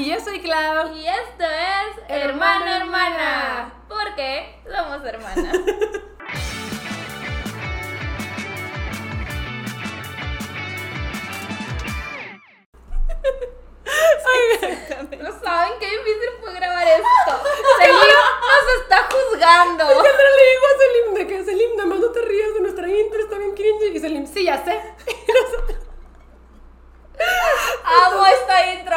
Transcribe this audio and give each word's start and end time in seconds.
Y 0.00 0.08
yo 0.08 0.18
soy 0.18 0.40
Clau. 0.40 0.96
Y 0.96 1.06
esto 1.06 1.44
es 1.44 2.02
Hermano 2.08 2.74
Hermana. 2.74 3.70
Porque 3.86 4.58
somos 4.64 5.04
hermanas. 5.04 5.56
No 15.20 15.40
saben 15.40 15.72
qué 15.78 15.86
difícil 15.86 16.30
fue 16.40 16.54
grabar 16.54 16.86
esto. 16.86 17.42
Selim 17.78 17.96
nos 17.96 18.80
está 18.80 19.08
juzgando. 19.10 19.84
Y 19.84 19.96
Andrea 19.96 20.30
le 20.36 20.50
digo 20.50 20.64
a 20.66 20.78
Selim 20.78 21.14
de 21.14 21.26
que 21.26 21.44
Selim, 21.44 21.76
nada 21.76 21.88
más 21.88 21.98
no 21.98 22.10
te 22.10 22.22
rías 22.22 22.54
de 22.54 22.60
nuestra 22.60 22.88
intro, 22.88 23.20
está 23.20 23.36
bien 23.36 23.54
cringe. 23.54 23.94
Y 23.94 24.00
Selim, 24.00 24.26
sí, 24.26 24.44
ya 24.44 24.64
sé. 24.64 24.80
Y 25.06 25.32
nosotros, 25.32 25.90
Amo 27.84 28.26
esta 28.26 28.72
intro. 28.72 28.96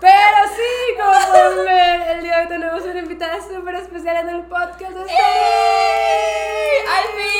Pero 0.00 0.38
sí, 0.56 0.96
como 0.98 1.30
pueden 1.30 1.64
ver, 1.64 2.16
el 2.16 2.22
día 2.22 2.46
de 2.46 2.70
hoy 2.70 2.71
tenemos 2.82 2.86
una 2.86 3.00
invitada 3.00 3.40
súper 3.40 3.74
especial 3.76 4.28
en 4.28 4.36
el 4.36 4.42
podcast 4.42 4.92
de. 4.92 5.02
¡Al 5.02 5.08
fin! 7.16 7.31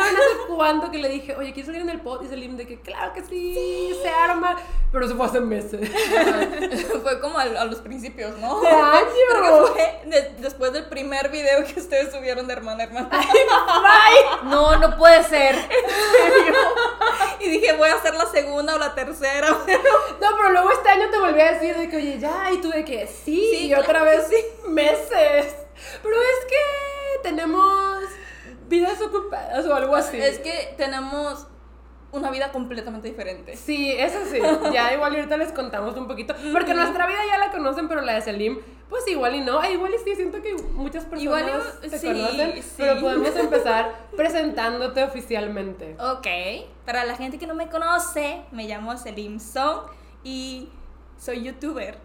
Saben 0.00 0.16
hace 0.16 0.54
cuánto 0.54 0.90
que 0.90 0.98
le 0.98 1.08
dije, 1.08 1.34
oye, 1.36 1.52
¿quieres 1.52 1.66
salir 1.66 1.82
en 1.82 1.90
el 1.90 2.00
pod? 2.00 2.22
Y 2.22 2.28
Selim 2.28 2.56
de 2.56 2.66
que, 2.66 2.80
claro 2.80 3.12
que 3.12 3.22
sí, 3.22 3.94
se 4.02 4.08
arma. 4.08 4.56
Pero 4.92 5.06
se 5.08 5.14
fue 5.14 5.26
hace 5.26 5.40
meses. 5.40 5.88
Fue 7.02 7.20
como 7.20 7.38
a, 7.38 7.42
a 7.42 7.64
los 7.64 7.80
principios, 7.80 8.36
¿no? 8.38 8.60
¡De 8.60 8.68
año! 8.68 9.06
Que 9.30 9.72
fue 9.72 10.00
de- 10.06 10.34
después 10.38 10.72
del 10.72 10.86
primer 10.88 11.28
video 11.30 11.64
que 11.64 11.78
ustedes 11.80 12.12
subieron 12.12 12.46
de 12.46 12.52
hermana 12.54 12.84
hermana. 12.84 13.08
No, 14.44 14.76
no 14.78 14.96
puede 14.96 15.22
ser. 15.24 15.56
Y 17.40 17.48
dije, 17.48 17.72
voy 17.72 17.88
a 17.88 17.94
hacer 17.94 18.14
la 18.14 18.26
segunda 18.26 18.74
o 18.74 18.78
la 18.78 18.94
tercera. 18.94 19.48
No, 19.48 20.28
pero 20.36 20.50
luego 20.50 20.70
este 20.72 20.90
año 20.90 21.08
te 21.10 21.18
volví 21.18 21.40
a 21.40 21.52
decir 21.52 21.74
de 21.74 21.88
que, 21.88 21.96
oye, 21.96 22.18
ya, 22.18 22.50
y 22.52 22.58
tú 22.60 22.68
de 22.68 22.84
que 22.84 23.06
sí, 23.06 23.48
Sí, 23.50 23.66
y 23.68 23.72
otra 23.74 24.00
claro 24.00 24.04
vez 24.04 24.26
que 24.28 24.68
meses. 24.68 25.54
Pero 26.02 26.14
es 26.20 26.44
que 26.46 27.22
tenemos 27.22 28.02
vidas 28.70 29.00
ocupadas 29.02 29.66
o 29.66 29.74
algo 29.74 29.94
así. 29.96 30.16
Es 30.16 30.38
que 30.38 30.74
tenemos 30.78 31.46
una 32.12 32.30
vida 32.30 32.50
completamente 32.50 33.06
diferente. 33.08 33.56
Sí, 33.56 33.92
eso 33.92 34.18
sí. 34.30 34.38
Ya 34.72 34.92
igual 34.94 35.12
y 35.12 35.16
ahorita 35.16 35.36
les 35.36 35.52
contamos 35.52 35.96
un 35.96 36.08
poquito. 36.08 36.34
Porque 36.52 36.72
nuestra 36.74 37.06
vida 37.06 37.18
ya 37.28 37.38
la 37.38 37.50
conocen, 37.52 37.86
pero 37.88 38.00
la 38.00 38.14
de 38.14 38.20
Selim, 38.22 38.58
pues 38.88 39.06
igual 39.06 39.34
y 39.36 39.40
no. 39.42 39.60
Ah, 39.60 39.70
igual 39.70 39.92
y 39.94 39.98
sí, 39.98 40.16
siento 40.16 40.42
que 40.42 40.54
muchas 40.54 41.04
personas 41.04 41.22
Igual 41.22 41.62
y- 41.84 41.88
te 41.90 41.98
sí, 41.98 42.06
conocen. 42.06 42.62
sí. 42.62 42.72
Pero 42.78 43.00
podemos 43.00 43.36
empezar 43.36 43.94
presentándote 44.16 45.04
oficialmente. 45.04 45.96
Ok, 46.00 46.26
para 46.84 47.04
la 47.04 47.14
gente 47.16 47.38
que 47.38 47.46
no 47.46 47.54
me 47.54 47.68
conoce, 47.68 48.42
me 48.50 48.64
llamo 48.66 48.96
Selim 48.96 49.38
Song 49.38 49.82
y 50.24 50.68
soy 51.16 51.44
youtuber. 51.44 51.98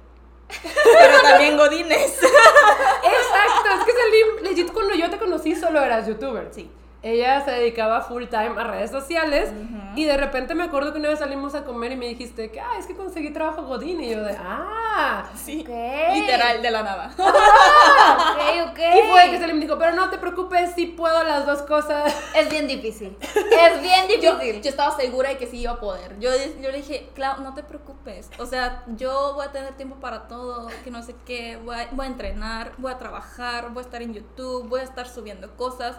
Pero 0.49 1.21
también 1.21 1.57
Godines. 1.57 2.13
Exacto, 2.23 3.69
es 3.79 3.85
que 3.85 3.91
Selim, 3.91 4.43
legit, 4.43 4.71
cuando 4.71 4.93
yo 4.93 5.09
te 5.09 5.17
conocí 5.17 5.55
solo 5.55 5.81
eras 5.81 6.07
youtuber. 6.07 6.49
Sí. 6.53 6.69
Ella 7.07 7.45
se 7.45 7.51
dedicaba 7.51 8.01
full 8.01 8.25
time 8.25 8.53
a 8.59 8.63
redes 8.63 8.89
sociales 8.89 9.51
y 9.95 10.05
de 10.05 10.17
repente 10.17 10.55
me 10.55 10.63
acuerdo 10.63 10.91
que 10.91 10.97
una 10.97 11.09
vez 11.09 11.19
salimos 11.19 11.53
a 11.53 11.63
comer 11.63 11.91
y 11.91 11.97
me 11.97 12.07
dijiste 12.07 12.49
que, 12.49 12.59
ah, 12.59 12.71
es 12.79 12.87
que 12.87 12.95
conseguí 12.95 13.31
trabajo 13.31 13.61
Godín 13.61 14.01
y 14.01 14.09
yo 14.09 14.23
de, 14.23 14.35
ah, 14.39 15.29
Sí. 15.35 15.61
ok. 15.61 15.69
Literal, 16.15 16.63
de 16.63 16.71
la 16.71 16.81
nada. 16.81 17.11
Ok. 18.69 18.79
Y 18.79 19.09
fue 19.09 19.29
que 19.29 19.37
Selim 19.37 19.59
dijo, 19.59 19.77
pero 19.77 19.93
no 19.93 20.09
te 20.09 20.17
preocupes, 20.17 20.71
sí 20.75 20.87
puedo 20.87 21.23
las 21.23 21.45
dos 21.45 21.61
cosas. 21.61 22.13
Es 22.35 22.49
bien 22.49 22.67
difícil. 22.67 23.15
Es 23.35 23.81
bien 23.81 24.05
Yo, 24.21 24.35
difícil. 24.37 24.61
yo 24.61 24.69
estaba 24.69 24.95
segura 24.95 25.29
de 25.29 25.37
que 25.37 25.47
sí 25.47 25.59
iba 25.61 25.73
a 25.73 25.79
poder. 25.79 26.17
Yo, 26.19 26.29
yo 26.61 26.71
le 26.71 26.77
dije, 26.77 27.09
Clau, 27.13 27.41
no 27.41 27.53
te 27.53 27.63
preocupes. 27.63 28.29
O 28.39 28.45
sea, 28.45 28.83
yo 28.87 29.33
voy 29.35 29.45
a 29.45 29.51
tener 29.51 29.73
tiempo 29.75 29.97
para 29.97 30.27
todo, 30.27 30.67
que 30.83 30.91
no 30.91 31.01
sé 31.03 31.15
qué. 31.25 31.57
Voy 31.63 31.75
a, 31.75 31.87
voy 31.91 32.05
a 32.05 32.09
entrenar, 32.09 32.71
voy 32.77 32.91
a 32.91 32.97
trabajar, 32.97 33.69
voy 33.69 33.81
a 33.83 33.85
estar 33.85 34.01
en 34.01 34.13
YouTube, 34.13 34.67
voy 34.67 34.79
a 34.81 34.83
estar 34.83 35.07
subiendo 35.07 35.55
cosas. 35.55 35.97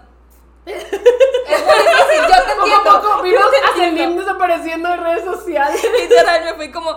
Es 0.73 1.65
muy 1.65 1.79
difícil, 1.79 2.23
yo 2.23 2.45
te 2.45 2.55
Poco 2.57 2.63
a 2.63 2.67
entiendo. 2.67 3.01
poco 3.03 3.23
vimos 3.23 3.47
a 3.47 3.77
Selim 3.77 4.17
desapareciendo 4.17 4.93
en 4.93 5.01
redes 5.05 5.25
sociales. 5.25 5.83
Literal, 6.01 6.45
me 6.45 6.55
fui 6.55 6.71
como. 6.73 6.91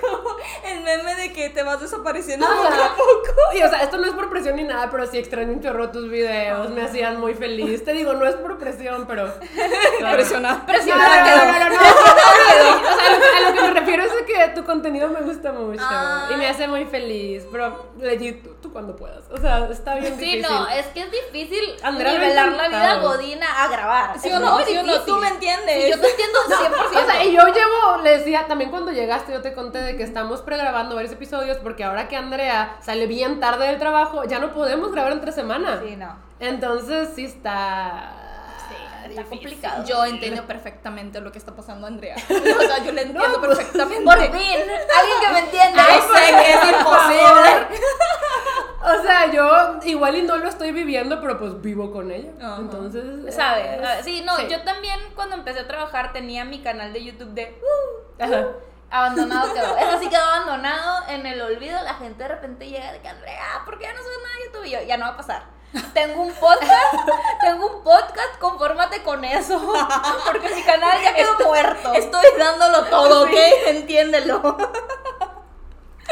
como 0.00 0.36
el 0.64 0.82
meme 0.82 1.14
de 1.16 1.32
que 1.32 1.48
te 1.50 1.62
vas 1.62 1.80
desapareciendo 1.80 2.46
poco 2.46 2.66
a 2.68 2.94
poco. 2.96 3.32
Y, 3.54 3.62
o 3.62 3.68
sea, 3.68 3.82
esto 3.82 3.96
no 3.98 4.04
es 4.06 4.12
por 4.12 4.30
presión 4.30 4.56
ni 4.56 4.64
nada, 4.64 4.88
pero 4.90 5.06
sí 5.06 5.18
extraño 5.18 5.52
un 5.52 5.60
chorro 5.62 5.90
tus 5.90 6.08
videos, 6.08 6.70
me 6.70 6.82
hacían 6.82 7.18
muy 7.20 7.34
feliz. 7.34 7.84
Te 7.84 7.92
digo, 7.92 8.12
no 8.14 8.26
es 8.26 8.34
por 8.36 8.58
presión, 8.58 9.06
pero... 9.06 9.32
Impresionante. 10.00 10.72
No, 10.86 10.96
no, 10.96 10.96
no, 10.96 11.36
no, 11.36 11.58
no, 11.58 11.68
no, 11.68 11.76
O 11.76 11.78
sea, 12.94 13.36
a 13.36 13.40
lo, 13.50 13.54
que- 13.54 13.60
me 13.62 13.70
refiero 13.80 14.02
es 14.04 14.14
de 14.14 14.24
que 14.24 14.48
tu 14.54 14.64
contenido 14.64 15.08
me 15.08 15.20
gusta 15.22 15.52
mucho 15.52 15.82
Ah. 15.82 16.28
y 16.32 16.36
me 16.36 16.46
hace 16.48 16.68
muy 16.68 16.84
feliz, 16.84 17.44
pero 17.50 17.90
legit, 17.98 18.59
cuando 18.70 18.96
puedas. 18.96 19.24
O 19.30 19.36
sea, 19.38 19.68
está 19.70 19.94
bien 19.96 20.14
Sí, 20.18 20.24
difícil. 20.24 20.42
no, 20.42 20.68
es 20.68 20.86
que 20.86 21.00
es 21.02 21.10
difícil 21.10 21.60
Andrea 21.82 22.12
nivelar 22.12 22.52
la 22.52 22.68
vida 22.68 22.94
godina 22.98 23.46
a 23.64 23.68
grabar. 23.68 24.18
¿Sí 24.18 24.30
o 24.32 24.38
no? 24.38 24.58
¿Sí 24.64 24.76
o 24.76 24.82
no? 24.82 25.00
Tú 25.00 25.16
me 25.16 25.28
entiendes. 25.28 25.84
Sí, 25.84 25.90
yo 25.90 26.00
te 26.00 26.10
entiendo 26.10 26.38
100%. 26.48 27.02
O 27.02 27.06
sea, 27.06 27.24
y 27.24 27.32
yo 27.32 27.46
llevo, 27.46 28.02
le 28.02 28.18
decía, 28.18 28.46
también 28.46 28.70
cuando 28.70 28.92
llegaste 28.92 29.32
yo 29.32 29.42
te 29.42 29.52
conté 29.54 29.78
de 29.82 29.96
que 29.96 30.02
estamos 30.02 30.42
pregrabando 30.42 30.94
varios 30.94 31.12
episodios 31.12 31.58
porque 31.58 31.84
ahora 31.84 32.08
que 32.08 32.16
Andrea 32.16 32.76
sale 32.80 33.06
bien 33.06 33.40
tarde 33.40 33.66
del 33.66 33.78
trabajo, 33.78 34.24
ya 34.24 34.38
no 34.38 34.52
podemos 34.52 34.92
grabar 34.92 35.12
entre 35.12 35.32
semana. 35.32 35.80
Sí, 35.84 35.96
no. 35.96 36.16
Entonces 36.40 37.10
sí 37.14 37.24
está... 37.26 38.16
Está 39.10 39.24
complicado. 39.24 39.84
Yo 39.86 40.04
entiendo 40.04 40.46
perfectamente 40.46 41.20
lo 41.20 41.30
que 41.32 41.38
está 41.38 41.54
pasando, 41.54 41.86
Andrea. 41.86 42.16
O 42.28 42.60
sea, 42.62 42.84
yo 42.84 42.92
le 42.92 43.02
entiendo 43.02 43.40
perfectamente. 43.40 44.04
Por 44.04 44.18
fin, 44.18 44.30
alguien 44.32 45.20
que 45.20 45.28
me 45.32 45.38
entienda. 45.40 45.84
Ay, 45.88 46.00
sé 46.00 46.32
que 46.34 46.52
es 46.52 46.78
imposible. 46.78 47.78
O 48.82 49.02
sea, 49.02 49.30
yo 49.30 49.78
igual 49.84 50.16
y 50.16 50.22
no 50.22 50.36
lo 50.38 50.48
estoy 50.48 50.72
viviendo, 50.72 51.20
pero 51.20 51.38
pues 51.38 51.60
vivo 51.60 51.92
con 51.92 52.10
ella. 52.10 52.30
Ajá. 52.40 52.56
Entonces... 52.60 53.34
¿Sabes? 53.34 53.66
es- 53.78 53.80
¿Sabes? 53.86 54.04
Sí, 54.04 54.22
no, 54.24 54.36
sí. 54.38 54.46
yo 54.48 54.62
también 54.62 54.98
cuando 55.14 55.34
empecé 55.36 55.60
a 55.60 55.68
trabajar 55.68 56.12
tenía 56.14 56.44
mi 56.46 56.60
canal 56.60 56.92
de 56.92 57.04
YouTube 57.04 57.28
de 57.34 57.60
uh, 57.62 58.22
Ajá. 58.22 58.46
abandonado 58.90 59.52
quedó. 59.52 59.76
Eso 59.76 59.98
sí 60.00 60.08
quedó 60.08 60.22
abandonado 60.24 61.08
en 61.08 61.26
el 61.26 61.40
olvido. 61.42 61.80
La 61.82 61.94
gente 61.94 62.22
de 62.22 62.28
repente 62.28 62.68
llega 62.70 62.90
de 62.92 63.00
que 63.00 63.08
Andrea, 63.08 63.62
¿por 63.66 63.78
qué 63.78 63.84
ya 63.84 63.92
no 63.92 63.98
subes 63.98 64.18
nada 64.22 64.34
a 64.34 64.46
YouTube? 64.46 64.64
Y 64.66 64.70
yo, 64.70 64.78
ya 64.88 64.96
no 64.96 65.04
va 65.06 65.12
a 65.12 65.16
pasar. 65.16 65.42
Tengo 65.94 66.22
un 66.22 66.32
podcast, 66.32 66.94
tengo 67.40 67.76
un 67.76 67.82
podcast, 67.84 68.38
confórmate 68.40 69.02
con 69.02 69.24
eso. 69.24 69.60
Porque 70.26 70.54
mi 70.54 70.62
canal 70.62 71.00
ya 71.02 71.14
quedó 71.14 71.38
muerto. 71.46 71.92
Estoy 71.94 72.24
dándolo 72.38 72.84
todo, 72.86 73.24
¿ok? 73.24 73.36
Entiéndelo. 73.68 74.56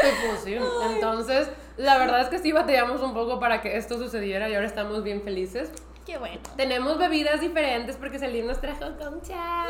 Sí, 0.01 0.09
pues 0.27 0.41
sí. 0.45 0.57
Entonces, 0.91 1.49
la 1.77 1.99
verdad 1.99 2.21
es 2.21 2.29
que 2.29 2.39
sí 2.39 2.53
batallamos 2.53 3.01
un 3.01 3.15
poco 3.15 3.41
para 3.41 3.61
que 3.61 3.77
esto 3.77 3.99
sucediera 3.99 4.49
y 4.49 4.55
ahora 4.55 4.67
estamos 4.67 5.03
bien 5.03 5.23
felices. 5.23 5.71
Qué 6.09 6.17
bueno. 6.17 6.41
Tenemos 6.57 6.97
bebidas 6.97 7.39
diferentes 7.39 7.97
porque 7.97 8.19
Celine 8.19 8.49
nos 8.49 8.59
trajo 8.63 8.87
concha. 8.99 9.67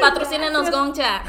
Patrocínenos, 0.00 0.70
favor. 0.70 1.24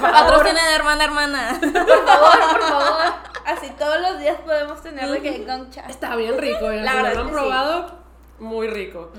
Patrocinen 0.00 0.64
hermana, 0.76 1.04
hermana. 1.04 1.58
Por 1.60 1.72
favor, 2.06 2.50
por 2.52 2.62
favor. 2.62 3.12
Así 3.44 3.70
todos 3.76 4.00
los 4.00 4.20
días 4.20 4.36
podemos 4.44 4.80
tener 4.80 5.10
de 5.10 5.20
que 5.20 5.44
gongcha. 5.44 5.86
Está 5.88 6.14
bien 6.14 6.38
rico, 6.38 6.70
¿eh? 6.70 6.82
La 6.82 6.92
Si 6.92 6.96
verdad 6.98 7.14
lo 7.14 7.20
han 7.22 7.26
sí. 7.26 7.32
probado, 7.32 7.98
muy 8.38 8.68
rico. 8.68 9.10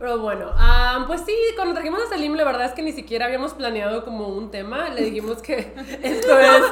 Pero 0.00 0.18
bueno, 0.18 0.50
ah, 0.56 1.04
pues 1.06 1.20
sí, 1.26 1.34
cuando 1.56 1.74
trajimos 1.74 2.00
a 2.00 2.08
Salim, 2.08 2.34
la 2.34 2.44
verdad 2.44 2.64
es 2.64 2.72
que 2.72 2.80
ni 2.80 2.92
siquiera 2.92 3.26
habíamos 3.26 3.52
planeado 3.52 4.02
como 4.02 4.28
un 4.28 4.50
tema. 4.50 4.88
Le 4.88 5.02
dijimos 5.02 5.42
que 5.42 5.74
esto 6.02 6.40
es 6.40 6.62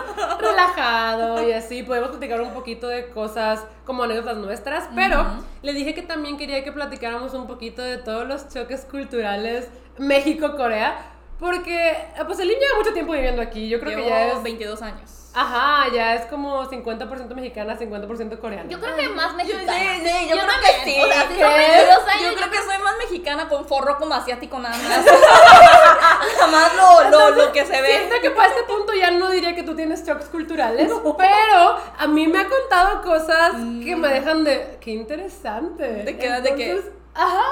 relajado 0.40 1.46
y 1.46 1.52
así, 1.52 1.82
podemos 1.82 2.08
platicar 2.08 2.40
un 2.40 2.54
poquito 2.54 2.88
de 2.88 3.10
cosas 3.10 3.66
como 3.84 4.04
anécdotas 4.04 4.38
nuestras, 4.38 4.88
pero 4.94 5.26
le 5.60 5.74
dije 5.74 5.94
que 5.94 6.00
también 6.00 6.38
quería 6.38 6.64
que 6.64 6.72
platicáramos 6.72 7.34
un 7.34 7.46
poquito 7.46 7.82
de 7.82 7.98
todos 7.98 8.26
los 8.26 8.48
choques 8.48 8.86
culturales 8.86 9.68
México-Corea, 9.98 10.96
porque 11.38 11.90
eh, 11.90 12.06
pues 12.24 12.38
Salim 12.38 12.58
lleva 12.58 12.78
mucho 12.78 12.94
tiempo 12.94 13.12
viviendo 13.12 13.42
aquí, 13.42 13.68
yo 13.68 13.78
creo 13.78 13.94
que 13.94 14.08
ya 14.08 14.28
es... 14.28 14.42
22 14.42 14.80
años. 14.80 15.27
Ajá, 15.40 15.88
ya 15.94 16.14
es 16.16 16.26
como 16.26 16.68
50% 16.68 17.32
mexicana, 17.32 17.78
50% 17.78 18.40
coreana. 18.40 18.68
Yo 18.68 18.80
creo 18.80 18.96
que 18.96 19.08
más 19.10 19.34
mexicana. 19.34 19.72
Sí, 19.72 20.00
sí, 20.02 20.28
yo, 20.28 20.34
Yo 20.34 20.42
creo 20.42 20.52
también, 20.52 20.84
que 20.84 20.90
sí. 20.90 21.00
o 21.00 21.06
sea, 21.06 21.22
sí 21.28 21.34
¿Qué? 21.36 21.42
son 21.44 21.54
22 21.54 22.08
años, 22.08 22.22
yo 22.22 22.30
yo 22.30 22.36
creo 22.36 22.50
que 22.50 22.58
soy 22.58 22.78
más 22.82 22.98
mexicana 22.98 23.48
con 23.48 23.64
forro 23.64 23.98
como 23.98 24.14
asiático 24.14 24.58
nada 24.58 24.76
más. 24.76 25.04
Jamás 26.40 26.74
lo, 26.74 27.10
lo, 27.10 27.30
lo 27.36 27.52
que 27.52 27.64
se 27.64 27.80
ve. 27.80 27.98
Siento 27.98 28.16
que 28.20 28.32
para 28.32 28.48
este 28.48 28.64
punto 28.64 28.92
ya 28.94 29.12
no 29.12 29.30
diría 29.30 29.54
que 29.54 29.62
tú 29.62 29.76
tienes 29.76 30.04
shocks 30.04 30.26
culturales, 30.26 30.90
pero 31.16 31.76
a 31.96 32.06
mí 32.08 32.26
me 32.26 32.40
ha 32.40 32.48
contado 32.48 33.02
cosas 33.02 33.52
que 33.84 33.94
me 33.94 34.08
dejan 34.08 34.42
de... 34.42 34.78
¡Qué 34.80 34.90
interesante! 34.90 35.84
¿De 35.84 36.18
qué? 36.18 36.30
¿De 36.40 36.54
qué? 36.56 36.82
Ajá. 37.14 37.44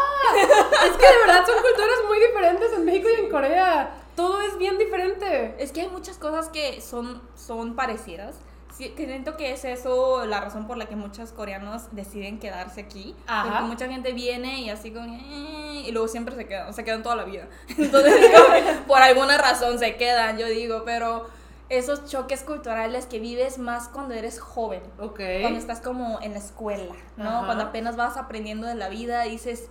Es 0.85 0.97
que 0.97 1.06
de 1.06 1.19
verdad 1.25 1.47
son 1.47 1.62
culturas 1.62 1.99
muy 2.09 2.19
diferentes 2.19 2.73
en 2.73 2.85
México 2.85 3.09
y 3.17 3.21
en 3.21 3.31
Corea. 3.31 3.91
Todo 4.17 4.41
es 4.41 4.57
bien 4.59 4.79
diferente. 4.79 5.55
Es 5.59 5.71
que 5.73 5.83
hay 5.83 5.89
muchas 5.89 6.17
cosas 6.19 6.49
que 6.49 6.81
son, 6.81 7.21
son 7.37 7.77
parecidas. 7.77 8.37
sí, 8.77 8.91
que 8.91 9.07
siento 9.07 9.39
que 9.39 9.53
es 9.53 9.65
eso 9.65 10.27
la 10.27 10.39
razón 10.41 10.67
por 10.67 10.77
la 10.77 10.85
que 10.87 10.97
muchos 10.97 11.33
coreanos 11.33 11.85
deciden 11.93 12.39
quedarse 12.39 12.83
aquí. 12.83 13.15
Ajá. 13.27 13.45
Porque 13.49 13.65
mucha 13.65 13.89
gente 13.89 14.13
viene 14.13 14.61
y 14.61 14.69
así 14.69 14.91
como, 14.91 15.07
"Eh", 15.15 15.85
y 15.87 15.93
luego 15.93 16.09
siempre 16.09 16.35
se 16.37 16.47
quedan, 16.47 16.75
se 16.75 16.85
quedan 16.85 17.03
toda 17.03 17.17
la 17.17 17.25
vida. 17.25 17.49
Entonces, 17.79 18.15
como 18.35 18.87
por 18.87 19.01
alguna 19.01 19.39
razón 19.39 19.79
se 19.79 19.97
quedan, 19.97 20.37
yo 20.37 20.47
digo, 20.47 20.83
pero 20.85 21.27
esos 21.71 22.05
choques 22.05 22.43
culturales 22.43 23.07
que 23.07 23.19
vives 23.19 23.57
más 23.59 23.89
cuando 23.89 24.12
eres 24.15 24.39
joven. 24.41 24.83
Ok. 24.99 25.21
Cuando 25.41 25.59
estás 25.59 25.81
como 25.81 26.21
en 26.21 26.33
la 26.33 26.39
escuela, 26.39 26.95
¿no? 27.17 27.29
Ajá. 27.31 27.47
Cuando 27.47 27.65
apenas 27.65 27.97
vas 27.97 28.19
aprendiendo 28.19 28.67
de 28.67 28.75
la 28.75 28.89
vida, 28.91 29.23
dices, 29.23 29.69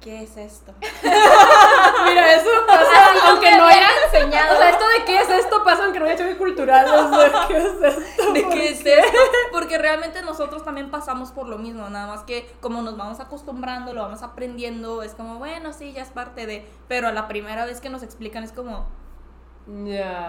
¿qué 0.00 0.22
es 0.22 0.36
esto? 0.36 0.72
Mira, 1.02 2.34
eso 2.34 2.50
pasa 2.66 3.28
aunque 3.28 3.56
no 3.56 3.66
haya 3.66 3.88
enseñado. 4.04 4.54
O 4.54 4.58
sea, 4.58 4.70
esto 4.70 4.84
de 4.88 5.04
qué 5.04 5.20
es 5.20 5.30
esto 5.30 5.64
pasa 5.64 5.84
aunque 5.84 5.98
no 5.98 6.06
haya 6.06 6.16
choque 6.16 6.36
cultural. 6.36 6.86
O 6.86 7.14
sea, 7.14 7.44
¿qué 7.48 7.56
es 7.56 7.64
esto? 7.64 8.32
¿De 8.32 8.42
¿Por 8.42 8.52
qué 8.52 8.68
es 8.70 8.86
esto? 8.86 9.18
Porque 9.52 9.78
realmente 9.78 10.22
nosotros 10.22 10.64
también 10.64 10.90
pasamos 10.90 11.32
por 11.32 11.48
lo 11.48 11.58
mismo, 11.58 11.88
nada 11.88 12.06
más 12.06 12.22
que 12.22 12.50
como 12.60 12.82
nos 12.82 12.96
vamos 12.96 13.20
acostumbrando, 13.20 13.92
lo 13.92 14.02
vamos 14.02 14.22
aprendiendo, 14.22 15.02
es 15.02 15.14
como, 15.14 15.38
bueno, 15.38 15.72
sí, 15.72 15.92
ya 15.92 16.02
es 16.02 16.10
parte 16.10 16.46
de, 16.46 16.66
pero 16.88 17.10
la 17.12 17.28
primera 17.28 17.64
vez 17.64 17.80
que 17.80 17.90
nos 17.90 18.02
explican 18.02 18.44
es 18.44 18.52
como. 18.52 18.86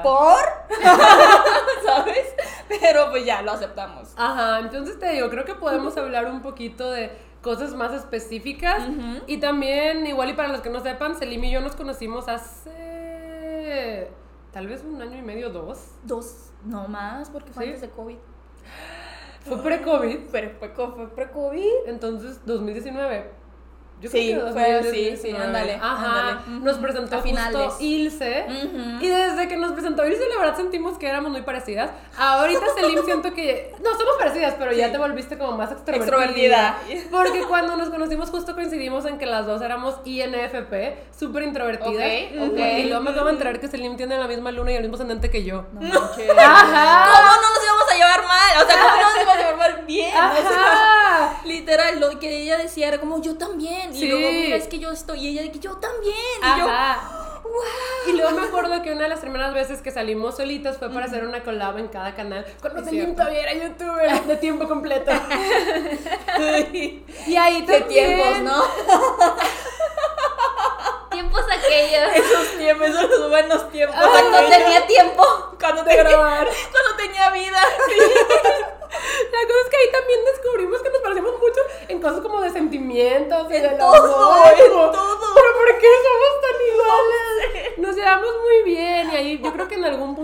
¿por? 0.03 0.39
¿Sabes? 1.85 2.33
Pero 2.67 3.11
pues 3.11 3.23
ya, 3.25 3.43
lo 3.43 3.51
aceptamos. 3.51 4.09
Ajá, 4.17 4.59
entonces 4.59 4.99
te 4.99 5.09
digo, 5.09 5.29
creo 5.29 5.45
que 5.45 5.53
podemos 5.53 5.95
hablar 5.97 6.25
un 6.25 6.41
poquito 6.41 6.89
de 6.89 7.15
cosas 7.41 7.73
más 7.75 7.93
específicas. 7.93 8.87
Y 9.27 9.37
también, 9.37 10.05
igual 10.07 10.29
y 10.29 10.33
para 10.33 10.49
los 10.49 10.61
que 10.61 10.69
no 10.69 10.79
sepan, 10.81 11.15
Selim 11.17 11.43
y 11.43 11.51
yo 11.51 11.61
nos 11.61 11.75
conocimos 11.75 12.27
hace 12.27 14.09
tal 14.51 14.67
vez 14.67 14.83
un 14.83 15.01
año 15.01 15.17
y 15.17 15.21
medio, 15.21 15.49
dos. 15.49 15.79
Dos, 16.03 16.51
no 16.65 16.87
más, 16.87 17.29
porque 17.29 17.51
fue 17.51 17.63
¿Sí? 17.65 17.69
antes 17.69 17.81
de 17.81 17.89
COVID. 17.89 18.17
Fue 19.47 19.63
pre-COVID, 19.63 20.17
Pero 20.29 20.51
fue, 20.59 20.69
fue 20.69 21.09
pre-COVID. 21.15 21.87
entonces 21.87 22.45
2019. 22.45 23.31
Yo 23.99 24.11
Sí, 24.11 24.31
creo 24.31 24.45
que 24.45 24.51
fue- 24.53 24.73
2019. 24.73 25.17
sí, 25.17 25.27
sí, 25.31 25.35
ándale, 25.35 25.73
Ajá, 25.81 26.29
ándale. 26.29 26.59
nos 26.63 26.77
presentó 26.77 27.15
A 27.17 27.21
justo. 27.21 27.77
Ilse. 27.79 28.45
Y 29.01 29.07
desde 29.07 29.47
que 29.47 29.57
nos 29.57 29.71
presentó 29.71 30.05
Ilse, 30.05 30.21
la 30.29 30.37
verdad 30.39 30.55
sentimos 30.55 30.99
que 30.99 31.07
éramos 31.07 31.31
muy 31.31 31.41
parecidas. 31.41 31.89
Ahorita 32.15 32.61
Selim 32.75 33.03
siento 33.05 33.33
que... 33.33 33.73
No, 33.83 33.89
somos 33.97 34.15
parecidas, 34.19 34.53
pero 34.59 34.71
ya 34.71 34.85
Sí. 34.87 34.91
te 34.91 34.97
volviste 34.99 35.37
como 35.39 35.53
más 35.57 35.71
extrovertida. 35.71 36.77
Extrovertida. 36.87 37.09
Porque 37.11 37.41
cuando 37.47 37.75
nos 37.75 37.89
conocimos 37.89 38.29
justo 38.29 38.53
coincidimos 38.53 39.05
en 39.05 39.17
que 39.17 39.25
las 39.25 39.47
dos 39.47 39.61
éramos 39.63 39.95
INFP, 40.05 40.97
súper 41.17 41.43
introvertidas. 41.43 41.93
Ok, 42.37 42.51
ok. 42.51 42.59
Y 42.77 42.83
luego 42.83 43.01
me 43.03 43.09
acabo 43.11 43.25
de 43.27 43.31
enterar 43.33 43.59
que 43.59 43.67
Selim 43.67 43.97
tiene 43.97 44.17
la 44.19 44.27
misma 44.27 44.51
luna 44.51 44.71
y 44.73 44.75
el 44.75 44.81
mismo 44.83 44.95
ascendente 44.95 45.31
que 45.31 45.43
yo. 45.43 45.65
No. 45.73 45.87
Ajá. 46.37 47.09
¿Cómo 47.11 47.35
no 47.41 47.49
nos 47.49 47.63
íbamos 47.63 47.91
a 47.91 47.95
llevar 47.95 48.23
mal? 48.27 48.63
O 48.63 48.67
sea, 48.69 48.79
¿cómo 48.79 48.95
no 48.95 49.01
nos 49.01 49.15
íbamos 49.15 49.35
a 49.35 49.37
llevar 49.39 49.57
mal 49.57 49.85
bien? 49.87 50.15
O 50.15 50.96
sea, 51.17 51.41
literal, 51.45 51.99
lo 51.99 52.19
que 52.19 52.43
ella 52.43 52.57
decía 52.57 52.87
era 52.87 52.99
como 52.99 53.21
yo 53.21 53.37
también. 53.37 53.93
Sí. 53.93 54.05
Y 54.05 54.09
luego, 54.09 54.31
mira, 54.31 54.55
es 54.55 54.67
que 54.67 54.79
yo 54.79 54.91
estoy. 54.91 55.19
Y 55.19 55.27
ella 55.29 55.41
de 55.43 55.51
que 55.51 55.59
yo 55.59 55.75
también. 55.77 56.15
Y 56.41 56.59
yo, 56.59 56.67
Y 58.07 58.13
luego 58.13 58.31
me 58.31 58.45
acuerdo 58.47 58.81
que 58.81 58.91
una 58.91 59.03
de 59.03 59.09
las 59.09 59.19
primeras 59.19 59.53
veces 59.53 59.81
que 59.81 59.91
salimos 59.91 60.37
solitas 60.37 60.77
fue 60.77 60.89
para 60.89 61.05
hacer 61.05 61.25
una 61.25 61.43
collab 61.43 61.77
en 61.77 61.87
cada 61.89 62.15
canal. 62.15 62.45
Cuando 62.61 62.83
cierto. 62.89 63.13
todavía 63.15 63.41
era 63.43 63.53
youtuber 63.53 64.23
de 64.23 64.37
tiempo 64.37 64.67
completo. 64.67 65.11
"Ay, 66.37 67.05
Y 67.27 67.35
ahí 67.35 67.61
también. 67.63 68.15
tiempos, 68.17 68.39
¿no? 68.41 68.63
Tiempos 71.11 71.41
aquellos. 71.51 72.15
Esos 72.15 72.57
tiempos, 72.57 72.87
esos 72.89 73.09
los 73.09 73.29
buenos 73.29 73.69
tiempos. 73.71 73.97
Cuando 73.99 74.37
aquellos. 74.37 74.57
tenía 74.57 74.85
tiempo. 74.87 75.23
Cuando 75.59 75.83
de 75.83 75.89
tenía, 75.89 76.03
grabar. 76.03 76.47
cuando 76.71 76.95
tenía 76.97 77.29
vida. 77.31 77.59
La 77.59 79.47
cosa 79.47 79.59
es 79.63 79.69
que 79.69 79.77
ahí 79.77 79.91
también 79.91 80.19
descubrimos 80.25 80.81
que 80.81 80.89
nos 80.89 81.01
parecemos 81.01 81.33
mucho 81.39 81.59
en 81.87 82.01
cosas 82.01 82.19
como 82.21 82.41
de 82.41 82.49
sentimientos, 82.51 83.47
En 83.51 83.77
todo, 83.77 83.93
amor, 83.95 84.53
en 84.59 84.71
como, 84.71 84.91
todo. 84.91 85.33
Pero 85.35 85.53
¿por 85.53 85.77
qué 85.79 85.87
somos 86.05 86.41
tan 86.41 86.55
iguales? 86.73 87.77
Nos 87.77 87.95
llevamos 87.95 88.33
muy 88.43 88.63
bien 88.63 89.11
y 89.11 89.15
ahí 89.15 89.41
yo 89.43 89.51
creo 89.53 89.67
que 89.67 89.75
en 89.75 89.85
algún 89.85 90.15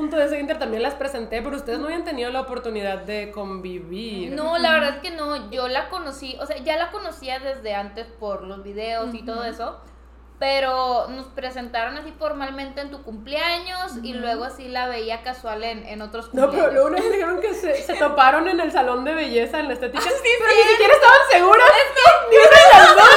también 0.56 0.84
las 0.84 0.96
presenté, 0.96 1.42
pero 1.42 1.56
ustedes 1.56 1.80
no 1.80 1.86
habían 1.86 2.04
tenido 2.04 2.30
la 2.32 2.42
oportunidad 2.42 3.00
de 3.00 3.32
convivir. 3.32 4.32
No, 4.34 4.58
la 4.58 4.72
verdad 4.74 4.96
es 4.96 5.02
que 5.02 5.12
no. 5.12 5.50
Yo 5.52 5.68
la 5.68 5.90
conocí, 5.90 6.38
o 6.40 6.46
sea, 6.46 6.58
ya 6.58 6.78
la 6.78 6.92
conocía 6.92 7.40
desde 7.40 7.74
antes 7.74 8.06
por 8.20 8.44
los 8.44 8.64
videos 8.64 9.14
y 9.14 9.24
todo 9.24 9.44
eso. 9.46 9.80
Pero 10.40 11.08
nos 11.08 11.28
presentaron 11.28 11.96
así 11.98 12.12
formalmente 12.20 12.82
en 12.82 12.92
tu 12.92 13.02
cumpleaños 13.04 13.94
y 14.04 14.14
luego 14.14 14.44
así 14.44 14.68
la 14.68 14.88
veía 14.90 15.22
casual 15.22 15.64
en, 15.64 15.86
en 15.86 16.02
otros 16.02 16.34
No, 16.34 16.42
cumpleaños. 16.50 16.70
pero 16.72 16.74
luego 16.74 16.90
nos 16.90 17.12
dijeron 17.14 17.40
que 17.40 17.54
se, 17.54 17.76
se 17.82 17.94
toparon 17.96 18.50
en 18.50 18.60
el 18.60 18.70
salón 18.72 19.06
de 19.06 19.14
belleza, 19.14 19.60
en 19.60 19.68
la 19.68 19.74
estética, 19.76 20.02
sí, 20.04 20.10
pero 20.40 20.52
sí. 20.52 20.58
ni 20.66 20.70
siquiera 20.72 20.94
estaban 20.96 21.18
seguras. 21.32 21.70
Ni 22.30 22.36
una 22.36 22.46
de 22.46 22.78
las 22.84 22.96
dos. 22.96 23.13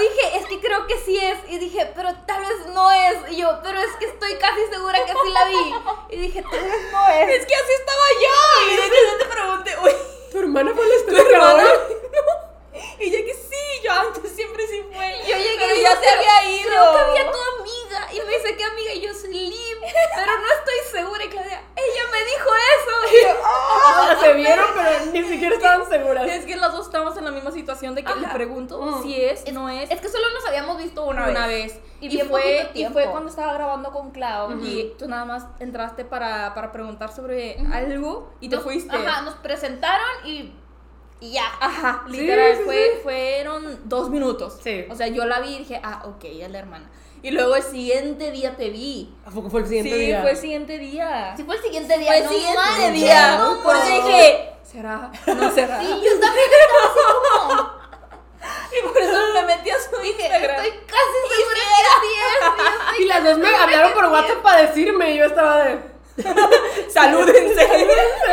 Dije, 0.00 0.36
es 0.38 0.46
que 0.46 0.60
creo 0.60 0.86
que 0.86 0.98
sí 0.98 1.18
es. 1.18 1.38
Y 1.48 1.58
dije, 1.58 1.92
pero 1.94 2.08
tal 2.26 2.40
vez 2.40 2.66
no 2.74 2.90
es. 2.90 3.30
Y 3.30 3.36
yo, 3.36 3.60
pero 3.62 3.78
es 3.80 3.90
que 3.98 4.06
estoy 4.06 4.34
casi 4.36 4.66
segura 4.70 5.04
que 5.04 5.12
sí 5.12 5.30
la 5.32 5.44
vi. 5.44 5.74
Y 6.10 6.16
dije, 6.16 6.42
tal 6.42 6.60
vez 6.60 6.92
no 6.92 7.08
es. 7.08 7.40
Es 7.40 7.46
que 7.46 7.54
así 7.54 7.72
estaba 7.72 8.06
yo. 8.22 8.72
Y 8.72 8.76
de 8.76 8.86
hecho 8.86 8.94
yo 9.12 9.18
te 9.18 9.24
pregunté, 9.26 9.76
uy, 9.84 9.92
Tu 10.32 10.38
hermana 10.38 10.72
fue 10.74 10.84
la 10.86 11.06
¿tu 11.06 11.16
hermana? 11.16 11.64
hoy. 11.64 11.96
Y 13.00 13.10
yo 13.10 13.18
que 13.24 13.34
sí, 13.34 13.80
yo 13.82 13.92
antes 13.92 14.30
siempre 14.32 14.66
sí 14.66 14.82
fue. 14.92 15.18
Yo 15.26 15.36
llegué 15.36 15.56
pero 15.58 15.74
y 15.74 15.82
ya 15.82 15.96
se 16.00 16.08
había 16.08 16.44
ido. 16.50 16.68
Creo 16.68 16.92
que 16.92 16.98
había 17.00 17.30
tu 17.32 17.38
amiga. 17.38 17.79
Y 18.12 18.16
me 18.26 18.32
dice, 18.38 18.56
¿qué 18.56 18.64
amiga? 18.64 18.92
Y 18.94 19.00
yo, 19.02 19.14
Slim. 19.14 19.52
Pero 19.80 20.32
no 20.38 20.46
estoy 20.58 21.00
segura. 21.00 21.24
Y 21.24 21.28
Claudia, 21.28 21.62
ella 21.76 22.02
me 22.12 22.24
dijo 22.24 22.50
eso. 22.76 23.14
Y 23.16 23.22
yo, 23.26 23.40
Ah, 23.84 24.16
se 24.20 24.32
vieron, 24.34 24.66
pero 24.74 25.06
ni 25.12 25.24
siquiera 25.24 25.54
estaban 25.56 25.88
seguras. 25.88 26.28
Es 26.28 26.44
que 26.44 26.56
las 26.56 26.72
dos 26.72 26.86
estamos 26.86 27.16
en 27.16 27.24
la 27.24 27.30
misma 27.30 27.50
situación 27.50 27.94
de 27.94 28.04
que 28.04 28.14
le 28.14 28.26
Ajá. 28.26 28.34
pregunto 28.34 28.80
Mm. 28.80 29.02
si 29.02 29.20
es, 29.24 29.52
no 29.52 29.68
es. 29.68 29.90
es 29.90 30.00
que 30.00 30.08
solo 30.08 30.24
nos 30.34 30.46
habíamos 30.46 30.78
visto 30.78 31.04
una, 31.04 31.28
una 31.28 31.46
vez. 31.46 31.74
vez. 31.74 31.80
Y 32.00 32.16
Y, 32.16 32.20
fue, 32.22 32.70
y 32.74 32.84
fue 32.86 33.04
cuando 33.10 33.28
estaba 33.30 33.52
grabando 33.54 33.90
con 33.92 34.10
Clau. 34.10 34.52
Ujú. 34.54 34.64
Y 34.64 34.94
tú 34.98 35.06
nada 35.08 35.24
más 35.24 35.44
entraste 35.58 36.04
para, 36.04 36.54
para 36.54 36.72
preguntar 36.72 37.12
sobre 37.12 37.56
algo 37.72 38.32
y 38.40 38.48
te 38.48 38.56
Nos- 38.56 38.64
fuiste. 38.64 38.94
Ajá, 38.96 39.22
nos 39.22 39.34
presentaron 39.34 40.06
y, 40.24 40.52
y 41.20 41.32
ya. 41.32 41.44
Ajá, 41.60 42.04
Sí, 42.06 42.12
literal, 42.16 42.56
sí, 42.56 42.62
fue, 42.64 42.90
sí. 42.94 43.00
fueron 43.02 43.80
dos 43.88 44.08
minutos. 44.10 44.58
Sí. 44.62 44.86
O 44.90 44.94
sea, 44.94 45.08
yo 45.08 45.24
la 45.26 45.40
vi 45.40 45.56
y 45.56 45.58
dije, 45.58 45.80
ah, 45.82 46.02
ok, 46.06 46.24
es 46.24 46.50
la 46.50 46.58
hermana. 46.58 46.90
Y 47.22 47.30
luego 47.32 47.54
el 47.56 47.62
siguiente 47.62 48.30
día 48.30 48.56
te 48.56 48.70
vi. 48.70 49.14
¿A 49.26 49.30
poco 49.30 49.50
fue 49.50 49.60
el 49.60 49.66
siguiente 49.66 49.90
sí, 49.92 49.98
día? 50.06 50.22
fue 50.22 50.30
el 50.30 50.36
siguiente 50.36 50.78
día. 50.78 51.34
Sí, 51.36 51.44
fue 51.44 51.56
el 51.56 51.62
siguiente 51.62 51.98
día. 51.98 52.06
fue 52.08 52.16
el 52.18 52.24
no 52.24 52.30
siguiente 52.30 52.90
día. 52.92 53.36
no 53.38 53.62
Por 53.62 53.76
eso 53.76 53.86
dije, 53.86 54.50
¿será? 54.62 55.10
¿No 55.26 55.50
será? 55.52 55.80
Sí, 55.80 55.88
yo 56.02 56.20
también 56.20 56.46
estaba 56.50 56.84
así 56.84 57.00
como. 57.38 57.80
Y 58.72 58.88
por 58.88 58.96
eso 58.96 59.12
me 59.34 59.42
metí 59.44 59.68
a 59.70 59.74
su 59.78 59.96
Dije, 60.00 60.22
Instagram. 60.22 60.64
estoy 60.64 60.80
casi 60.86 61.18
segura 61.36 61.60
que 61.76 62.06
sí 62.06 62.12
es. 62.94 63.00
y 63.00 63.04
las 63.04 63.24
dos 63.24 63.38
me 63.38 63.54
hablaron 63.54 63.92
por 63.92 64.04
sí 64.04 64.10
WhatsApp 64.10 64.42
para 64.42 64.62
decirme 64.62 65.14
y 65.14 65.18
yo 65.18 65.24
estaba 65.26 65.64
de... 65.64 65.89
Salúdense. 66.88 67.66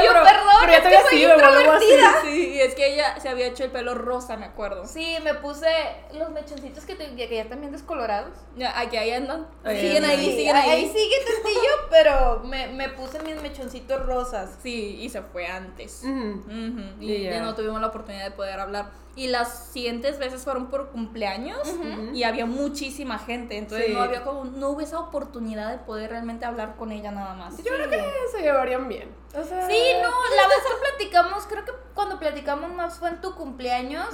Yo, 0.04 0.14
perdón, 0.14 0.56
pero 0.62 0.72
ya 0.72 0.78
es 0.78 0.84
te 0.84 0.90
que 0.90 0.98
había 0.98 1.10
soy 1.10 1.18
sido 1.18 1.34
algo 1.34 1.72
así. 1.72 1.86
Sí, 2.24 2.62
es 2.62 2.76
que 2.76 2.94
ella 2.94 3.20
se 3.20 3.30
había 3.30 3.48
hecho 3.48 3.64
el 3.64 3.72
pelo 3.72 3.94
rosa, 3.96 4.38
me 4.38 4.46
acuerdo. 4.46 4.86
Sí, 4.88 5.18
me 5.24 5.34
puse 5.36 5.68
los 6.14 6.30
mechoncitos 6.32 6.86
que, 6.86 6.96
te, 6.96 7.16
que 7.16 7.28
ya 7.36 7.48
también 7.48 7.72
descolorados. 7.72 8.32
Ya, 8.56 8.78
aquí 8.80 8.98
ahí 8.98 9.12
andan. 9.12 9.48
Ahí 9.64 9.80
siguen 9.82 10.04
andan. 10.06 10.20
ahí, 10.20 10.36
siguen 10.36 10.56
ahí. 10.56 10.70
Ahí 10.70 10.90
sigue 10.90 11.16
tantillo, 11.26 11.72
pero 11.90 12.40
me, 12.44 12.68
me 12.68 12.90
puse 12.90 13.20
mis 13.22 13.42
mechoncitos 13.42 14.06
rosas. 14.06 14.52
Sí, 14.62 14.98
y 15.02 15.10
se 15.10 15.22
fue 15.22 15.48
antes. 15.48 16.02
Ujú, 16.04 16.82
Y 17.00 17.14
Y 17.14 17.24
ya 17.24 17.32
ya. 17.32 17.42
no 17.42 17.56
tuvimos 17.56 17.82
la 17.82 17.88
oportunidad 17.88 18.26
de 18.26 18.32
poder 18.32 18.60
hablar. 18.60 18.86
Y 19.18 19.28
las 19.28 19.66
siguientes 19.74 20.20
veces 20.20 20.44
fueron 20.44 20.68
por 20.68 20.92
cumpleaños 20.92 21.68
Ujú. 21.68 22.14
y 22.14 22.24
había 22.24 22.46
muchísima 22.46 23.18
gente. 23.18 23.58
Entonces 23.58 23.88
Sí. 23.88 23.94
no 23.94 24.02
había 24.04 24.24
como, 24.24 24.46
no 24.46 24.70
hubo 24.70 24.82
esa 24.82 25.00
oportunidad 25.00 25.72
de 25.72 25.80
poder 25.80 26.12
realmente 26.12 26.46
hablar 26.46 26.76
con 26.78 26.92
ella 26.92 27.10
nada 27.12 27.34
más. 27.34 27.58
Yo 27.58 27.74
creo 27.74 27.90
que 27.90 28.00
se 28.32 28.44
llevarían 28.44 28.88
bien. 28.88 29.10
O 29.34 29.44
sea, 29.44 29.68
Sí, 29.68 29.80
no, 30.04 30.10
la 30.36 30.48
vez 30.48 30.58
que 30.64 30.90
platicamos, 30.98 31.46
creo 31.48 31.66
que 31.66 31.72
cuando 31.96 32.20
platicamos 32.20 32.72
más 32.72 33.00
fue 33.00 33.10
en 33.10 33.20
tu 33.20 33.34
cumpleaños, 33.34 34.08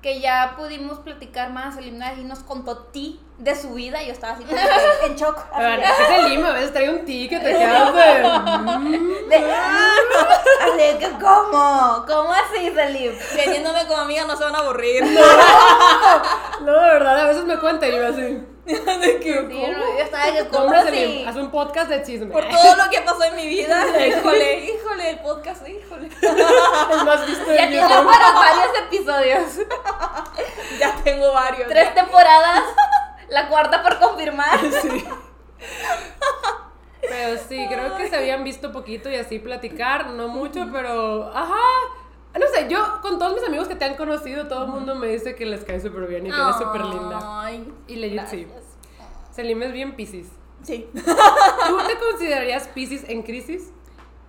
que 0.00 0.20
ya 0.20 0.54
pudimos 0.56 1.00
platicar 1.00 1.50
más, 1.50 1.76
Elimna 1.76 2.14
y 2.14 2.24
nos 2.24 2.38
contó 2.38 2.78
ti 2.84 3.20
de 3.38 3.54
su 3.54 3.74
vida, 3.74 4.02
y 4.02 4.06
yo 4.06 4.12
estaba 4.12 4.32
así 4.34 4.44
como 4.44 4.56
que 4.56 4.62
en 5.06 5.16
shock. 5.16 5.36
así 5.36 5.48
A 5.52 5.58
ver, 5.60 5.80
de- 5.80 5.84
es 5.84 5.92
que 5.92 6.16
es 6.16 6.24
Lima, 6.30 6.48
a 6.48 6.52
veces 6.52 6.72
trae 6.72 6.88
un 6.88 7.04
ticket, 7.04 7.42
te 7.42 7.52
quedas 7.52 7.94
de... 7.94 8.78
mm. 8.78 9.28
de- 9.28 9.36
así 9.36 9.87
de 10.82 10.98
que, 10.98 11.10
¿cómo? 11.12 12.04
¿Cómo 12.06 12.32
así, 12.32 12.72
Selim? 12.74 13.12
Teniéndome 13.36 13.86
como 13.86 14.00
amiga 14.02 14.24
no 14.24 14.36
se 14.36 14.44
van 14.44 14.54
a 14.54 14.58
aburrir. 14.58 15.04
No, 16.60 16.72
de 16.72 16.90
verdad, 16.90 17.20
a 17.20 17.28
veces 17.28 17.44
me 17.44 17.56
cuenta 17.58 17.86
y 17.86 17.92
yo 17.92 18.06
así... 18.06 18.44
de 18.68 19.20
que, 19.20 19.42
no, 19.42 19.48
yo 19.48 19.98
estaba 20.02 20.26
de 20.26 20.32
que, 20.32 20.48
¿cómo 20.48 20.74
así? 20.74 21.24
Haz 21.26 21.36
un 21.36 21.50
podcast 21.50 21.88
de 21.88 22.02
chisme. 22.02 22.26
Por 22.26 22.46
todo 22.48 22.76
lo 22.76 22.90
que 22.90 23.00
pasó 23.00 23.24
en 23.24 23.36
mi 23.36 23.46
vida. 23.46 23.82
Híjole, 24.06 24.58
híjole, 24.64 25.10
el 25.10 25.18
podcast, 25.20 25.66
híjole. 25.66 26.10
El 26.20 27.04
más 27.04 27.26
visto 27.26 27.48
de 27.48 27.56
Ya 27.56 27.70
YouTube. 27.70 28.04
para 28.12 28.32
varios 28.32 28.78
episodios. 28.86 29.66
Ya 30.78 30.94
tengo 31.02 31.32
varios. 31.32 31.68
Tres 31.68 31.94
temporadas, 31.94 32.64
la 33.28 33.48
cuarta 33.48 33.82
por 33.82 33.98
confirmar. 33.98 34.58
Sí. 34.82 35.08
Pero 37.00 37.38
sí, 37.48 37.66
creo 37.68 37.96
que 37.96 38.08
se 38.08 38.16
habían 38.16 38.44
visto 38.44 38.72
poquito 38.72 39.08
y 39.10 39.14
así 39.16 39.38
platicar, 39.38 40.10
no 40.10 40.28
mucho, 40.28 40.68
pero 40.72 41.30
ajá. 41.34 41.54
No 42.38 42.46
sé, 42.54 42.66
yo 42.68 43.00
con 43.02 43.18
todos 43.18 43.34
mis 43.34 43.42
amigos 43.44 43.66
que 43.68 43.74
te 43.74 43.84
han 43.84 43.96
conocido, 43.96 44.46
todo 44.48 44.64
el 44.64 44.70
mundo 44.70 44.94
me 44.94 45.08
dice 45.08 45.34
que 45.34 45.46
les 45.46 45.64
cae 45.64 45.80
súper 45.80 46.06
bien 46.06 46.26
y 46.26 46.30
que 46.30 46.36
eres 46.40 46.56
súper 46.56 46.84
linda. 46.84 47.18
Ay, 47.42 47.72
Y 47.88 47.96
legit 47.96 48.26
sí. 48.28 48.44
gracias. 48.44 48.64
Selim 49.32 49.62
es 49.62 49.72
bien 49.72 49.96
Pisces. 49.96 50.26
Sí. 50.62 50.88
¿Tú 50.92 51.00
te 51.86 51.98
considerarías 51.98 52.68
Pisces 52.68 53.04
en 53.08 53.22
crisis 53.22 53.70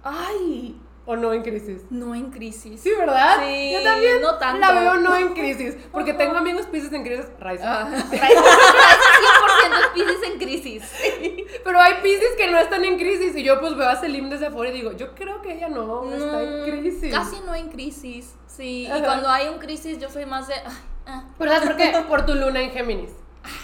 Ay, 0.04 0.80
o 1.06 1.16
no 1.16 1.34
en 1.34 1.42
crisis? 1.44 1.82
no 1.90 2.14
en 2.16 2.30
crisis. 2.32 2.80
Sí, 2.82 2.92
¿verdad? 2.98 3.38
Sí, 3.46 3.74
Yo 3.74 3.84
también 3.84 4.22
no 4.22 4.36
tanto. 4.38 4.60
la 4.60 4.72
veo 4.80 4.96
no 4.98 5.16
en 5.16 5.34
crisis, 5.34 5.76
porque 5.92 6.14
tengo 6.20 6.38
amigos 6.38 6.68
Pisces 6.68 6.94
en 6.94 7.04
crisis, 7.04 7.26
Raiza. 7.40 7.82
Ah. 7.82 7.90
Raiza 7.90 8.42
100% 8.42 9.39
es 9.60 9.88
Pisces 9.94 10.24
en 10.32 10.40
crisis. 10.40 10.92
Pero 11.64 11.80
hay 11.80 11.94
Pisces 12.02 12.36
que 12.38 12.48
no 12.48 12.58
están 12.60 12.84
en 12.86 12.98
crisis 12.98 13.36
y 13.36 13.44
yo 13.44 13.60
pues 13.60 13.76
veo 13.76 13.90
a 13.90 13.96
Selim 13.96 14.30
desde 14.30 14.48
afuera 14.48 14.72
y 14.72 14.74
digo, 14.76 14.92
yo 14.94 15.14
creo 15.16 15.42
que 15.42 15.54
ella 15.54 15.70
no, 15.70 16.04
está 16.14 16.42
en 16.44 16.62
Mm, 16.62 16.66
crisis. 16.80 17.14
Casi 17.14 17.40
no 17.46 17.54
en 17.56 17.70
crisis, 17.70 18.36
sí. 18.48 18.88
Y 18.94 19.02
cuando 19.02 19.30
hay 19.30 19.48
un 19.48 19.60
crisis, 19.60 20.00
yo 20.00 20.10
soy 20.10 20.26
más 20.26 20.48
de. 20.48 20.56
ah. 21.06 21.24
¿Pero 21.38 21.52
sabes 21.52 21.70
por 21.70 21.78
qué? 21.78 21.92
Por 22.08 22.26
tu 22.26 22.36
luna 22.36 22.62
en 22.62 22.72
Géminis. 22.72 23.12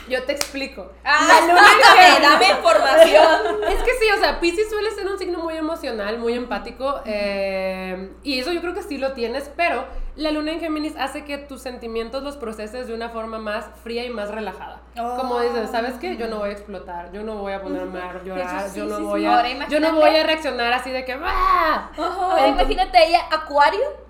Yo 0.10 0.24
te 0.24 0.32
explico. 0.32 0.90
Ah, 1.04 1.28
La 1.28 1.42
luna 1.48 1.62
en 2.16 2.22
Dame, 2.24 2.46
dame 2.46 2.50
información. 2.58 3.42
Es 3.70 3.84
que 3.84 3.92
sí, 4.00 4.06
o 4.16 4.20
sea, 4.20 4.40
Pisces 4.40 4.70
suele 4.70 4.90
ser 4.92 5.06
un 5.08 5.18
signo 5.20 5.40
muy 5.40 5.56
emocional, 5.56 6.18
muy 6.18 6.34
empático, 6.34 7.02
eh, 7.06 8.12
y 8.24 8.40
eso 8.40 8.52
yo 8.54 8.62
creo 8.62 8.74
que 8.74 8.84
sí 8.84 8.98
lo 8.98 9.12
tienes, 9.14 9.50
pero 9.58 9.86
la 10.16 10.32
luna 10.32 10.54
en 10.54 10.60
Géminis 10.60 10.96
hace 10.98 11.26
que 11.26 11.38
tus 11.38 11.62
sentimientos 11.62 12.24
los 12.24 12.38
proceses 12.38 12.88
de 12.88 12.94
una 12.94 13.10
forma 13.10 13.38
más 13.38 13.66
fría 13.84 14.06
y 14.06 14.10
más 14.10 14.32
relajada. 14.32 14.82
Oh. 14.98 15.18
Como 15.18 15.40
dices, 15.42 15.70
¿sabes 15.70 15.96
qué? 15.96 16.16
Yo 16.18 16.28
no 16.28 16.40
voy 16.40 16.50
a 16.50 16.54
explotar, 16.54 17.12
yo 17.12 17.24
no 17.24 17.36
voy 17.36 17.54
a 17.54 17.62
ponerme 17.62 18.00
a 18.00 18.24
llorar, 18.24 18.70
sí, 18.70 18.80
yo 18.80 18.86
no 18.86 18.98
sí, 18.98 19.04
voy 19.04 19.22
sí. 19.22 19.28
a, 19.28 19.68
yo 19.68 19.80
no 19.80 19.96
voy 19.96 20.16
a 20.16 20.24
reaccionar 20.24 20.72
así 20.74 20.92
de 20.92 21.04
que 21.04 21.18
¡ah! 21.22 21.90
Ahora 21.98 22.48
imagínate 22.48 23.08
ella, 23.08 23.22
Acuario, 23.32 24.05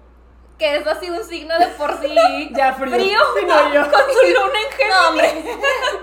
que 0.57 0.77
es 0.77 0.87
así 0.87 1.09
un 1.09 1.23
signo 1.23 1.57
de 1.59 1.67
por 1.67 1.99
sí. 2.01 2.15
Ya 2.55 2.73
frío. 2.73 2.93
Frío. 2.95 3.19
Sí, 3.39 3.45
no, 3.45 3.73
yo. 3.73 3.81
Con 3.91 4.01
su 4.01 4.27
luna 4.27 4.59
en 4.63 4.71
Géminis. 4.77 4.95
No, 4.95 5.09
hombre. 5.09 5.33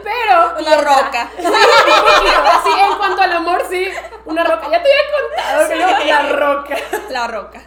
Pero 0.04 0.58
Una 0.60 0.76
roca. 0.78 1.30
Sí. 1.38 1.44
Así, 1.46 2.68
en 2.80 2.98
cuanto 2.98 3.22
al 3.22 3.32
amor, 3.32 3.62
sí, 3.70 3.86
una 4.24 4.44
roca. 4.44 4.68
Ya 4.70 4.82
te 4.82 4.88
había 4.90 5.04
contado 5.20 5.68
que 5.68 5.78
yo, 5.78 6.06
la 6.06 6.32
roca. 6.32 6.76
La 7.10 7.26
roca. 7.28 7.62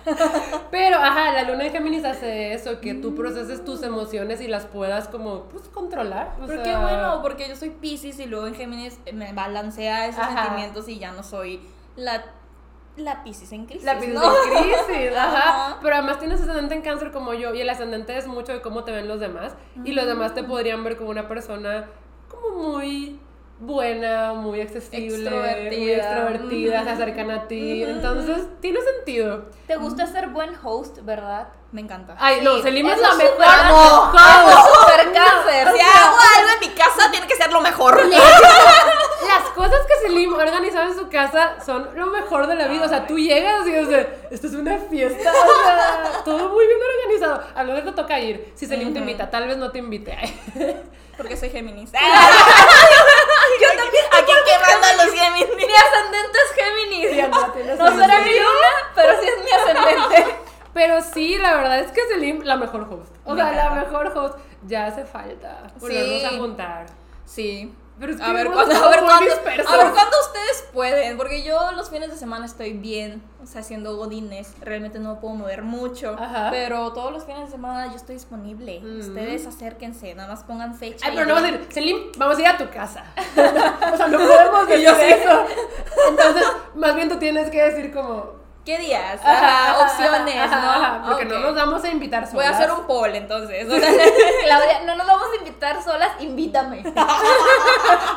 Pero, 0.72 0.98
ajá, 0.98 1.32
la 1.32 1.44
luna 1.44 1.66
en 1.66 1.72
Géminis 1.72 2.06
hace 2.06 2.54
eso, 2.54 2.80
que 2.82 2.94
tú 2.94 3.16
proceses 3.16 3.64
tus 3.64 3.84
emociones 3.84 4.42
y 4.42 4.48
las 4.48 4.66
puedas 4.66 5.08
como, 5.08 5.44
pues, 5.44 5.68
controlar. 5.70 6.36
o 6.42 6.46
Pero 6.46 6.64
sea, 6.64 6.74
qué 6.74 6.78
bueno, 6.80 7.22
porque 7.22 7.48
yo 7.48 7.56
soy 7.56 7.70
Pisces 7.70 8.20
y 8.20 8.26
luego 8.26 8.48
en 8.48 8.56
Géminis 8.56 9.00
me 9.14 9.34
balancea 9.34 10.08
esos 10.08 10.22
Ajá. 10.22 10.44
sentimientos 10.44 10.88
y 10.88 11.00
ya 11.00 11.12
no 11.12 11.24
soy 11.24 11.62
la, 11.96 12.24
la 12.98 13.24
Pisces 13.24 13.52
en 13.52 13.66
crisis. 13.66 13.84
La 13.84 13.96
Piscis 13.98 14.14
¿no? 14.14 14.24
en 14.24 14.64
crisis, 14.64 15.12
ajá. 15.18 15.38
Ajá. 15.38 15.80
Pero 15.82 15.96
además 15.96 16.20
tienes 16.20 16.40
ascendente 16.42 16.76
en 16.76 16.82
cáncer 16.82 17.12
como 17.12 17.34
yo, 17.34 17.54
y 17.54 17.62
el 17.62 17.70
ascendente 17.70 18.18
es 18.18 18.28
mucho 18.28 18.54
de 18.54 18.62
cómo 18.62 18.84
te 18.84 18.92
ven 18.92 19.08
los 19.08 19.20
demás, 19.20 19.54
y 19.84 19.92
los 19.94 20.06
demás 20.06 20.34
te 20.34 20.44
podrían 20.44 20.84
ver 20.84 20.98
como 20.98 21.10
una 21.10 21.28
persona 21.28 21.88
como 22.30 22.58
muy 22.72 23.20
buena, 23.58 24.34
muy 24.34 24.60
accesible, 24.60 25.30
muy 25.30 25.40
Extrovertida. 25.40 25.96
extrovertida, 25.98 26.84
se 26.84 26.90
acercan 26.90 27.32
a 27.32 27.48
ti, 27.48 27.84
entonces 27.84 28.48
tiene 28.60 28.80
sentido. 28.82 29.46
Te 29.68 29.78
gusta 29.78 30.06
ser 30.08 30.28
buen 30.28 30.52
host, 30.62 31.00
¿verdad? 31.04 31.48
Me 31.72 31.80
encanta. 31.82 32.16
Ay, 32.20 32.40
no, 32.42 32.56
Sí, 32.58 32.64
Selim 32.64 32.88
es 32.90 33.00
la 33.00 33.16
mejor. 33.16 33.44
amo. 33.44 34.12
host. 34.14 34.80
Super 34.90 35.12
cáncer. 35.14 35.68
Si 35.74 35.80
hago 35.82 36.18
algo 36.38 36.50
en 36.62 36.70
mi 36.70 36.76
casa, 36.76 37.12
tiene 37.12 37.28
que 37.28 37.36
ser 37.36 37.52
lo 37.52 37.62
mejor. 37.62 38.02
Cosas 39.66 39.86
que 39.88 40.08
Selim 40.08 40.34
ha 40.34 40.38
organizado 40.38 40.92
en 40.92 40.96
su 40.98 41.10
casa 41.10 41.56
son 41.66 41.90
lo 41.96 42.06
mejor 42.08 42.46
de 42.48 42.56
la 42.56 42.68
vida. 42.68 42.86
O 42.86 42.90
sea, 42.90 43.08
tú 43.08 43.18
llegas 43.18 43.68
y 43.68 43.76
o 43.78 43.86
sea, 43.88 44.08
esto 44.30 44.48
es 44.48 44.54
una 44.54 44.78
fiesta. 44.78 45.32
O 45.32 45.64
sea, 45.64 46.22
todo 46.24 46.50
muy 46.50 46.68
bien 46.68 46.78
organizado. 47.02 47.42
A 47.56 47.64
lo 47.64 47.74
mejor 47.74 47.90
te 47.90 47.96
toca 48.02 48.20
ir. 48.20 48.52
Si 48.56 48.68
Selim 48.68 48.94
te 48.94 49.00
invita, 49.00 49.30
tal 49.30 49.48
vez 49.48 49.58
no 49.58 49.72
te 49.72 49.80
invite. 49.80 50.16
Porque 51.18 51.36
soy 51.38 51.50
Géminis. 51.50 51.92
Yo 51.92 51.98
también. 53.78 54.06
Aquí 54.12 54.32
quemando 54.46 54.86
a 54.88 55.06
los 55.06 55.14
Géminis. 55.14 55.56
Mi 55.56 55.74
ascendente 55.74 56.38
es 56.46 56.52
Géminis. 56.64 57.10
Sí, 57.12 57.78
No 57.80 57.88
será 57.98 58.20
mi 58.20 58.34
luna, 58.36 58.72
pero 58.94 59.14
sí 59.22 59.28
es 59.28 59.44
mi 59.44 59.52
ascendente. 59.82 60.36
Pero 60.74 61.02
sí, 61.02 61.38
la 61.38 61.56
verdad 61.56 61.80
es 61.80 61.92
que 61.92 62.02
Selim, 62.10 62.42
la 62.44 62.58
mejor 62.58 62.82
host. 62.92 63.12
O 63.24 63.34
Me 63.34 63.42
sea, 63.42 63.52
la 63.54 63.70
mejor 63.72 64.08
host. 64.16 64.38
Ya 64.68 64.86
hace 64.88 65.06
falta 65.06 65.64
volvernos 65.80 66.20
Sí. 66.22 66.26
a 66.26 66.30
juntar. 66.38 66.86
Sí. 67.26 67.74
Pero 68.00 68.12
es 68.12 68.18
que 68.20 68.24
a 68.26 68.34
ver, 68.34 68.52
cuándo, 68.52 68.76
a 68.76 68.90
ver 68.90 69.30
dispersos. 69.30 69.74
a 69.74 69.78
ver 69.78 69.92
cuándo 69.94 70.18
ustedes 70.28 70.66
pueden, 70.74 71.16
porque 71.18 71.44
yo 71.44 71.72
los 71.72 71.90
fines 71.90 72.10
de 72.10 72.18
semana 72.18 72.46
estoy 72.46 72.74
bien, 72.74 73.24
o 73.42 73.46
sea, 73.46 73.62
haciendo 73.62 73.96
godines, 73.96 74.54
realmente 74.60 75.00
no 75.00 75.16
me 75.16 75.22
puedo 75.22 75.36
mover 75.36 75.62
mucho, 75.62 76.16
Ajá. 76.20 76.50
pero 76.52 76.92
todos 76.92 77.14
los 77.14 77.24
fines 77.24 77.46
de 77.46 77.52
semana 77.52 77.88
yo 77.88 77.96
estoy 77.96 78.16
disponible. 78.16 78.82
Mm. 78.82 79.00
Ustedes 79.00 79.48
acérquense, 79.48 80.14
nada 80.14 80.28
más 80.28 80.44
pongan 80.44 80.76
fecha. 80.76 81.06
Ay, 81.08 81.14
pero 81.16 81.26
no 81.26 81.30
yo- 81.30 81.36
vas 81.36 81.44
a 81.44 81.52
decir, 81.54 81.68
Selim, 81.72 81.98
vamos 82.18 82.38
a 82.38 82.42
ir 82.42 82.48
a 82.48 82.58
tu 82.58 82.70
casa. 82.70 83.06
o 83.94 83.98
sea, 83.98 84.08
no 84.08 84.18
podemos 84.18 84.68
decir 84.68 84.88
eso. 84.90 85.46
Entonces, 86.10 86.44
más 86.76 86.96
bien 86.96 87.08
tú 87.08 87.18
tienes 87.18 87.50
que 87.50 87.64
decir 87.64 87.94
como... 87.94 88.45
¿Qué 88.66 88.80
días? 88.80 89.22
Ajá, 89.24 89.80
opciones, 89.86 90.36
ajá, 90.38 90.98
¿no? 91.04 91.06
porque 91.10 91.26
no 91.26 91.40
nos 91.40 91.54
vamos 91.56 91.84
a 91.84 91.88
invitar 91.92 92.22
solas. 92.26 92.34
Voy 92.34 92.46
a 92.46 92.50
hacer 92.50 92.72
un 92.72 92.88
poll 92.88 93.14
entonces. 93.14 93.68
Claudia, 94.44 94.82
no 94.88 94.96
nos 94.96 95.06
vamos 95.06 95.28
a 95.34 95.36
invitar 95.38 95.84
solas, 95.84 96.10
invítame. 96.20 96.82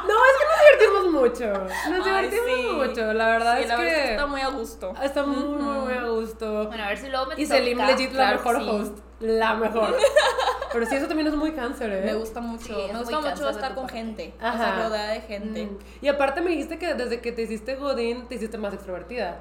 No, 0.09 0.14
es 0.25 0.35
que 0.38 0.45
nos 0.49 0.59
divertimos 0.64 1.12
mucho. 1.12 1.52
Nos 1.90 2.07
Ay, 2.07 2.28
divertimos 2.31 2.47
sí. 2.57 2.69
mucho. 2.88 3.12
La 3.12 3.26
verdad 3.26 3.57
Sí, 3.59 3.62
es 3.64 3.69
la 3.69 3.76
que 3.76 3.83
verdad 3.83 4.05
está 4.07 4.26
muy 4.26 4.40
a 4.40 4.49
gusto. 4.49 4.95
está 5.02 5.23
muy, 5.25 5.45
muy, 5.45 5.78
muy 5.81 5.93
a 5.93 6.05
gusto. 6.05 6.67
Bueno, 6.69 6.85
a 6.85 6.88
ver 6.88 6.99
si 6.99 7.09
luego 7.09 7.26
me 7.26 7.35
Y 7.37 7.45
Selim 7.47 7.78
legit 7.87 8.12
la 8.14 8.31
mejor 8.33 8.59
sí. 8.62 8.69
host. 8.71 8.99
La 9.21 9.55
mejor. 9.55 9.97
Pero 10.73 10.87
sí, 10.87 10.95
eso 10.97 11.07
también 11.09 11.26
es 11.28 11.35
muy 11.35 11.52
cáncer, 11.52 11.93
¿eh? 11.93 12.02
Me 12.07 12.14
gusta 12.14 12.40
mucho, 12.40 12.73
me 12.93 12.99
gusta 12.99 13.21
mucho 13.21 13.49
estar 13.50 13.75
con 13.75 13.85
parte. 13.85 13.99
gente, 13.99 14.35
o 14.40 14.47
Ajá. 14.47 14.57
sea, 14.59 14.85
rodeada 14.88 15.12
de 15.12 15.21
gente. 15.23 15.64
Mm. 15.67 15.78
Y 16.02 16.09
aparte 16.09 16.40
me 16.40 16.50
dijiste 16.50 16.78
que 16.78 16.95
desde 16.95 17.21
que 17.21 17.33
te 17.33 17.43
hiciste 17.43 17.75
Godín, 17.76 18.26
te 18.28 18.37
hiciste 18.37 18.57
más 18.59 18.73
extrovertida. 18.73 19.40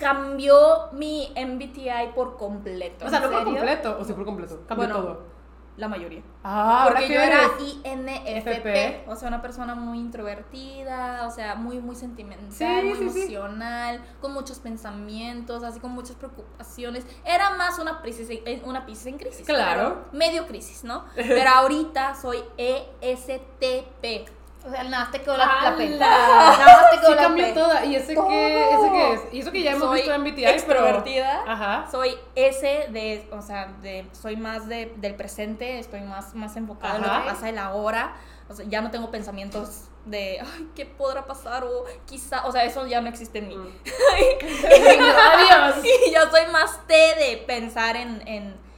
Cambió 0.00 0.88
mi 0.92 1.32
MBTI 1.36 2.12
por 2.14 2.36
completo. 2.36 3.04
O 3.06 3.08
sea, 3.10 3.20
no 3.20 3.30
por 3.30 3.44
completo. 3.44 3.98
O 4.00 4.04
sí 4.04 4.12
por 4.14 4.24
completo. 4.24 4.62
Cambió 4.66 4.88
Bueno, 4.88 5.00
todo. 5.02 5.40
La 5.76 5.88
mayoría. 5.88 6.20
Ah, 6.42 6.82
¿ahora 6.82 6.96
Porque 6.96 7.14
yo 7.14 7.20
era? 7.20 7.38
INFP, 7.58 8.36
FP. 8.38 9.04
o 9.08 9.16
sea, 9.16 9.28
una 9.28 9.40
persona 9.40 9.74
muy 9.74 9.98
introvertida, 9.98 11.26
o 11.26 11.30
sea, 11.30 11.54
muy, 11.54 11.78
muy 11.78 11.96
sentimental, 11.96 12.50
Sí, 12.52 12.64
muy 12.64 12.98
sí, 12.98 13.08
sí. 13.10 13.34
emocional, 13.34 14.02
con 14.20 14.34
muchos 14.34 14.58
pensamientos, 14.58 15.62
así 15.62 15.80
con 15.80 15.92
muchas 15.92 16.16
preocupaciones. 16.16 17.06
Era 17.24 17.50
más 17.56 17.78
una 17.78 18.02
crisis, 18.02 18.28
en- 18.44 18.68
una 18.68 18.84
crisis 18.84 19.06
en 19.06 19.16
crisis. 19.18 19.46
Claro. 19.46 20.04
Medio 20.12 20.46
crisis, 20.46 20.84
¿no? 20.84 21.04
Pero 21.14 21.48
ahorita 21.48 22.14
soy 22.14 22.38
ESTP. 22.58 24.28
O 24.64 24.70
sea, 24.70 24.84
nada 24.84 25.04
más 25.04 25.10
te 25.10 25.22
quedó 25.22 25.36
la, 25.36 25.46
la 25.62 25.76
P. 25.76 25.86
¡Hala! 25.86 25.98
Nada 26.58 26.82
más 26.82 26.90
te 26.90 26.98
quedó 26.98 27.08
Sí 27.08 27.14
la 27.14 27.22
cambió 27.22 27.54
toda. 27.54 27.84
¿Y 27.84 27.96
ese 27.96 28.14
qué, 28.14 28.74
ese 28.74 28.90
qué 28.92 29.12
es? 29.12 29.20
Y 29.32 29.40
eso 29.40 29.52
que 29.52 29.62
ya 29.62 29.70
hemos 29.72 29.88
soy 29.88 30.00
visto 30.00 30.14
en 30.14 30.24
pero... 30.34 30.50
extrovertida. 30.50 31.44
Ajá. 31.46 31.86
Soy 31.90 32.18
S 32.34 32.86
de, 32.90 33.28
o 33.32 33.40
sea, 33.40 33.72
de, 33.80 34.06
soy 34.12 34.36
más 34.36 34.68
de, 34.68 34.92
del 34.96 35.14
presente, 35.14 35.78
estoy 35.78 36.02
más, 36.02 36.34
más 36.34 36.56
enfocada 36.56 36.96
en 36.96 37.02
lo 37.02 37.08
que 37.08 37.30
pasa 37.30 37.48
en 37.48 37.56
la 37.56 37.72
hora. 37.74 38.16
O 38.48 38.54
sea, 38.54 38.66
ya 38.68 38.82
no 38.82 38.90
tengo 38.90 39.10
pensamientos 39.10 39.84
de, 40.04 40.40
ay, 40.40 40.70
¿qué 40.74 40.84
podrá 40.84 41.24
pasar? 41.24 41.64
O 41.64 41.84
quizá, 42.06 42.46
o 42.46 42.52
sea, 42.52 42.64
eso 42.64 42.86
ya 42.86 43.00
no 43.00 43.08
existe 43.08 43.38
en 43.38 43.48
mí. 43.48 43.56
Mm. 43.56 43.78
Adiós. 44.66 45.84
y 46.06 46.12
yo 46.12 46.30
soy 46.30 46.50
más 46.52 46.86
T 46.86 46.94
de 46.94 47.44
pensar 47.46 47.96
en, 47.96 48.26
en 48.26 48.69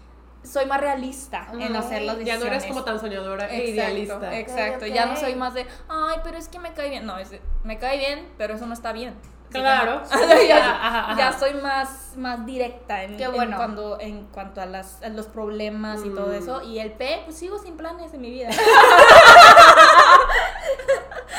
soy 0.44 0.66
más 0.66 0.80
realista 0.80 1.46
en 1.52 1.74
hacer 1.76 2.02
las 2.02 2.16
Ya 2.18 2.36
decisiones. 2.36 2.40
no 2.40 2.46
eres 2.46 2.64
como 2.66 2.82
tan 2.84 2.98
soñadora 3.00 3.48
e 3.48 3.70
idealista. 3.70 4.36
Exacto, 4.38 4.86
ya 4.86 5.06
no 5.06 5.16
soy 5.16 5.34
más 5.36 5.54
de, 5.54 5.66
ay, 5.88 6.18
pero 6.24 6.36
es 6.38 6.48
que 6.48 6.58
me 6.58 6.72
cae 6.72 6.90
bien. 6.90 7.06
No, 7.06 7.16
es 7.18 7.30
de, 7.30 7.40
me 7.64 7.78
cae 7.78 7.98
bien, 7.98 8.28
pero 8.38 8.54
eso 8.54 8.66
no 8.66 8.74
está 8.74 8.92
bien. 8.92 9.14
Claro. 9.50 10.02
ya, 10.48 10.58
ajá, 10.58 10.88
ajá, 10.88 11.00
ajá. 11.12 11.18
ya 11.18 11.32
soy 11.38 11.52
más, 11.54 12.12
más 12.16 12.46
directa 12.46 13.02
en, 13.04 13.18
bueno. 13.34 13.56
cuando, 13.58 14.00
en 14.00 14.26
cuanto 14.28 14.62
a, 14.62 14.66
las, 14.66 15.02
a 15.02 15.08
los 15.10 15.26
problemas 15.26 16.00
y 16.06 16.10
todo 16.10 16.28
Mm. 16.28 16.32
eso. 16.42 16.62
Y 16.62 16.78
el 16.78 16.92
P, 16.92 17.20
pues 17.26 17.36
sigo 17.36 17.58
sin 17.58 17.76
planes 17.76 18.14
en 18.14 18.20
mi 18.22 18.30
vida. 18.30 18.48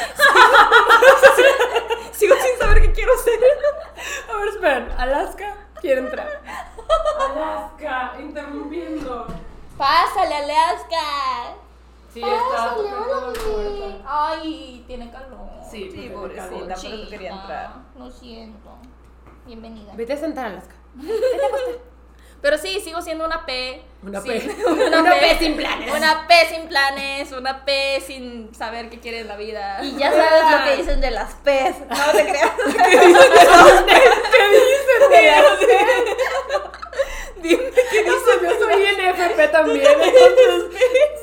sigo 2.11 2.35
sin 2.35 2.59
saber 2.59 2.81
qué 2.83 2.91
quiero 2.91 3.13
hacer. 3.15 3.39
A 4.31 4.37
ver, 4.37 4.47
esperen. 4.49 4.91
Alaska 4.97 5.55
quiere 5.81 6.01
entrar. 6.01 6.27
Alaska, 7.31 8.13
interrumpiendo. 8.19 9.27
Pásale, 9.77 10.35
Alaska. 10.35 11.55
Sí, 12.13 12.21
está 12.21 12.49
Pásale, 12.49 12.93
hola, 12.93 13.33
puerta. 13.33 14.01
Ay, 14.05 14.83
tiene 14.87 15.11
calor. 15.11 15.49
Sí, 15.69 15.85
porque 15.85 15.97
tiene 15.99 16.15
pobrecita, 16.15 16.75
por 16.75 16.85
eso 16.85 17.09
quería 17.09 17.31
entrar. 17.31 17.73
Lo 17.97 18.11
siento. 18.11 18.69
Bienvenida. 19.45 19.93
Vete 19.95 20.13
a 20.13 20.17
sentar, 20.17 20.45
Alaska. 20.47 20.75
Pero 22.43 22.57
sí, 22.57 22.81
sigo 22.81 23.01
siendo 23.01 23.25
una 23.25 23.45
P. 23.45 23.81
Una 24.03 24.19
Sí, 24.19 24.27
P. 24.27 24.65
Una, 24.67 24.99
Una 24.99 25.13
P, 25.13 25.19
P 25.21 25.37
sin 25.39 25.55
planes. 25.55 25.93
Una 25.95 26.27
P 26.27 26.33
sin 26.49 26.67
planes, 26.67 27.31
una 27.31 27.63
P 27.63 28.03
sin 28.05 28.53
saber 28.53 28.89
qué 28.89 28.99
quiere 28.99 29.21
en 29.21 29.29
la 29.29 29.37
vida. 29.37 29.81
Y 29.81 29.95
ya 29.95 30.11
sabes 30.11 30.43
lo 30.51 30.61
que 30.65 30.75
dicen 30.75 30.99
de 30.99 31.11
las 31.11 31.35
pez. 31.35 31.79
No 31.79 32.11
te 32.11 32.27
creas. 32.27 32.51
Dime 32.67 32.79
qué 35.09 35.31
Yo 37.43 38.59
soy 38.59 38.83
NFP 38.83 39.51
también. 39.51 39.85
Entonces, 39.85 40.65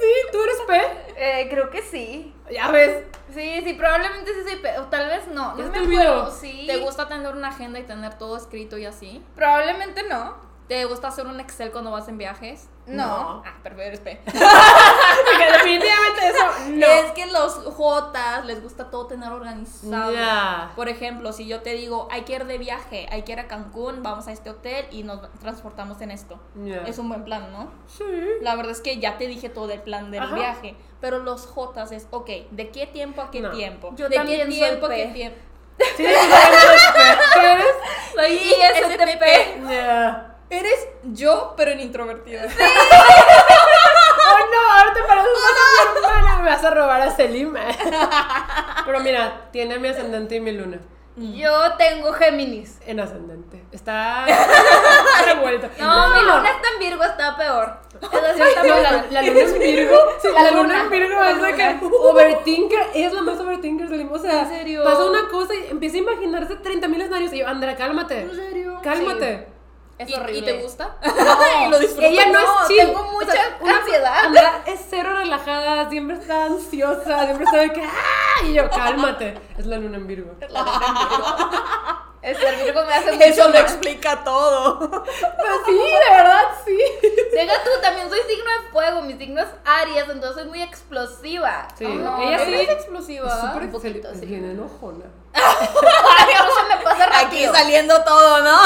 sí, 0.00 0.12
tú 0.32 0.42
eres 0.42 0.56
P. 0.66 0.80
Eh, 1.16 1.48
creo 1.50 1.70
que 1.70 1.82
sí. 1.82 2.34
Ya 2.50 2.70
ves. 2.70 3.04
Sí, 3.34 3.62
sí, 3.64 3.74
probablemente 3.74 4.32
sí 4.34 4.40
soy 4.48 4.56
pe- 4.60 4.78
o 4.78 4.84
tal 4.86 5.06
vez 5.08 5.26
no. 5.28 5.56
Ya 5.56 5.64
No 5.64 5.70
te 5.72 5.78
me 5.80 5.86
olvidó. 5.86 6.02
acuerdo, 6.02 6.30
sí. 6.32 6.64
¿Te 6.66 6.78
gusta 6.78 7.06
tener 7.08 7.32
una 7.34 7.48
agenda 7.48 7.78
y 7.78 7.84
tener 7.84 8.14
todo 8.18 8.36
escrito 8.36 8.76
y 8.76 8.86
así? 8.86 9.22
Probablemente 9.36 10.02
no. 10.04 10.49
¿Te 10.70 10.84
gusta 10.84 11.08
hacer 11.08 11.26
un 11.26 11.40
Excel 11.40 11.72
cuando 11.72 11.90
vas 11.90 12.06
en 12.06 12.16
viajes? 12.16 12.68
No. 12.86 13.42
Ah, 13.44 13.54
pero 13.60 13.80
eres 13.82 13.98
P. 13.98 14.20
Porque 14.24 15.52
definitivamente 15.52 16.28
eso 16.28 16.44
no. 16.68 16.86
Es 16.86 17.10
que 17.10 17.26
los 17.26 17.54
Jotas 17.74 18.44
les 18.46 18.62
gusta 18.62 18.88
todo 18.88 19.08
tener 19.08 19.32
organizado. 19.32 20.12
Ya. 20.12 20.70
Por 20.76 20.88
ejemplo, 20.88 21.32
si 21.32 21.48
yo 21.48 21.60
te 21.62 21.72
digo, 21.72 22.06
hay 22.12 22.22
que 22.22 22.34
ir 22.34 22.44
de 22.44 22.56
viaje, 22.58 23.08
hay 23.10 23.22
que 23.22 23.32
ir 23.32 23.40
a 23.40 23.48
Cancún, 23.48 24.04
vamos 24.04 24.28
a 24.28 24.32
este 24.32 24.48
hotel 24.48 24.86
y 24.92 25.02
nos 25.02 25.20
transportamos 25.40 26.00
en 26.02 26.12
esto. 26.12 26.38
Ya. 26.64 26.82
Es 26.86 26.98
un 27.00 27.08
buen 27.08 27.24
plan, 27.24 27.50
¿no? 27.50 27.68
Sí. 27.88 28.04
La 28.40 28.54
verdad 28.54 28.70
es 28.70 28.80
que 28.80 29.00
ya 29.00 29.18
te 29.18 29.26
dije 29.26 29.48
todo 29.48 29.72
el 29.72 29.80
plan 29.82 30.12
del 30.12 30.22
Ajá. 30.22 30.36
viaje. 30.36 30.76
Pero 31.00 31.18
los 31.18 31.46
Jotas 31.48 31.90
es, 31.90 32.06
ok, 32.12 32.30
¿de 32.52 32.70
qué 32.70 32.86
tiempo 32.86 33.22
a 33.22 33.32
qué 33.32 33.40
No. 33.40 33.50
tiempo? 33.50 33.92
Yo 33.96 34.08
¿De 34.08 34.14
también 34.14 34.38
qué 34.38 34.44
soy 34.46 34.54
tiempo 34.68 34.86
a 34.86 34.90
qué 34.90 35.06
tiempo? 35.06 35.38
Sí, 35.96 36.04
eres. 36.06 36.20
Soy 38.14 38.32
ISTP. 38.34 39.68
Ya. 39.68 40.36
Eres 40.50 40.88
yo, 41.04 41.54
pero 41.56 41.70
en 41.70 41.80
introvertida. 41.80 42.42
Oh 42.44 44.38
no, 44.52 44.72
ahora 44.78 44.92
te 44.92 45.02
pareces 45.02 45.30
más 45.32 45.52
a 45.56 45.92
mi 45.92 45.98
hermana. 46.06 46.38
Me 46.42 46.50
vas 46.50 46.64
a 46.64 46.70
robar 46.70 47.00
a 47.02 47.10
Selim. 47.14 47.54
Pero 48.86 49.00
mira, 49.00 49.48
tiene 49.52 49.78
mi 49.78 49.88
ascendente 49.88 50.36
y 50.36 50.40
mi 50.40 50.52
luna. 50.52 50.78
Yo 51.16 51.74
tengo 51.76 52.12
Géminis. 52.12 52.78
En 52.86 52.98
ascendente. 53.00 53.62
Está 53.72 54.24
revuelto. 55.26 55.68
No, 55.78 56.08
mi 56.14 56.20
luna 56.22 56.50
está 56.50 56.68
en 56.74 56.78
Virgo, 56.80 57.04
está 57.04 57.36
peor. 57.36 57.76
Esa 58.00 58.34
sí 58.34 58.42
está 58.42 58.62
No, 58.62 58.76
la, 58.80 59.04
la 59.10 59.22
luna 59.22 59.40
es 59.40 59.58
Virgo. 59.58 59.96
Sí, 60.22 60.28
la, 60.32 60.42
La 60.44 60.50
luna, 60.52 60.62
luna. 60.62 60.80
en 60.82 60.90
Virgo 60.90 61.22
es 61.22 61.42
de 61.42 61.54
que 61.54 61.78
overthinker. 62.00 62.86
Es 62.94 63.12
la 63.12 63.22
más 63.22 63.38
overthinker 63.38 63.88
Selim. 63.88 64.10
O 64.12 64.18
sea, 64.18 64.42
¿En 64.42 64.48
serio? 64.48 64.82
pasa 64.84 65.04
una 65.04 65.28
cosa 65.28 65.54
y 65.54 65.70
empieza 65.70 65.96
a 65.96 66.00
imaginarse 66.00 66.56
30 66.56 66.88
mil 66.88 67.00
escenarios. 67.02 67.32
Y 67.34 67.38
yo, 67.38 67.48
Andrea, 67.48 67.76
cálmate. 67.76 68.22
¿En 68.22 68.34
serio? 68.34 68.80
Cálmate. 68.82 69.46
Es 70.00 70.08
¿Y, 70.08 70.14
horrible. 70.14 70.38
¿Y 70.38 70.42
te 70.42 70.62
gusta? 70.62 70.96
No, 71.04 71.66
¿Y 71.66 71.70
lo 71.70 71.78
disfrutas? 71.78 72.10
Ella 72.10 72.26
no, 72.32 72.38
es 72.62 72.68
chill. 72.68 72.78
tengo 72.78 73.04
mucha 73.12 73.32
una- 73.60 73.76
ansiedad. 73.78 74.24
Andrea 74.24 74.62
es 74.66 74.80
cero 74.88 75.10
relajada, 75.18 75.90
siempre 75.90 76.16
está 76.16 76.44
ansiosa, 76.46 77.24
siempre 77.24 77.44
está 77.44 77.56
de 77.58 77.72
que 77.72 77.82
¡ah! 77.84 78.44
Y 78.46 78.54
yo, 78.54 78.70
cálmate. 78.70 79.38
Es 79.58 79.66
la 79.66 79.76
luna 79.76 79.98
en 79.98 80.06
Virgo. 80.06 80.32
El 82.22 82.36
ser 82.36 82.54
Virgo 82.64 82.82
me 82.84 82.92
hace 82.92 83.12
mucho 83.12 83.24
Eso 83.24 83.44
lo 83.48 83.52
mal. 83.54 83.62
explica 83.62 84.22
todo. 84.24 84.78
Pues 84.90 85.54
sí, 85.66 85.72
de 85.72 86.14
verdad, 86.14 86.42
sí. 86.66 86.78
Deja 87.32 87.54
tú, 87.64 87.70
también 87.80 88.10
soy 88.10 88.20
signo 88.28 88.44
de 88.44 88.70
fuego, 88.70 89.00
mi 89.02 89.14
signo 89.14 89.40
es 89.40 89.48
Aries, 89.64 90.04
entonces 90.08 90.34
soy 90.34 90.44
muy 90.50 90.60
explosiva. 90.62 91.66
Sí, 91.78 91.86
No, 91.86 92.20
ella 92.22 92.44
sí. 92.44 92.52
¿Eres 92.54 92.68
explosiva? 92.70 93.26
Es 93.26 93.40
súper 93.40 93.62
un 93.62 93.70
poquito, 93.72 94.10
es 94.10 94.20
sí. 94.20 94.26
bien 94.26 94.44
enojona. 94.44 95.06
Se 95.34 96.76
me 96.76 96.84
pasa 96.84 97.20
Aquí 97.20 97.46
saliendo 97.46 98.02
todo, 98.04 98.40
¿no? 98.42 98.56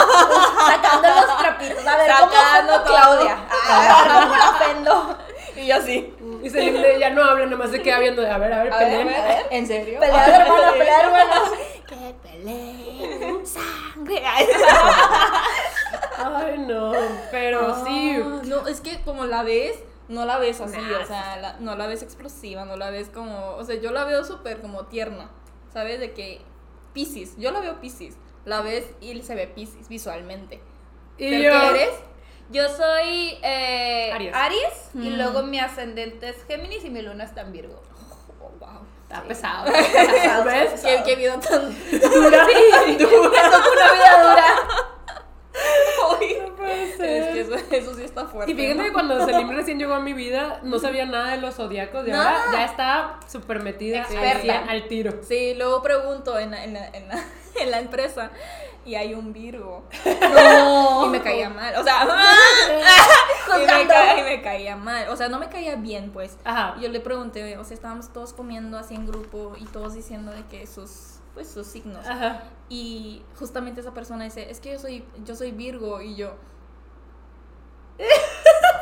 Sacando 0.67 1.09
los 1.09 1.39
trapitos. 1.39 1.87
A 1.87 1.97
ver, 1.97 2.11
¿cómo 2.19 2.33
Sacando 2.33 2.73
todo. 2.83 2.85
Claudia? 2.87 3.39
A 3.71 3.81
ver, 3.81 4.23
¿cómo 4.23 4.37
la 4.37 4.51
ofendo? 4.51 5.19
Y 5.57 5.67
yo 5.67 5.77
así. 5.77 6.15
Y 6.43 6.49
de- 6.49 6.97
ya 6.99 7.11
no 7.11 7.23
habla, 7.25 7.45
nada 7.47 7.57
más 7.57 7.71
se 7.71 7.81
queda 7.83 7.99
viendo 7.99 8.23
de, 8.23 8.31
a 8.31 8.39
ver, 8.39 8.53
a 8.53 8.63
ver, 8.65 8.73
A 8.73 8.79
ver, 8.79 8.89
peleen. 8.89 9.09
a 9.09 9.25
ver. 9.27 9.47
¿En 9.51 9.67
serio? 9.67 10.01
Pelea 10.01 10.27
de 10.27 10.33
hermanos, 10.35 10.73
pelea 10.73 10.97
de 10.99 11.05
hermanos. 11.05 11.49
Que 11.87 12.15
peleen 12.23 13.47
sangre. 13.47 14.23
Ay, 16.17 16.59
no, 16.59 16.93
pero 17.31 17.85
sí. 17.85 18.17
Ah, 18.23 18.41
No, 18.45 18.67
es 18.67 18.81
que 18.81 19.03
como 19.03 19.25
la 19.27 19.43
ves, 19.43 19.77
no 20.09 20.25
la 20.25 20.39
ves 20.39 20.61
así, 20.61 20.77
Nah. 20.79 21.01
o 21.03 21.07
sea, 21.07 21.37
la- 21.37 21.57
no 21.61 21.77
la 21.77 21.87
ves 21.87 22.03
explosiva, 22.03 22.65
no 22.65 22.77
la 22.77 22.91
ves 22.91 23.09
como, 23.09 23.51
o 23.57 23.65
sea, 23.65 23.77
yo 23.77 23.91
la 23.91 24.05
veo 24.05 24.25
súper 24.25 24.61
como 24.61 24.85
tierna, 24.87 25.29
¿sabes? 25.73 25.99
De 26.01 26.13
que 26.15 26.43
Pisces, 26.95 27.37
yo 27.37 27.51
la 27.51 27.61
veo 27.61 27.81
Pisces, 27.81 28.15
la 28.47 28.63
ves 28.63 28.87
y 29.03 29.21
se 29.23 29.35
ve 29.35 29.47
Pisces 29.49 29.89
visualmente. 29.89 30.63
Y 31.19 31.29
¿Pero 31.31 31.43
yo, 31.43 31.61
qué 31.61 31.67
eres? 31.83 31.95
Yo 32.51 32.69
soy 32.69 33.39
eh, 33.43 34.31
Aries. 34.33 34.91
y 34.95 35.11
Mm. 35.11 35.17
luego 35.17 35.43
mi 35.43 35.59
ascendente 35.59 36.29
es 36.31 36.45
Géminis 36.47 36.85
y 36.85 36.91
mi 36.91 37.03
luna 37.03 37.25
está 37.25 37.41
en 37.43 37.53
Virgo. 37.53 37.83
Oh, 38.41 38.51
wow. 38.61 38.81
Está 39.03 39.23
pesado. 39.23 39.71
¿Ves? 40.45 40.81
¿Qué, 40.83 41.03
qué 41.05 41.17
vida 41.17 41.39
tan 41.41 41.63
Dura. 41.91 42.47
Dura. 42.47 43.41
Eso 43.43 43.63
fue 43.63 43.73
una 43.73 43.93
vida 43.93 44.23
dura. 44.23 44.47
No 45.55 46.57
puede 46.57 46.91
Es 46.91 46.97
ser. 46.97 47.33
que 47.33 47.41
eso, 47.41 47.55
eso 47.71 47.95
sí 47.95 48.03
está 48.03 48.27
fuerte. 48.27 48.53
Y 48.53 48.55
fíjate 48.55 48.75
¿no? 48.77 48.85
que 48.85 48.93
cuando 48.93 49.25
Selim 49.25 49.51
recién 49.51 49.79
llegó 49.79 49.95
a 49.95 50.01
mi 50.01 50.13
vida, 50.13 50.61
no 50.63 50.79
sabía 50.79 51.07
nada 51.07 51.31
de 51.33 51.39
los 51.39 51.55
zodiacos 51.55 52.07
y 52.07 52.11
ahora 52.11 52.37
ya 52.53 52.65
está 52.65 53.21
súper 53.31 53.61
metida 53.63 54.05
al, 54.05 54.51
al 54.69 54.89
tiro. 54.89 55.13
Sí, 55.27 55.55
luego 55.55 55.83
pregunto 55.83 56.39
en 56.39 56.51
la, 56.53 56.65
en 56.65 56.75
la, 56.75 56.89
en 56.89 57.09
la, 57.09 57.25
en 57.61 57.71
la 57.71 57.79
empresa 57.79 58.31
y 58.85 58.97
hay 58.97 59.15
un 59.15 59.33
Virgo. 59.33 59.85
No. 60.35 61.07
Y 61.07 61.09
me 61.09 61.23
caía 61.23 61.49
mal. 61.49 61.75
O 61.77 61.83
sea, 61.85 62.03
y, 62.69 63.51
me 63.51 63.59
Juzgando. 63.61 63.95
ca- 63.95 64.19
y 64.19 64.23
me 64.25 64.43
caía 64.43 64.77
mal. 64.77 65.09
O 65.09 65.17
sea, 65.17 65.29
no 65.29 65.39
me 65.39 65.49
caía 65.49 65.77
bien, 65.77 66.11
pues. 66.13 66.37
Ajá. 66.45 66.75
Yo 66.81 66.89
le 66.89 67.01
pregunté, 67.01 67.57
o 67.57 67.65
sea, 67.65 67.75
estábamos 67.75 68.13
todos 68.13 68.33
comiendo 68.33 68.77
así 68.79 68.95
en 68.95 69.07
grupo 69.07 69.55
y 69.59 69.65
todos 69.67 69.95
diciendo 69.95 70.33
de 70.33 70.45
que 70.47 70.67
sus 70.67 71.14
pues 71.35 71.49
sus 71.49 71.67
signos. 71.67 72.07
Ajá. 72.07 72.45
Y 72.69 73.23
justamente 73.39 73.81
esa 73.81 73.93
persona 73.93 74.25
dice, 74.25 74.51
"Es 74.51 74.61
que 74.61 74.73
yo 74.73 74.79
soy 74.79 75.05
yo 75.25 75.37
soy 75.37 75.53
Virgo" 75.53 76.01
y 76.01 76.17
yo 76.17 76.35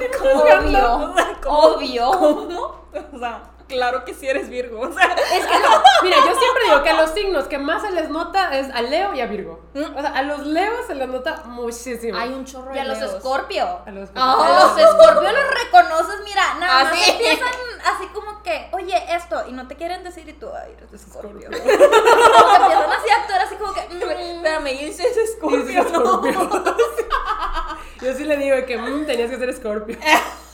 Obvio. 0.20 1.14
Obvio. 1.46 2.10
¿Cómo? 2.12 2.80
O 3.12 3.18
sea, 3.18 3.42
claro 3.70 4.04
que 4.04 4.12
sí 4.14 4.26
eres 4.28 4.48
Virgo. 4.50 4.80
O 4.80 4.92
sea, 4.92 5.04
Es 5.34 5.46
que 5.46 5.58
no, 5.58 5.82
mira, 6.02 6.16
yo 6.18 6.38
siempre 6.38 6.64
digo 6.64 6.82
que 6.82 6.90
a 6.90 7.00
los 7.00 7.10
signos 7.10 7.44
que 7.46 7.58
más 7.58 7.82
se 7.82 7.90
les 7.92 8.10
nota 8.10 8.58
es 8.58 8.68
a 8.74 8.82
Leo 8.82 9.14
y 9.14 9.20
a 9.20 9.26
Virgo. 9.26 9.60
Mm. 9.74 9.96
O 9.96 10.00
sea, 10.00 10.10
a 10.10 10.22
los 10.22 10.44
Leos 10.46 10.86
se 10.86 10.94
les 10.94 11.08
nota 11.08 11.42
muchísimo. 11.46 12.18
hay 12.18 12.30
un 12.30 12.44
chorro 12.44 12.70
Y 12.72 12.74
de 12.74 12.80
a 12.80 12.84
los 12.84 12.98
Leos. 12.98 13.14
Escorpio. 13.14 13.80
a 13.86 13.90
los 13.90 14.10
Ah. 14.14 14.36
A 14.40 14.64
los 14.64 14.78
escorpios 14.78 15.32
los 15.32 15.50
reconoces, 15.64 16.20
mira, 16.24 16.54
nada 16.58 16.80
¿Ah, 16.80 16.84
más 16.84 16.98
sí? 16.98 17.10
empiezan 17.12 17.48
así 17.94 18.06
como 18.08 18.42
que, 18.42 18.68
oye, 18.72 18.96
esto, 19.14 19.42
y 19.48 19.52
no 19.52 19.66
te 19.68 19.76
quieren 19.76 20.02
decir 20.04 20.28
y 20.28 20.32
tú, 20.34 20.48
ay, 20.54 20.72
eres 20.76 20.90
de 20.90 20.96
escorpio. 20.96 21.48
Escorpio. 21.50 21.78
como 21.78 22.50
que 22.50 22.56
empiezan 22.56 22.92
así 22.92 23.10
a 23.10 23.16
actuar 23.22 23.40
así 23.42 23.54
como 23.56 23.72
que, 23.72 23.80
Espérame, 23.80 24.66
y 24.68 24.84
ese 24.86 25.02
es 25.08 25.16
Y 25.16 25.20
es 25.20 25.30
Escorpio, 25.30 25.84
¿no? 25.84 26.26
Escorpio. 26.26 26.50
Yo 28.02 28.14
sí 28.14 28.24
le 28.24 28.36
digo 28.38 28.56
que 28.66 28.76
mm, 28.78 29.06
tenías 29.06 29.30
que 29.30 29.36
ser 29.38 29.54
Scorpio. 29.54 29.96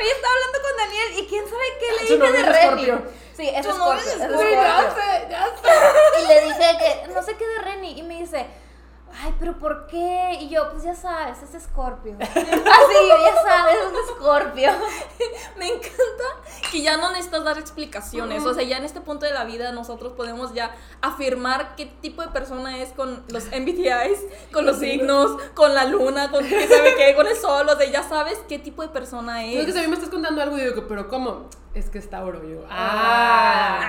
Hoy 0.00 0.08
estaba 0.08 0.32
hablando 0.34 0.58
con 0.62 0.76
Daniel 0.78 1.18
y 1.18 1.26
quién 1.26 1.44
sabe 1.44 1.62
qué 1.78 1.92
le 1.92 2.08
Su 2.08 2.14
dije 2.14 2.32
de. 2.32 2.60
Escorpio. 2.60 3.02
Sí, 3.36 3.48
es 3.48 3.66
Scorpio. 3.66 3.76
es. 3.76 4.16
Scorpio. 4.16 4.40
sé, 4.94 5.26
ya 5.30 5.46
sé. 5.62 6.22
Y 6.22 6.26
le 6.26 6.40
dije 6.42 6.78
que 6.78 7.12
no 7.12 7.22
sé 7.22 7.36
qué 7.36 7.46
de 7.46 7.58
Reni 7.58 7.98
y 7.98 8.02
me 8.02 8.20
dice, 8.20 8.46
ay, 9.22 9.34
pero 9.38 9.58
¿por 9.58 9.86
qué? 9.86 10.38
Y 10.40 10.48
yo, 10.48 10.70
pues 10.70 10.82
ya 10.82 10.94
sabes, 10.94 11.38
es 11.42 11.62
Scorpio. 11.62 12.16
Así, 12.20 12.36
ya 12.36 13.42
sabes, 13.42 13.76
es 13.76 14.16
Scorpio. 14.16 14.70
Me 15.58 15.66
encanta 15.66 16.24
que 16.70 16.82
ya 16.82 16.96
no 16.96 17.10
necesitas 17.10 17.44
dar 17.44 17.58
explicaciones. 17.58 18.44
O 18.44 18.54
sea, 18.54 18.62
ya 18.62 18.78
en 18.78 18.84
este 18.84 19.00
punto 19.00 19.26
de 19.26 19.32
la 19.32 19.44
vida 19.44 19.72
nosotros 19.72 20.12
podemos 20.12 20.54
ya 20.54 20.74
afirmar 21.02 21.76
qué 21.76 21.86
tipo 21.86 22.22
de 22.22 22.28
persona 22.28 22.78
es 22.78 22.90
con 22.90 23.22
los 23.28 23.44
MBTIs, 23.46 24.20
con 24.52 24.64
los 24.66 24.78
signos, 24.78 25.40
con 25.54 25.74
la 25.74 25.84
luna, 25.84 26.30
con 26.30 26.46
qué 26.46 26.66
sabe 26.66 26.94
qué, 26.96 27.14
con 27.14 27.26
el 27.26 27.36
sol. 27.36 27.68
O 27.68 27.76
sea, 27.76 27.90
ya 27.90 28.02
sabes 28.02 28.38
qué 28.48 28.58
tipo 28.58 28.82
de 28.82 28.88
persona 28.88 29.44
Es 29.44 29.64
que 29.64 29.70
es. 29.70 29.74
si 29.74 29.78
a 29.78 29.82
mí 29.82 29.88
me 29.88 29.94
estás 29.94 30.10
contando 30.10 30.40
algo 30.40 30.56
y 30.56 30.60
digo, 30.62 30.86
pero 30.88 31.08
¿cómo? 31.08 31.48
Es 31.72 31.88
que 31.88 31.98
está 31.98 32.24
oro 32.24 32.42
yo. 32.44 32.64
Ah. 32.68 33.88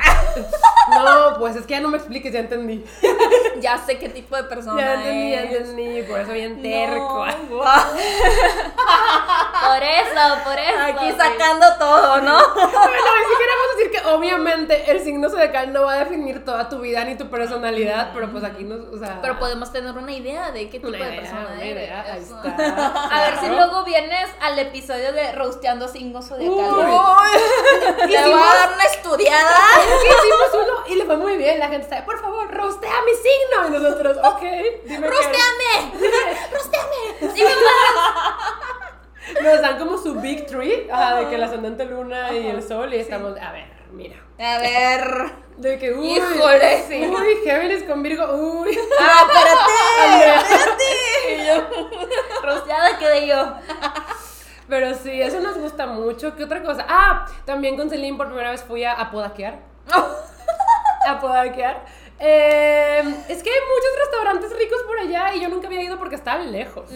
No, 0.91 1.39
pues 1.39 1.55
es 1.55 1.65
que 1.65 1.73
ya 1.73 1.79
no 1.81 1.87
me 1.89 1.97
expliques, 1.97 2.31
ya 2.31 2.39
entendí. 2.39 2.83
Ya 3.59 3.77
sé 3.77 3.99
qué 3.99 4.09
tipo 4.09 4.35
de 4.35 4.45
persona 4.45 4.81
Ya 4.81 4.93
entendí, 4.95 5.31
ya 5.31 5.41
es. 5.41 5.69
entendí. 5.69 6.01
Por 6.03 6.19
eso 6.21 6.31
bien 6.31 6.61
terco. 6.63 7.25
No. 7.27 7.61
Por 9.61 9.83
eso, 9.83 10.43
por 10.43 10.57
eso. 10.57 10.79
Aquí 10.81 11.11
sí. 11.11 11.15
sacando 11.17 11.65
todo, 11.77 12.21
¿no? 12.21 12.37
Bueno, 12.55 12.71
y 13.19 13.23
si 13.29 13.37
queremos 13.37 13.67
decir 13.77 13.91
que 13.91 14.07
obviamente 14.09 14.91
el 14.91 14.99
signo 15.01 15.29
zodiacal 15.29 15.71
no 15.71 15.83
va 15.83 15.93
a 15.93 15.97
definir 15.99 16.43
toda 16.43 16.67
tu 16.67 16.79
vida 16.79 17.05
ni 17.05 17.15
tu 17.15 17.29
personalidad, 17.29 18.09
pero 18.13 18.31
pues 18.31 18.43
aquí 18.43 18.63
nos, 18.63 18.79
o 18.91 18.97
sea... 18.97 19.19
Pero 19.21 19.37
podemos 19.37 19.71
tener 19.71 19.95
una 19.95 20.11
idea 20.11 20.51
de 20.51 20.65
qué 20.69 20.79
tipo 20.79 20.87
una 20.87 20.97
de 20.97 21.03
idea, 21.05 21.19
persona 21.21 21.55
eres. 21.61 21.71
idea, 21.83 22.01
ahí 22.11 22.21
está. 22.21 23.07
A 23.11 23.21
ver 23.29 23.39
si 23.39 23.47
luego 23.49 23.83
vienes 23.83 24.29
al 24.41 24.57
episodio 24.57 25.13
de 25.13 25.31
Rosteando 25.33 25.87
Signos 25.87 26.27
Zodiacales. 26.27 26.95
Uy. 28.05 28.11
Te 28.11 28.21
voy 28.21 28.33
a 28.33 28.55
dar 28.55 28.73
una 28.73 28.83
estudiada. 28.83 29.59
Hicimos 30.03 30.53
uno 30.53 30.83
y 30.87 30.95
le 30.95 31.05
fue 31.05 31.17
muy 31.17 31.37
bien. 31.37 31.59
La 31.59 31.69
gente 31.69 31.83
está, 31.83 32.05
por 32.05 32.19
favor, 32.21 32.51
rostea 32.51 33.01
mi 33.05 33.13
signo. 33.13 33.67
Y 33.67 33.81
nosotros, 33.81 34.17
ok, 34.23 34.41
dime. 34.85 35.07
¡Rosteame! 35.07 35.93
¡Rosteame! 36.53 36.81
nos 39.41 39.61
dan 39.61 39.77
como 39.77 39.97
su 39.97 40.15
big 40.15 40.45
tree, 40.47 40.89
ajá, 40.91 41.15
de 41.15 41.29
que 41.29 41.37
la 41.37 41.45
ascendente 41.45 41.85
luna 41.85 42.33
y 42.33 42.47
el 42.47 42.67
sol, 42.67 42.93
y 42.93 42.97
estamos, 42.97 43.37
a 43.39 43.51
ver, 43.51 43.67
mira. 43.91 44.17
A 44.39 44.57
ver. 44.59 45.31
De 45.57 45.77
que, 45.77 45.93
uy, 45.93 46.17
Híjole, 46.17 46.83
sí. 46.87 47.05
uy, 47.07 47.37
Géminis 47.43 47.83
con 47.83 48.01
Virgo, 48.01 48.25
uy. 48.33 48.77
¡Ah, 48.99 49.27
espérate! 49.27 49.71
Andrea. 50.07 50.43
Y 51.29 51.45
yo, 51.45 52.41
rociada 52.41 52.97
quedé 52.97 53.27
yo. 53.27 53.53
Pero 54.71 54.95
sí, 54.95 55.21
eso 55.21 55.41
nos 55.41 55.57
gusta 55.57 55.85
mucho. 55.85 56.33
¿Qué 56.37 56.45
otra 56.45 56.63
cosa? 56.63 56.85
Ah, 56.87 57.25
también 57.43 57.75
con 57.75 57.89
Celine 57.89 58.15
por 58.17 58.27
primera 58.27 58.51
vez 58.51 58.63
fui 58.63 58.85
a, 58.85 58.93
a 58.93 59.11
podaquear. 59.11 59.59
a 61.07 61.19
podaquear. 61.21 61.83
Eh, 62.23 62.99
es 63.27 63.43
que 63.43 63.49
hay 63.49 63.59
muchos 63.67 63.99
restaurantes 63.99 64.57
ricos 64.57 64.81
por 64.87 64.97
allá 64.97 65.33
y 65.33 65.41
yo 65.41 65.49
nunca 65.49 65.67
había 65.67 65.81
ido 65.81 65.97
porque 65.97 66.15
está 66.15 66.37
lejos. 66.37 66.89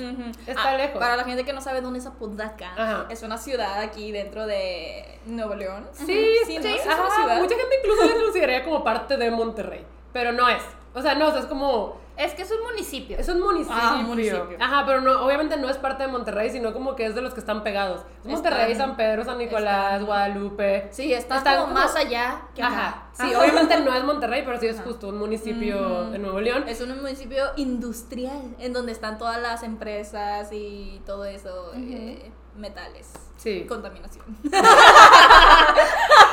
Está 0.47 0.69
Ah, 0.71 0.77
lejos. 0.77 0.99
Para 0.99 1.17
la 1.17 1.23
gente 1.25 1.43
que 1.43 1.51
no 1.51 1.59
sabe 1.59 1.81
dónde 1.81 1.99
es 1.99 2.05
Apodaca, 2.05 2.71
Ajá. 2.77 3.05
es 3.09 3.21
una 3.23 3.37
ciudad 3.37 3.79
aquí 3.81 4.11
dentro 4.13 4.45
de 4.47 5.19
Nuevo 5.25 5.55
León. 5.55 5.89
Sí, 5.93 6.05
sí, 6.45 6.59
sí, 6.61 6.77
ajá, 6.87 7.01
una 7.01 7.09
ciudad. 7.15 7.41
Mucha 7.41 7.55
gente 7.57 7.75
incluso 7.83 8.05
la 8.05 8.21
consideraría 8.23 8.63
como 8.63 8.83
parte 8.85 9.17
de 9.17 9.31
Monterrey, 9.31 9.83
pero 10.13 10.31
no 10.31 10.47
es. 10.47 10.63
O 10.93 11.01
sea, 11.01 11.15
no, 11.15 11.27
o 11.27 11.31
sea, 11.31 11.41
es 11.41 11.47
como 11.47 11.99
Es 12.17 12.33
que 12.33 12.43
es 12.43 12.51
un 12.51 12.63
municipio. 12.63 13.17
es 13.17 13.27
un 13.29 13.41
municipio. 13.41 13.77
Ah, 13.79 13.97
un 13.99 14.05
municipio. 14.05 14.47
Ajá, 14.59 14.83
pero 14.85 15.01
no, 15.01 15.25
obviamente 15.25 15.57
no 15.57 15.69
es 15.69 15.77
parte 15.77 16.03
de 16.03 16.09
Monterrey, 16.09 16.49
sino 16.49 16.73
como 16.73 16.95
que 16.95 17.05
es 17.05 17.15
de 17.15 17.21
los 17.21 17.33
que 17.33 17.39
están 17.41 17.63
pegados. 17.63 18.01
Es 18.23 18.31
Monterrey, 18.31 18.71
Están- 18.71 18.87
San 18.89 18.97
Pedro, 18.97 19.23
San 19.25 19.37
Nicolás, 19.37 19.85
están- 19.93 20.05
Guadalupe. 20.05 20.87
Sí, 20.91 21.13
está 21.13 21.37
Están 21.37 21.55
como 21.55 21.67
como- 21.73 21.79
más 21.79 21.95
allá 21.95 22.41
que 22.55 22.63
acá. 22.63 22.73
Ajá. 22.73 23.03
Sí, 23.13 23.23
Ajá. 23.33 23.39
obviamente 23.41 23.79
no 23.81 23.93
es 23.93 24.03
Monterrey, 24.03 24.43
pero 24.45 24.59
sí 24.59 24.67
es 24.67 24.79
justo 24.81 25.09
un 25.09 25.17
municipio 25.17 26.09
de 26.11 26.19
Nuevo 26.19 26.39
León. 26.39 26.63
Es 26.67 26.79
un 26.81 26.95
municipio 27.01 27.43
industrial 27.57 28.55
en 28.59 28.73
donde 28.73 28.91
están 28.91 29.17
todas 29.17 29.41
las 29.41 29.63
empresas 29.63 30.49
y 30.51 31.01
todo 31.05 31.25
eso, 31.25 31.71
eh, 31.75 32.31
metales, 32.55 33.11
Sí. 33.37 33.65
contaminación. 33.67 34.25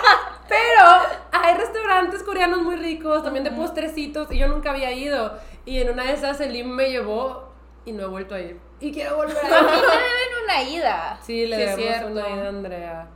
Pero 0.52 0.86
hay 1.32 1.54
restaurantes 1.54 2.22
coreanos 2.22 2.60
muy 2.60 2.76
ricos, 2.76 3.22
también 3.24 3.42
de 3.44 3.50
postrecitos, 3.52 4.30
y 4.30 4.38
yo 4.38 4.48
nunca 4.48 4.70
había 4.70 4.92
ido. 4.92 5.32
Y 5.64 5.80
en 5.80 5.88
una 5.90 6.04
de 6.04 6.12
esas 6.12 6.40
Elim 6.40 6.68
me 6.68 6.90
llevó 6.90 7.48
y 7.86 7.92
no 7.92 8.02
he 8.02 8.06
vuelto 8.06 8.34
a 8.34 8.40
ir. 8.40 8.60
Y 8.80 8.92
quiero 8.92 9.16
volver 9.16 9.36
A 9.38 9.40
a 9.58 9.62
mí 9.62 9.68
ir. 9.68 9.74
me 9.80 9.94
deben 9.94 10.44
una 10.44 10.62
ida. 10.62 11.18
Sí, 11.22 11.46
le 11.46 11.56
Sí, 11.74 11.82
debemos 11.82 12.10
una 12.10 12.28
ida 12.28 12.44
a 12.44 12.48
Andrea. 12.48 13.06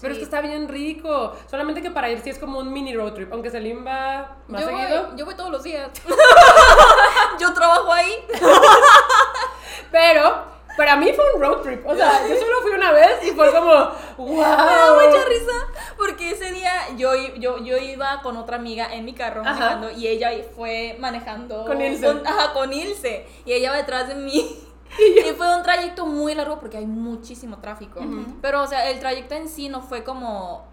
Pero 0.00 0.12
es 0.12 0.18
que 0.18 0.24
está 0.24 0.40
bien 0.40 0.68
rico. 0.68 1.34
Solamente 1.50 1.82
que 1.82 1.90
para 1.90 2.08
ir 2.08 2.20
sí 2.20 2.30
es 2.30 2.38
como 2.38 2.60
un 2.60 2.72
mini 2.72 2.94
road 2.94 3.14
trip. 3.14 3.32
Aunque 3.32 3.50
Selim 3.50 3.84
va 3.84 4.36
más 4.46 4.60
Yo 4.62 4.68
seguido. 4.68 5.06
voy, 5.08 5.18
yo 5.18 5.24
voy 5.24 5.34
todos 5.34 5.50
los 5.50 5.62
días. 5.64 5.90
yo 7.40 7.52
trabajo 7.52 7.92
ahí. 7.92 8.14
Pero 9.90 10.44
para 10.78 10.96
mí 10.96 11.12
fue 11.12 11.24
un 11.34 11.42
road 11.42 11.58
trip. 11.60 11.86
O 11.86 11.94
sea, 11.94 12.26
yo 12.28 12.34
solo 12.36 12.62
fui 12.62 12.70
una 12.70 12.92
vez 12.92 13.22
y 13.24 13.32
fue 13.32 13.52
como, 13.52 13.72
wow. 14.16 14.28
Me 14.36 14.40
da 14.40 14.94
mucha 14.94 15.24
risa 15.28 15.52
porque 15.98 16.30
ese 16.30 16.52
día 16.52 16.72
yo, 16.96 17.14
i- 17.14 17.34
yo, 17.38 17.58
yo 17.62 17.76
iba 17.76 18.22
con 18.22 18.38
otra 18.38 18.56
amiga 18.56 18.88
en 18.94 19.04
mi 19.04 19.12
carro 19.12 19.42
Ajá. 19.42 19.52
manejando 19.52 19.90
y 19.90 20.06
ella 20.06 20.30
fue 20.56 20.96
manejando 20.98 21.66
Con 21.66 21.82
Ilse. 21.82 22.06
ajá, 22.24 22.54
con 22.54 22.72
Ilse 22.72 23.26
y 23.44 23.52
ella 23.52 23.72
va 23.72 23.76
detrás 23.76 24.08
de 24.08 24.14
mí. 24.14 24.56
Y 24.98 25.20
fue 25.36 25.54
un 25.54 25.62
trayecto 25.62 26.06
muy 26.06 26.34
largo 26.34 26.58
porque 26.58 26.78
hay 26.78 26.86
muchísimo 26.86 27.58
tráfico. 27.58 28.00
Pero, 28.40 28.62
o 28.62 28.66
sea, 28.66 28.88
el 28.88 28.98
trayecto 29.00 29.34
en 29.34 29.48
sí 29.50 29.68
no 29.68 29.82
fue 29.82 30.02
como. 30.02 30.66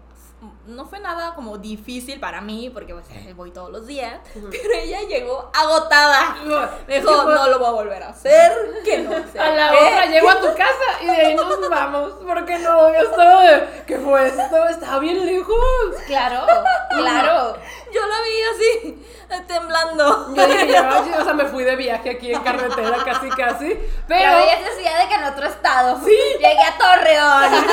No 0.66 0.84
fue 0.84 0.98
nada 1.00 1.34
como 1.34 1.56
difícil 1.58 2.20
para 2.20 2.40
mí 2.40 2.68
porque 2.70 2.92
pues, 2.92 3.06
voy 3.36 3.50
todos 3.52 3.70
los 3.70 3.86
días. 3.86 4.20
Pero 4.34 4.74
ella 4.74 5.00
llegó 5.02 5.50
agotada. 5.54 6.36
Me 6.86 7.00
dijo, 7.00 7.22
no 7.24 7.48
lo 7.48 7.58
voy 7.58 7.68
a 7.68 7.70
volver 7.70 8.02
a 8.02 8.08
hacer. 8.10 8.52
Que 8.84 8.98
no 8.98 9.12
sé 9.32 9.38
A 9.38 9.50
la 9.50 9.70
qué". 9.70 9.76
otra 9.78 10.06
llego 10.06 10.28
a 10.30 10.40
tu 10.40 10.48
casa 10.48 11.02
y 11.02 11.06
de 11.06 11.12
ahí 11.12 11.34
nos 11.34 11.70
vamos. 11.70 12.12
Porque 12.26 12.58
no, 12.58 12.92
yo 12.92 13.00
estaba 13.00 13.42
de, 13.42 13.84
¿qué 13.86 13.98
fue 13.98 14.26
esto? 14.26 14.68
Estaba 14.68 14.98
bien 14.98 15.24
lejos. 15.24 15.56
Claro, 16.06 16.46
claro. 16.90 17.56
Yo 17.92 18.00
la 18.06 18.16
vi 18.22 18.42
así, 18.52 19.06
temblando. 19.46 20.34
Yo 20.34 20.46
dije, 20.46 20.68
ya, 20.68 21.02
o 21.18 21.24
sea, 21.24 21.32
me 21.32 21.46
fui 21.46 21.64
de 21.64 21.76
viaje 21.76 22.10
aquí 22.10 22.32
en 22.32 22.40
carretera 22.42 22.98
casi, 23.04 23.30
casi. 23.30 23.68
Pero 23.68 23.86
Pero, 24.08 24.38
ella 24.38 24.58
decía 24.68 24.98
de 24.98 25.08
que 25.08 25.14
en 25.14 25.24
otro 25.24 25.46
estado. 25.46 25.98
Sí. 26.04 26.16
Llegué 26.34 26.62
a 26.62 26.76
Torreón. 26.76 27.64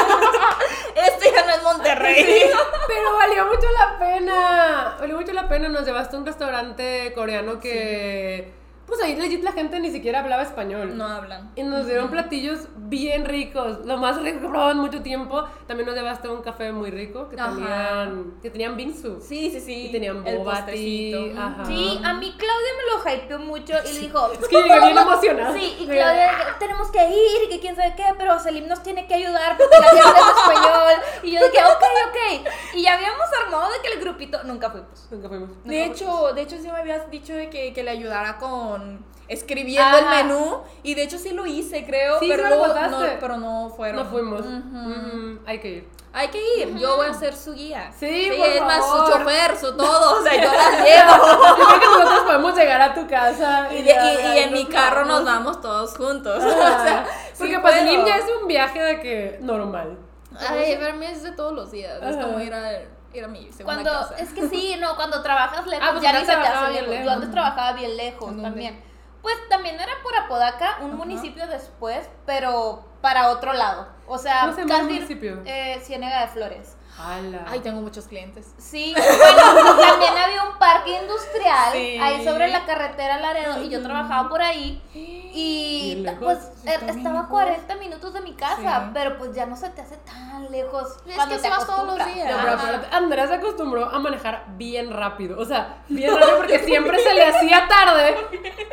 Este 0.95 1.31
ya 1.33 1.43
no 1.45 1.51
es 1.53 1.63
Monterrey. 1.63 2.51
Pero 2.87 3.15
valió 3.15 3.45
mucho 3.45 3.67
la 3.71 3.99
pena. 3.99 4.95
Valió 4.99 5.17
mucho 5.17 5.33
la 5.33 5.47
pena. 5.47 5.69
Nos 5.69 5.85
llevaste 5.85 6.17
un 6.17 6.25
restaurante 6.25 7.13
coreano 7.13 7.59
que, 7.59 8.51
pues 8.93 9.05
ahí 9.05 9.15
legit 9.15 9.43
la 9.43 9.51
gente 9.51 9.79
ni 9.79 9.91
siquiera 9.91 10.19
hablaba 10.19 10.43
español. 10.43 10.95
No 10.95 11.05
hablan. 11.05 11.51
Y 11.55 11.63
nos 11.63 11.87
dieron 11.87 12.09
platillos 12.09 12.67
bien 12.75 13.25
ricos, 13.25 13.85
lo 13.85 13.97
más 13.97 14.21
rico 14.21 14.51
que 14.51 14.57
en 14.71 14.77
mucho 14.77 15.01
tiempo. 15.01 15.43
También 15.67 15.87
nos 15.87 15.95
llevaste 15.95 16.27
a 16.27 16.31
un 16.31 16.41
café 16.41 16.71
muy 16.71 16.91
rico 16.91 17.27
que 17.29 17.39
Ajá. 17.39 17.51
tenían, 17.55 18.33
que 18.41 18.49
tenían 18.51 18.77
bingsu. 18.77 19.19
Sí, 19.19 19.49
sí, 19.51 19.59
sí. 19.59 19.87
Y 19.87 19.91
tenían 19.91 20.25
El 20.27 20.37
boba 20.37 20.53
tea, 20.53 20.61
postrecito. 20.65 21.39
ajá. 21.39 21.65
Sí, 21.65 21.99
a 22.03 22.13
mí 22.13 22.35
Claudia 22.37 22.71
me 22.77 23.11
lo 23.13 23.23
hypeó 23.23 23.39
mucho 23.39 23.73
y 23.91 23.97
dijo. 23.97 24.31
Es 24.33 24.47
que 24.47 24.61
llegué 24.61 24.79
bien 24.79 24.97
emocionada. 24.97 25.53
Sí, 25.53 25.75
y 25.79 25.85
Claudia, 25.87 26.31
tenemos 26.59 26.91
que 26.91 27.07
ir, 27.09 27.43
y 27.45 27.49
que 27.49 27.59
quién 27.59 27.75
sabe 27.75 27.93
qué, 27.95 28.03
pero 28.17 28.39
Selim 28.39 28.67
nos 28.67 28.83
tiene 28.83 29.07
que 29.07 29.15
ayudar 29.15 29.57
porque 29.57 29.75
la 29.79 29.87
gente 29.89 30.19
es 30.19 30.37
español. 30.37 30.93
Y 31.23 31.31
yo 31.31 31.39
dije, 31.49 31.63
ok, 31.65 31.83
ok. 32.09 32.49
Y 32.75 32.83
ya 32.83 32.93
habíamos 32.93 33.25
armado 33.43 33.71
de 33.71 33.79
que 33.81 33.93
el 33.95 33.99
grupito. 34.01 34.43
Nunca 34.43 34.69
fuimos. 34.69 35.07
Nunca 35.09 35.29
fuimos. 35.29 35.49
De 35.63 35.85
hecho, 35.85 36.33
de 36.33 36.41
hecho 36.41 36.57
sí 36.57 36.67
me 36.71 36.77
habías 36.77 37.09
dicho 37.09 37.33
de 37.33 37.49
que, 37.49 37.73
que 37.73 37.83
le 37.83 37.91
ayudara 37.91 38.37
con 38.37 38.82
escribiendo 39.27 39.97
Ajá. 39.97 40.19
el 40.21 40.27
menú 40.27 40.61
y 40.83 40.95
de 40.95 41.03
hecho 41.03 41.17
sí 41.17 41.31
lo 41.31 41.45
hice, 41.45 41.85
creo, 41.85 42.19
Sí, 42.19 42.27
pero 42.29 42.43
sí 42.43 42.49
lo 42.49 42.89
no, 42.89 42.99
pero 43.19 43.37
no 43.37 43.69
fueron. 43.75 44.03
No 44.03 44.09
fuimos. 44.11 44.41
Ujú. 44.41 44.49
Mm, 44.51 45.39
hay 45.45 45.59
que 45.59 45.67
ir. 45.69 45.89
Hay 46.15 46.27
que 46.27 46.59
ir, 46.59 46.77
yo 46.77 46.95
voy 46.97 47.07
a 47.07 47.13
ser 47.15 47.35
su 47.35 47.53
guía. 47.55 47.91
Sí, 47.99 48.29
por 48.37 48.47
es 48.47 48.61
más 48.61 48.85
su 48.85 48.91
favor. 48.91 49.11
chofer, 49.13 49.57
su 49.57 49.75
todo, 49.75 50.19
o 50.19 50.23
sea, 50.23 50.35
yo 50.35 50.51
la 50.51 50.83
llevo. 50.85 51.57
Yo 51.57 51.65
creo 51.65 51.79
que 51.79 51.85
nosotros 51.87 52.19
podemos 52.25 52.55
llegar 52.55 52.81
a 52.81 52.93
tu 52.93 53.07
casa. 53.07 53.69
Y, 53.73 53.77
y- 53.77 53.83
ya, 53.85 54.35
y 54.35 54.37
en 54.39 54.53
mi 54.53 54.65
carro 54.67 55.05
nos 55.05 55.25
vamos. 55.25 55.45
vamos 55.55 55.61
todos 55.61 55.97
juntos. 55.97 56.43
Ah, 56.43 56.45
o 56.79 56.83
sea, 56.83 57.05
Porque 57.37 57.55
sí 57.55 57.59
para 57.59 57.61
puedo. 57.61 57.75
Selim 57.77 58.05
ya 58.05 58.17
es 58.17 58.25
un 58.39 58.47
viaje 58.47 58.79
de 58.79 58.99
que 58.99 59.39
normal. 59.41 59.97
Ay, 60.37 60.77
mí 60.99 61.05
es 61.07 61.23
de 61.23 61.31
todos 61.31 61.53
los 61.53 61.71
días. 61.71 61.97
Es 62.01 62.15
Ajá. 62.15 62.25
como 62.27 62.39
ir 62.41 62.53
a, 62.53 62.69
ir 63.13 63.23
a 63.23 63.27
mi 63.27 63.51
segunda 63.51 63.81
Cuando, 63.83 63.91
casa. 64.09 64.15
es 64.17 64.29
que 64.33 64.47
sí, 64.49 64.75
no, 64.79 64.95
cuando 64.95 65.21
trabajas 65.21 65.65
lejos, 65.67 65.85
Ah, 65.87 65.91
pues 65.91 66.03
ya 66.03 66.13
ni 66.13 66.19
se 66.19 66.25
te 66.25 66.31
hace 66.33 66.71
bien 66.71 66.83
lejos. 66.83 66.85
Yo 66.87 66.99
lejos. 66.99 67.13
antes 67.13 67.31
trabajaba 67.31 67.73
bien 67.73 67.97
lejos 67.97 68.41
también. 68.41 68.83
Pues 69.21 69.35
también 69.49 69.75
era 69.79 69.93
por 70.03 70.13
Apodaca, 70.17 70.77
un 70.81 70.95
municipio 70.97 71.47
después, 71.47 72.09
pero 72.25 72.85
para 73.01 73.29
otro 73.29 73.53
lado. 73.53 73.87
O 74.07 74.17
sea, 74.17 74.41
¿Cómo 74.41 74.53
se 74.53 74.61
llama 74.61 74.73
el 74.75 74.81
casi 74.81 74.93
municipio? 74.93 75.41
eh, 75.45 75.79
Ciénega 75.83 76.21
de 76.21 76.27
Flores. 76.27 76.75
Ala. 76.99 77.45
Ay, 77.49 77.59
tengo 77.59 77.81
muchos 77.81 78.05
clientes. 78.07 78.47
Sí, 78.57 78.93
bueno, 78.95 79.75
también 79.81 80.13
había 80.17 80.43
un 80.43 80.57
parque 80.59 80.91
industrial 81.01 81.71
Sí. 81.73 81.97
ahí 81.99 82.23
sobre 82.23 82.47
la 82.49 82.65
carretera 82.65 83.17
Laredo 83.19 83.61
y 83.63 83.69
yo 83.69 83.81
trabajaba 83.81 84.29
por 84.29 84.41
ahí 84.41 84.81
y 84.93 85.95
lejos. 85.97 86.19
pues 86.23 86.37
Sí, 86.61 86.67
er- 86.69 86.89
estaba 86.89 87.19
a 87.19 87.23
lejos. 87.23 87.29
40 87.29 87.75
minutos 87.75 88.13
de 88.13 88.21
mi 88.21 88.33
casa, 88.33 88.83
Sí. 88.85 88.91
pero 88.93 89.17
pues 89.17 89.33
ya 89.33 89.45
no 89.47 89.55
se 89.57 89.69
te 89.71 89.81
hace 89.81 89.97
tan 89.97 90.51
lejos. 90.51 90.97
Es 91.07 91.15
cuando 91.15 91.35
que 91.35 91.41
te 91.41 91.49
vas 91.49 91.65
todos 91.65 91.85
los 91.85 91.99
acostumbras. 91.99 92.13
días. 92.13 92.81
No, 92.91 92.97
Andrea 92.97 93.27
se 93.27 93.33
acostumbró 93.35 93.85
a 93.89 93.99
manejar 93.99 94.43
bien 94.55 94.91
rápido. 94.91 95.39
O 95.39 95.45
sea, 95.45 95.83
bien 95.89 96.13
rápido 96.15 96.37
porque 96.37 96.59
siempre 96.59 96.99
se 96.99 97.13
le 97.13 97.25
hacía 97.25 97.67
tarde. 97.67 98.15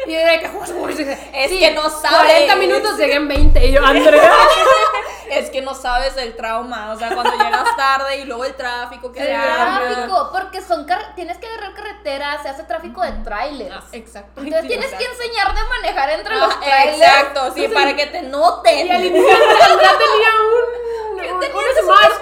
Y 0.06 0.12
de 0.12 0.40
que. 0.40 0.50
Es 1.32 1.50
sí, 1.50 1.58
que 1.58 1.70
no 1.74 1.88
sabes. 1.88 2.18
40 2.48 2.56
minutos 2.56 2.96
llegué 2.98 3.14
en 3.14 3.28
20. 3.28 3.66
Y 3.66 3.72
yo, 3.72 3.84
Andrea. 3.84 4.30
Es 5.38 5.50
que 5.50 5.62
no 5.62 5.74
sabes 5.74 6.16
el 6.16 6.34
trauma, 6.36 6.92
o 6.92 6.96
sea, 6.98 7.14
cuando 7.14 7.32
llegas 7.32 7.64
tarde 7.76 8.18
y 8.18 8.24
luego 8.24 8.44
el 8.44 8.54
tráfico 8.54 9.12
que 9.12 9.20
El 9.20 9.26
se 9.26 9.34
arma. 9.34 9.80
tráfico, 9.80 10.28
porque 10.32 10.60
son 10.62 10.84
car- 10.84 11.14
tienes 11.14 11.38
que 11.38 11.46
agarrar 11.46 11.74
carretera, 11.74 12.42
se 12.42 12.48
hace 12.48 12.64
tráfico 12.64 13.02
de 13.02 13.12
trailers. 13.24 13.74
Ah, 13.76 13.82
Exacto. 13.92 14.40
Entonces 14.40 14.68
tienes 14.68 14.92
que 14.94 15.04
enseñar 15.04 15.54
de 15.54 15.64
manejar 15.64 16.10
entre 16.10 16.34
Ah, 16.34 16.38
los 16.38 16.60
trailers. 16.60 16.98
exacto, 16.98 17.52
sí, 17.54 17.68
para 17.68 17.94
que 17.96 18.06
te 18.06 18.22
noten. 18.22 18.86
Y 18.86 18.90
al 18.90 19.02
tenía 19.02 20.30
un. 20.40 21.20
un, 21.20 21.36
un 21.36 21.84
smart. 21.84 22.12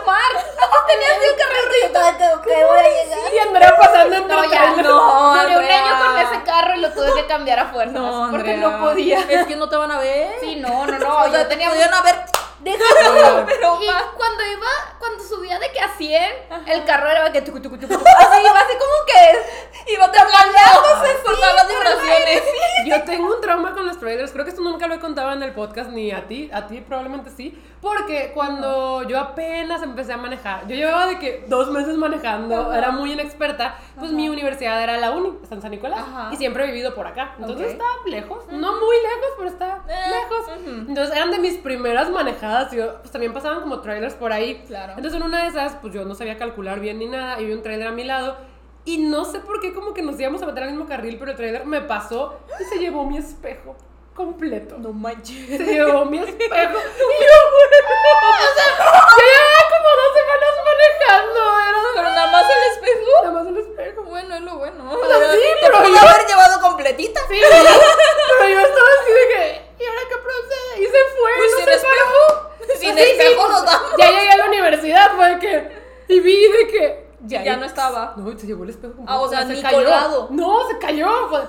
Tenías 0.87 1.19
un 1.19 1.39
carrito 1.39 2.43
que 2.43 2.65
voy 2.65 2.79
a 2.79 2.83
llegar. 2.83 3.35
Y 3.35 3.39
Andrea 3.39 3.77
pasando 3.77 4.17
entre 4.17 4.37
No, 4.37 4.45
ya 4.45 4.51
trailers. 4.51 4.83
no. 4.89 5.35
Duré 5.35 5.47
un 5.49 5.53
Andrea. 5.63 5.85
año 5.85 6.07
con 6.07 6.19
ese 6.35 6.43
carro 6.45 6.75
y 6.77 6.81
lo 6.81 6.91
tuve 6.93 7.15
que 7.15 7.27
cambiar 7.27 7.59
a 7.61 7.67
fuerzas. 7.67 7.93
No, 7.95 8.29
porque 8.31 8.55
Andrea. 8.55 8.69
no 8.71 8.81
podía. 8.81 9.21
Es 9.29 9.47
que 9.47 9.57
no 9.57 9.69
te 9.69 9.77
van 9.77 9.91
a 9.91 9.99
ver. 9.99 10.35
Sí, 10.41 10.57
no, 10.57 10.87
no, 10.87 10.99
no. 10.99 11.17
o 11.23 11.27
yo 11.27 11.33
sea, 11.33 11.43
te 11.43 11.49
tenía 11.51 11.69
pudieron 11.71 11.95
haber. 11.95 12.17
Déjalo. 12.61 13.47
Pero 13.47 13.83
y 13.83 13.87
va. 13.87 14.13
cuando 14.17 14.45
iba, 14.45 14.97
cuando 14.99 15.25
subía 15.25 15.59
de 15.59 15.71
que 15.73 15.81
a 15.81 15.89
100, 15.97 16.33
el 16.67 16.85
carro 16.85 17.09
era 17.09 17.31
que 17.33 17.43
tucu, 17.43 17.61
tucu, 17.61 17.79
tucu. 17.79 17.95
Así 17.95 18.41
iba 18.41 18.61
así 18.61 18.77
como 18.77 19.07
que 19.07 19.93
Iba 19.93 20.11
temblándose 20.13 21.15
por 21.25 21.35
todas 21.35 21.55
las 21.55 21.69
vibraciones. 21.69 22.43
Yo 22.87 23.03
tengo 23.05 23.35
un 23.35 23.41
trauma 23.41 23.73
con 23.73 23.87
los 23.87 23.99
trailers. 23.99 24.33
Creo 24.33 24.45
que 24.45 24.51
esto 24.51 24.63
nunca 24.63 24.87
lo 24.87 24.95
he 24.95 25.01
contado 25.01 25.33
en 25.33 25.43
el 25.43 25.53
podcast 25.53 25.91
ni 25.91 26.11
a 26.11 26.27
ti, 26.27 26.51
a 26.53 26.67
ti 26.67 26.81
probablemente 26.81 27.31
sí, 27.31 27.59
porque 27.81 28.33
cuando 28.35 29.03
yo 29.05 29.19
apenas 29.21 29.83
empecé 29.83 30.13
a 30.13 30.17
manejar, 30.17 30.67
yo 30.67 30.75
llevaba 30.75 31.07
de 31.07 31.19
que 31.19 31.45
dos 31.49 31.71
meses 31.71 31.97
manejando, 31.97 32.73
era 32.73 32.91
muy 32.91 33.13
inexperta, 33.13 33.77
pues 33.99 34.11
mi 34.13 34.29
universidad 34.29 34.83
era 34.83 34.97
la 34.97 35.13
uni, 35.13 35.33
está 35.43 35.55
en 35.55 35.63
San 35.63 35.71
Nicolás, 35.71 36.01
Ajá. 36.01 36.31
y 36.33 36.37
siempre 36.37 36.65
he 36.65 36.67
vivido 36.67 36.95
por 36.95 37.07
acá, 37.07 37.35
entonces 37.39 37.67
Ok. 37.67 37.73
estaba 37.73 37.91
lejos, 38.07 38.45
no 38.51 38.73
muy 38.73 38.97
lejos, 38.97 39.31
pero 39.37 39.49
estaba 39.51 39.85
Eh, 39.89 40.11
lejos. 40.11 40.87
Entonces 40.89 41.15
eran 41.17 41.31
de 41.31 41.39
mis 41.39 41.55
primeras 41.59 42.11
manejadas, 42.11 42.73
yo, 42.73 42.99
pues 42.99 43.11
también 43.11 43.33
pasaban 43.33 43.61
como 43.61 43.81
trailers 43.81 44.15
por 44.15 44.33
ahí. 44.33 44.63
Claro. 44.67 44.95
Entonces 44.97 45.15
en 45.21 45.23
una 45.27 45.43
de 45.43 45.49
esas, 45.49 45.75
pues 45.77 45.93
yo 45.95 46.05
no 46.05 46.15
sabía 46.15 46.37
calcular 46.37 46.81
bien 46.81 46.99
ni 46.99 47.07
nada, 47.07 47.41
y 47.41 47.45
vi 47.47 47.53
un 47.53 47.63
trailer 47.63 47.89
a 47.89 47.93
mi 47.93 48.05
lado, 48.05 48.37
y 48.85 48.99
no 48.99 49.25
sé 49.25 49.41
por 49.41 49.61
qué 49.61 49.73
como 49.75 49.93
que 49.95 50.03
nos 50.03 50.19
íbamos 50.19 50.43
a 50.43 50.47
meter 50.47 50.63
al 50.65 50.71
mismo 50.71 50.87
carril, 50.87 51.17
pero 51.19 51.31
el 51.33 51.37
trailer 51.37 51.67
me 51.67 51.81
pasó 51.83 52.39
y 52.61 52.65
se 52.65 52.79
llevó 52.79 53.05
mi 53.05 53.19
espejo 53.19 53.77
completo. 54.19 54.77
No 54.79 54.93
manches. 54.93 55.47
Se 55.47 55.65
llevó 55.65 56.05
mi 56.05 56.19
espejo. 56.27 56.49
Y 56.51 57.17
yo, 57.25 57.37
o 57.39 58.51
sea, 58.55 58.69
yo 58.77 59.25
llevaba 59.31 59.63
como 59.73 59.89
dos 60.03 60.11
semanas 60.19 60.53
manejando, 60.69 61.41
era 61.71 61.81
Pero 61.95 62.09
nada 62.11 62.27
más 62.27 62.45
el 62.51 62.63
espejo. 62.73 63.11
nada 63.23 63.31
más 63.33 63.47
el 63.47 63.59
espejo. 63.59 64.03
Bueno, 64.03 64.35
es 64.35 64.43
lo 64.43 64.57
bueno. 64.59 64.91
sea, 65.07 65.33
sí, 65.33 65.39
Te 65.61 65.67
pero 65.67 65.89
yo- 65.89 65.99
haber 65.99 66.27
llevado 66.27 66.61
completita. 66.61 67.21
Sí, 67.29 67.39
pero 67.41 68.49
yo 68.51 68.61
estaba 68.61 68.89
así 69.01 69.13
de 69.13 69.25
que, 69.33 69.45
¿y 69.79 69.87
ahora 69.87 70.03
qué 70.11 70.17
procede? 70.17 70.83
Y 70.83 70.85
se 70.87 71.01
fue, 71.17 71.31
Pues 71.39 71.51
no 71.53 71.57
sin 71.59 71.65
se 71.67 71.75
espejo. 71.75 71.95
paró. 72.29 72.49
Sin 72.79 72.95
Sí, 72.97 73.03
sí, 73.03 73.11
espejo 73.11 73.41
pues, 73.41 73.51
nos 73.53 73.65
damos. 73.65 73.91
Ya 73.99 74.11
llegué 74.11 74.31
a 74.31 74.37
la 74.37 74.47
universidad, 74.47 75.11
fue 75.17 75.29
de 75.31 75.39
que, 75.39 75.73
y 76.09 76.21
vi 76.21 76.49
de 76.53 76.67
que... 76.69 77.09
Ya 77.23 77.57
no 77.57 77.65
estaba. 77.67 78.15
No, 78.17 78.39
se 78.39 78.47
llevó 78.47 78.65
el 78.65 78.71
espejo. 78.71 78.95
Ah, 79.07 79.21
o 79.21 79.29
sea, 79.29 79.41
se 79.47 79.55
ni 79.55 79.63
cayó. 79.63 80.29
No, 80.31 80.69
se 80.69 80.79
cayó. 80.79 81.29
Fue, 81.29 81.41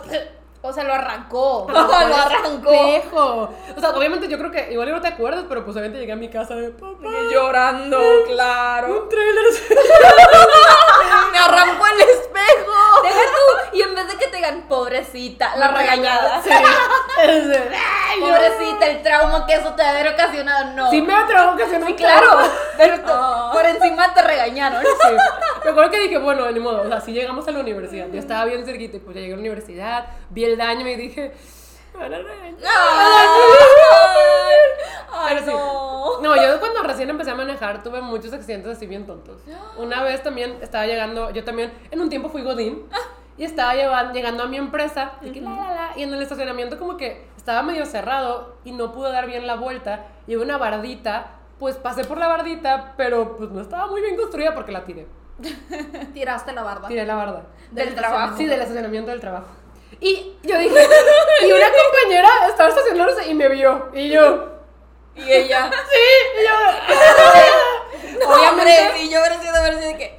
O 0.61 0.73
sea, 0.73 0.83
lo 0.83 0.93
arrancó. 0.93 1.67
Lo 1.69 1.79
arrancó. 1.93 2.71
Espejo. 2.71 3.53
O 3.75 3.79
sea, 3.79 3.91
obviamente 3.91 4.27
yo 4.27 4.37
creo 4.37 4.51
que 4.51 4.73
igual 4.73 4.91
no 4.91 5.01
te 5.01 5.07
acuerdas, 5.07 5.45
pero 5.47 5.63
pues 5.63 5.75
obviamente 5.77 5.99
llegué 5.99 6.11
a 6.11 6.17
mi 6.17 6.29
casa 6.29 6.55
de 6.55 6.69
papá. 6.71 7.09
Llorando, 7.31 7.99
claro. 8.27 9.03
Un 9.03 9.09
trailer. 9.09 9.45
Me 11.31 11.37
arrancó 11.37 11.85
el 11.87 12.01
espejo. 12.01 13.01
Deja 13.03 13.21
tú. 13.21 13.77
Y 13.77 13.81
en 13.81 13.95
vez 13.95 14.07
de 14.09 14.17
que 14.17 14.27
te 14.27 14.35
digan, 14.37 14.67
pobrecita, 14.67 15.55
la 15.55 15.69
regañada. 15.69 16.41
Sí. 16.43 16.49
"Ay, 18.09 18.19
yo-". 18.19 18.27
Pobrecita, 18.27 18.87
el 18.87 19.01
trauma 19.01 19.45
que 19.45 19.53
eso 19.53 19.73
te 19.73 19.83
debe 19.83 19.99
haber 19.99 20.13
ocasionado. 20.13 20.71
No. 20.75 20.89
Sí 20.89 21.01
me 21.01 21.13
que 21.57 21.65
se 21.67 21.85
Sí, 21.85 21.93
claro. 21.95 22.27
Pero 22.77 22.95
Ah. 23.07 23.49
por 23.53 23.65
encima 23.65 24.13
te 24.13 24.21
regañaron. 24.21 24.83
Sí. 25.01 25.15
Me 25.65 25.71
acuerdo 25.71 25.91
que 25.91 25.99
dije, 25.99 26.17
bueno, 26.17 26.49
ni 26.51 26.59
modo, 26.59 26.81
o 26.81 26.87
sea, 26.87 27.01
si 27.01 27.11
llegamos 27.11 27.47
a 27.47 27.51
la 27.51 27.59
universidad, 27.59 28.07
yo 28.11 28.19
estaba 28.19 28.45
bien 28.45 28.65
cerquita 28.65 28.97
y 28.97 28.99
pues 28.99 29.15
ya 29.15 29.21
llegué 29.21 29.33
a 29.33 29.35
la 29.35 29.41
universidad, 29.41 30.05
vi 30.29 30.45
el 30.45 30.57
daño 30.57 30.87
y 30.87 30.95
dije, 30.95 31.33
"Me 31.93 31.99
van 31.99 32.13
a 32.13 32.17
regañar". 32.19 32.57
Ay, 35.11 35.35
Pero 35.35 35.39
sí. 35.45 35.51
no. 35.51 36.21
No, 36.21 36.35
yo 36.35 36.59
cuando 36.59 36.83
recién 36.83 37.09
empecé 37.09 37.31
a 37.31 37.35
manejar 37.35 37.83
tuve 37.83 38.01
muchos 38.01 38.31
accidentes 38.33 38.75
así 38.77 38.87
bien 38.87 39.05
tontos. 39.05 39.41
Una 39.77 40.03
vez 40.03 40.21
también 40.23 40.57
estaba 40.61 40.85
llegando, 40.85 41.29
yo 41.31 41.43
también 41.43 41.73
en 41.91 42.01
un 42.01 42.09
tiempo 42.09 42.29
fui 42.29 42.41
Godín 42.41 42.87
y 43.39 43.45
estaba 43.45 43.73
llevan- 43.73 44.13
llegando 44.13 44.43
a 44.43 44.47
mi 44.47 44.57
empresa 44.57 45.13
y, 45.21 45.31
que 45.31 45.41
la, 45.41 45.49
la, 45.51 45.73
la, 45.73 45.91
y 45.95 46.03
en 46.03 46.13
el 46.13 46.21
estacionamiento 46.21 46.77
como 46.77 46.97
que 46.97 47.25
estaba 47.37 47.63
medio 47.63 47.85
cerrado 47.85 48.57
y 48.65 48.73
no 48.73 48.91
pude 48.91 49.11
dar 49.11 49.25
bien 49.25 49.47
la 49.47 49.55
vuelta 49.55 50.05
y 50.27 50.35
una 50.35 50.57
bardita, 50.57 51.31
pues 51.57 51.77
pasé 51.77 52.03
por 52.03 52.17
la 52.17 52.27
bardita, 52.27 52.93
pero 52.97 53.37
pues 53.37 53.49
no 53.49 53.61
estaba 53.61 53.87
muy 53.87 54.01
bien 54.01 54.15
construida 54.17 54.53
porque 54.53 54.71
la 54.73 54.83
tiré. 54.83 55.07
Tiraste 56.13 56.51
la 56.51 56.63
barba. 56.63 56.87
Tiré 56.89 57.05
la 57.05 57.15
barda. 57.15 57.43
Del 57.71 57.95
trabajo. 57.95 58.35
Sí, 58.37 58.45
del 58.45 58.59
estacionamiento 58.61 59.09
del 59.11 59.21
trabajo. 59.21 59.47
Y 60.01 60.35
yo 60.43 60.57
dije, 60.57 60.75
y 61.47 61.51
una 61.51 61.65
compañera 61.71 62.29
estaba 62.49 62.69
estacionándose 62.69 63.29
y 63.29 63.33
me 63.33 63.47
vio. 63.49 63.89
Y 63.93 64.09
yo, 64.09 64.49
Y 65.15 65.31
ella. 65.31 65.69
sí, 65.91 65.99
y 66.39 66.43
yo, 66.45 68.29
Obviamente. 68.29 68.91
Sí, 68.97 69.09
yo 69.09 69.19
hubiera 69.19 69.39
sido 69.41 69.53
de 69.79 69.97
que. 69.97 70.18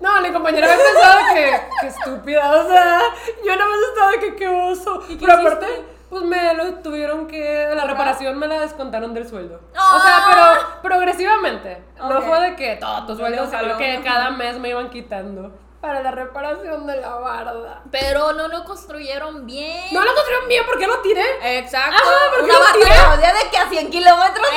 No, 0.00 0.20
mi 0.20 0.30
compañera 0.30 0.66
me 0.68 0.76
pensaba 0.76 1.34
que, 1.34 1.60
que 1.80 1.86
estúpida, 1.86 2.50
o 2.54 2.68
sea, 2.68 3.00
yo 3.44 3.56
nada 3.56 3.70
más 3.70 3.78
estaba 3.88 4.10
de 4.12 4.18
que 4.20 4.36
qué 4.36 4.48
oso. 4.48 5.02
¿Y 5.08 5.16
qué 5.16 5.24
Pero 5.26 5.38
aparte, 5.40 5.66
hiciste? 5.66 5.84
pues 6.10 6.22
me 6.22 6.54
lo 6.54 6.74
tuvieron 6.76 7.26
que, 7.26 7.68
la 7.74 7.84
reparación 7.84 8.38
me 8.38 8.46
la 8.46 8.60
descontaron 8.60 9.14
del 9.14 9.26
sueldo. 9.28 9.56
O 9.56 9.60
¡Ah! 9.74 10.00
sea, 10.04 10.60
pero 10.60 10.82
progresivamente. 10.82 11.82
No 11.98 12.18
Ok. 12.18 12.24
fue 12.24 12.40
de 12.42 12.56
que 12.56 12.76
todo 12.76 13.06
tu 13.06 13.12
No 13.14 13.18
sueldo, 13.18 13.42
le 13.44 13.48
sino 13.50 13.58
jaló. 13.62 13.78
que 13.78 14.00
cada 14.04 14.30
mes 14.30 14.58
me 14.58 14.68
iban 14.68 14.90
quitando 14.90 15.50
para 15.86 16.02
la 16.02 16.10
reparación 16.10 16.84
de 16.84 17.00
la 17.00 17.14
barda. 17.14 17.82
Pero 17.92 18.32
no 18.32 18.48
lo 18.48 18.64
construyeron 18.64 19.46
bien. 19.46 19.84
No 19.92 20.02
lo 20.02 20.12
construyeron 20.14 20.48
bien, 20.48 20.66
¿por 20.66 20.78
qué 20.80 20.86
lo 20.88 20.98
tiré? 20.98 21.22
Exacto. 21.58 21.94
Ajá, 21.94 22.30
¿por 22.34 22.44
qué 22.44 22.50
Una 22.50 22.58
lo 22.58 22.72
tiré? 22.72 22.90
batalla. 22.90 23.32
De 23.34 23.50
que 23.50 23.56
a 23.56 23.68
100 23.68 23.90
kilómetros. 23.90 24.46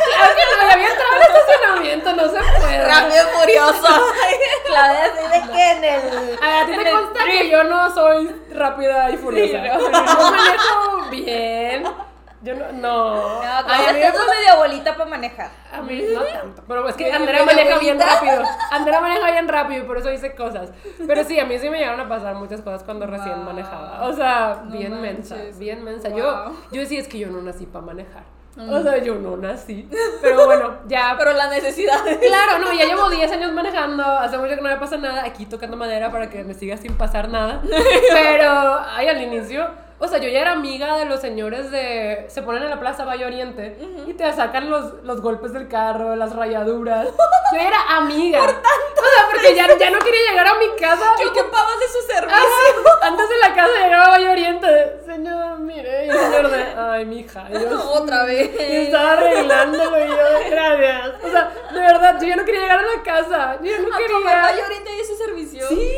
Claro 0.00 0.34
que 0.34 0.42
no, 0.56 0.72
había 0.72 0.88
entrado 0.88 1.12
al 1.14 1.22
estacionamiento, 1.22 2.12
no 2.14 2.22
se 2.24 2.60
puede. 2.60 2.86
Rápido 2.86 3.22
y 3.22 3.38
furioso. 3.38 3.86
Claudia 4.66 5.04
así 5.04 5.22
de 5.28 5.52
que 5.52 5.70
en 5.70 5.84
el. 5.84 6.38
A 6.42 6.46
ver, 6.46 6.62
a 6.62 6.66
ti 6.66 6.72
te 6.72 6.88
el 6.88 6.94
consta 6.96 7.24
que 7.24 7.50
yo 7.50 7.64
no 7.64 7.94
soy 7.94 8.42
rápida 8.52 9.10
y 9.10 9.16
furiosa. 9.18 9.78
Yo 9.78 9.90
manejo 9.90 11.10
bien. 11.10 12.09
Yo 12.42 12.54
no. 12.54 12.72
No. 12.72 13.14
No, 13.42 13.42
a 13.42 13.62
mí 13.92 14.00
es 14.00 14.12
me 14.14 14.18
medio 14.34 14.52
abuelita 14.54 14.96
para 14.96 15.10
manejar. 15.10 15.50
A 15.72 15.82
mí 15.82 16.02
no 16.14 16.22
tanto. 16.22 16.62
Pero 16.66 16.88
es 16.88 16.96
que 16.96 17.12
Andrea 17.12 17.44
maneja 17.44 17.78
bien 17.78 18.00
rápido. 18.00 18.42
Andrea 18.70 19.00
maneja 19.00 19.30
bien 19.30 19.46
rápido 19.48 19.84
y 19.84 19.86
por 19.86 19.98
eso 19.98 20.08
dice 20.08 20.34
cosas. 20.34 20.70
Pero 21.06 21.22
sí, 21.24 21.38
a 21.38 21.44
mí 21.44 21.58
sí 21.58 21.68
me 21.68 21.78
llegaron 21.78 22.00
a 22.00 22.08
pasar 22.08 22.34
muchas 22.36 22.62
cosas 22.62 22.82
cuando 22.82 23.06
recién 23.06 23.34
Wow. 23.36 23.44
manejaba. 23.44 24.06
O 24.06 24.12
sea, 24.14 24.62
No 24.64 24.70
bien 24.72 24.92
manches. 25.00 25.30
mensa. 25.32 25.58
Bien 25.58 25.84
mensa. 25.84 26.08
Wow. 26.08 26.18
Yo, 26.18 26.52
yo 26.72 26.80
decía, 26.80 27.00
es 27.00 27.08
que 27.08 27.18
yo 27.18 27.28
no 27.28 27.42
nací 27.42 27.66
para 27.66 27.84
manejar. 27.84 28.22
O 28.58 28.82
sea, 28.82 28.98
yo 28.98 29.14
no 29.14 29.36
nací. 29.36 29.88
Pero 30.20 30.44
bueno, 30.46 30.78
ya. 30.86 31.14
Pero 31.18 31.32
la 31.34 31.48
necesidad. 31.48 32.02
Claro, 32.20 32.58
no, 32.58 32.72
ya 32.72 32.84
llevo 32.86 33.08
10 33.08 33.30
años 33.32 33.52
manejando, 33.52 34.02
hace 34.02 34.36
mucho 34.38 34.56
que 34.56 34.60
no 34.62 34.68
me 34.68 34.76
pasa 34.76 34.96
nada, 34.96 35.24
aquí 35.24 35.46
tocando 35.46 35.76
madera 35.76 36.10
para 36.10 36.28
que 36.30 36.42
me 36.42 36.54
siga 36.54 36.76
sin 36.76 36.94
pasar 36.96 37.28
nada. 37.28 37.60
Pero, 38.12 38.80
ay, 38.90 39.08
al 39.08 39.22
inicio, 39.22 39.68
o 40.00 40.08
sea, 40.08 40.18
yo 40.18 40.28
ya 40.28 40.40
era 40.40 40.52
amiga 40.52 40.96
de 40.96 41.04
los 41.04 41.20
señores 41.20 41.70
de. 41.70 42.24
Se 42.28 42.42
ponen 42.42 42.62
en 42.62 42.70
la 42.70 42.80
plaza 42.80 43.04
Valle 43.04 43.26
Oriente 43.26 43.76
y 44.06 44.14
te 44.14 44.32
sacan 44.32 44.70
los, 44.70 45.02
los 45.04 45.20
golpes 45.20 45.52
del 45.52 45.68
carro, 45.68 46.16
las 46.16 46.34
rayaduras. 46.34 47.06
Yo 47.52 47.58
ya 47.58 47.66
era 47.68 47.96
amiga. 47.96 48.42
O 48.42 48.46
sea, 48.46 49.26
porque 49.30 49.54
ya, 49.56 49.66
ya 49.76 49.90
no 49.90 49.98
quería 49.98 50.20
llegar 50.30 50.46
a 50.46 50.54
mi 50.54 50.68
casa. 50.80 51.14
Que 51.18 51.26
ocupabas 51.26 51.80
de 51.80 51.86
su 51.88 52.06
servicio. 52.06 52.38
Antes 53.02 53.28
de 53.28 53.36
la 53.38 53.54
casa 53.54 53.72
llegaba 53.82 54.04
a 54.04 54.10
Valle 54.10 54.30
Oriente. 54.30 55.00
Señor, 55.04 55.58
mire, 55.58 56.06
y 56.06 56.08
el 56.10 56.16
señor 56.16 56.48
de. 56.50 56.62
Ay, 56.78 57.04
mija. 57.06 57.46
y 57.50 57.54
yo, 57.54 57.90
Otra 57.92 58.24
vez. 58.24 58.50
y 58.56 58.76
estaba 58.86 59.12
arreglándolo 59.14 60.04
y 60.04 60.08
yo, 60.08 60.16
gracias. 60.50 61.10
O 61.24 61.30
sea, 61.30 61.52
de 61.72 61.80
verdad, 61.80 62.18
yo 62.20 62.28
ya 62.28 62.36
no 62.36 62.44
quería 62.44 62.60
llegar 62.60 62.78
a 62.78 62.82
la 62.82 63.02
casa. 63.02 63.58
Yo 63.62 63.70
ya 63.72 63.78
no 63.80 63.94
A 63.94 63.98
quería. 63.98 64.18
mamá 64.20 64.52
y 64.56 64.60
ahorita 64.60 64.90
ese 65.00 65.16
servicio. 65.16 65.66
Sí. 65.68 65.92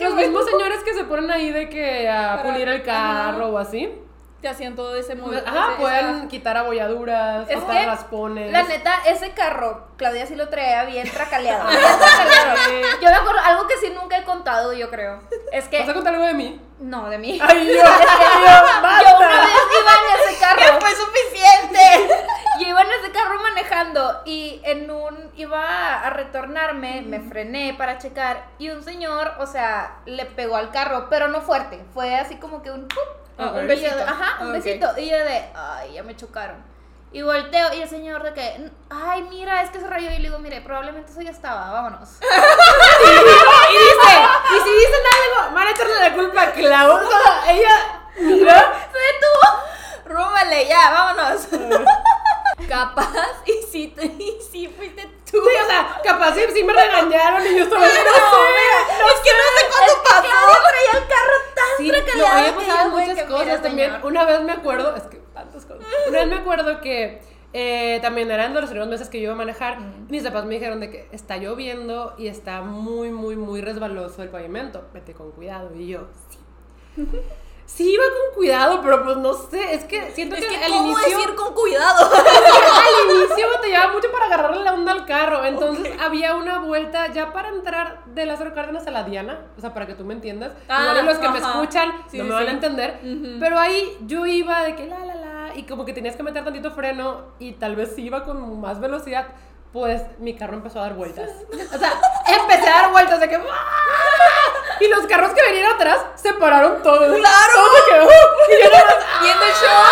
Los 0.00 0.14
mismos 0.14 0.44
señores 0.46 0.82
que 0.84 0.94
se 0.94 1.04
ponen 1.04 1.30
ahí 1.30 1.50
de 1.50 1.68
que 1.68 2.08
a 2.08 2.36
Para- 2.36 2.42
pulir 2.42 2.68
el 2.68 2.82
carro 2.82 3.44
ajá. 3.44 3.52
o 3.52 3.58
así. 3.58 4.02
Te 4.40 4.46
hacían 4.48 4.76
todo 4.76 4.94
ese 4.94 5.16
movimiento. 5.16 5.50
Ajá, 5.50 5.70
ese- 5.72 5.80
pueden 5.80 6.16
esa- 6.18 6.28
quitar 6.28 6.56
abolladuras, 6.56 7.50
Es 7.50 7.58
quitar 7.58 7.76
que, 7.80 7.86
raspones. 7.86 8.52
La 8.52 8.62
neta, 8.62 8.94
ese 9.06 9.32
carro, 9.32 9.88
Claudia 9.96 10.26
sí 10.26 10.36
lo 10.36 10.48
traía 10.48 10.84
bien 10.84 11.10
tracaleado. 11.10 11.68
Bien 11.70 11.80
tracaleado. 11.82 12.56
Yo 13.02 13.08
me 13.10 13.16
acuerdo, 13.16 13.40
algo 13.44 13.66
que 13.66 13.76
sí 13.78 13.92
nunca 14.00 14.16
he 14.16 14.22
contado, 14.22 14.72
yo 14.72 14.90
creo. 14.90 15.18
Es 15.52 15.66
que. 15.66 15.80
¿Vas 15.80 15.88
a 15.88 15.94
contar 15.94 16.14
algo 16.14 16.26
de 16.26 16.34
mí? 16.34 16.60
No, 16.78 17.10
de 17.10 17.18
mí. 17.18 17.40
Ay, 17.42 17.66
yo, 17.66 17.72
yo, 17.74 17.80
Yo 17.82 17.82
una 17.82 18.80
basta. 18.80 19.28
vez 19.28 19.60
iba 19.80 19.92
en 19.92 20.30
ese 20.30 20.38
carro. 20.40 20.60
¡Ya 20.60 20.78
fue 20.80 20.90
suficiente! 20.94 22.14
Yo 22.58 22.66
iba 22.66 22.80
en 22.82 22.90
ese 22.90 23.12
carro 23.12 23.40
manejando 23.42 24.22
y 24.24 24.60
en 24.64 24.90
un 24.90 25.30
iba 25.36 25.94
a 26.00 26.10
retornarme, 26.10 27.02
me 27.02 27.20
frené 27.20 27.74
para 27.78 27.98
checar 27.98 28.44
y 28.58 28.70
un 28.70 28.82
señor, 28.82 29.34
o 29.38 29.46
sea, 29.46 29.96
le 30.06 30.24
pegó 30.26 30.56
al 30.56 30.70
carro, 30.70 31.08
pero 31.08 31.28
no 31.28 31.40
fuerte, 31.42 31.84
fue 31.94 32.16
así 32.16 32.36
como 32.36 32.62
que 32.62 32.70
un 32.70 32.88
¡pum! 32.88 33.04
Ah, 33.38 33.52
un 33.54 33.64
Y 33.64 33.66
besito. 33.68 33.94
de- 33.96 34.02
ajá, 34.02 34.38
un 34.42 34.48
Ah, 34.48 34.52
besito. 34.52 34.98
Y 34.98 35.08
yo 35.10 35.16
de, 35.18 35.48
ay, 35.54 35.92
ya 35.92 36.02
me 36.02 36.16
chocaron. 36.16 36.56
Y 37.10 37.22
volteo 37.22 37.72
y 37.72 37.80
el 37.80 37.88
señor 37.88 38.22
de 38.22 38.34
que, 38.34 38.70
ay, 38.90 39.22
mira, 39.30 39.62
es 39.62 39.70
que 39.70 39.80
se 39.80 39.86
rayó. 39.86 40.10
Y 40.10 40.16
le 40.18 40.24
digo, 40.24 40.38
mire, 40.40 40.60
probablemente 40.60 41.10
eso 41.10 41.22
ya 41.22 41.30
estaba, 41.30 41.70
vámonos. 41.70 42.18
Y 43.70 43.72
dice, 43.72 44.18
y 44.50 44.60
si 44.62 44.70
dicen 44.70 45.04
algo, 45.40 45.54
van 45.54 45.68
a 45.68 45.70
echarle 45.70 46.00
la 46.00 46.12
culpa 46.14 46.42
a 46.42 46.52
Clau. 46.52 46.98
Ella. 47.48 48.00
Se 48.14 48.24
detuvo. 48.34 49.46
Rúmale, 50.06 50.66
ya, 50.68 50.90
vámonos. 50.90 51.48
Capaz, 52.66 53.42
y 53.46 53.52
sí, 53.70 53.88
te- 53.94 54.04
y 54.06 54.38
sí 54.50 54.68
fuiste 54.68 55.02
tú. 55.30 55.38
Sí, 55.42 55.56
o 55.62 55.66
sea, 55.66 56.00
capaz 56.02 56.34
sí, 56.34 56.40
sí 56.52 56.64
me 56.64 56.72
regañaron 56.72 57.46
y 57.46 57.56
yo 57.56 57.64
estaba 57.64 57.82
no 57.82 57.86
No, 57.86 57.92
sé. 57.92 58.00
es 58.00 59.20
que 59.20 59.30
no 59.30 59.44
sé 59.54 59.66
cuándo 59.70 60.02
pasó. 60.04 60.22
Claudia 60.22 60.58
traía 60.68 61.02
el 61.02 61.08
carro 61.08 61.34
tan 61.54 61.64
Sí, 61.76 61.86
no, 61.88 61.92
tracaleado 61.94 62.36
había 62.38 62.50
que 62.50 62.66
pasado 62.66 62.90
muchas 62.90 63.22
cosas 63.28 63.62
también. 63.62 63.90
señor. 63.92 64.06
Una 64.06 64.24
vez 64.24 64.40
me 64.42 64.52
acuerdo, 64.52 64.96
es 64.96 65.02
que 65.04 65.16
tantas 65.34 65.64
cosas. 65.66 65.86
Una 66.08 66.18
vez 66.20 66.28
me 66.28 66.34
acuerdo 66.36 66.80
que 66.80 67.22
eh, 67.52 67.98
también 68.02 68.30
eran 68.30 68.52
de 68.54 68.60
los 68.60 68.70
primeros 68.70 68.88
meses 68.90 69.08
que 69.08 69.18
yo 69.18 69.24
iba 69.24 69.32
a 69.34 69.36
manejar. 69.36 69.78
Mis 70.08 70.22
papás 70.24 70.44
me 70.44 70.54
dijeron 70.54 70.80
de 70.80 70.90
que 70.90 71.08
está 71.12 71.36
lloviendo 71.36 72.14
y 72.18 72.26
está 72.28 72.60
muy, 72.62 73.10
muy, 73.10 73.36
muy 73.36 73.60
resbaloso 73.60 74.22
el 74.22 74.28
pavimento. 74.30 74.88
Vete 74.92 75.14
con 75.14 75.30
cuidado. 75.32 75.74
Y 75.74 75.86
yo, 75.88 76.08
sí. 76.30 76.38
sí 77.68 77.92
iba 77.92 78.02
con 78.04 78.34
cuidado, 78.34 78.80
pero 78.82 79.04
pues 79.04 79.16
no 79.18 79.34
sé, 79.34 79.74
es 79.74 79.84
que 79.84 80.10
siento 80.12 80.34
Es 80.34 80.44
que, 80.44 80.48
que, 80.58 80.64
al 80.64 80.72
¿cómo 80.72 80.86
inicio 80.98 81.18
decir 81.18 81.34
con 81.34 81.54
cuidado? 81.54 82.10
al 82.12 83.14
inicio 83.16 83.46
batallaba 83.54 83.92
mucho 83.92 84.10
para 84.10 84.24
agarrarle 84.24 84.64
la 84.64 84.72
onda 84.74 84.92
al 84.92 85.04
carro. 85.06 85.44
Entonces 85.44 85.92
había 86.00 86.34
una 86.34 86.60
vuelta 86.60 87.12
ya 87.12 87.32
para 87.32 87.50
entrar 87.50 88.04
de 88.06 88.26
Lázaro 88.26 88.54
Cárdenas 88.54 88.86
a 88.86 88.90
la 88.90 89.04
Diana. 89.04 89.42
O 89.56 89.60
sea, 89.60 89.74
para 89.74 89.86
que 89.86 89.94
tú 89.94 90.04
me 90.04 90.14
entiendas. 90.14 90.52
Ah, 90.68 90.88
Igual 90.90 91.06
los 91.06 91.18
que 91.18 91.28
me 91.28 91.38
escuchan 91.38 91.92
Sí, 92.10 92.18
no 92.18 92.24
sí, 92.24 92.28
me 92.30 92.34
van 92.34 92.44
sí. 92.44 92.48
a 92.48 92.52
entender. 92.52 93.00
Pero 93.38 93.58
ahí 93.58 93.96
yo 94.06 94.26
iba 94.26 94.62
de 94.62 94.74
que 94.74 94.86
la 94.86 94.98
la 95.04 95.14
la. 95.14 95.52
Y 95.54 95.64
como 95.64 95.84
que 95.84 95.92
tenías 95.92 96.16
que 96.16 96.22
meter 96.22 96.42
tantito 96.44 96.70
freno. 96.72 97.26
Y 97.38 97.52
tal 97.52 97.76
vez 97.76 97.94
si 97.94 98.02
iba 98.02 98.24
con 98.24 98.60
más 98.60 98.80
velocidad. 98.80 99.26
Pues 99.72 100.02
mi 100.18 100.34
carro 100.36 100.54
empezó 100.54 100.78
a 100.78 100.82
dar 100.82 100.94
vueltas. 100.94 101.30
O 101.50 101.78
sea, 101.78 102.00
empecé 102.26 102.68
a 102.68 102.82
dar 102.82 102.90
vueltas 102.90 103.20
de 103.20 103.28
que. 103.28 103.36
¡ah! 103.36 104.78
Y 104.80 104.88
los 104.88 105.06
carros 105.06 105.32
que 105.32 105.42
venían 105.42 105.72
atrás 105.74 105.98
se 106.14 106.32
pararon 106.34 106.82
todos. 106.82 107.16
¡Claro! 107.16 107.52
Todos 107.54 107.82
que, 107.88 108.00
¡uh! 108.00 108.08
Y 108.50 108.64
yo 108.64 108.70
nada 108.70 108.84
más, 108.84 109.20
Viendo 109.20 109.44
el 109.44 109.52
show. 109.52 109.82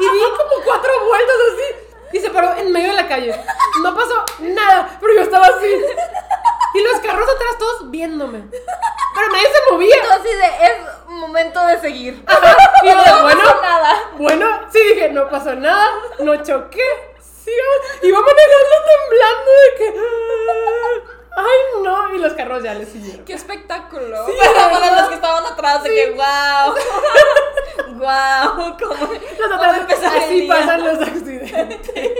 y 0.00 0.04
di 0.04 0.20
como 0.36 0.64
cuatro 0.64 0.92
vueltas 1.06 1.36
así. 1.52 2.16
Y 2.16 2.20
se 2.20 2.30
paró 2.30 2.54
en 2.56 2.72
medio 2.72 2.88
de 2.88 3.02
la 3.02 3.08
calle. 3.08 3.40
No 3.82 3.94
pasó 3.94 4.24
nada, 4.40 4.98
pero 5.00 5.14
yo 5.14 5.22
estaba 5.22 5.46
así. 5.46 5.74
Y 6.74 6.82
los 6.82 7.00
carros 7.00 7.28
atrás 7.28 7.58
todos 7.58 7.90
viéndome. 7.90 8.44
Pero 8.50 9.28
nadie 9.32 9.46
se 9.46 9.72
movía. 9.72 9.96
Así 10.12 10.28
de, 10.28 10.66
es 10.66 11.08
momento 11.08 11.64
de 11.66 11.80
seguir. 11.80 12.24
Y 12.82 12.86
yo 12.86 13.02
de, 13.02 13.22
bueno, 13.22 13.42
pasó 13.44 13.62
nada. 13.62 14.00
bueno, 14.18 14.60
sí 14.70 14.78
dije, 14.88 15.08
no 15.10 15.30
pasó 15.30 15.54
nada, 15.54 15.88
no 16.18 16.42
choqué. 16.42 17.15
Sí, 17.46 17.52
iba 18.08 18.18
manejando 18.20 18.76
temblando 18.90 19.50
de 19.62 19.74
que. 19.78 20.00
Ay, 21.36 21.58
no. 21.84 22.14
Y 22.16 22.18
los 22.18 22.32
carros 22.32 22.62
ya 22.64 22.74
le 22.74 22.84
siguieron. 22.86 23.24
¡Qué 23.24 23.34
espectáculo! 23.34 24.26
para, 24.26 24.70
para 24.70 25.00
los 25.00 25.08
que 25.08 25.14
estaban 25.14 25.46
atrás, 25.46 25.84
de 25.84 25.90
que 25.90 26.10
wow. 26.10 26.74
wow, 27.98 28.76
como. 28.76 29.12
Los 29.12 29.48
¿Cómo 29.48 29.62
atrás, 29.62 30.02
así 30.16 30.48
pasan 30.48 30.84
los 30.84 31.00
accidentes. 31.00 32.10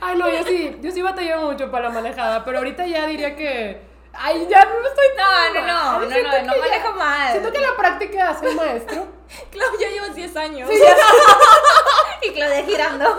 Ay, 0.00 0.16
no, 0.16 0.30
yo 0.30 0.44
sí, 0.44 0.78
yo 0.80 0.90
sí 0.90 1.02
batallé 1.02 1.36
mucho 1.36 1.70
para 1.70 1.88
la 1.88 1.94
manejada, 1.94 2.44
pero 2.46 2.58
ahorita 2.58 2.86
ya 2.86 3.06
diría 3.06 3.36
que. 3.36 3.82
Ay, 4.14 4.46
ya 4.48 4.64
no 4.64 4.88
estoy 4.88 5.06
tan 5.16 5.54
No, 5.54 5.60
no, 5.60 6.00
no, 6.00 6.08
no, 6.08 6.08
no, 6.08 6.42
no 6.46 6.54
ya- 6.54 6.60
manejo 6.60 6.92
mal. 6.94 7.32
Siento 7.32 7.52
que 7.52 7.60
la 7.60 7.76
práctica 7.76 8.30
hace 8.30 8.48
maestro. 8.54 9.06
Claro, 9.50 9.72
ya 9.78 9.90
llevas 9.90 10.14
10 10.14 10.36
años. 10.36 10.70
Y 12.22 12.32
Claudia 12.32 12.64
girando. 12.64 13.16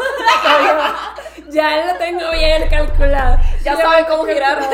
ya 1.49 1.85
lo 1.85 1.95
tengo 1.97 2.29
bien 2.31 2.69
calculado. 2.69 3.37
Ya 3.63 3.75
Sí, 3.75 3.81
sabe 3.81 4.01
lo 4.01 4.07
cómo 4.07 4.25
girar. 4.25 4.59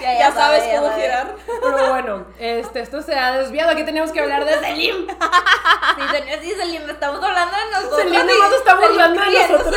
Ya, 0.00 0.18
ya 0.18 0.32
sabes 0.32 0.62
sabe, 0.62 0.72
ya 0.72 0.80
cómo 0.80 0.96
girar. 0.96 1.34
Pero 1.46 1.90
bueno, 1.90 2.26
este, 2.38 2.80
esto 2.80 3.02
se 3.02 3.14
ha 3.14 3.32
desviado. 3.32 3.70
Aquí 3.72 3.84
tenemos 3.84 4.10
que 4.12 4.20
hablar 4.20 4.46
de 4.46 4.58
Selim. 4.58 5.06
Sí, 5.06 6.18
sí, 6.40 6.54
Selim, 6.54 6.88
estamos 6.88 7.22
hablando 7.22 7.54
de 7.54 7.70
nosotros. 7.70 8.00
Selim 8.00 8.28
está 8.56 8.76
Selim 8.76 8.88
burlando 8.88 9.20
de 9.20 9.48
nosotros. 9.48 9.74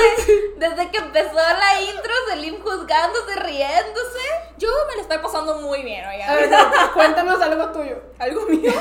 Desde 0.56 0.91
que 0.91 0.97
empezó 0.97 1.36
la 1.36 1.82
intro, 1.82 2.13
Selim 2.29 2.62
juzgándose, 2.63 3.36
riéndose. 3.36 4.19
Yo 4.58 4.69
me 4.88 4.95
la 4.95 5.01
estoy 5.01 5.17
pasando 5.17 5.56
muy 5.56 5.84
bien, 5.84 6.08
oigan. 6.08 6.29
A 6.29 6.36
ver, 6.36 6.49
no, 6.49 6.93
cuéntanos 6.93 7.41
algo 7.41 7.67
tuyo. 7.69 7.97
Algo 8.17 8.45
mío. 8.45 8.71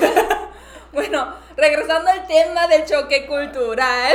Bueno, 0.93 1.35
regresando 1.57 2.11
al 2.11 2.27
tema 2.27 2.67
del 2.69 2.85
choque 2.85 3.27
cultural. 3.27 4.13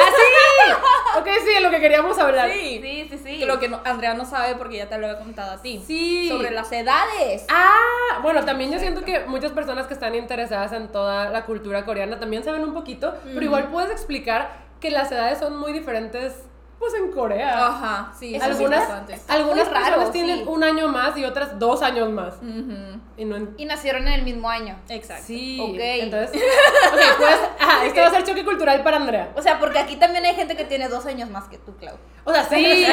Ok, 1.17 1.27
sí, 1.45 1.53
de 1.53 1.61
lo 1.61 1.69
que 1.69 1.79
queríamos 1.79 2.17
hablar. 2.19 2.51
Sí. 2.51 2.79
Sí, 2.81 3.07
sí, 3.09 3.17
sí. 3.23 3.45
Lo 3.45 3.59
que 3.59 3.67
no- 3.69 3.81
Andrea 3.85 4.13
no 4.13 4.25
sabe 4.25 4.55
porque 4.55 4.77
ya 4.77 4.87
te 4.89 4.97
lo 4.97 5.07
había 5.07 5.19
contado 5.19 5.51
a 5.53 5.61
ti. 5.61 5.83
Sí. 5.85 6.29
Sobre 6.29 6.51
las 6.51 6.71
edades. 6.71 7.45
Ah, 7.49 8.19
bueno, 8.21 8.45
también 8.45 8.71
yo 8.71 8.79
siento 8.79 9.03
que 9.03 9.21
muchas 9.21 9.51
personas 9.51 9.87
que 9.87 9.93
están 9.93 10.15
interesadas 10.15 10.73
en 10.73 10.89
toda 10.89 11.29
la 11.29 11.45
cultura 11.45 11.85
coreana 11.85 12.19
también 12.19 12.43
saben 12.43 12.63
un 12.63 12.73
poquito, 12.73 13.15
pero 13.23 13.41
igual 13.41 13.67
puedes 13.69 13.91
explicar 13.91 14.49
que 14.79 14.91
las 14.91 15.11
edades 15.11 15.39
son 15.39 15.57
muy 15.57 15.73
diferentes, 15.73 16.33
pues 16.79 16.93
en 16.93 17.11
Corea. 17.11 17.67
Ajá, 17.67 18.13
sí. 18.17 18.35
eso 18.35 18.45
es 18.45 18.51
algunas 18.51 18.79
importante. 18.81 19.19
algunas 19.27 19.65
Muy 19.65 19.73
raro, 19.73 19.85
personas 19.85 20.07
sí. 20.07 20.11
tienen 20.13 20.47
un 20.47 20.63
año 20.63 20.87
más 20.87 21.17
y 21.17 21.25
otras 21.25 21.57
dos 21.57 21.81
años 21.81 22.09
más. 22.11 22.35
Ujú, 22.35 22.99
Y 23.17 23.25
no 23.25 23.35
en- 23.35 23.55
Y 23.57 23.65
nacieron 23.65 24.07
en 24.07 24.13
el 24.13 24.21
mismo 24.23 24.47
año. 24.49 24.77
Exacto. 24.89 25.23
Sí, 25.25 25.59
Ok. 25.59 25.77
entonces, 25.79 26.31
ok, 26.93 26.99
pues, 27.17 27.35
ah, 27.59 27.81
esto 27.85 27.99
va 28.01 28.07
a 28.07 28.11
ser 28.11 28.23
choque 28.23 28.45
cultural 28.45 28.83
para 28.83 28.97
Andrea. 28.97 29.31
O 29.35 29.41
sea, 29.41 29.59
porque 29.59 29.79
aquí 29.79 29.95
también 29.95 30.23
hay 30.25 30.35
gente 30.35 30.55
que 30.55 30.65
tiene 30.65 30.87
dos 30.87 31.05
años 31.07 31.29
más 31.31 31.45
que 31.45 31.57
tú, 31.57 31.75
Clau. 31.77 31.95
O 32.25 32.31
sea, 32.31 32.43
sí, 32.43 32.55
sí, 32.63 32.85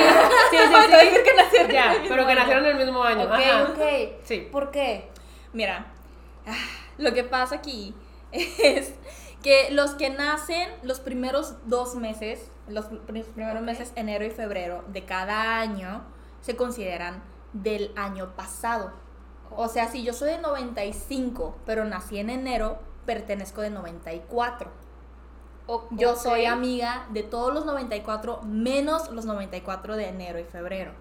sí, 0.50 0.56
Falta 0.72 1.00
sí. 1.00 1.06
decir 1.06 1.22
que 1.22 1.34
nacieron 1.34 1.70
en 1.70 1.74
Ya, 1.76 1.92
el 1.92 2.00
mismo 2.00 2.08
pero 2.16 2.26
que 2.26 2.32
año. 2.32 2.40
nacieron 2.40 2.64
en 2.66 2.70
el 2.78 2.84
mismo 2.86 3.02
año. 3.04 3.24
Ok, 3.24 3.32
Ajá. 3.32 3.62
ok. 3.70 3.82
Sí. 4.24 4.48
¿Por 4.50 4.70
qué? 4.70 5.10
Mira, 5.52 5.86
ah, 6.46 6.52
lo 6.98 7.12
que 7.12 7.22
pasa 7.24 7.56
aquí 7.56 7.94
es 8.32 8.94
que 9.42 9.68
los 9.72 9.90
que 9.92 10.08
nacen 10.10 10.70
los 10.82 11.00
primeros 11.00 11.56
dos 11.68 11.94
meses, 11.96 12.40
los 12.68 12.90
pr- 12.90 13.24
primeros 13.24 13.62
meses, 13.62 13.92
enero 13.96 14.24
y 14.24 14.30
febrero 14.30 14.84
de 14.88 15.04
cada 15.04 15.58
año, 15.60 16.02
se 16.40 16.56
consideran 16.56 17.22
del 17.52 17.92
año 17.96 18.34
pasado. 18.36 18.92
O 19.56 19.68
sea, 19.68 19.88
si 19.88 20.02
yo 20.02 20.12
soy 20.12 20.30
de 20.30 20.38
95, 20.38 21.56
pero 21.66 21.84
nací 21.84 22.18
en 22.18 22.30
enero, 22.30 22.78
pertenezco 23.06 23.60
de 23.60 23.70
94. 23.70 24.70
O- 25.66 25.86
Yo 25.92 26.16
soy 26.16 26.44
amiga 26.46 27.06
de 27.10 27.22
todos 27.22 27.54
los 27.54 27.64
94 27.64 28.42
menos 28.42 29.10
los 29.10 29.24
94 29.24 29.96
de 29.96 30.08
enero 30.08 30.38
y 30.38 30.44
febrero. 30.44 30.92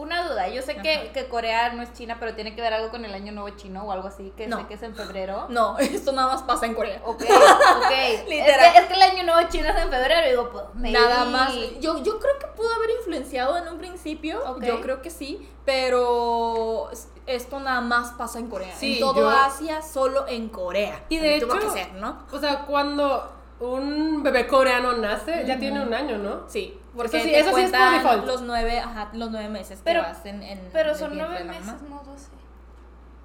Una 0.00 0.24
duda, 0.28 0.48
yo 0.48 0.62
sé 0.62 0.76
que, 0.76 1.10
que 1.12 1.28
Corea 1.28 1.72
no 1.74 1.82
es 1.82 1.92
China, 1.92 2.16
pero 2.18 2.34
tiene 2.34 2.54
que 2.54 2.62
ver 2.62 2.72
algo 2.72 2.90
con 2.90 3.04
el 3.04 3.12
año 3.12 3.32
nuevo 3.32 3.50
chino 3.56 3.84
o 3.84 3.92
algo 3.92 4.08
así, 4.08 4.32
que 4.36 4.46
No. 4.46 4.58
sé 4.58 4.66
que 4.66 4.74
es 4.74 4.82
en 4.82 4.94
febrero. 4.94 5.46
No, 5.50 5.78
esto 5.78 6.12
nada 6.12 6.28
más 6.32 6.42
pasa 6.42 6.66
en 6.66 6.74
Corea. 6.74 7.00
Ok, 7.04 7.22
ok. 7.22 8.28
Literal. 8.28 8.66
Es 8.66 8.72
que, 8.72 8.78
es 8.78 8.84
que 8.86 8.94
el 8.94 9.02
año 9.02 9.22
nuevo 9.24 9.48
chino 9.50 9.68
es 9.68 9.76
en 9.76 9.90
febrero, 9.90 10.28
digo, 10.28 10.50
pues, 10.50 10.64
maybe. 10.74 10.98
Nada 10.98 11.24
más. 11.26 11.52
Yo, 11.80 12.02
yo 12.02 12.18
creo 12.18 12.38
que 12.38 12.46
pudo 12.56 12.72
haber 12.74 12.90
influenciado 12.98 13.56
en 13.58 13.68
un 13.68 13.78
principio. 13.78 14.42
Ok. 14.50 14.62
Yo 14.64 14.80
creo 14.80 15.02
que 15.02 15.10
sí. 15.10 15.48
Pero 15.64 16.90
es- 16.90 17.08
esto 17.26 17.60
nada 17.60 17.80
más 17.80 18.12
pasa 18.12 18.38
en 18.38 18.48
Corea. 18.48 18.74
Sí, 18.76 18.94
en 18.94 19.00
todo 19.00 19.16
yo- 19.20 19.28
Asia, 19.30 19.82
solo 19.82 20.26
en 20.26 20.48
Corea. 20.48 21.04
Y 21.08 21.18
de 21.18 21.40
Tuvo 21.40 21.54
hecho, 21.56 21.66
que 21.66 21.70
ser, 21.70 21.92
¿no? 21.94 22.24
o 22.32 22.38
sea, 22.38 22.64
cuando 22.66 23.32
un 23.60 24.22
bebé 24.22 24.46
coreano 24.46 24.92
nace, 24.94 25.44
ya 25.46 25.58
tiene 25.58 25.80
un 25.82 25.92
año, 25.94 26.18
¿no? 26.18 26.48
Sí. 26.48 26.76
Porque 26.96 27.18
Eso 27.18 27.26
sí- 27.26 27.32
te 27.32 27.38
eso 27.38 27.54
sí 27.56 27.62
es 27.62 27.70
por 27.70 27.78
cuentan 27.78 28.02
default. 28.02 28.26
los 28.26 28.42
nueve, 28.42 28.80
ajá, 28.80 29.10
los 29.12 29.30
nueve 29.30 29.48
meses 29.48 29.78
que 29.78 29.84
Pero- 29.84 30.02
vas 30.02 30.24
en, 30.26 30.42
en 30.42 30.60
Pero 30.72 30.94
son 30.94 31.16
nueve 31.16 31.44
meses, 31.44 31.80
no 31.88 32.02
doce. 32.04 32.28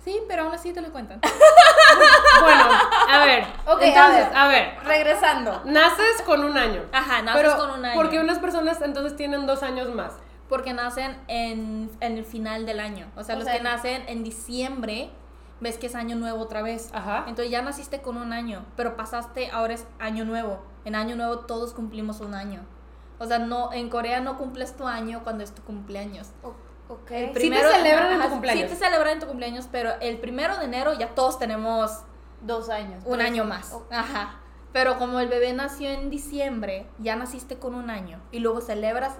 Sí, 0.04 0.22
pero 0.28 0.44
aún 0.44 0.54
así 0.54 0.72
te 0.72 0.82
lo 0.82 0.92
cuentan. 0.92 1.20
Bueno, 2.42 2.64
a 3.10 3.26
ver. 3.26 3.44
Ok, 3.66 3.82
a 3.82 3.86
entonces, 3.86 4.30
ver. 4.30 4.38
a 4.38 4.48
ver. 4.48 4.74
Regresando. 4.84 5.62
Naces 5.66 6.22
con 6.26 6.44
un 6.44 6.58
año. 6.58 6.82
Ajá, 6.92 7.22
naces 7.22 7.42
Pero, 7.42 7.58
con 7.58 7.80
un 7.80 7.86
año. 7.86 7.96
Porque 7.96 8.20
unas 8.20 8.40
personas 8.40 8.82
entonces 8.82 9.16
tienen 9.16 9.46
dos 9.48 9.64
años 9.64 9.90
más. 9.96 10.14
Porque 10.50 10.74
nacen 10.74 11.18
en, 11.28 11.90
en 12.02 12.18
el 12.18 12.26
final 12.26 12.66
del 12.66 12.80
año. 12.82 13.08
O 13.16 13.24
sea, 13.24 13.36
O 13.36 13.40
los 13.40 13.48
sea, 13.48 13.58
que 13.58 13.64
nacen 13.64 14.04
en 14.08 14.24
diciembre, 14.24 15.10
ves 15.62 15.78
que 15.78 15.88
es 15.88 15.96
año 15.96 16.16
nuevo 16.16 16.40
otra 16.42 16.62
vez. 16.62 16.90
Ajá. 16.94 17.20
Entonces 17.28 17.50
ya 17.52 17.62
naciste 17.62 18.02
con 18.02 18.18
un 18.18 18.34
año, 18.34 18.66
pero 18.76 18.96
pasaste, 18.96 19.50
ahora 19.52 19.74
es 19.74 19.86
año 20.00 20.26
nuevo. 20.26 20.62
En 20.86 20.96
año 20.96 21.16
nuevo 21.16 21.40
todos 21.40 21.74
cumplimos 21.74 22.20
un 22.22 22.34
año. 22.36 22.64
O 23.20 23.26
sea, 23.26 23.40
no, 23.40 23.72
en 23.72 23.90
Corea 23.90 24.20
no 24.20 24.38
cumples 24.38 24.76
tu 24.76 24.86
año 24.88 25.22
cuando 25.24 25.44
es 25.44 25.54
tu 25.56 25.62
cumpleaños. 25.64 26.32
O- 26.44 26.54
ok. 26.94 27.12
El 27.12 27.34
Sí 27.42 27.50
te 27.50 27.62
celebran 27.62 28.12
en 28.14 28.22
tu 28.22 28.30
cumpleaños. 28.30 28.70
Sí 28.72 28.78
te 28.78 28.86
celebran 28.86 29.14
en 29.14 29.20
tu 29.20 29.28
cumpleaños, 29.28 29.68
pero 29.72 29.92
el 30.02 30.18
primero 30.20 30.58
de 30.58 30.66
enero 30.66 30.94
ya 30.94 31.16
todos 31.16 31.40
tenemos 31.40 32.04
Dos 32.42 32.70
años. 32.70 33.02
un 33.06 33.22
año 33.22 33.46
más. 33.46 33.74
Ajá. 33.90 34.40
Pero 34.74 34.98
como 35.00 35.22
el 35.22 35.30
bebé 35.30 35.54
nació 35.54 35.90
en 35.90 36.10
diciembre, 36.10 36.86
ya 37.00 37.16
naciste 37.16 37.58
con 37.58 37.76
un 37.76 37.90
año 37.90 38.20
y 38.34 38.40
luego 38.40 38.60
celebras 38.60 39.14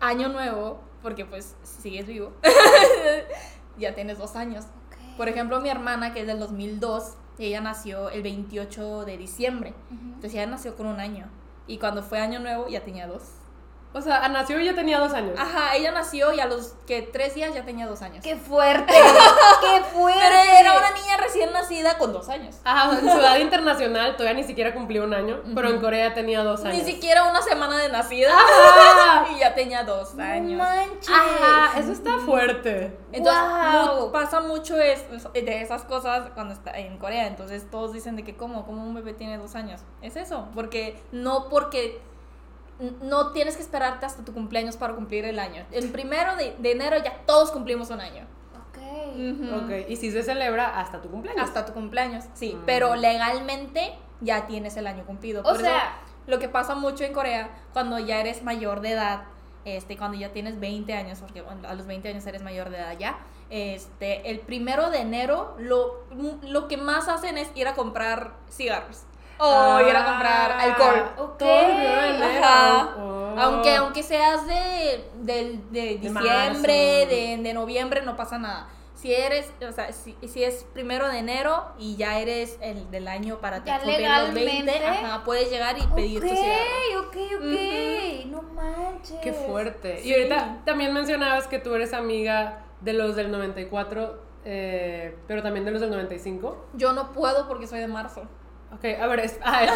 año 0.00 0.28
nuevo, 0.28 0.80
porque 1.00 1.24
pues 1.24 1.54
sigues 1.62 2.06
vivo, 2.08 2.32
ya 3.78 3.94
tienes 3.94 4.18
dos 4.18 4.34
años. 4.36 4.64
Por 5.20 5.28
ejemplo, 5.28 5.60
mi 5.60 5.68
hermana, 5.68 6.14
que 6.14 6.22
es 6.22 6.26
del 6.26 6.38
2002, 6.38 7.12
ella 7.38 7.60
nació 7.60 8.08
el 8.08 8.22
28 8.22 9.04
de 9.04 9.18
diciembre. 9.18 9.74
Entonces 9.90 10.32
ya 10.32 10.46
nació 10.46 10.74
con 10.76 10.86
un 10.86 10.98
año. 10.98 11.26
Y 11.66 11.76
cuando 11.76 12.02
fue 12.02 12.20
año 12.20 12.40
nuevo 12.40 12.68
ya 12.68 12.82
tenía 12.82 13.06
dos. 13.06 13.24
O 13.92 14.00
sea, 14.00 14.28
nació 14.28 14.60
y 14.60 14.66
ya 14.66 14.74
tenía 14.74 15.00
dos 15.00 15.12
años. 15.12 15.34
Ajá, 15.36 15.74
ella 15.74 15.90
nació 15.90 16.32
y 16.32 16.38
a 16.38 16.46
los 16.46 16.74
que 16.86 17.02
tres 17.02 17.34
días 17.34 17.52
ya 17.52 17.64
tenía 17.64 17.88
dos 17.88 18.02
años. 18.02 18.22
¡Qué 18.22 18.36
fuerte! 18.36 18.92
¡Qué 19.60 19.82
fuerte! 19.92 20.20
Pero 20.20 20.36
era 20.60 20.78
una 20.78 20.90
niña 20.92 21.16
recién 21.16 21.52
nacida 21.52 21.98
con 21.98 22.12
dos 22.12 22.28
años. 22.28 22.54
Ajá, 22.62 22.90
sea, 22.90 22.98
en 23.00 23.10
Ciudad 23.10 23.36
Internacional 23.38 24.16
todavía 24.16 24.40
ni 24.40 24.46
siquiera 24.46 24.72
cumplió 24.74 25.02
un 25.02 25.12
año, 25.12 25.40
pero 25.56 25.70
en 25.70 25.80
Corea 25.80 26.14
tenía 26.14 26.44
dos 26.44 26.64
años. 26.64 26.76
Ni 26.76 26.84
siquiera 26.84 27.24
una 27.24 27.42
semana 27.42 27.78
de 27.78 27.88
nacida. 27.88 28.30
Ajá. 28.32 29.26
y 29.36 29.40
ya 29.40 29.54
tenía 29.54 29.82
dos 29.82 30.14
¡No 30.14 30.22
años. 30.22 30.58
manches! 30.58 31.10
Ajá, 31.10 31.78
eso 31.80 31.90
está 31.90 32.18
fuerte. 32.18 32.96
Entonces, 33.10 33.42
mu- 33.98 34.12
pasa 34.12 34.40
mucho 34.40 34.76
es- 34.80 35.04
de 35.32 35.62
esas 35.62 35.82
cosas 35.82 36.30
cuando 36.34 36.54
está 36.54 36.78
en 36.78 36.96
Corea. 36.98 37.26
Entonces, 37.26 37.68
todos 37.68 37.92
dicen 37.92 38.14
de 38.14 38.22
que, 38.22 38.36
¿cómo? 38.36 38.64
¿Cómo 38.66 38.84
un 38.84 38.94
bebé 38.94 39.14
tiene 39.14 39.36
dos 39.38 39.56
años? 39.56 39.80
Es 40.00 40.14
eso. 40.14 40.46
Porque 40.54 41.02
no 41.10 41.48
porque 41.48 42.00
no 43.02 43.32
tienes 43.32 43.56
que 43.56 43.62
esperarte 43.62 44.06
hasta 44.06 44.24
tu 44.24 44.32
cumpleaños 44.32 44.76
para 44.76 44.94
cumplir 44.94 45.24
el 45.24 45.38
año. 45.38 45.64
El 45.70 45.90
primero 45.90 46.36
de, 46.36 46.56
de 46.58 46.72
enero 46.72 46.96
ya 47.02 47.18
todos 47.26 47.50
cumplimos 47.50 47.90
un 47.90 48.00
año. 48.00 48.26
Ok. 48.54 49.62
Ok, 49.64 49.88
y 49.88 49.96
si 49.96 50.10
se 50.10 50.22
celebra 50.22 50.78
hasta 50.80 51.00
tu 51.02 51.10
cumpleaños. 51.10 51.42
Hasta 51.44 51.66
tu 51.66 51.72
cumpleaños, 51.72 52.24
sí. 52.34 52.54
Mm. 52.54 52.62
Pero 52.66 52.94
legalmente 52.96 53.92
ya 54.20 54.46
tienes 54.46 54.76
el 54.76 54.86
año 54.86 55.04
cumplido. 55.04 55.40
O 55.40 55.44
Por 55.44 55.54
eso, 55.56 55.64
sea- 55.64 55.98
lo 56.26 56.38
que 56.38 56.48
pasa 56.48 56.74
mucho 56.74 57.04
en 57.04 57.12
Corea, 57.12 57.50
cuando 57.72 57.98
ya 57.98 58.20
eres 58.20 58.42
mayor 58.42 58.80
de 58.80 58.92
edad, 58.92 59.22
este, 59.64 59.96
cuando 59.96 60.16
ya 60.16 60.32
tienes 60.32 60.58
20 60.60 60.92
años, 60.94 61.18
porque 61.20 61.42
bueno, 61.42 61.68
a 61.68 61.74
los 61.74 61.86
20 61.86 62.08
años 62.08 62.26
eres 62.26 62.42
mayor 62.42 62.70
de 62.70 62.78
edad 62.78 62.96
ya, 62.98 63.18
este, 63.50 64.30
el 64.30 64.40
primero 64.40 64.90
de 64.90 65.00
enero, 65.00 65.54
lo, 65.58 66.04
lo 66.42 66.68
que 66.68 66.76
más 66.76 67.08
hacen 67.08 67.36
es 67.36 67.50
ir 67.54 67.66
a 67.68 67.74
comprar 67.74 68.32
cigarros. 68.50 69.02
O 69.40 69.80
ir 69.88 69.96
a 69.96 70.04
comprar 70.04 70.52
Ah, 70.52 70.62
alcohol. 70.62 71.04
Ok. 71.18 71.38
Todo 71.38 71.60
el 71.60 71.66
primero 71.76 72.02
de 72.02 72.08
enero. 72.16 72.44
Ajá. 72.44 72.94
Oh. 72.98 73.34
Aunque, 73.38 73.76
aunque 73.76 74.02
seas 74.02 74.46
de, 74.46 75.08
del- 75.22 75.70
de 75.72 75.80
De 75.80 75.94
diciembre, 75.98 77.06
de, 77.06 77.38
de 77.42 77.54
noviembre, 77.54 78.02
no 78.02 78.16
pasa 78.16 78.38
nada. 78.38 78.68
Si 78.94 79.14
eres, 79.14 79.50
o 79.66 79.72
sea, 79.72 79.92
si, 79.94 80.14
si 80.28 80.44
es 80.44 80.64
primero 80.74 81.08
de 81.08 81.18
enero 81.20 81.64
y 81.78 81.96
ya 81.96 82.18
eres 82.18 82.58
el 82.60 82.90
del 82.90 83.08
año 83.08 83.38
para 83.40 83.64
Ya 83.64 83.78
cumplir 83.78 84.00
los 84.06 84.34
20, 84.34 84.40
legalmente. 84.44 84.86
ajá, 84.86 85.24
puedes 85.24 85.50
llegar 85.50 85.78
y 85.78 85.86
pedir 85.94 86.20
tu 86.20 86.26
cigarro. 86.28 87.08
Ok, 87.08 87.16
ok, 87.16 87.16
ok. 87.38 88.26
No 88.26 88.42
manches. 88.42 89.18
Qué 89.22 89.32
fuerte. 89.32 90.00
Sí. 90.02 90.08
Y 90.10 90.12
ahorita 90.14 90.58
también 90.66 90.92
mencionabas 90.92 91.46
que 91.46 91.58
tú 91.58 91.74
eres 91.74 91.94
amiga 91.94 92.64
de 92.82 92.92
los 92.92 93.16
del 93.16 93.30
94, 93.30 94.18
eh, 94.44 95.16
pero 95.26 95.42
también 95.42 95.64
de 95.64 95.70
los 95.70 95.80
del 95.80 95.88
95. 95.90 96.66
Yo 96.74 96.92
no 96.92 97.12
puedo 97.12 97.48
porque 97.48 97.66
soy 97.66 97.80
de 97.80 97.88
marzo. 97.88 98.24
Ok, 98.72 98.84
a 99.00 99.06
ver, 99.08 99.20
es- 99.20 99.38
ah, 99.42 99.64
eso, 99.64 99.74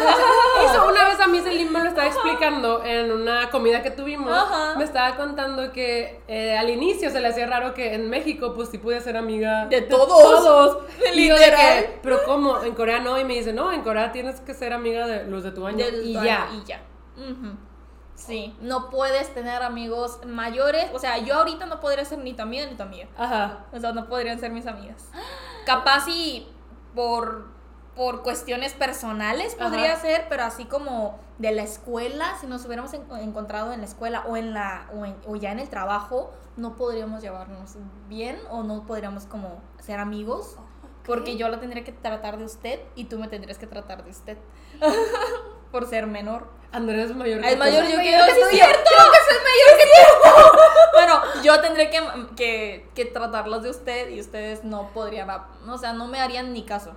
eso 0.69 0.87
una 0.89 1.05
vez 1.09 1.19
a 1.19 1.27
mí 1.27 1.39
Selim 1.41 1.69
me 1.71 1.79
lo 1.79 1.89
estaba 1.89 2.07
explicando 2.07 2.83
en 2.85 3.11
una 3.11 3.49
comida 3.49 3.83
que 3.83 3.91
tuvimos. 3.91 4.31
Ajá. 4.31 4.75
Me 4.77 4.83
estaba 4.85 5.15
contando 5.17 5.71
que 5.73 6.21
eh, 6.27 6.57
al 6.57 6.69
inicio 6.69 7.09
se 7.11 7.19
le 7.19 7.27
hacía 7.27 7.45
raro 7.45 7.73
que 7.73 7.93
en 7.93 8.09
México 8.09 8.53
pues 8.55 8.69
sí 8.69 8.77
podía 8.77 9.01
ser 9.01 9.17
amiga 9.17 9.65
De 9.65 9.81
todos. 9.81 10.07
todos. 10.07 10.77
Y 11.13 11.27
yo 11.27 11.35
de 11.37 11.45
que, 11.45 11.99
pero 12.03 12.23
¿cómo? 12.25 12.61
En 12.63 12.73
Corea 12.73 12.99
no. 12.99 13.19
Y 13.19 13.25
me 13.25 13.33
dice, 13.35 13.51
no, 13.53 13.71
en 13.71 13.81
Corea 13.83 14.11
tienes 14.13 14.39
que 14.39 14.53
ser 14.53 14.71
amiga 14.73 15.05
de 15.07 15.25
los 15.25 15.43
de 15.43 15.51
tu 15.51 15.67
año. 15.67 15.85
Y 16.03 16.15
año, 16.15 16.23
ya. 16.25 16.47
Y 16.53 16.63
ya. 16.65 16.81
Sí, 18.15 18.55
no 18.61 18.89
puedes 18.89 19.33
tener 19.33 19.61
amigos 19.61 20.19
mayores. 20.25 20.85
O 20.93 20.99
sea, 20.99 21.17
yo 21.17 21.35
ahorita 21.35 21.65
no 21.65 21.79
podría 21.81 22.05
ser 22.05 22.19
ni 22.19 22.33
tu 22.33 22.41
amiga 22.43 22.65
ni 22.65 22.75
tu 22.75 22.83
amiga. 22.83 23.07
Ajá. 23.17 23.65
O 23.73 23.79
sea, 23.79 23.91
no 23.91 24.07
podrían 24.07 24.39
ser 24.39 24.51
mis 24.51 24.65
amigas. 24.67 25.09
Capaz 25.65 26.07
y 26.07 26.47
por, 26.95 27.47
por 27.95 28.23
cuestiones 28.23 28.73
personales 28.73 29.55
podría 29.55 29.93
Ajá. 29.93 30.01
ser, 30.01 30.25
pero 30.29 30.43
así 30.43 30.65
como 30.65 31.17
de 31.37 31.51
la 31.53 31.63
escuela, 31.63 32.35
si 32.41 32.47
nos 32.47 32.65
hubiéramos 32.65 32.93
en- 32.93 33.05
encontrado 33.21 33.71
en 33.73 33.79
la 33.79 33.85
escuela 33.85 34.23
o, 34.27 34.35
en 34.37 34.53
la, 34.53 34.89
o, 34.93 35.05
en- 35.05 35.15
o 35.27 35.35
ya 35.35 35.51
en 35.51 35.59
el 35.59 35.69
trabajo, 35.69 36.31
no 36.57 36.75
podríamos 36.75 37.21
llevarnos 37.21 37.75
bien 38.07 38.39
o 38.49 38.63
no 38.63 38.85
podríamos 38.85 39.25
como 39.25 39.61
ser 39.79 39.99
amigos. 39.99 40.57
Porque 41.05 41.37
yo 41.37 41.47
la 41.49 41.59
tendría 41.59 41.83
que 41.83 41.91
tratar 41.91 42.37
de 42.37 42.45
usted 42.45 42.79
y 42.95 43.05
tú 43.05 43.19
me 43.19 43.27
tendrías 43.27 43.59
que 43.59 43.67
tratar 43.67 44.03
de 44.03 44.09
usted. 44.09 44.37
por 45.71 45.87
ser 45.89 46.07
menor. 46.07 46.47
Andrés 46.71 47.09
es 47.11 47.15
mayor 47.15 47.43
Es 47.43 47.53
tú. 47.53 47.59
mayor 47.59 47.83
yo 47.83 47.97
que 47.97 48.03
que 48.03 48.11
sí, 48.33 48.39
yo 48.41 48.47
cierto. 48.49 48.79
Creo 48.89 49.11
que 49.11 49.17
soy 49.27 49.37
mayor 49.43 49.77
que 49.77 49.85
tú. 49.85 50.57
bueno, 50.93 51.43
yo 51.43 51.61
tendré 51.61 51.89
que, 51.89 52.01
que, 52.35 52.89
que 52.95 53.05
tratarlos 53.05 53.63
de 53.63 53.69
usted 53.69 54.09
y 54.09 54.19
ustedes 54.19 54.63
no 54.63 54.89
podrían, 54.93 55.29
o 55.67 55.77
sea, 55.77 55.93
no 55.93 56.07
me 56.07 56.19
harían 56.19 56.53
ni 56.53 56.63
caso. 56.63 56.95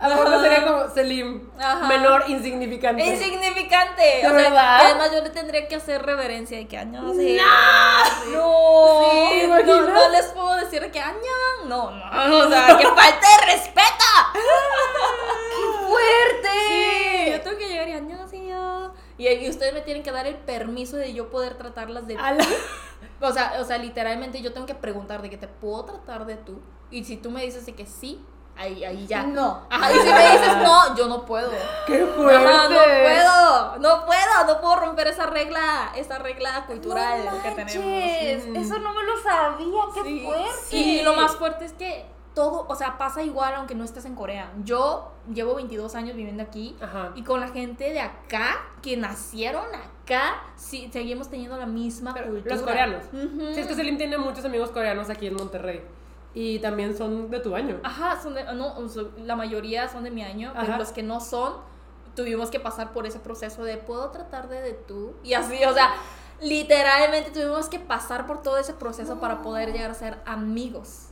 A 0.00 0.08
lo 0.08 0.14
mejor 0.14 0.40
sería 0.42 0.64
como 0.64 0.88
Selim, 0.94 1.50
Ajá. 1.58 1.88
menor, 1.88 2.24
insignificante. 2.28 3.04
Insignificante. 3.04 4.02
¿De 4.22 4.26
o 4.28 4.30
sea, 4.30 4.32
verdad? 4.32 4.80
además 4.86 5.10
yo 5.12 5.22
le 5.22 5.30
tendría 5.30 5.66
que 5.66 5.74
hacer 5.74 6.04
reverencia 6.06 6.56
de 6.56 6.68
que 6.68 6.78
año 6.78 7.12
sí. 7.14 7.36
¡No! 7.36 8.32
No, 8.32 9.28
¿Te 9.30 9.64
no, 9.64 9.82
no 9.88 10.08
les 10.10 10.26
puedo 10.26 10.54
decir 10.56 10.88
que 10.92 11.00
año. 11.00 11.18
No, 11.66 11.90
no, 11.90 12.38
o 12.46 12.48
sea, 12.48 12.76
que 12.78 12.86
falta 12.86 13.26
de 13.40 13.46
respeto. 13.52 14.04
¡Fuerte! 15.88 16.48
Sí, 16.68 17.30
yo 17.32 17.40
tengo 17.40 17.58
que 17.58 17.68
llegar 17.68 17.88
y 17.88 17.92
año 17.92 18.26
sí 18.30 18.46
yo. 18.48 18.92
Y, 19.16 19.26
y 19.28 19.48
ustedes 19.50 19.74
me 19.74 19.80
tienen 19.80 20.02
que 20.02 20.12
dar 20.12 20.26
el 20.26 20.36
permiso 20.36 20.96
de 20.96 21.12
yo 21.12 21.30
poder 21.30 21.54
tratarlas 21.54 22.06
de 22.06 22.14
la- 22.14 22.36
O 23.20 23.32
sea, 23.32 23.54
o 23.60 23.64
sea, 23.64 23.78
literalmente 23.78 24.40
yo 24.42 24.52
tengo 24.52 24.66
que 24.66 24.74
preguntar 24.76 25.22
de 25.22 25.30
que 25.30 25.36
te 25.36 25.48
puedo 25.48 25.84
tratar 25.84 26.24
de 26.26 26.36
tú. 26.36 26.60
Y 26.90 27.04
si 27.04 27.16
tú 27.16 27.30
me 27.32 27.42
dices 27.42 27.66
de 27.66 27.74
que 27.74 27.84
sí, 27.84 28.24
ahí, 28.58 28.84
ahí 28.84 29.06
ya. 29.06 29.22
No. 29.22 29.66
Ajá, 29.70 29.92
y 29.92 29.98
si 29.98 30.12
me 30.12 30.30
dices 30.32 30.56
no, 30.62 30.96
yo 30.96 31.06
no 31.08 31.24
puedo. 31.24 31.50
¡Qué 31.86 32.04
fuerte! 32.04 32.46
Ajá, 32.46 32.68
no 32.68 32.76
puedo, 32.76 33.78
no 33.78 34.06
puedo, 34.06 34.46
no 34.54 34.60
puedo 34.60 34.76
romper 34.76 35.06
esa 35.06 35.26
regla, 35.26 35.92
esa 35.96 36.18
regla 36.18 36.64
cultural 36.66 37.24
No 37.24 37.42
que 37.42 37.50
tenemos. 37.52 38.56
Eso 38.56 38.78
no 38.80 38.92
me 38.92 39.02
lo 39.04 39.16
sabía. 39.22 39.82
¡Qué 39.94 40.02
Sí. 40.02 40.24
fuerte! 40.24 40.76
Y 40.76 41.02
lo 41.02 41.14
más 41.14 41.36
fuerte 41.36 41.64
es 41.64 41.72
que 41.72 42.06
todo, 42.34 42.66
o 42.68 42.74
sea, 42.76 42.98
pasa 42.98 43.22
igual 43.22 43.54
aunque 43.54 43.74
no 43.74 43.84
estés 43.84 44.04
en 44.04 44.14
Corea. 44.14 44.52
Yo 44.62 45.10
llevo 45.32 45.54
22 45.56 45.94
años 45.96 46.14
viviendo 46.14 46.42
aquí 46.42 46.76
Ajá. 46.80 47.10
y 47.16 47.22
con 47.24 47.40
la 47.40 47.48
gente 47.48 47.92
de 47.92 48.00
acá, 48.00 48.60
que 48.80 48.96
nacieron 48.96 49.64
acá, 49.74 50.36
sí, 50.54 50.88
seguimos 50.92 51.28
teniendo 51.30 51.56
la 51.56 51.66
misma 51.66 52.14
Pero 52.14 52.28
cultura. 52.28 52.54
los 52.54 52.64
coreanos. 52.64 53.04
Ujú. 53.12 53.54
Sí, 53.54 53.60
es 53.60 53.66
que 53.66 53.74
Selim 53.74 53.96
tiene 53.98 54.18
muchos 54.18 54.44
amigos 54.44 54.70
coreanos 54.70 55.10
aquí 55.10 55.26
en 55.26 55.34
Monterrey. 55.34 55.82
Y 56.34 56.58
también 56.60 56.96
son 56.96 57.30
de 57.30 57.40
tu 57.40 57.54
año. 57.54 57.80
Ajá, 57.82 58.20
son 58.20 58.34
de, 58.34 58.44
no, 58.44 58.74
la 59.24 59.34
mayoría 59.34 59.88
son 59.88 60.04
de 60.04 60.10
mi 60.10 60.22
año, 60.22 60.52
pero 60.58 60.76
los 60.76 60.92
que 60.92 61.02
no 61.02 61.20
son, 61.20 61.54
tuvimos 62.14 62.50
que 62.50 62.60
pasar 62.60 62.92
por 62.92 63.06
ese 63.06 63.18
proceso 63.18 63.64
de 63.64 63.76
puedo 63.76 64.10
tratar 64.10 64.48
de, 64.48 64.60
de 64.60 64.72
tú. 64.72 65.14
Y 65.24 65.34
así, 65.34 65.64
o 65.64 65.72
sea, 65.72 65.94
literalmente 66.40 67.30
tuvimos 67.30 67.68
que 67.68 67.78
pasar 67.78 68.26
por 68.26 68.42
todo 68.42 68.58
ese 68.58 68.74
proceso 68.74 69.18
para 69.20 69.42
poder 69.42 69.72
llegar 69.72 69.90
a 69.90 69.94
ser 69.94 70.18
amigos. 70.26 71.08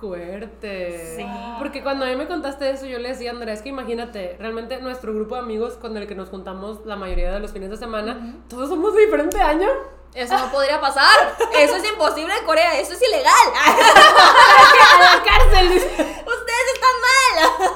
¡Qué 0.00 0.06
fuerte! 0.06 1.14
Sí. 1.16 1.26
Porque 1.58 1.82
cuando 1.82 2.04
a 2.04 2.08
mí 2.08 2.16
me 2.16 2.26
contaste 2.26 2.70
eso, 2.70 2.86
yo 2.86 2.98
le 2.98 3.08
decía 3.10 3.30
Andrea, 3.30 3.54
es 3.54 3.62
que 3.62 3.68
imagínate, 3.70 4.36
realmente 4.38 4.80
nuestro 4.80 5.12
grupo 5.14 5.34
de 5.34 5.40
amigos 5.40 5.74
con 5.74 5.96
el 5.96 6.06
que 6.06 6.14
nos 6.14 6.28
juntamos 6.28 6.84
la 6.86 6.96
mayoría 6.96 7.32
de 7.32 7.40
los 7.40 7.52
fines 7.52 7.70
de 7.70 7.76
semana, 7.76 8.36
todos 8.48 8.68
somos 8.68 8.94
de 8.94 9.02
diferente 9.06 9.40
año. 9.40 9.68
Eso 10.14 10.36
no 10.38 10.50
podría 10.50 10.80
pasar. 10.80 11.36
Eso 11.58 11.76
es 11.76 11.84
imposible 11.88 12.32
en 12.36 12.44
Corea. 12.46 12.80
Eso 12.80 12.94
es 12.94 13.02
ilegal. 13.02 13.32
¡A 13.54 15.16
la 15.16 15.22
cárcel! 15.22 15.66
Ustedes 15.76 16.66
están 16.74 16.96
mal. 17.04 17.72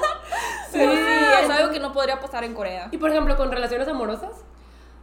Sí. 0.71 0.79
Sí, 0.79 1.43
es 1.43 1.49
algo 1.51 1.71
que 1.71 1.79
no 1.79 1.93
podría 1.93 2.19
pasar 2.19 2.43
en 2.43 2.53
Corea. 2.55 2.87
Y 2.91 2.97
por 2.97 3.11
ejemplo, 3.11 3.37
con 3.37 3.51
relaciones 3.51 3.87
amorosas. 3.87 4.31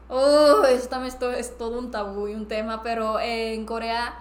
Oh, 0.09 0.65
eso 0.65 0.89
también 0.89 1.13
es 1.13 1.19
to- 1.21 1.31
es 1.31 1.57
todo 1.57 1.79
un 1.79 1.93
tabú 1.93 2.27
y 2.27 2.35
un 2.35 2.49
tema, 2.49 2.83
pero 2.83 3.21
en 3.21 3.65
Corea 3.65 4.19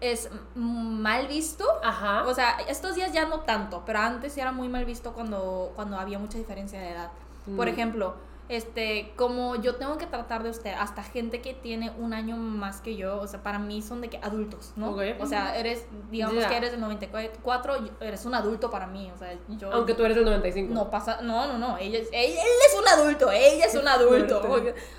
es 0.00 0.30
mal 0.54 1.26
visto. 1.26 1.64
Ajá. 1.82 2.24
O 2.26 2.34
sea, 2.34 2.58
estos 2.68 2.94
días 2.94 3.12
ya 3.12 3.26
no 3.26 3.40
tanto, 3.40 3.82
pero 3.86 3.98
antes 4.00 4.32
sí 4.32 4.40
era 4.40 4.52
muy 4.52 4.68
mal 4.68 4.84
visto 4.84 5.12
cuando, 5.12 5.72
cuando 5.76 5.98
había 5.98 6.18
mucha 6.18 6.38
diferencia 6.38 6.80
de 6.80 6.90
edad. 6.90 7.10
Por 7.56 7.66
Mm. 7.66 7.70
ejemplo, 7.70 8.14
este, 8.48 9.12
como 9.16 9.54
yo 9.56 9.76
tengo 9.76 9.96
que 9.96 10.06
tratar 10.06 10.42
de 10.42 10.50
usted, 10.50 10.72
hasta 10.76 11.04
gente 11.04 11.40
que 11.40 11.54
tiene 11.54 11.92
un 11.98 12.12
año 12.12 12.36
más 12.36 12.80
que 12.80 12.96
yo, 12.96 13.20
o 13.20 13.26
sea, 13.28 13.42
para 13.44 13.60
mí 13.60 13.80
son 13.80 14.00
de 14.00 14.08
que 14.10 14.18
adultos, 14.22 14.72
¿no? 14.74 14.90
Ok. 14.90 15.02
O 15.20 15.26
sea, 15.26 15.56
eres, 15.56 15.84
digamos 16.10 16.34
Ya. 16.42 16.48
que 16.48 16.56
eres 16.56 16.72
del 16.72 16.80
94, 16.80 17.76
yo- 17.86 17.92
eres 18.00 18.24
un 18.26 18.34
adulto 18.34 18.68
para 18.68 18.88
mí, 18.88 19.08
o 19.14 19.18
sea, 19.18 19.36
yo... 19.50 19.72
Aunque 19.72 19.94
tú 19.94 20.04
eres 20.04 20.16
del 20.16 20.24
95. 20.24 20.74
No 20.74 20.90
pasa, 20.90 21.20
no, 21.22 21.46
no, 21.46 21.58
no, 21.58 21.78
ella 21.78 21.98
es, 22.00 22.08
él, 22.12 22.32
es 22.32 22.76
un 22.76 22.88
adulto, 22.88 23.30
ella 23.30 23.66
es 23.66 23.74
un 23.76 23.86
adulto. 23.88 24.42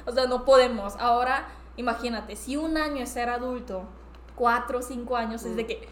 O 0.06 0.12
sea, 0.14 0.28
no 0.28 0.46
podemos. 0.46 0.96
Ahora, 0.98 1.48
imagínate, 1.76 2.38
si 2.38 2.56
un 2.56 2.78
año 2.78 3.04
es 3.04 3.10
ser 3.10 3.28
adulto, 3.30 3.84
cuatro 4.42 4.80
o 4.80 4.82
cinco 4.82 5.16
años 5.16 5.44
es 5.46 5.56
de 5.56 5.68
que, 5.68 5.88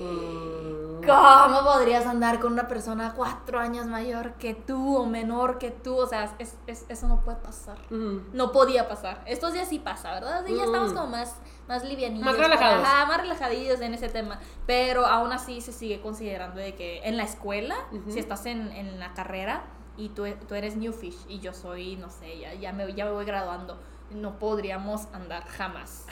Mm. 0.00 1.06
¿cómo 1.06 1.62
podrías 1.64 2.04
andar 2.06 2.40
con 2.40 2.52
una 2.52 2.66
persona 2.68 3.14
cuatro 3.16 3.58
años 3.60 3.86
mayor 3.86 4.32
que 4.34 4.54
tú 4.54 4.96
o 4.96 5.06
menor 5.06 5.58
que 5.58 5.70
tú? 5.70 5.96
O 5.96 6.06
sea, 6.06 6.34
es- 6.40 6.56
es- 6.66 6.84
eso 6.88 7.06
no 7.08 7.20
puede 7.20 7.38
pasar. 7.38 7.78
Ujú. 7.90 8.22
No 8.32 8.50
podía 8.52 8.88
pasar. 8.88 9.22
Estos 9.26 9.52
días 9.52 9.68
sí 9.68 9.78
pasa, 9.78 10.12
¿verdad? 10.14 10.44
Sí, 10.46 10.54
ya 10.54 10.62
Mm. 10.64 10.66
estamos 10.66 10.92
como 10.92 11.06
más, 11.06 11.36
más 11.68 11.84
livianillos. 11.84 12.24
Más 12.26 12.36
relajados. 12.36 12.82
Ajá, 12.84 13.06
más 13.06 13.18
relajadillos 13.20 13.80
en 13.80 13.94
ese 13.94 14.08
tema. 14.08 14.40
Pero 14.66 15.06
aún 15.06 15.32
así 15.32 15.60
se 15.60 15.72
sigue 15.72 16.00
considerando 16.00 16.60
de 16.60 16.74
que 16.74 17.00
en 17.04 17.16
la 17.16 17.22
escuela, 17.22 17.76
si 18.08 18.18
estás 18.18 18.46
en, 18.46 18.72
en 18.72 18.98
la 18.98 19.14
carrera 19.14 19.62
y 19.96 20.08
tú, 20.10 20.24
tú 20.48 20.54
eres 20.56 20.76
new 20.76 20.92
fish 20.92 21.18
y 21.28 21.38
yo 21.38 21.54
soy, 21.54 21.96
no 21.96 22.10
sé, 22.10 22.38
ya, 22.40 22.52
ya, 22.54 22.72
me, 22.72 22.92
ya 22.94 23.04
me 23.06 23.12
voy 23.12 23.24
graduando, 23.24 23.78
no 24.10 24.38
podríamos 24.38 25.06
andar 25.12 25.44
jamás. 25.46 26.04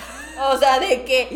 O 0.52 0.58
sea, 0.58 0.78
de 0.80 1.04
que... 1.04 1.28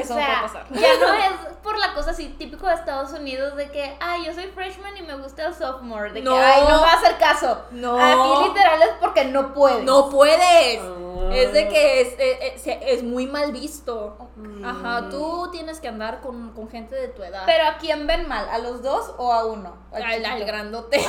Eso 0.00 0.14
o 0.14 0.16
no 0.16 0.22
sea, 0.24 0.40
puede 0.40 0.52
pasar. 0.52 0.66
ya 0.70 1.06
no 1.06 1.14
es 1.48 1.56
por 1.62 1.78
la 1.78 1.92
cosa 1.94 2.10
así 2.12 2.28
típico 2.38 2.66
de 2.66 2.74
Estados 2.74 3.12
Unidos 3.12 3.56
de 3.56 3.70
que, 3.70 3.96
ay, 4.00 4.24
yo 4.24 4.32
soy 4.32 4.46
freshman 4.48 4.96
y 4.96 5.02
me 5.02 5.14
gusta 5.16 5.46
el 5.46 5.54
sophomore. 5.54 6.12
De 6.12 6.22
No. 6.22 6.32
que, 6.34 6.38
ay, 6.40 6.62
no 6.68 6.80
va 6.80 6.90
a 6.92 6.94
hacer 6.96 7.18
caso. 7.18 7.62
No. 7.72 7.98
Aquí 7.98 8.48
literal 8.48 8.82
es 8.82 8.90
porque 9.00 9.24
no 9.26 9.52
puedes. 9.54 9.82
No 9.84 10.08
puedes. 10.10 10.80
Ah. 10.80 11.04
Es 11.32 11.52
de 11.52 11.68
que 11.68 12.00
es, 12.00 12.14
es, 12.18 12.66
es- 12.66 12.78
es 12.80 13.02
muy 13.02 13.26
mal 13.26 13.52
visto. 13.52 14.16
Mm. 14.36 14.64
Ajá, 14.64 15.08
tú 15.10 15.50
tienes 15.52 15.78
que 15.80 15.88
andar 15.88 16.20
con, 16.20 16.52
con 16.54 16.70
gente 16.70 16.94
de 16.94 17.08
tu 17.08 17.22
edad. 17.22 17.42
Pero 17.44 17.66
¿a 17.66 17.76
quién 17.76 18.06
ven 18.06 18.26
mal? 18.28 18.48
¿A 18.50 18.58
los 18.58 18.82
dos 18.82 19.12
o 19.18 19.30
a 19.32 19.44
uno? 19.44 19.76
Al 19.92 20.02
al, 20.04 20.24
al 20.24 20.44
grandote. 20.44 20.96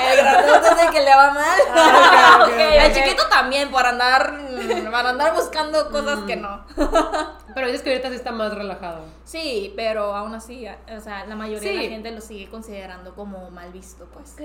el 0.00 0.16
grandote 0.16 0.68
es 0.68 0.78
el 0.82 0.90
que 0.90 1.00
le 1.00 1.14
va 1.14 1.30
mal. 1.30 1.60
Ah, 1.74 2.46
ok. 2.48 2.92
chiquito 2.94 3.28
también, 3.28 3.70
para 3.70 3.90
andar, 3.90 4.32
para 4.90 5.10
andar 5.10 5.34
buscando 5.34 5.90
cosas 5.90 6.20
que 6.26 6.36
no. 6.36 6.64
Pero 7.58 7.66
dices 7.72 7.82
que 7.82 7.90
ahorita 7.90 8.08
sí 8.10 8.14
está 8.14 8.30
más 8.30 8.54
relajado. 8.54 9.00
Sí, 9.24 9.72
pero 9.74 10.14
aún 10.14 10.32
así, 10.32 10.64
o 10.96 11.00
sea, 11.00 11.26
la 11.26 11.34
mayoría 11.34 11.72
de 11.72 11.76
Sí. 11.78 11.82
la 11.84 11.90
gente 11.90 12.12
lo 12.12 12.20
sigue 12.20 12.48
considerando 12.48 13.16
como 13.16 13.50
mal 13.50 13.72
visto, 13.72 14.06
pues. 14.12 14.34
Ok. 14.34 14.40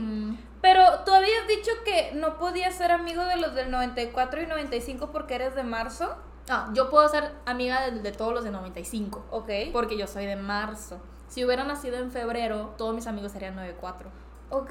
Ujú. 0.00 0.36
Pero 0.62 0.82
tú 1.04 1.12
habías 1.12 1.48
dicho 1.48 1.72
que 1.84 2.12
no 2.14 2.38
podías 2.38 2.72
ser 2.76 2.92
amigo 2.92 3.24
de 3.24 3.36
los 3.36 3.56
del 3.56 3.72
94 3.72 4.42
y 4.42 4.46
95 4.46 5.10
porque 5.10 5.34
eres 5.34 5.56
de 5.56 5.64
marzo. 5.64 6.14
Ah, 6.48 6.70
yo 6.72 6.88
puedo 6.88 7.08
ser 7.08 7.32
amiga 7.46 7.90
de, 7.90 7.98
de 8.00 8.12
todos 8.12 8.32
los 8.32 8.44
de 8.44 8.52
95, 8.52 9.24
Ok. 9.32 9.50
porque 9.72 9.98
yo 9.98 10.06
soy 10.06 10.26
de 10.26 10.36
marzo. 10.36 11.00
Si 11.26 11.44
hubiera 11.44 11.64
nacido 11.64 11.96
en 11.96 12.12
febrero, 12.12 12.74
todos 12.78 12.94
mis 12.94 13.08
amigos 13.08 13.32
serían 13.32 13.56
94. 13.56 14.08
Ok, 14.48 14.70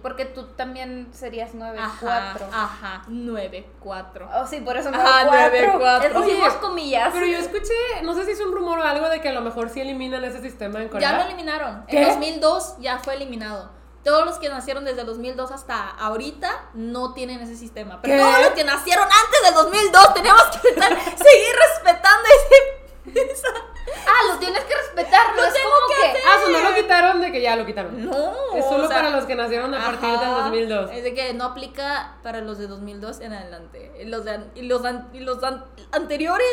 porque 0.00 0.26
tú 0.26 0.44
también 0.54 1.08
serías 1.12 1.50
9 1.52 1.76
Ajá, 1.78 2.32
4. 2.36 2.46
ajá, 2.52 3.02
94. 3.08 4.28
Oh, 4.34 4.46
sí, 4.46 4.60
por 4.60 4.76
eso 4.76 4.90
Ajá, 4.90 5.24
9 5.24 5.50
nueve, 5.50 5.72
cuatro. 5.78 6.08
Es 6.08 6.14
pusimos 6.14 6.48
Oye, 6.48 6.58
comillas. 6.60 7.10
Pero 7.12 7.26
yo 7.26 7.38
escuché, 7.38 7.74
no 8.04 8.14
sé 8.14 8.24
si 8.24 8.30
es 8.32 8.40
un 8.40 8.52
rumor 8.52 8.78
o 8.78 8.84
algo 8.84 9.08
de 9.08 9.20
que 9.20 9.28
a 9.30 9.32
lo 9.32 9.40
mejor 9.40 9.70
sí 9.70 9.80
eliminan 9.80 10.22
ese 10.24 10.40
sistema 10.40 10.80
en 10.80 10.88
Corea. 10.88 11.10
Ya 11.10 11.16
lo 11.18 11.24
eliminaron. 11.24 11.84
¿Qué? 11.86 12.00
En 12.02 12.08
2002 12.08 12.76
ya 12.78 12.98
fue 12.98 13.14
eliminado. 13.14 13.70
Todos 14.04 14.24
los 14.24 14.38
que 14.38 14.48
nacieron 14.48 14.84
desde 14.84 15.02
2002 15.04 15.50
hasta 15.50 15.88
ahorita 15.90 16.66
no 16.74 17.12
tienen 17.12 17.40
ese 17.40 17.56
sistema. 17.56 18.00
Pero 18.00 18.14
¿Qué? 18.14 18.20
todos 18.22 18.38
los 18.44 18.50
que 18.50 18.64
nacieron 18.64 19.04
antes 19.04 19.42
del 19.44 19.54
2002 19.54 20.14
tenemos 20.14 20.42
que 20.62 20.68
estar- 20.68 20.96
seguir 21.16 21.56
respetando 21.68 22.28
ese... 22.38 23.20
Ah, 24.06 24.32
lo 24.32 24.38
tienes 24.38 24.64
que 24.64 24.74
respetar, 24.74 25.30
no 25.30 25.36
Lo 25.42 25.44
es 25.48 25.52
tengo 25.54 25.68
como 25.70 25.88
que 26.00 26.08
hacer. 26.08 26.22
Ah, 26.26 26.36
eso 26.40 26.50
no 26.50 26.70
lo 26.70 26.74
quitaron 26.74 27.20
de 27.20 27.32
que 27.32 27.40
ya 27.42 27.56
lo 27.56 27.66
quitaron. 27.66 28.04
No. 28.10 28.32
Es 28.54 28.64
solo 28.64 28.84
o 28.84 28.88
sea, 28.88 28.96
para 28.96 29.10
los 29.10 29.24
que 29.24 29.34
nacieron 29.34 29.74
a 29.74 29.78
partir 29.84 30.08
del 30.08 30.18
ajá, 30.30 30.42
2002. 30.42 30.90
Es 30.92 31.04
de 31.04 31.14
que 31.14 31.34
no 31.34 31.44
aplica 31.44 32.16
para 32.22 32.40
los 32.40 32.58
de 32.58 32.66
2002 32.66 33.20
en 33.20 33.32
adelante. 33.32 33.92
Y 34.00 34.04
los, 34.06 34.24
de 34.24 34.40
y 34.54 34.62
los, 34.62 34.84
an- 34.84 35.08
y 35.12 35.20
los 35.20 35.42
an- 35.44 35.64
anteriores, 35.92 36.46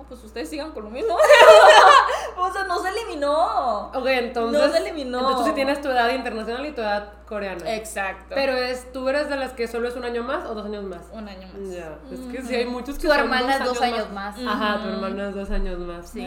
no, 0.00 0.08
pues 0.08 0.24
ustedes 0.24 0.48
sigan 0.48 0.72
con 0.72 0.84
lo 0.84 0.90
mismo. 0.90 1.14
o 2.38 2.52
sea, 2.52 2.64
no 2.64 2.78
se 2.80 2.88
eliminó. 2.88 3.88
Ok, 3.88 4.06
entonces. 4.06 4.60
No 4.60 4.72
se 4.72 4.78
eliminó. 4.78 5.18
Entonces 5.18 5.38
tú 5.38 5.44
sí 5.50 5.54
tienes 5.54 5.80
tu 5.80 5.88
edad 5.88 6.10
internacional 6.10 6.64
y 6.66 6.72
tu 6.72 6.80
edad 6.80 7.12
coreana. 7.26 7.74
Exacto. 7.74 8.34
Pero 8.34 8.54
es, 8.54 8.90
tú 8.92 9.08
eres 9.08 9.28
de 9.28 9.36
las 9.36 9.52
que 9.52 9.68
solo 9.68 9.88
es 9.88 9.96
un 9.96 10.04
año 10.04 10.22
más 10.22 10.46
o 10.46 10.54
dos 10.54 10.64
años 10.64 10.84
más. 10.84 11.02
un 11.12 11.28
año 11.28 11.48
más. 11.48 11.70
Ya, 11.70 11.98
es 12.10 12.20
que 12.32 12.42
sí 12.42 12.54
hay 12.54 12.66
muchos 12.66 12.96
que 12.96 13.02
Tu 13.02 13.08
son 13.08 13.20
hermana 13.20 13.56
es 13.56 13.64
dos 13.64 13.80
años 13.80 14.10
más. 14.12 14.36
Ajá, 14.46 14.82
tu 14.82 14.88
hermana 14.88 15.28
es 15.28 15.34
dos 15.34 15.50
años 15.50 15.78
más. 15.78 16.08
Sí. 16.08 16.26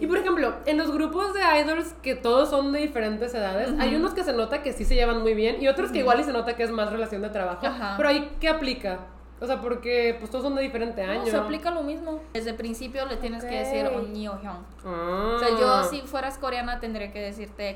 Y 0.00 0.06
por 0.06 0.18
ejemplo, 0.18 0.54
en 0.66 0.78
los 0.78 0.90
grupos 0.90 1.34
de 1.34 1.40
idols 1.60 1.94
que 2.02 2.14
todos 2.14 2.50
son 2.50 2.72
de 2.72 2.80
diferentes 2.80 3.32
edades, 3.34 3.70
hay 3.78 3.94
unos 3.94 4.12
que 4.12 4.24
se 4.24 4.32
nota 4.32 4.62
que 4.62 4.72
sí 4.72 4.84
se 4.84 4.94
llevan 4.94 5.22
muy 5.22 5.34
bien 5.34 5.62
y 5.62 5.68
otros 5.68 5.90
que 5.92 5.98
igual 5.98 6.20
y 6.20 6.24
se 6.24 6.32
nota 6.32 6.56
que 6.56 6.64
es 6.64 6.70
más 6.70 6.90
relación 6.90 7.22
de 7.22 7.30
trabajo. 7.30 7.66
Ajá. 7.66 7.94
Pero 7.96 8.08
ahí, 8.08 8.36
¿qué 8.40 8.48
aplica? 8.48 8.98
O 9.42 9.46
sea, 9.46 9.60
porque 9.60 10.16
pues 10.20 10.30
todos 10.30 10.44
son 10.44 10.54
de 10.54 10.62
diferente 10.62 11.02
año. 11.02 11.20
No, 11.20 11.26
se 11.26 11.36
aplica 11.36 11.70
lo 11.72 11.82
mismo. 11.82 12.20
Desde 12.32 12.50
el 12.50 12.56
principio 12.56 13.04
le 13.06 13.16
tienes 13.16 13.44
que 13.44 13.58
decir 13.58 13.86
Ok. 13.86 13.96
Onyi 13.96 14.28
o 14.28 14.38
Hyun. 14.40 14.64
Ah. 14.84 15.32
O 15.34 15.38
sea, 15.40 15.48
yo 15.50 15.82
si 15.84 16.00
fueras 16.02 16.38
coreana 16.38 16.78
tendría 16.78 17.12
que 17.12 17.20
decirte. 17.20 17.74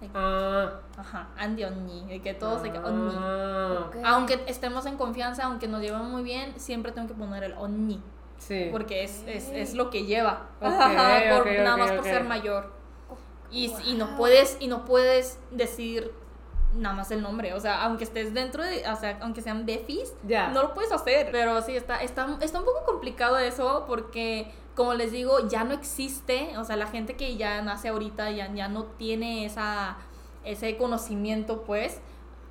De 0.00 0.08
que, 0.08 0.12
Ah. 0.14 0.80
Ajá, 0.98 1.28
Andy 1.38 1.64
Onyi. 1.64 2.04
De 2.06 2.20
que 2.20 2.34
todos 2.34 2.62
que. 2.70 2.78
Ah. 2.84 3.84
Ok. 3.86 3.96
Aunque 4.04 4.42
estemos 4.46 4.84
en 4.86 4.96
confianza, 4.96 5.44
aunque 5.44 5.68
nos 5.68 5.80
llevemos 5.80 6.08
muy 6.08 6.22
bien, 6.22 6.52
siempre 6.58 6.90
tengo 6.92 7.06
que 7.08 7.14
poner 7.14 7.44
el 7.44 7.52
Onyi. 7.54 8.02
Sí. 8.38 8.68
Porque 8.70 9.04
es, 9.04 9.22
es, 9.26 9.48
es 9.50 9.74
lo 9.74 9.88
que 9.88 10.04
lleva. 10.04 10.48
Ok, 10.60 10.66
Ajá, 10.66 11.38
por- 11.38 11.46
nada 11.62 11.76
más 11.76 11.92
por 11.92 12.04
ser 12.04 12.24
mayor. 12.24 12.70
Y, 13.50 13.72
y 13.86 13.94
no 13.94 14.16
puedes, 14.16 14.56
y 14.60 14.66
no 14.66 14.84
puedes 14.84 15.38
decir 15.52 16.12
nada 16.76 16.94
más 16.94 17.10
el 17.10 17.22
nombre. 17.22 17.54
O 17.54 17.60
sea, 17.60 17.82
aunque 17.84 18.04
estés 18.04 18.34
dentro 18.34 18.62
de, 18.62 18.88
o 18.88 18.96
sea, 18.96 19.18
aunque 19.20 19.42
sean 19.42 19.66
befis, 19.66 20.14
no 20.24 20.62
lo 20.62 20.74
puedes 20.74 20.92
hacer. 20.92 21.28
Pero 21.32 21.62
sí, 21.62 21.76
está, 21.76 22.02
está, 22.02 22.38
está 22.40 22.58
un 22.58 22.64
poco 22.64 22.84
complicado 22.84 23.38
eso 23.38 23.84
porque, 23.86 24.52
como 24.74 24.94
les 24.94 25.12
digo, 25.12 25.48
ya 25.48 25.64
no 25.64 25.74
existe. 25.74 26.56
O 26.58 26.64
sea, 26.64 26.76
la 26.76 26.86
gente 26.86 27.16
que 27.16 27.36
ya 27.36 27.62
nace 27.62 27.88
ahorita 27.88 28.30
ya, 28.30 28.52
ya 28.52 28.68
no 28.68 28.84
tiene 28.84 29.44
esa, 29.44 29.96
ese 30.44 30.76
conocimiento, 30.76 31.62
pues, 31.62 32.00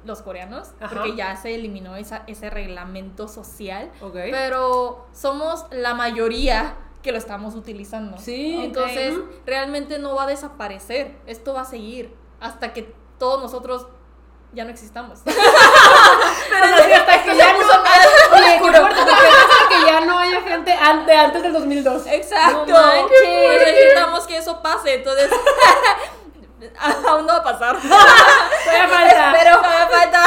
los 0.03 0.21
coreanos, 0.21 0.71
Ajá. 0.80 0.93
porque 0.93 1.15
ya 1.15 1.36
se 1.36 1.55
eliminó 1.55 1.95
esa, 1.95 2.23
ese 2.28 2.49
reglamento 2.49 3.28
social. 3.28 3.91
Ok. 4.01 4.15
Pero 4.32 5.07
somos 5.13 5.65
la 5.71 5.95
mayoría 5.95 6.76
que 7.01 7.11
lo 7.11 7.17
estamos 7.19 7.55
utilizando. 7.55 8.17
Sí, 8.17 8.55
Entonces, 8.63 9.15
realmente 9.45 9.99
no 9.99 10.15
va 10.15 10.23
a 10.23 10.28
desaparecer. 10.28 11.15
Esto 11.28 11.53
va 11.53 11.61
a 11.61 11.65
seguir 11.65 12.15
hasta 12.39 12.73
que 12.73 12.93
todos 13.19 13.41
nosotros 13.41 13.88
ya 14.56 14.64
no 14.64 14.70
existamos. 14.72 15.20
Pero 15.26 15.38
sí, 16.86 16.93
hasta 16.93 17.24
que 17.24 17.36
ya 17.36 17.53
no. 17.53 17.60
Que 19.70 19.86
ya 19.86 20.01
no 20.01 20.18
haya 20.20 20.41
gente 20.41 20.74
an- 20.74 21.06
de 21.06 21.14
antes 21.14 21.43
del 21.43 21.53
2002. 21.53 22.08
Exacto. 22.08 22.66
No 22.68 22.74
manches. 22.74 23.66
Necesitamos 23.66 24.28
que 24.28 24.38
eso 24.38 24.62
pase. 24.62 24.95
Entonces, 24.95 25.30
aún 27.08 27.26
no 27.26 27.34
va 27.34 27.38
a 27.39 27.43
pasar. 27.43 27.78
Todavía 27.82 28.88
falta. 28.88 29.34
Pero 29.34 29.64
falta. 29.64 30.24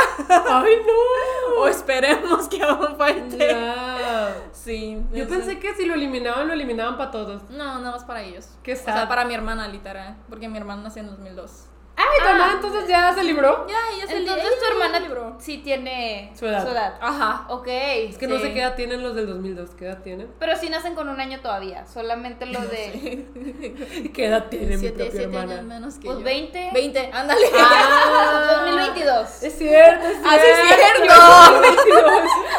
Ay, 0.63 0.77
no. 0.87 1.61
O 1.63 1.69
esperemos 1.69 2.49
que 2.49 2.63
aún 2.63 2.97
falte. 2.97 3.49
Ya. 3.49 4.35
Sí. 4.53 5.03
Yo 5.13 5.25
es- 5.25 5.29
pensé 5.29 5.59
que 5.59 5.75
si 5.75 5.85
lo 5.87 5.95
eliminaban, 5.95 6.47
lo 6.47 6.53
eliminaban 6.55 6.97
para 6.99 7.11
todos. 7.11 7.43
No, 7.51 7.79
nada 7.79 7.93
más 7.93 8.05
para 8.05 8.23
ellos. 8.23 8.47
Qué 8.63 8.75
O 8.75 8.77
sea, 8.77 9.09
para 9.09 9.25
mi 9.25 9.35
hermana, 9.35 9.67
literal. 9.69 10.17
Porque 10.29 10.49
mi 10.49 10.59
hermana 10.59 10.83
nació 10.83 11.03
en 11.03 11.09
2002. 11.11 11.65
Ay, 12.01 12.05
tu 12.23 12.29
hermana 12.29 12.53
entonces 12.53 12.87
ya 12.89 13.13
se 13.13 13.25
libró. 13.25 13.67
Ya, 13.67 13.77
ella 13.93 14.07
se 14.07 14.19
Entonces 14.19 14.45
ella 14.45 14.55
tu 14.55 14.65
se 14.65 14.71
hermana 14.73 15.01
libró. 15.01 15.37
sí 15.41 15.59
tiene 15.59 16.31
Su 16.39 16.47
edad. 16.47 16.97
Ajá. 17.01 17.47
Ok. 17.49 17.67
Es 17.67 18.19
que 18.19 18.29
no 18.29 18.37
Sí. 18.37 18.43
sé 18.43 18.55
qué 18.55 18.61
edad 18.61 18.77
tienen 18.77 19.03
los 19.03 19.17
del 19.17 19.27
2002. 19.27 19.71
¿Qué 19.77 19.87
edad 19.87 19.99
tienen? 20.03 20.33
Pero 20.39 20.57
sí 20.57 20.71
nacen 20.71 20.95
con 20.95 21.09
un 21.09 21.19
año 21.21 21.41
todavía. 21.41 21.87
Solamente 21.89 22.47
lo 22.47 22.61
de. 22.61 24.11
¿Qué 24.15 24.27
edad 24.27 24.47
tiene 24.49 24.77
mi 24.77 24.79
Siete, 24.79 24.95
propia 24.95 25.11
siete 25.11 25.25
hermana? 25.25 25.53
años 25.55 25.65
menos 25.67 25.95
que 25.97 26.07
Pues 26.07 26.19
yo. 26.19 26.25
20. 26.25 26.71
20, 26.73 27.11
ándale. 27.13 27.47
Ah, 27.59 28.63
2022. 28.65 29.43
Es 29.43 29.59
cierto, 29.59 30.07
es 30.07 30.13
cierto. 30.19 30.29
Ah, 30.29 30.39
sí, 30.41 30.47
es 30.47 30.77
cierto. 30.77 31.15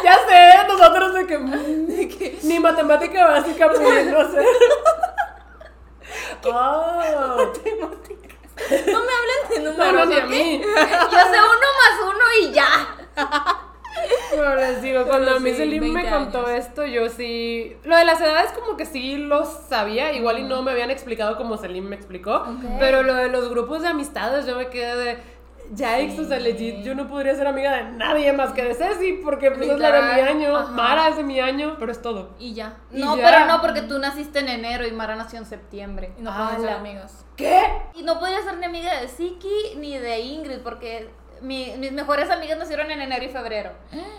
ya 0.03 0.15
sé, 0.27 0.67
nosotros 0.67 1.13
de 1.13 1.27
que, 1.27 1.37
mm, 2.43 2.47
ni 2.47 2.59
matemática 2.59 3.25
básica 3.25 3.71
pudiendo 3.71 4.19
hacer. 4.19 4.43
Ah, 6.51 7.37
No 8.91 9.03
me 9.03 9.11
hablen 9.13 9.49
de 9.49 9.59
no, 9.59 9.71
números, 9.71 9.93
no, 9.93 10.13
ni 10.13 10.19
a 10.19 10.25
mí. 10.25 10.61
Yo 11.11 11.19
sé 11.19 11.37
uno 11.39 11.67
más 11.79 11.99
uno 12.03 12.23
y 12.41 12.51
ya. 12.51 12.97
Pero 14.31 14.55
les 14.55 14.81
digo, 14.81 15.03
cuando 15.05 15.35
a 15.35 15.39
mí 15.39 15.51
Selim 15.53 15.83
me 15.91 16.01
20 16.03 16.09
contó 16.11 16.45
años. 16.45 16.65
esto, 16.65 16.85
yo 16.85 17.09
sí. 17.09 17.75
Lo 17.83 17.97
de 17.97 18.05
las 18.05 18.21
edades, 18.21 18.51
como 18.53 18.77
que 18.77 18.85
sí 18.85 19.17
lo 19.17 19.43
sabía. 19.45 20.13
Igual 20.13 20.39
y 20.39 20.43
no 20.43 20.61
me 20.61 20.71
habían 20.71 20.89
explicado 20.89 21.35
como 21.37 21.57
Selim 21.57 21.85
me 21.85 21.95
explicó. 21.95 22.45
Pero 22.79 23.03
lo 23.03 23.13
de 23.15 23.27
los 23.27 23.49
grupos 23.49 23.81
de 23.81 23.89
amistades, 23.89 24.45
yo 24.45 24.55
me 24.55 24.69
quedé 24.69 24.95
de. 24.95 25.17
Ya, 25.71 25.97
o 26.19 26.23
sea, 26.25 26.39
legit, 26.39 26.83
yo 26.83 26.95
no 26.95 27.07
podría 27.07 27.35
ser 27.35 27.45
amiga 27.45 27.71
de 27.73 27.83
nadie 27.91 28.33
más 28.33 28.53
que 28.53 28.63
de 28.63 28.73
Ceci, 28.73 29.19
porque 29.23 29.51
pues 29.51 29.69
es 29.69 29.77
la 29.79 29.91
de 29.91 30.01
mi 30.01 30.21
año, 30.27 30.57
ajá. 30.57 30.71
Mara 30.71 31.07
es 31.09 31.17
de 31.17 31.23
mi 31.23 31.39
año, 31.39 31.75
pero 31.79 31.91
es 31.91 32.01
todo. 32.01 32.31
Y 32.39 32.53
ya. 32.55 32.77
Y 32.91 32.99
No, 32.99 33.15
ya. 33.15 33.23
pero 33.23 33.45
no, 33.45 33.61
porque 33.61 33.81
tú 33.83 33.99
naciste 33.99 34.39
en 34.39 34.49
enero 34.49 34.87
y 34.87 34.91
Mara 34.91 35.15
nació 35.15 35.37
en 35.39 35.45
septiembre. 35.45 36.11
Y 36.17 36.21
no 36.23 36.35
pueden 36.35 36.61
ser 36.61 36.69
amigos. 36.71 37.11
¿Qué? 37.35 37.61
Y 37.93 38.01
no 38.03 38.19
podía 38.19 38.41
ser 38.41 38.57
ni 38.57 38.65
amiga 38.65 38.99
de 38.99 39.07
Siki 39.07 39.75
ni 39.77 39.97
de 39.97 40.19
Ingrid, 40.19 40.59
porque 40.59 41.09
mi- 41.41 41.73
mis 41.77 41.91
mejores 41.93 42.29
amigas 42.29 42.57
nacieron 42.57 42.89
en 42.91 42.99
enero 43.01 43.23
y 43.23 43.29
febrero. 43.29 43.71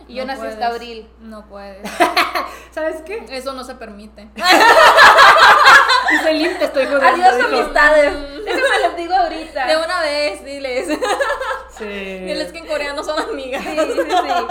Y 0.08 0.14
yo 0.14 0.24
nací 0.24 0.46
hasta 0.46 0.68
puedes. 0.68 0.74
abril. 0.74 1.08
No 1.20 1.46
puedes. 1.46 1.86
¿Sabes 2.70 3.02
qué? 3.02 3.26
Eso 3.28 3.52
no 3.54 3.64
se 3.64 3.74
permite. 3.74 4.28
Y 6.12 6.16
Selim 6.24 6.58
te 6.58 6.64
estoy 6.64 6.86
jodiendo. 6.86 7.06
Adiós, 7.06 7.36
dijo. 7.36 7.48
amistades. 7.60 8.12
Déjame 8.44 8.78
les 8.88 8.96
digo 8.96 9.14
ahorita. 9.14 9.66
De 9.66 9.76
una 9.76 10.00
vez, 10.02 10.44
diles. 10.44 10.98
Sí. 11.78 11.84
Diles 11.84 12.52
que 12.52 12.58
en 12.58 12.66
coreano 12.66 13.02
son 13.04 13.18
amigas. 13.18 13.62
Sí, 13.64 13.70
sí, 13.78 14.00
sí. 14.10 14.46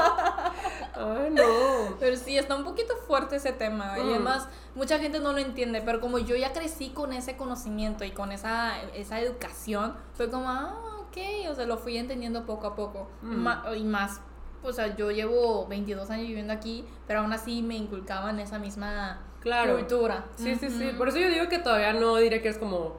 Ay, 0.96 1.30
no. 1.32 1.98
Pero 2.00 2.16
sí, 2.16 2.38
está 2.38 2.56
un 2.56 2.64
poquito 2.64 2.96
fuerte 3.08 3.36
ese 3.36 3.52
tema. 3.52 3.98
Y 4.00 4.04
Mm. 4.04 4.10
además, 4.10 4.48
mucha 4.76 5.00
gente 5.00 5.20
no 5.20 5.34
lo 5.34 5.40
entiende. 5.40 5.82
Pero 5.82 6.00
como 6.00 6.18
yo 6.20 6.36
ya 6.36 6.54
crecí 6.54 6.90
con 6.90 7.14
ese 7.14 7.38
conocimiento 7.38 8.04
y 8.04 8.12
con 8.12 8.32
esa, 8.32 8.74
esa 8.96 9.20
educación, 9.20 9.96
fue 10.14 10.30
como, 10.30 10.50
ah, 10.50 10.76
ok. 11.02 11.18
O 11.52 11.56
sea, 11.56 11.66
lo 11.66 11.78
fui 11.78 11.98
entendiendo 11.98 12.46
poco 12.46 12.68
a 12.68 12.76
poco. 12.76 13.10
Mm. 13.22 13.48
Y 13.78 13.84
más, 13.84 14.22
o 14.64 14.74
sea, 14.74 14.96
yo 14.96 15.12
llevo 15.12 15.68
22 15.68 16.10
años 16.10 16.28
viviendo 16.28 16.54
aquí, 16.54 16.86
pero 17.08 17.20
aún 17.22 17.32
así 17.34 17.62
me 17.62 17.76
inculcaban 17.76 18.40
esa 18.40 18.60
misma 18.60 19.22
Claro. 19.42 19.76
cultura. 19.76 20.26
Sí, 20.36 20.56
sí, 20.56 20.70
sí. 20.70 20.94
Por 20.98 21.10
eso 21.10 21.18
yo 21.18 21.30
digo 21.30 21.48
que 21.48 21.60
todavía 21.60 21.94
no 21.94 22.18
diré 22.18 22.42
que 22.42 22.50
es 22.50 22.58
como 22.58 22.98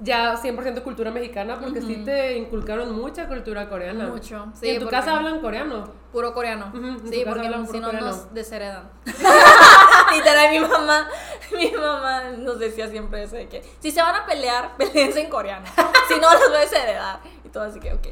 ya 0.00 0.34
100% 0.36 0.82
cultura 0.82 1.10
mexicana, 1.10 1.58
porque 1.60 1.82
sí 1.82 2.02
te 2.04 2.36
inculcaron 2.36 2.94
mucha 2.94 3.28
cultura 3.28 3.68
coreana. 3.68 4.06
Mucho. 4.06 4.46
y 4.62 4.70
en 4.70 4.80
tu 4.80 4.88
casa 4.88 5.16
hablan 5.16 5.40
coreano. 5.40 5.88
Puro 6.12 6.32
coreano. 6.32 6.72
Ujú, 6.74 6.86
en 6.86 7.08
sí, 7.08 7.22
porque 7.26 7.50
si 7.70 7.80
no 7.80 7.92
nos 7.92 8.32
desheredan. 8.34 8.90
Literal, 10.12 10.50
mi 10.50 10.60
mamá, 10.60 11.08
mi 11.52 11.70
mamá 11.72 12.22
nos 12.38 12.58
decía 12.58 12.88
siempre 12.88 13.22
eso 13.22 13.36
de 13.36 13.46
que 13.48 13.62
si 13.78 13.90
se 13.90 14.02
van 14.02 14.16
a 14.16 14.26
pelear, 14.26 14.74
peleense 14.78 15.20
en 15.20 15.30
coreano. 15.30 15.66
si 16.08 16.14
no, 16.14 16.32
los 16.32 16.48
voy 16.48 16.56
a 16.56 16.60
desheredar. 16.60 17.20
Y 17.44 17.48
todo 17.50 17.64
así 17.64 17.78
que, 17.78 17.92
ok. 17.92 18.08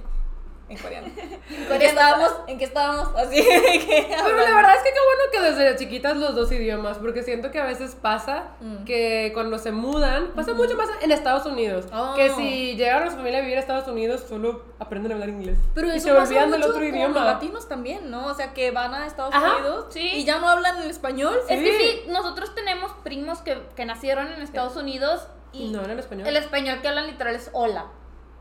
En 0.68 0.76
coreano. 0.78 1.06
¿En 1.70 1.78
qué 1.78 1.86
estábamos? 1.86 2.32
¿En 2.46 2.58
qué 2.58 2.64
estábamos? 2.64 3.08
Así 3.16 3.36
que 3.42 4.06
Pero 4.22 4.36
la 4.36 4.54
verdad 4.54 4.74
es 4.76 4.82
que 4.82 4.90
qué 4.90 4.98
bueno 5.00 5.22
que 5.32 5.40
desde 5.62 5.76
chiquitas 5.78 6.16
los 6.16 6.34
dos 6.34 6.52
idiomas, 6.52 6.98
porque 6.98 7.22
siento 7.22 7.50
que 7.50 7.58
a 7.60 7.64
veces 7.64 7.94
pasa 7.94 8.44
Mm. 8.60 8.84
que 8.84 9.30
cuando 9.34 9.56
se 9.58 9.72
mudan, 9.72 10.28
pasa 10.34 10.52
mucho 10.52 10.76
más 10.76 10.88
en 11.00 11.12
Estados 11.12 11.46
Unidos, 11.46 11.86
Oh. 11.92 12.14
que 12.14 12.30
si 12.30 12.74
llegan 12.76 13.04
a 13.04 13.10
su 13.10 13.16
familia 13.16 13.38
a 13.38 13.42
vivir 13.42 13.56
a 13.56 13.60
Estados 13.60 13.88
Unidos, 13.88 14.24
solo 14.28 14.64
aprenden 14.78 15.12
a 15.12 15.14
hablar 15.14 15.28
inglés. 15.28 15.58
Pero 15.74 15.86
y 15.88 15.90
eso 15.96 16.08
se 16.08 16.14
pasa 16.14 16.22
olvidan 16.28 16.50
del 16.50 16.62
otro 16.64 16.84
idioma. 16.84 17.14
los 17.14 17.24
latinos 17.24 17.68
también, 17.68 18.10
¿no? 18.10 18.26
O 18.26 18.34
sea, 18.34 18.52
que 18.52 18.70
van 18.70 18.94
a 18.94 19.06
Estados 19.06 19.34
Ajá, 19.34 19.56
Unidos 19.56 19.86
sí. 19.90 20.00
y 20.14 20.24
ya 20.24 20.38
no 20.38 20.48
hablan 20.48 20.82
el 20.82 20.90
español. 20.90 21.34
Es 21.48 21.60
que 21.60 21.78
Sí. 21.78 22.02
sí, 22.04 22.10
nosotros 22.10 22.54
tenemos 22.54 22.92
primos 23.04 23.40
que, 23.40 23.58
que 23.76 23.84
nacieron 23.84 24.26
en 24.32 24.42
Estados 24.42 24.76
Unidos 24.76 25.26
y 25.52 25.64
Y 25.66 25.70
no 25.70 25.80
hablan 25.80 25.98
español. 25.98 26.26
el 26.26 26.36
español 26.36 26.80
que 26.82 26.88
hablan 26.88 27.06
literal 27.06 27.34
es 27.34 27.48
hola. 27.52 27.86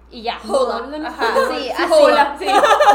Y 0.09 0.21
ya. 0.21 0.39
No 0.45 0.71
hablan 0.71 1.05
Ajá, 1.05 1.25
español. 1.27 1.47
sí, 1.57 1.63
Sí, 1.65 1.71
así. 1.83 1.93
hola. 1.93 2.35
Sí. 2.39 2.45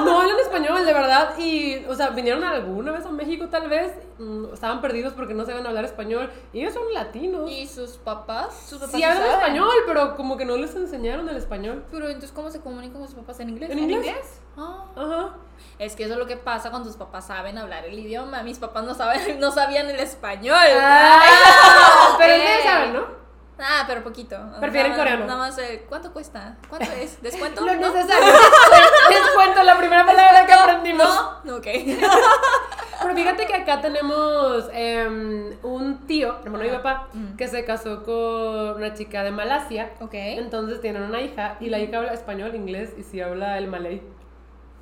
No 0.02 0.20
hablan 0.20 0.38
español, 0.38 0.84
de 0.86 0.92
verdad. 0.94 1.34
Y, 1.38 1.84
o 1.84 1.94
sea, 1.94 2.08
vinieron 2.08 2.42
alguna 2.42 2.90
vez 2.92 3.04
a 3.04 3.10
México, 3.10 3.48
tal 3.50 3.68
vez. 3.68 3.92
mm, 4.18 4.46
Estaban 4.54 4.80
perdidos 4.80 5.12
porque 5.12 5.34
no 5.34 5.44
sabían 5.44 5.66
hablar 5.66 5.84
español. 5.84 6.30
Y 6.54 6.60
ellos 6.60 6.72
son 6.72 6.84
latinos. 6.94 7.50
¿Y 7.50 7.66
sus 7.68 7.98
papás? 7.98 8.54
¿Sus 8.66 8.78
papás 8.78 8.94
sí 8.94 9.02
hablan 9.02 9.22
saben? 9.24 9.36
español, 9.40 9.74
pero 9.86 10.16
como 10.16 10.38
que 10.38 10.46
no 10.46 10.56
les 10.56 10.74
enseñaron 10.74 11.28
el 11.28 11.36
español. 11.36 11.84
Pero 11.90 12.06
entonces, 12.06 12.32
¿cómo 12.32 12.50
se 12.50 12.60
comunican 12.62 12.98
con 13.00 13.06
sus 13.08 13.16
papás 13.16 13.40
en 13.40 13.50
inglés? 13.50 13.70
¿En 13.70 13.78
inglés? 13.90 14.40
Ah. 14.56 14.84
Ajá. 14.96 15.34
Es 15.78 15.94
que 15.96 16.04
eso 16.04 16.14
es 16.14 16.18
lo 16.18 16.26
que 16.26 16.36
pasa 16.38 16.70
cuando 16.70 16.88
tus 16.88 16.96
papás 16.96 17.26
saben 17.26 17.58
hablar 17.58 17.84
el 17.84 17.98
idioma. 17.98 18.42
Mis 18.42 18.58
papás 18.58 18.84
no 18.84 18.94
saben, 18.94 19.38
no 19.38 19.50
sabían 19.52 19.90
el 19.90 20.00
español. 20.00 20.56
Ah, 20.80 22.14
pero 22.18 22.34
ustedes 22.36 22.62
saben, 22.64 22.92
¿no? 22.94 23.21
Ah, 23.58 23.84
pero 23.86 24.02
poquito. 24.02 24.36
Prefieren 24.60 24.94
coreano. 24.94 25.26
Nada 25.26 25.38
más, 25.38 25.58
eh, 25.58 25.84
¿cuánto 25.88 26.12
cuesta? 26.12 26.56
¿Cuánto 26.68 26.90
es? 26.92 27.20
¿Descuento? 27.22 27.60
Lo 27.66 27.74
¿No? 27.74 27.92
necesario. 27.92 28.32
Les 29.10 29.30
cuento 29.34 29.62
la 29.62 29.76
primera 29.78 30.04
palabra 30.04 30.46
que 30.46 30.52
aprendimos. 30.52 31.08
No, 31.44 31.56
ok. 31.56 31.66
Pero 33.02 33.14
fíjate 33.16 33.46
que 33.46 33.54
acá 33.54 33.80
tenemos 33.80 34.68
em, 34.72 35.50
un 35.64 36.06
tío, 36.06 36.36
hermano 36.44 36.64
de 36.64 36.70
mi 36.70 36.76
papá, 36.76 37.08
Mm. 37.12 37.36
que 37.36 37.48
se 37.48 37.64
casó 37.64 38.04
con 38.04 38.76
una 38.76 38.94
chica 38.94 39.22
de 39.24 39.32
Malasia. 39.32 39.90
Ok. 40.00 40.14
Entonces 40.14 40.80
tienen 40.80 41.02
una 41.02 41.20
hija 41.20 41.56
y 41.60 41.68
la 41.68 41.78
hija 41.80 41.98
habla 41.98 42.12
español, 42.14 42.54
inglés 42.54 42.90
y 42.96 43.02
sí 43.02 43.20
habla 43.20 43.58
el 43.58 43.66
malay. 43.66 44.02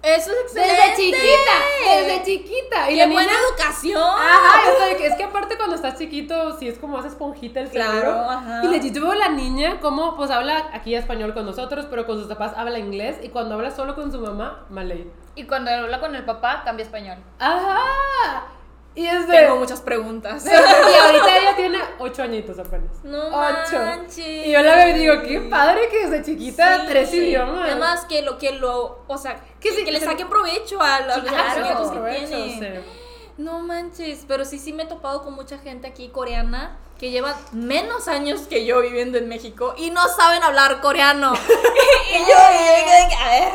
Eso 0.02 0.30
es 0.32 0.38
excelente. 0.44 0.72
Desde 0.82 0.96
chiquita, 0.96 1.52
desde 1.84 2.22
chiquita. 2.24 2.90
Y 2.90 2.94
¡Qué 2.94 3.06
la 3.06 3.12
buena 3.12 3.30
niña- 3.32 3.40
educación! 3.50 4.02
Ajá, 4.02 4.60
sé 4.78 4.96
que- 4.96 5.06
es 5.08 5.14
que 5.16 5.24
aparte 5.24 5.56
cuando 5.58 5.76
estás 5.76 5.98
chiquito, 5.98 6.58
sí 6.58 6.68
es 6.68 6.78
como 6.78 6.96
hace 6.98 7.08
esponjita 7.08 7.60
el 7.60 7.68
Claro, 7.68 7.92
cerebro. 7.92 8.30
ajá. 8.30 8.60
Y 8.64 8.68
le 8.68 8.80
yo 8.90 9.02
veo 9.02 9.12
a 9.12 9.16
la 9.16 9.28
niña 9.28 9.78
como 9.80 10.16
pues 10.16 10.30
habla 10.30 10.70
aquí 10.72 10.94
español 10.94 11.34
con 11.34 11.44
nosotros, 11.44 11.86
pero 11.90 12.06
con 12.06 12.18
sus 12.18 12.28
papás 12.28 12.52
habla 12.56 12.78
inglés 12.78 13.18
y 13.22 13.28
cuando 13.28 13.56
habla 13.56 13.70
solo 13.70 13.94
con 13.94 14.10
su 14.10 14.20
mamá, 14.20 14.64
malay. 14.70 15.10
Y 15.34 15.44
cuando 15.44 15.70
habla 15.70 16.00
con 16.00 16.14
el 16.14 16.24
papá, 16.24 16.62
cambia 16.64 16.84
español. 16.84 17.18
Ajá. 17.38 18.46
Y 18.94 19.06
es 19.06 19.28
de... 19.28 19.36
Tengo 19.36 19.56
muchas 19.56 19.80
preguntas. 19.80 20.44
y 20.46 20.48
ahorita 20.50 21.38
ella 21.38 21.56
tiene 21.56 21.78
ocho 21.98 22.22
añitos 22.22 22.58
apenas. 22.58 22.90
No 23.04 23.28
ocho. 23.28 23.78
manches. 23.78 24.46
Y 24.46 24.50
yo 24.50 24.60
la 24.62 24.74
veo 24.74 24.88
y 24.88 24.98
digo, 24.98 25.22
qué 25.22 25.40
padre 25.40 25.88
que 25.88 26.06
desde 26.08 26.24
chiquita 26.24 26.80
Sí. 26.80 26.86
tres 26.88 27.14
idiomas. 27.14 27.66
Además 27.70 28.04
que 28.06 28.22
lo 28.22 28.36
que 28.38 28.52
lo, 28.52 29.04
o 29.06 29.18
sea, 29.18 29.36
que, 29.60 29.68
Que 29.70 29.74
sí, 29.76 29.84
que 29.84 29.92
le 29.92 30.00
que 30.00 30.04
saquen 30.06 30.28
provecho 30.28 30.80
a, 30.82 31.00
los 31.00 31.18
claro, 31.18 32.02
que 32.02 32.26
tiene. 32.26 32.58
sí. 32.58 32.84
No 33.38 33.60
manches, 33.60 34.24
pero 34.28 34.44
sí 34.44 34.58
sí 34.58 34.72
me 34.72 34.82
he 34.82 34.86
topado 34.86 35.22
con 35.22 35.34
mucha 35.34 35.56
gente 35.58 35.86
aquí 35.86 36.08
coreana 36.08 36.76
que 36.98 37.10
llevan 37.10 37.34
menos 37.52 38.08
años 38.08 38.42
que 38.42 38.66
yo 38.66 38.82
viviendo 38.82 39.16
en 39.16 39.28
México 39.28 39.74
y 39.78 39.90
no 39.90 40.06
saben 40.08 40.42
hablar 40.42 40.82
coreano. 40.82 41.32
y 42.12 42.18
yo, 42.18 42.24
y 42.26 42.28
yo 42.28 43.16
a 43.18 43.30
ver, 43.30 43.52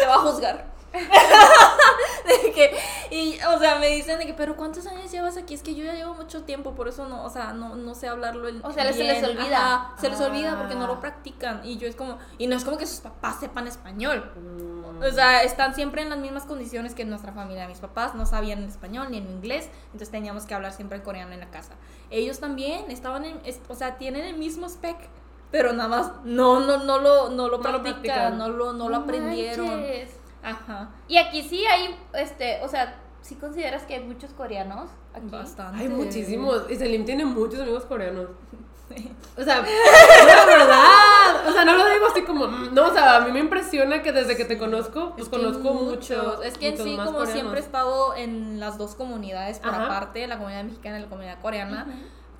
te 0.00 0.06
va 0.06 0.14
a 0.14 0.18
juzgar. 0.20 0.73
de 2.44 2.52
que, 2.52 2.76
y, 3.10 3.38
o 3.42 3.58
sea, 3.58 3.78
me 3.78 3.88
dicen 3.88 4.18
de 4.18 4.26
que, 4.26 4.34
pero 4.34 4.56
¿cuántos 4.56 4.86
años 4.86 5.10
llevas 5.10 5.36
aquí? 5.36 5.54
Es 5.54 5.62
que 5.62 5.74
yo 5.74 5.84
ya 5.84 5.92
llevo 5.94 6.14
mucho 6.14 6.42
tiempo, 6.44 6.74
por 6.74 6.88
eso 6.88 7.06
no, 7.08 7.24
o 7.24 7.30
sea, 7.30 7.52
no, 7.52 7.76
no 7.76 7.94
sé 7.94 8.08
hablarlo. 8.08 8.48
el- 8.48 8.60
O 8.64 8.72
sea, 8.72 8.92
se 8.92 9.04
les 9.04 9.22
olvida. 9.24 9.74
Ajá, 9.74 9.94
se 10.00 10.08
les 10.08 10.20
olvida 10.20 10.56
porque 10.58 10.74
no 10.74 10.84
Ah. 10.84 10.88
lo 10.88 11.00
practican. 11.00 11.60
Y 11.64 11.76
yo 11.78 11.86
es 11.88 11.96
como, 11.96 12.18
y 12.38 12.46
no 12.46 12.56
es 12.56 12.64
como 12.64 12.78
que 12.78 12.86
sus 12.86 13.00
papás 13.00 13.40
sepan 13.40 13.66
español. 13.66 14.30
Mm. 14.36 15.02
O 15.02 15.10
sea, 15.10 15.42
están 15.42 15.74
siempre 15.74 16.02
en 16.02 16.08
las 16.10 16.18
mismas 16.18 16.44
condiciones 16.44 16.94
que 16.94 17.04
nuestra 17.04 17.32
familia. 17.32 17.66
Mis 17.68 17.78
papás 17.78 18.14
no 18.14 18.24
sabían 18.26 18.62
español 18.64 19.08
ni 19.10 19.18
en 19.18 19.28
inglés, 19.28 19.68
entonces 19.86 20.10
teníamos 20.10 20.44
que 20.46 20.54
hablar 20.54 20.72
siempre 20.72 20.96
el 20.98 21.02
coreano 21.02 21.32
en 21.32 21.40
la 21.40 21.50
casa. 21.50 21.72
Ellos 22.10 22.38
también 22.40 22.90
estaban 22.90 23.24
en, 23.24 23.40
es- 23.44 23.60
o 23.68 23.74
sea, 23.74 23.98
tienen 23.98 24.24
el 24.24 24.36
mismo 24.36 24.66
spec, 24.68 24.96
pero 25.50 25.72
nada 25.72 25.88
más 25.88 26.12
no, 26.24 26.60
no, 26.60 26.78
no 26.78 26.98
lo, 26.98 27.28
no 27.30 27.48
lo 27.48 27.58
No 27.58 27.58
lo 27.58 27.60
practican, 27.60 27.92
practican. 27.92 28.38
no 28.38 28.48
lo, 28.48 28.72
no 28.72 28.88
lo 28.88 28.96
aprendieron. 28.96 29.66
manches. 29.68 30.10
Ajá. 30.44 30.90
Y 31.08 31.16
aquí 31.16 31.42
sí 31.42 31.64
hay, 31.66 31.96
este, 32.14 32.60
o 32.62 32.68
sea, 32.68 33.00
¿sí 33.22 33.34
consideras 33.36 33.82
que 33.84 33.94
hay 33.94 34.04
muchos 34.04 34.30
coreanos 34.32 34.90
aquí? 35.14 35.26
Bastante. 35.28 35.80
Hay 35.80 35.88
muchísimos. 35.88 36.70
Y 36.70 36.76
Selim 36.76 37.04
tiene 37.04 37.24
muchos 37.24 37.60
amigos 37.60 37.84
coreanos. 37.86 38.28
O 39.36 39.42
sea, 39.42 39.56
la 40.26 40.44
verdad. 40.46 41.48
O 41.48 41.52
sea, 41.52 41.64
no 41.64 41.72
lo 41.74 41.88
digo 41.88 42.06
así 42.08 42.22
como. 42.22 42.46
mm, 42.46 42.74
No, 42.74 42.86
o 42.88 42.92
sea, 42.92 43.16
a 43.16 43.20
mí 43.22 43.32
me 43.32 43.40
impresiona 43.40 44.02
que 44.02 44.12
desde 44.12 44.36
que 44.36 44.44
te 44.44 44.56
conozco, 44.58 45.10
pues 45.16 45.22
Es 45.24 45.28
que 45.28 45.36
conozco 45.36 45.72
muchos. 45.74 46.24
muchos. 46.24 46.44
Es 46.44 46.58
que 46.58 46.68
en 46.68 46.76
sí, 46.76 46.82
como 46.96 47.06
coreanos. 47.12 47.30
siempre 47.30 47.58
he 47.58 47.62
estado 47.64 48.14
en 48.14 48.60
las 48.60 48.78
dos 48.78 48.94
comunidades 48.94 49.58
por 49.58 49.70
Ajá. 49.74 49.86
aparte, 49.86 50.26
la 50.28 50.36
comunidad 50.36 50.62
mexicana 50.64 50.98
y 50.98 51.02
la 51.02 51.08
comunidad 51.08 51.40
coreana, 51.40 51.86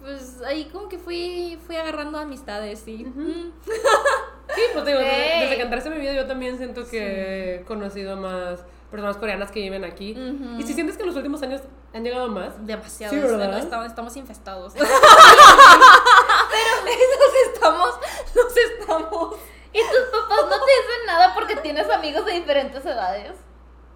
pues 0.00 0.40
ahí 0.46 0.66
como 0.66 0.88
que 0.88 0.98
fui, 0.98 1.58
fui 1.66 1.74
agarrando 1.76 2.18
amistades, 2.18 2.78
sí. 2.84 3.04
Mm. 3.04 3.50
Sí, 4.54 4.60
pues 4.72 4.84
digo, 4.84 4.98
desde, 4.98 5.40
desde 5.40 5.56
que 5.56 5.62
entré 5.62 5.80
a 5.80 5.90
mi 5.90 5.98
vida 6.00 6.12
yo 6.12 6.26
también 6.26 6.58
siento 6.58 6.86
que 6.86 7.56
he 7.56 7.64
conocido 7.64 8.16
más 8.16 8.60
personas 8.90 9.16
coreanas 9.16 9.50
que 9.50 9.60
viven 9.60 9.84
aquí. 9.84 10.10
Y 10.58 10.62
si 10.64 10.74
sientes 10.74 10.96
que 10.96 11.02
en 11.02 11.08
los 11.08 11.16
últimos 11.16 11.42
años 11.42 11.62
han 11.92 12.04
llegado 12.04 12.28
más. 12.28 12.64
Demasiado. 12.66 13.14
Sí, 13.14 13.20
¿verdad? 13.20 13.58
estamos, 13.58 13.86
estamos 13.86 14.16
infestados. 14.16 14.74
Pero 14.74 14.84
nos 16.84 17.54
estamos, 17.54 17.94
nos 18.34 18.56
estamos. 18.56 19.34
¿Y 19.72 19.80
tus 19.80 20.10
papás 20.12 20.38
no 20.44 20.50
te 20.50 20.56
dicen 20.56 21.06
nada 21.06 21.34
porque 21.34 21.56
tienes 21.56 21.90
amigos 21.90 22.24
de 22.26 22.32
diferentes 22.32 22.84
edades? 22.86 23.32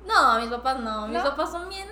No, 0.06 0.40
mis 0.40 0.48
papás 0.50 0.80
no. 0.80 1.06
Mis 1.06 1.18
¿No? 1.18 1.24
papás 1.24 1.50
son 1.52 1.68
bien, 1.68 1.88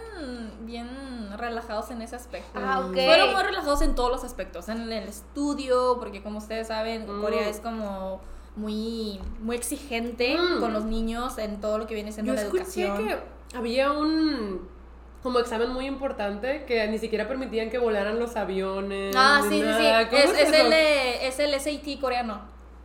bien 0.63 1.31
relajados 1.37 1.91
en 1.91 2.03
ese 2.03 2.17
aspecto. 2.17 2.59
Ah, 2.61 2.81
ok. 2.81 2.95
Fueron 2.95 3.33
muy 3.35 3.43
relajados 3.43 3.83
en 3.83 3.95
todos 3.95 4.11
los 4.11 4.25
aspectos, 4.25 4.69
en 4.69 4.91
el 4.93 5.09
estudio, 5.09 5.97
porque 6.01 6.23
como 6.23 6.39
ustedes 6.39 6.67
saben, 6.69 7.07
Mm. 7.07 7.21
Corea 7.21 7.49
es 7.49 7.61
como 7.61 8.21
muy, 8.57 9.21
muy 9.41 9.57
exigente 9.57 10.37
Mm. 10.37 10.61
con 10.61 10.73
los 10.73 10.85
niños 10.85 11.39
en 11.39 11.61
todo 11.61 11.79
lo 11.79 11.87
que 11.87 11.95
viene 11.95 12.11
siendo 12.13 12.33
Yo 12.33 12.37
la 12.37 12.43
escuché 12.43 12.85
educación. 12.87 13.09
que 13.51 13.57
había 13.57 13.93
un 13.93 14.69
como 15.23 15.39
examen 15.41 15.71
muy 15.71 15.87
importante 15.87 16.65
que 16.67 16.87
ni 16.89 16.99
siquiera 16.99 17.27
permitían 17.27 17.69
que 17.69 17.79
volaran 17.79 18.19
los 18.21 18.37
aviones. 18.37 19.15
Ah, 19.17 19.41
sí, 19.43 19.49
sí, 19.51 19.57
sí. 19.57 19.63
nada. 19.63 20.09
¿Cómo 20.09 20.23
Es, 20.23 20.31
es 20.31 20.39
eso? 20.49 20.55
el, 20.67 20.73
eh, 20.73 21.27
es 21.27 21.39
el 21.41 21.53
SAT 21.61 22.01
coreano. 22.01 22.41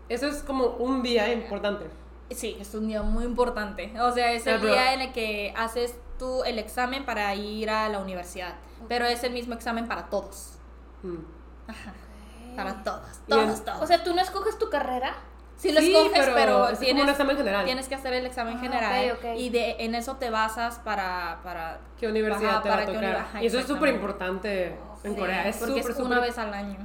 Eso 0.09 0.27
es 0.27 0.41
como 0.43 0.65
un 0.65 1.03
día 1.03 1.31
importante. 1.31 1.85
Sí, 2.31 2.57
es 2.59 2.73
un 2.73 2.87
día 2.87 3.03
muy 3.03 3.25
importante. 3.25 3.93
O 4.01 4.11
sea, 4.11 4.31
es 4.33 4.47
Ah, 4.47 4.51
el 4.55 4.61
pero- 4.61 4.73
día 4.73 4.93
en 4.93 5.01
el 5.01 5.13
que 5.13 5.53
haces 5.55 5.95
tú 6.17 6.43
el 6.43 6.57
examen 6.59 7.05
para 7.05 7.33
ir 7.35 7.69
a 7.69 7.87
la 7.89 7.99
universidad. 7.99 8.55
Pero 8.87 9.05
es 9.05 9.23
el 9.23 9.33
mismo 9.33 9.53
examen 9.53 9.87
para 9.87 10.09
todos. 10.09 10.53
Mm. 11.03 11.17
Ajá. 11.67 11.93
Para 12.55 12.83
todos. 12.83 13.19
Todos, 13.27 13.63
todos. 13.63 13.81
O 13.81 13.87
sea, 13.87 14.03
¿tú 14.03 14.13
no 14.15 14.21
escoges 14.21 14.57
tu 14.57 14.69
carrera? 14.69 15.15
Sí 15.61 15.71
lo 15.71 15.79
Sí, 15.79 15.95
escoges, 15.95 16.11
pero 16.19 16.33
pero, 16.33 16.63
es 16.63 16.69
como 16.71 16.79
tienes, 16.79 17.03
un 17.03 17.09
examen 17.09 17.37
general. 17.37 17.65
tienes 17.65 17.87
que 17.87 17.93
hacer 17.93 18.13
el 18.13 18.25
examen 18.25 18.55
Ah, 18.57 18.61
general. 18.61 19.17
Y 19.37 19.49
de, 19.51 19.75
en 19.79 19.93
eso 19.93 20.15
te 20.15 20.31
basas 20.31 20.79
para... 20.79 21.39
para 21.43 21.79
¿Qué 21.99 22.07
universidad 22.07 22.49
Ajá, 22.53 22.61
te 22.63 22.69
va 22.69 22.75
a 22.75 22.77
para 22.79 22.91
tocar? 22.93 23.15
ajá, 23.15 23.43
y 23.43 23.45
eso 23.45 23.59
es 23.59 23.67
súper 23.67 23.89
importante 23.89 24.75
en 25.03 25.13
Sí, 25.13 25.19
Corea. 25.19 25.47
Es 25.47 25.57
porque 25.57 25.81
súper, 25.83 25.91
es 25.95 25.99
una 25.99 26.19
vez 26.19 26.37
al 26.39 26.51
año. 26.53 26.77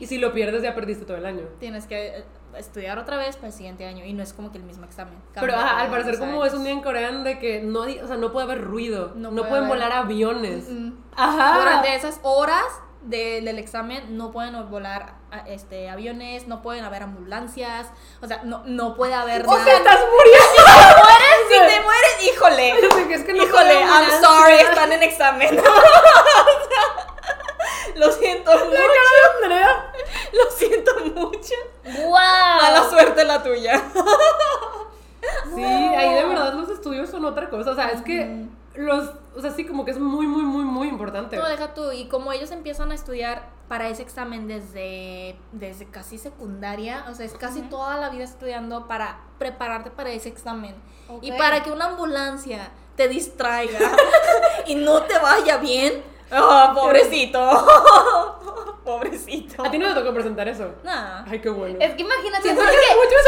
Y 0.00 0.06
si 0.06 0.16
lo 0.16 0.32
pierdes 0.32 0.62
ya 0.62 0.74
perdiste 0.74 1.04
todo 1.04 1.18
el 1.18 1.26
año. 1.26 1.42
Tienes 1.60 1.86
que 1.86 2.06
eh, 2.20 2.24
estudiar 2.56 2.98
otra 2.98 3.18
vez 3.18 3.36
para 3.36 3.48
el 3.48 3.52
siguiente 3.52 3.84
año. 3.86 4.02
Y 4.06 4.14
no 4.14 4.22
es 4.22 4.32
como 4.32 4.50
que 4.50 4.56
el 4.56 4.64
mismo 4.64 4.86
examen. 4.86 5.14
Pero 5.34 5.54
ajá, 5.54 5.80
al 5.80 5.90
parecer 5.90 6.18
como 6.18 6.42
es 6.46 6.54
un 6.54 6.64
día 6.64 6.72
en 6.72 6.80
Corea 6.80 7.12
de 7.12 7.38
que 7.38 7.60
no, 7.60 7.80
o 7.82 8.06
sea, 8.06 8.16
no 8.16 8.32
puede 8.32 8.44
haber 8.46 8.62
ruido, 8.62 9.12
no, 9.14 9.30
No 9.30 9.42
puede 9.42 9.48
pueden 9.50 9.64
haber- 9.66 9.76
volar 9.76 9.92
aviones. 9.92 10.70
Mm. 10.70 10.92
Ajá. 11.16 11.58
Durante 11.58 11.94
esas 11.94 12.18
horas 12.22 12.64
de- 13.02 13.42
del 13.42 13.58
examen 13.58 14.16
no 14.16 14.32
pueden 14.32 14.54
volar 14.70 15.20
este, 15.46 15.88
aviones, 15.88 16.46
no 16.46 16.62
pueden 16.62 16.84
haber 16.84 17.02
ambulancias, 17.02 17.86
o 18.20 18.26
sea, 18.26 18.42
no, 18.44 18.62
no 18.64 18.94
puede 18.94 19.14
haber 19.14 19.42
O 19.46 19.50
nada. 19.50 19.64
sea, 19.64 19.76
estás 19.76 19.98
muriendo. 20.00 20.62
si 21.48 21.54
te 21.58 21.80
mueres, 21.80 22.22
híjole. 22.32 22.72
Así 22.72 23.04
que 23.08 23.14
es 23.14 23.24
que 23.24 23.32
no 23.32 23.44
Híjole, 23.44 23.80
I'm 23.80 24.10
sorry, 24.20 24.54
están 24.54 24.92
en 24.92 25.02
examen. 25.02 25.60
Lo 27.96 28.10
siento 28.12 28.50
mucho. 28.52 28.78
Andrea. 29.42 29.92
Lo 30.32 30.50
siento 30.50 30.92
mucho. 31.14 31.54
¡Wow! 31.84 32.12
Mala 32.12 32.88
suerte 32.88 33.24
la 33.24 33.42
tuya. 33.42 33.82
Sí, 35.54 35.62
ahí 35.62 36.14
de 36.14 36.24
verdad 36.24 36.54
los 36.54 36.68
estudios 36.70 37.10
son 37.10 37.24
otra 37.24 37.48
cosa. 37.50 37.70
O 37.72 37.74
sea, 37.74 37.88
es 37.88 38.02
que 38.02 38.46
los 38.74 39.10
o 39.34 39.40
sea, 39.40 39.50
sí, 39.50 39.64
como 39.66 39.84
que 39.84 39.92
es 39.92 39.98
muy, 39.98 40.26
muy, 40.26 40.42
muy 40.42 40.61
importante. 41.18 41.36
No, 41.36 41.48
deja 41.48 41.74
tú. 41.74 41.92
Y 41.92 42.06
como 42.08 42.32
ellos 42.32 42.50
empiezan 42.50 42.90
a 42.92 42.94
estudiar 42.94 43.50
para 43.68 43.88
ese 43.88 44.02
examen 44.02 44.48
desde, 44.48 45.36
desde 45.52 45.86
casi 45.90 46.18
secundaria, 46.18 47.06
o 47.10 47.14
sea, 47.14 47.24
es 47.26 47.32
casi 47.34 47.62
toda 47.62 47.96
la 47.96 48.10
vida 48.10 48.24
estudiando 48.24 48.86
para 48.88 49.20
prepararte 49.38 49.90
para 49.90 50.10
ese 50.10 50.28
examen. 50.28 50.74
Y 51.20 51.30
Ok. 51.32 51.38
para 51.38 51.62
que 51.62 51.70
una 51.70 51.86
ambulancia 51.86 52.70
te 52.96 53.08
distraiga 53.08 53.78
y 54.66 54.74
no 54.74 55.02
te 55.02 55.18
vaya 55.18 55.56
bien. 55.58 56.02
¡Oh, 56.32 56.72
pobrecito! 56.74 57.38
pobrecito. 58.84 59.64
A 59.64 59.70
ti 59.70 59.78
no 59.78 59.88
te 59.88 60.00
tocó 60.00 60.12
presentar 60.12 60.48
eso. 60.48 60.74
Nah. 60.82 61.24
Ay, 61.26 61.40
qué 61.40 61.48
bueno. 61.48 61.78
Es 61.80 61.94
que 61.94 62.02
imagínate, 62.02 62.42
Siento 62.42 62.62
que 62.62 62.68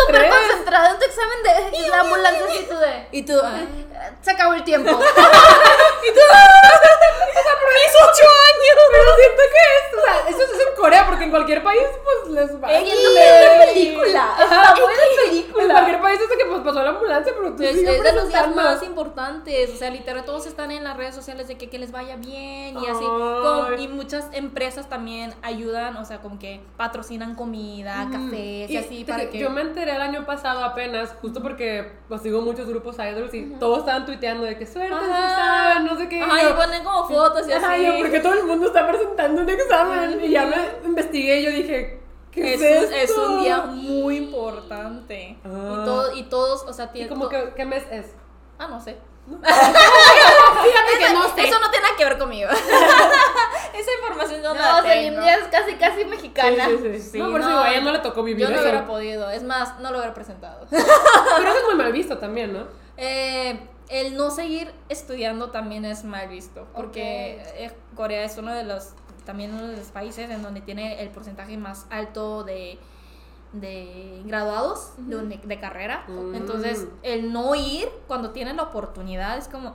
súper 0.07 0.24
estrés. 0.24 0.35
concentrado 0.49 0.95
en 0.95 0.99
tu 0.99 1.05
examen 1.07 1.43
de 1.43 1.76
y 1.78 1.89
la 1.89 2.01
ambulancia 2.01 2.45
así 2.45 2.66
tú 2.68 2.76
de... 2.76 3.09
Y 3.12 3.22
tú, 3.22 3.35
ah, 3.43 3.61
Se 4.20 4.30
acabó 4.32 4.55
el 4.55 4.64
tiempo. 4.64 4.91
¡Mis 7.75 7.93
ocho 8.03 8.25
años! 8.25 8.77
Pero 8.93 9.16
siento 9.16 9.43
que 9.53 9.62
es, 9.75 9.99
o 9.99 10.03
sea, 10.05 10.29
eso 10.29 10.55
es 10.55 10.68
en 10.68 10.75
Corea, 10.77 11.07
porque 11.07 11.25
en 11.25 11.31
cualquier 11.31 11.62
país, 11.62 11.83
pues 12.05 12.33
les 12.33 12.62
va. 12.62 12.72
Es 12.72 12.85
de 12.85 13.66
película. 13.66 14.35
Buena 14.81 15.03
En 15.03 15.31
película. 15.31 15.75
cualquier 15.75 16.01
país 16.01 16.20
es 16.20 16.37
que 16.37 16.45
pues 16.45 16.61
pasó 16.61 16.83
la 16.83 16.91
ambulancia, 16.91 17.33
pero 17.37 17.55
tú 17.55 17.62
Es, 17.62 17.77
es 17.77 18.03
de 18.03 18.12
los 18.12 18.29
días 18.29 18.55
más 18.55 18.83
importantes, 18.83 19.70
o 19.72 19.77
sea, 19.77 19.91
literal 19.91 20.25
todos 20.25 20.47
están 20.47 20.70
en 20.70 20.85
las 20.85 20.97
redes 20.97 21.14
sociales 21.14 21.49
de 21.49 21.57
que, 21.57 21.68
que 21.68 21.79
les 21.79 21.93
vaya 21.93 22.16
bien 22.16 22.77
y 22.79 22.87
así, 22.87 23.05
y 23.79 23.89
muchas 23.89 24.29
empresas 24.33 24.89
también 24.89 25.35
ayudan, 25.43 25.97
o 25.97 26.05
sea, 26.05 26.20
como 26.20 26.39
que 26.39 26.61
patrocinan 26.77 27.35
comida, 27.35 28.09
cafés 28.11 28.70
y, 28.70 28.77
así 28.77 29.05
para 29.05 29.29
que. 29.31 29.39
Yo 29.39 29.51
me 29.51 29.62
enteré 29.62 29.95
el 29.97 30.03
año 30.03 30.25
pasado 30.27 30.64
apenas, 30.64 31.14
justo 31.20 31.43
porque 31.43 31.93
pues 32.09 32.22
sigo 32.22 32.41
muchos 32.41 32.68
grupos 32.68 32.97
idols 32.99 33.33
y 33.35 33.55
todos 33.59 33.81
estaban 33.81 34.07
tuiteando 34.07 34.45
de 34.45 34.57
que 34.59 34.66
suerte, 34.66 34.95
no 34.95 35.97
sé 35.97 36.09
qué. 36.09 36.22
Ajá, 36.22 36.51
y 36.51 36.53
ponen 36.53 36.85
como 36.85 37.09
fotos 37.09 37.49
y 37.49 37.53
así. 37.53 37.64
Yo, 37.77 37.99
porque 37.99 38.21
todo 38.21 38.35
el 38.35 38.45
mundo 38.45 38.67
está 38.67 38.87
presentando 38.87 39.43
un 39.43 39.49
examen. 39.51 40.21
Y 40.25 40.31
ya 40.31 40.47
me 40.47 40.57
investigué 40.89 41.41
y 41.41 41.45
yo 41.45 41.51
dije, 41.51 42.01
¿qué 42.31 42.55
es, 42.55 42.61
es, 42.62 42.79
un, 42.89 42.93
es 42.95 43.11
esto? 43.11 43.27
un 43.33 43.43
día 43.43 43.59
muy 43.62 44.17
importante. 44.17 45.39
Ah. 45.45 45.49
Y, 45.49 45.85
todo, 45.85 46.17
y 46.17 46.23
todos, 46.25 46.62
o 46.65 46.73
sea, 46.73 46.87
¿Y 46.87 46.89
tienen... 46.93 47.09
como 47.09 47.29
que, 47.29 47.53
qué 47.57 47.65
mes 47.65 47.85
es? 47.91 48.15
Ah, 48.59 48.69
no 48.69 48.81
sé. 48.81 48.97
Fíjate 49.33 50.99
que 50.99 51.05
Eso- 51.07 51.15
no 51.15 51.35
sé. 51.35 51.49
Eso 51.49 51.59
no 51.59 51.71
tiene 51.71 51.85
nada 51.87 51.97
que 51.97 52.05
ver 52.05 52.19
conmigo. 52.19 52.51
Esa 53.75 53.91
información 53.99 54.43
no, 54.43 54.55
No, 54.55 54.61
la 54.61 54.83
Celine 54.83 55.11
tengo. 55.17 55.27
ya 55.27 55.35
es 55.37 55.49
casi, 55.49 55.75
casi 55.75 56.05
mexicana. 56.05 56.67
Sí, 56.67 56.79
sí, 56.83 56.93
sí. 57.01 57.11
Sí, 57.12 57.19
no, 57.19 57.31
por 57.31 57.41
eso 57.41 57.49
no, 57.49 57.57
digo, 57.57 57.65
a 57.65 57.71
ella 57.73 57.81
no 57.81 57.93
le 57.93 57.99
tocó 58.01 58.23
vivir 58.23 58.43
Yo 58.43 58.49
no 58.51 58.55
eso. 58.57 58.62
hubiera 58.62 58.87
podido. 58.87 59.31
Es 59.31 59.43
más, 59.43 59.79
no 59.81 59.91
lo 59.91 59.99
hubiera 59.99 60.15
presentado. 60.15 60.67
Pero 60.71 61.49
eso 61.51 61.59
es 61.59 61.65
muy 61.67 61.75
mal 61.75 61.91
visto 61.93 62.19
también, 62.19 62.53
¿no? 62.53 62.67
Eh, 62.97 63.59
el 63.89 64.16
no 64.16 64.30
seguir 64.30 64.72
estudiando 64.89 65.51
también 65.51 65.85
es 65.85 66.05
mal 66.05 66.28
visto, 66.28 66.66
porque 66.74 67.43
eh, 67.57 67.72
Corea 67.95 68.24
es 68.24 68.37
uno 68.39 68.53
de 68.53 68.64
los, 68.64 68.95
también 69.24 69.53
uno 69.55 69.68
de 69.68 69.76
los 69.76 69.89
países 69.89 70.30
en 70.30 70.43
donde 70.43 70.61
tiene 70.61 71.03
el 71.03 71.11
porcentaje 71.11 71.57
más 71.57 71.87
alto 71.91 72.45
de, 72.45 72.78
de 73.53 74.22
graduados 74.24 74.93
de, 74.97 75.39
de 75.39 75.61
carrera. 75.61 76.05
Mm. 76.09 76.35
Entonces, 76.35 76.87
el 77.03 77.32
no 77.32 77.55
ir 77.55 77.89
cuando 78.07 78.30
tienen 78.30 78.57
la 78.57 78.64
oportunidad 78.64 79.37
es 79.37 79.49
como, 79.49 79.74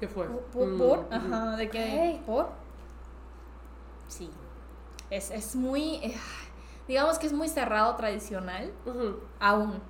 ¿Qué 0.00 0.06
fue? 0.06 0.26
¿por? 0.26 0.68
Mm, 0.68 0.80
ujú. 0.80 1.06
Ajá, 1.10 1.56
de 1.56 1.68
que, 1.70 2.20
¿por? 2.24 2.50
Sí. 4.06 4.30
Es, 5.10 5.30
es 5.30 5.56
muy, 5.56 5.96
eh, 5.96 6.16
digamos 6.86 7.18
que 7.18 7.26
es 7.26 7.32
muy 7.32 7.48
cerrado 7.48 7.96
tradicional, 7.96 8.72
aún. 9.40 9.80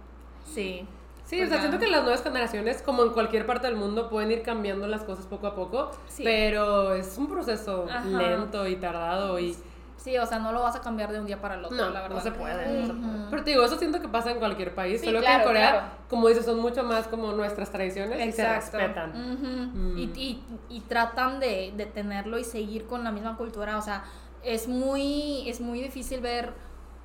Sí. 0.46 0.86
Sí, 1.28 1.42
o 1.42 1.46
sea, 1.46 1.58
siento 1.58 1.78
que 1.78 1.88
las 1.88 2.02
nuevas 2.04 2.22
generaciones, 2.22 2.80
como 2.80 3.02
en 3.02 3.10
cualquier 3.10 3.44
parte 3.44 3.66
del 3.66 3.76
mundo, 3.76 4.08
pueden 4.08 4.30
ir 4.32 4.40
cambiando 4.42 4.86
las 4.86 5.02
cosas 5.04 5.26
poco 5.26 5.46
a 5.46 5.54
poco, 5.54 5.90
Sí. 6.08 6.24
pero 6.24 6.94
es 6.94 7.18
un 7.18 7.28
proceso 7.28 7.86
Ajá. 7.90 8.02
lento 8.08 8.66
y 8.66 8.76
tardado 8.76 9.38
y 9.38 9.54
Sí, 9.98 10.16
o 10.16 10.24
sea, 10.24 10.38
no 10.38 10.52
lo 10.52 10.62
vas 10.62 10.76
a 10.76 10.80
cambiar 10.80 11.10
de 11.12 11.18
un 11.18 11.26
día 11.26 11.40
para 11.40 11.56
el 11.56 11.64
otro, 11.64 11.76
no, 11.76 11.90
la 11.90 12.02
verdad. 12.02 12.16
no 12.16 12.22
se 12.22 12.30
puede, 12.30 12.80
no 12.80 12.86
se 12.86 12.92
Ujú. 12.92 13.00
puede. 13.02 13.30
Pero 13.30 13.44
te 13.44 13.50
digo, 13.50 13.64
eso 13.64 13.76
siento 13.76 14.00
que 14.00 14.06
pasa 14.08 14.30
en 14.30 14.38
cualquier 14.38 14.72
país, 14.74 15.00
Sí, 15.00 15.06
solo 15.06 15.20
que 15.20 15.26
en 15.26 15.42
Corea, 15.42 15.70
claro. 15.72 15.86
como 16.08 16.28
dices, 16.28 16.44
son 16.46 16.60
mucho 16.60 16.82
más 16.84 17.08
como 17.08 17.32
nuestras 17.32 17.70
tradiciones 17.72 18.24
y 18.26 18.32
se 18.32 18.48
respetan. 18.48 19.10
Ujú. 19.10 19.46
Mm. 19.76 19.98
y, 19.98 20.02
y- 20.16 20.44
y 20.70 20.80
tratan 20.82 21.40
de, 21.40 21.74
de 21.76 21.84
tenerlo 21.86 22.38
y 22.38 22.44
seguir 22.44 22.86
con 22.86 23.02
la 23.04 23.10
misma 23.10 23.36
cultura. 23.36 23.76
O 23.76 23.82
sea, 23.82 24.04
es 24.44 24.68
muy, 24.68 25.46
es 25.50 25.60
muy 25.60 25.80
difícil 25.82 26.20
ver 26.20 26.52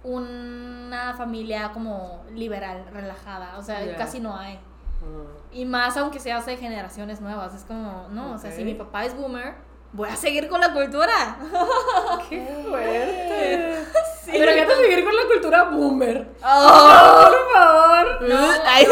una 0.04 1.14
familia 1.18 1.72
como 1.74 2.26
liberal, 2.32 2.86
relajada. 2.92 3.58
O 3.58 3.64
sea, 3.64 3.96
casi 3.98 4.20
no 4.20 4.38
hay. 4.38 4.56
Mm. 4.56 5.56
Y 5.58 5.66
más 5.66 5.98
aunque 5.98 6.20
se 6.20 6.32
hace 6.32 6.58
generaciones 6.58 7.22
nuevas. 7.22 7.54
Es 7.54 7.64
como, 7.64 8.08
no, 8.10 8.34
o 8.34 8.38
sea, 8.38 8.52
si 8.52 8.64
mi 8.64 8.74
papá 8.74 9.06
es 9.06 9.16
boomer, 9.16 9.56
voy 9.92 10.10
a 10.10 10.16
seguir 10.16 10.50
con 10.50 10.60
la 10.60 10.74
cultura. 10.74 11.38
¡Qué 12.30 12.66
fuerte! 12.68 13.86
Pero 14.26 14.56
ya 14.56 14.68
te 14.68 14.76
seguir 14.76 15.04
con 15.04 15.16
la 15.16 15.24
cultura 15.32 15.64
boomer. 15.66 16.36
Oh. 16.44 17.28
Por 17.30 17.54
favor. 17.54 18.20
Ay. 18.66 18.88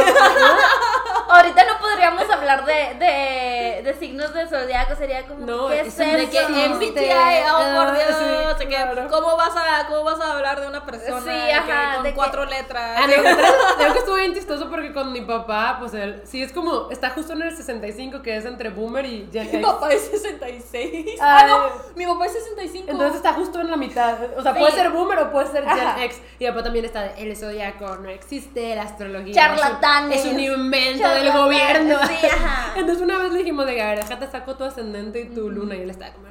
Ahorita 1.31 1.63
no 1.65 1.79
podríamos 1.79 2.29
hablar 2.29 2.65
de, 2.65 2.95
de, 2.99 3.81
de 3.83 3.93
signos 3.99 4.33
de 4.33 4.47
zodiaco, 4.47 4.95
sería 4.95 5.25
como, 5.25 5.45
No, 5.45 5.67
¿qué 5.69 5.81
es 5.81 5.87
es 5.87 5.99
eso? 5.99 6.17
De 6.17 6.29
que 6.29 6.39
MBTI, 6.47 7.43
oh 7.51 7.75
por 7.75 7.93
Dios, 7.93 8.17
sí, 8.19 8.59
de 8.59 8.67
que, 8.67 8.75
claro. 8.75 9.07
¿cómo, 9.09 9.37
vas 9.37 9.53
a, 9.55 9.87
¿cómo 9.87 10.03
vas 10.03 10.19
a 10.19 10.33
hablar 10.33 10.61
de 10.61 10.67
una 10.67 10.85
persona 10.85 11.21
Sí, 11.21 11.29
de 11.29 11.45
que 11.47 11.53
ajá, 11.53 11.93
con 11.95 12.03
de 12.03 12.09
que- 12.09 12.15
cuatro 12.15 12.45
letras? 12.45 12.97
Ah, 12.97 13.07
no, 13.07 13.13
creo 13.77 13.93
que 13.93 13.99
estuvo 13.99 14.15
bien 14.15 14.33
chistoso 14.33 14.69
porque 14.69 14.93
con 14.93 15.11
mi 15.11 15.21
papá, 15.21 15.77
pues 15.79 15.93
él, 15.93 16.21
sí 16.25 16.41
es 16.43 16.51
como, 16.51 16.89
está 16.91 17.09
justo 17.11 17.33
en 17.33 17.43
el 17.43 17.55
65, 17.55 18.21
que 18.21 18.35
es 18.37 18.45
entre 18.45 18.69
boomer 18.69 19.05
y 19.05 19.29
Gen 19.31 19.49
Mi 19.51 19.61
papá 19.63 19.89
es 19.91 20.09
66. 20.11 21.17
Ah, 21.21 21.39
Ah, 21.41 21.47
no, 21.47 21.69
mi 21.95 22.05
papá 22.05 22.25
es 22.25 22.33
65. 22.33 22.91
Entonces 22.91 23.15
está 23.17 23.33
justo 23.33 23.59
en 23.61 23.71
la 23.71 23.77
mitad. 23.77 24.15
O 24.37 24.41
sea, 24.43 24.53
Sí. 24.53 24.59
puede 24.59 24.73
ser 24.73 24.89
boomer 24.89 25.17
o 25.19 25.31
puede 25.31 25.47
ser 25.51 25.63
Gen. 25.65 25.99
X. 26.03 26.21
Y 26.39 26.47
papá 26.47 26.63
también 26.63 26.85
está 26.85 27.03
de, 27.03 27.23
el 27.23 27.35
zodiaco 27.37 27.95
no 27.97 28.09
existe, 28.09 28.75
la 28.75 28.83
astrología. 28.83 29.33
Charlatanes. 29.33 30.19
Es 30.19 30.25
un, 30.25 30.39
es 30.39 30.49
un 30.49 30.61
invento 30.65 31.07
del 31.23 31.33
gobierno. 31.33 31.95
sí, 32.07 32.25
ajá. 32.25 32.73
Entonces 32.79 33.03
una 33.03 33.17
vez 33.19 33.31
le 33.31 33.39
dijimos 33.39 33.65
de, 33.65 33.81
a 33.81 33.91
ver, 33.91 33.99
déjate 33.99 34.27
saco 34.29 34.55
tu 34.55 34.63
ascendente 34.63 35.21
y 35.21 35.25
tu 35.25 35.49
luna. 35.49 35.75
Y 35.75 35.81
él 35.81 35.89
estaba 35.89 36.13
como, 36.13 36.27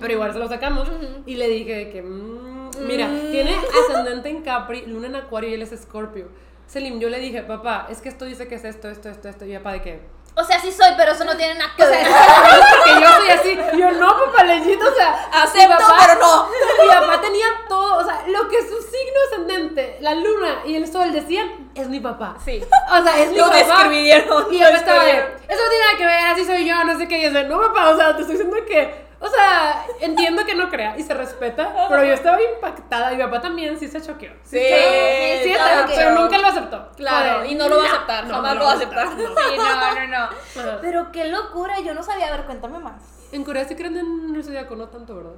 pero 0.00 0.12
igual 0.12 0.32
se 0.32 0.38
lo 0.38 0.48
sacamos. 0.48 0.88
Y 1.26 1.36
le 1.36 1.48
dije 1.48 1.74
de 1.74 1.90
que, 1.90 2.02
"Mm, 2.02 2.70
mira, 2.86 3.08
tiene 3.30 3.54
ascendente 3.88 4.28
en 4.28 4.42
Capri, 4.42 4.84
luna 4.86 5.06
en 5.08 5.16
Acuario 5.16 5.50
y 5.50 5.54
él 5.54 5.62
es 5.62 5.72
Escorpio. 5.72 6.28
Selim, 6.66 6.98
yo 6.98 7.08
le 7.10 7.18
dije, 7.18 7.42
papá, 7.42 7.86
es 7.90 8.00
que 8.00 8.08
esto 8.08 8.24
dice 8.24 8.48
que 8.48 8.54
es 8.54 8.64
esto, 8.64 8.88
esto, 8.88 9.08
esto, 9.10 9.28
esto. 9.28 9.44
Y 9.44 9.54
papá 9.56 9.72
de 9.74 9.82
qué. 9.82 10.00
O 10.36 10.42
sea, 10.42 10.58
sí 10.60 10.72
soy, 10.72 10.90
pero 10.96 11.12
eso 11.12 11.24
no 11.24 11.36
tiene 11.36 11.54
nada 11.54 11.70
que 11.76 11.84
ver. 11.84 12.06
Porque 12.76 13.00
yo 13.00 13.08
soy 13.18 13.28
así. 13.30 13.58
Yo, 13.78 13.90
no, 13.92 14.08
papá, 14.26 14.42
leyito, 14.44 14.84
o 14.90 14.94
sea, 14.94 15.28
Acepto, 15.32 15.68
papá- 15.78 15.96
pero 16.08 16.20
no. 16.20 16.48
Mi 16.82 16.88
papá 16.88 17.20
tenía 17.20 17.46
todo, 17.68 17.98
o 17.98 18.04
sea, 18.04 18.24
lo 18.26 18.48
que 18.48 18.60
su 18.62 18.76
signo 18.82 19.20
ascendente, 19.30 19.96
la 20.00 20.14
luna 20.16 20.62
y 20.64 20.74
el 20.74 20.90
sol 20.90 21.12
decían, 21.12 21.70
es 21.76 21.88
mi 21.88 22.00
papá. 22.00 22.34
Sí. 22.44 22.64
O 22.92 23.02
sea, 23.02 23.18
es 23.18 23.30
mi 23.30 23.36
Lo 23.36 23.44
papá. 23.44 23.58
describieron. 23.58 24.52
Y 24.52 24.58
yo 24.58 24.66
estaba 24.68 25.04
de, 25.04 25.12
eso 25.18 25.62
no 25.62 25.68
tiene 25.68 25.84
nada 25.84 25.98
que 25.98 26.06
ver, 26.06 26.26
así 26.26 26.44
soy 26.44 26.64
yo, 26.68 26.82
no 26.84 26.98
sé 26.98 27.06
qué. 27.06 27.18
Y 27.18 27.32
yo 27.32 27.42
no, 27.44 27.60
papá, 27.68 27.90
o 27.90 27.96
sea, 27.96 28.16
te 28.16 28.22
estoy 28.22 28.36
diciendo 28.36 28.56
que, 28.66 29.03
o 29.24 29.28
sea, 29.30 29.86
entiendo 30.00 30.44
que 30.44 30.54
no 30.54 30.68
crea 30.68 30.98
y 30.98 31.02
se 31.02 31.14
respeta, 31.14 31.86
pero 31.88 32.04
yo 32.04 32.12
estaba 32.12 32.38
impactada 32.42 33.12
y 33.12 33.16
mi 33.16 33.22
papá 33.22 33.40
también 33.40 33.78
sí 33.78 33.88
se 33.88 34.02
choqueó. 34.02 34.32
Sí, 34.42 34.58
sí, 34.58 35.52
que 35.52 35.56
pero 35.96 36.10
no. 36.12 36.22
nunca 36.22 36.38
lo 36.38 36.46
aceptó. 36.48 36.90
Claro, 36.96 37.44
y 37.44 37.54
no 37.54 37.68
lo 37.68 37.78
va 37.78 37.84
a 37.84 37.88
"No, 37.88 37.94
aceptar, 37.94 38.26
no, 38.26 38.34
jamás 38.34 38.52
no 38.54 38.58
lo 38.60 38.64
va 38.66 38.72
a 38.72 38.74
aceptar. 38.74 39.08
Sí, 39.16 39.22
no, 39.56 39.94
no, 39.94 40.06
no. 40.08 40.16
Ajá. 40.60 40.78
Pero 40.82 41.10
qué 41.12 41.24
locura, 41.26 41.80
yo 41.80 41.94
no 41.94 42.02
sabía. 42.02 42.28
A 42.28 42.36
ver, 42.36 42.44
cuéntame 42.46 42.78
más. 42.78 43.02
En 43.32 43.44
Corea 43.44 43.64
sí 43.66 43.74
creen 43.74 43.96
en 43.96 44.34
el 44.34 44.44
zodiaco, 44.44 44.76
no 44.76 44.88
tanto, 44.88 45.16
¿verdad? 45.16 45.32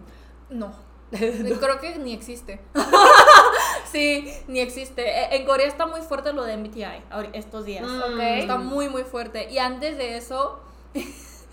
No. 0.51 0.73
Creo 1.11 1.79
que 1.81 1.97
ni 1.99 2.13
existe. 2.13 2.61
sí, 3.93 4.29
ni 4.49 4.61
existe. 4.61 5.03
E- 5.09 5.37
En 5.37 5.45
Corea 5.47 5.67
está 5.69 5.87
muy 5.87 6.01
fuerte 6.03 6.33
lo 6.33 6.43
de 6.45 6.57
MBTI 6.57 7.03
estos 7.33 7.65
días. 7.65 7.85
Mm. 7.87 8.01
Ok. 8.15 8.19
Está 8.21 8.57
muy, 8.57 8.89
muy 8.89 9.05
fuerte. 9.05 9.49
Y 9.51 9.59
antes 9.59 9.97
de 9.97 10.17
eso 10.17 10.61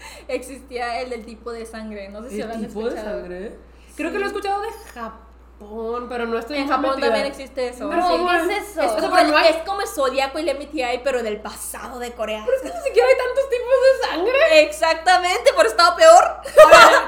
existía 0.28 1.02
el 1.02 1.10
del 1.10 1.26
tipo 1.26 1.52
de 1.52 1.66
sangre. 1.66 2.10
No 2.10 2.22
sé 2.24 2.30
si 2.30 2.38
lo 2.40 2.46
¿El 2.46 2.52
han 2.52 2.66
tipo 2.68 2.82
de 2.82 2.90
escuchado. 2.90 3.20
sangre? 3.22 3.58
Creo 3.96 4.12
que 4.12 4.18
lo 4.20 4.24
he 4.26 4.28
escuchado 4.28 4.62
de 4.62 4.70
Japón, 4.94 6.08
pero 6.10 6.26
no 6.26 6.38
estoy 6.40 6.58
En 6.58 6.68
Japón 6.68 6.92
metida. 6.92 7.08
también 7.08 7.26
existe 7.28 7.68
eso. 7.70 7.88
Pero 7.90 8.02
No, 8.02 8.10
¿cómo 8.10 8.30
¿qué 8.30 8.38
es? 8.38 8.44
es 8.50 8.70
eso? 8.72 8.82
Es 8.82 8.92
como, 8.94 9.16
pero 9.16 9.38
el, 9.38 9.46
es 9.46 9.56
como 9.58 9.82
el 9.82 9.88
zodiaco 9.88 10.40
y 10.40 10.50
el 10.50 10.58
MBTI, 10.58 11.02
pero 11.04 11.22
del 11.24 11.40
pasado 11.42 12.00
de 12.00 12.12
Corea. 12.14 12.44
Pero 12.46 12.58
es 12.58 12.64
que 12.64 12.78
ni 12.78 12.84
siquiera 12.86 13.08
hay 13.08 13.16
tantos 13.18 13.50
tipos 13.50 13.68
de 13.84 14.08
sangre. 14.08 14.62
Exactamente, 14.64 15.52
pero 15.56 15.70
estaba 15.70 15.96
peor. 15.96 16.38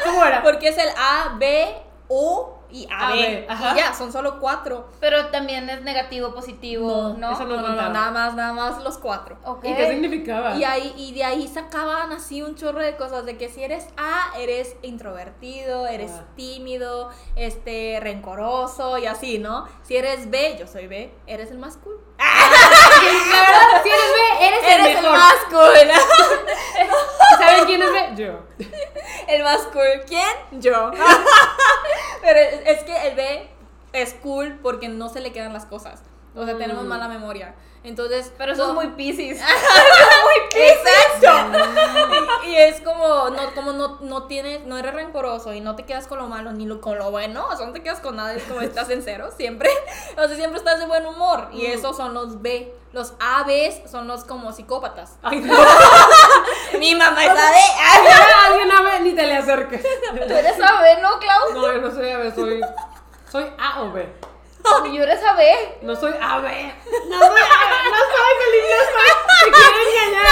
¿Cómo 0.06 0.24
era? 0.24 0.42
Porque 0.44 0.68
es 0.70 0.78
el 0.78 0.90
A, 0.98 1.36
B, 1.40 1.76
O 2.08 2.60
y 2.84 2.88
ajá. 2.92 3.74
Y 3.74 3.78
ya, 3.78 3.94
son 3.94 4.12
solo 4.12 4.40
cuatro. 4.40 4.90
Pero 5.00 5.28
también 5.28 5.70
es 5.70 5.82
negativo, 5.82 6.34
positivo, 6.34 7.16
¿no? 7.18 7.32
eso 7.34 7.46
No, 7.46 7.62
no, 7.62 7.76
nada 7.76 8.12
más, 8.12 8.36
nada 8.36 8.54
más 8.54 8.84
los 8.84 8.98
cuatro. 8.98 9.38
Ok. 9.44 9.64
¿Y 9.66 9.74
qué 9.76 9.90
significaba? 9.90 10.56
Y, 10.56 10.64
ahí, 10.64 10.94
y 10.98 11.14
de 11.14 11.24
ahí 11.24 11.48
sacaban 11.48 12.12
así 12.12 12.42
un 12.42 12.56
chorro 12.56 12.80
de 12.80 12.96
cosas, 12.98 13.26
de 13.26 13.38
que 13.38 13.50
si 13.50 13.64
eres 13.64 13.88
A, 13.98 14.38
eres 14.38 14.76
introvertido, 14.82 15.88
eres 15.88 16.12
Ah. 16.16 16.24
tímido, 16.36 17.10
este, 17.36 18.00
rencoroso 18.02 18.98
y 18.98 19.06
así, 19.06 19.40
¿no? 19.40 19.66
Si 19.84 19.96
eres 19.96 20.30
B, 20.30 20.58
yo 20.60 20.68
soy 20.68 20.88
B, 20.88 21.14
eres 21.28 21.52
el 21.52 21.58
más 21.58 21.78
cool. 21.78 22.00
La 23.32 23.42
verdad, 23.42 23.84
si 23.84 23.90
eres 23.90 24.12
B, 24.12 24.48
eres, 24.48 24.60
el 24.64 24.70
Eres 24.82 24.88
el 24.88 25.02
mejor. 25.04 25.12
más 25.18 25.36
cool. 25.50 25.92
¿Saben 27.40 27.66
quién 27.66 27.82
es 27.82 27.92
B? 27.92 28.10
Yo. 28.16 28.40
El 29.28 29.44
más 29.44 29.62
cool. 29.74 30.04
¿Quién? 30.08 30.36
Yo. 30.52 30.92
Pero 32.22 32.40
es 32.40 32.84
que 32.84 33.08
el 33.08 33.16
B 33.16 33.50
es 33.94 34.14
cool 34.16 34.60
porque 34.62 34.88
no 34.90 35.10
se 35.10 35.22
le 35.22 35.32
quedan 35.32 35.54
las 35.54 35.66
cosas. 35.66 36.02
O 36.36 36.46
sea, 36.46 36.58
tenemos 36.58 36.84
Mm. 36.84 36.88
mala 36.88 37.08
memoria. 37.08 37.56
Entonces. 37.84 38.32
Pero 38.38 38.54
eso 38.54 38.74
no- 38.74 38.82
es 38.82 38.88
muy 38.88 38.96
piscis. 38.98 39.40
Exacto. 40.56 41.60
y, 42.46 42.50
y 42.50 42.56
es 42.58 42.82
como, 42.82 43.30
no, 43.30 43.54
como 43.54 43.74
no, 43.74 44.00
no 44.02 44.24
tienes, 44.24 44.66
no 44.66 44.78
eres 44.78 44.94
rencoroso 44.94 45.54
y 45.54 45.60
no 45.62 45.76
te 45.76 45.84
quedas 45.84 46.08
con 46.08 46.18
lo 46.18 46.28
malo 46.28 46.52
ni 46.52 46.66
lo, 46.66 46.82
con 46.82 46.98
lo 46.98 47.12
bueno, 47.12 47.46
o 47.52 47.56
sea, 47.56 47.66
no 47.68 47.74
te 47.74 47.84
quedas 47.84 48.00
con 48.00 48.16
nada, 48.16 48.34
es 48.34 48.44
como 48.44 48.62
estás 48.62 48.90
en 48.90 49.02
cero, 49.04 49.30
siempre. 49.36 49.70
O 50.18 50.28
sea, 50.28 50.36
siempre 50.38 50.58
estás 50.60 50.80
de 50.80 50.86
buen 50.86 51.06
humor. 51.06 51.50
Y 51.52 51.68
Mm. 51.68 51.72
esos 51.72 51.98
son 51.98 52.14
los 52.14 52.42
B. 52.42 52.74
Los 52.94 53.14
ABs 53.20 53.90
son 53.92 54.08
los 54.08 54.24
como 54.24 54.54
psicópatas. 54.54 55.18
Ay, 55.22 55.40
no. 55.42 55.54
Mi 56.80 56.96
mamá 56.96 57.26
es 57.26 57.32
AB. 57.32 57.56
Alguien 58.48 58.72
a 58.72 58.82
B, 58.82 59.00
ni 59.02 59.14
te 59.14 59.24
le 59.28 59.36
acerques. 59.38 59.82
Tú 59.82 60.34
eres 60.34 60.56
AB, 60.62 61.02
¿no, 61.02 61.20
Clau? 61.20 61.54
No, 61.54 61.74
yo 61.74 61.82
no 61.82 61.92
soy 61.92 62.10
A, 62.12 62.18
B, 62.20 62.32
soy. 62.34 62.62
Soy 63.30 63.46
A 63.60 63.82
o 63.82 63.92
B. 63.92 64.08
Yo 64.92 65.04
eres 65.04 65.24
AB. 65.24 65.40
No 65.82 65.96
soy 65.96 66.14
A, 66.22 66.40
B. 66.40 66.74
No 67.08 67.20
soy 67.20 67.42
A, 67.42 67.60
B. 67.70 67.90
No 67.90 67.98
soy 68.12 68.32
feliz, 68.42 68.64
no 68.72 68.78
soy. 68.86 69.12
Te 69.46 69.52
quiero 69.52 70.08
engañar. 70.08 70.26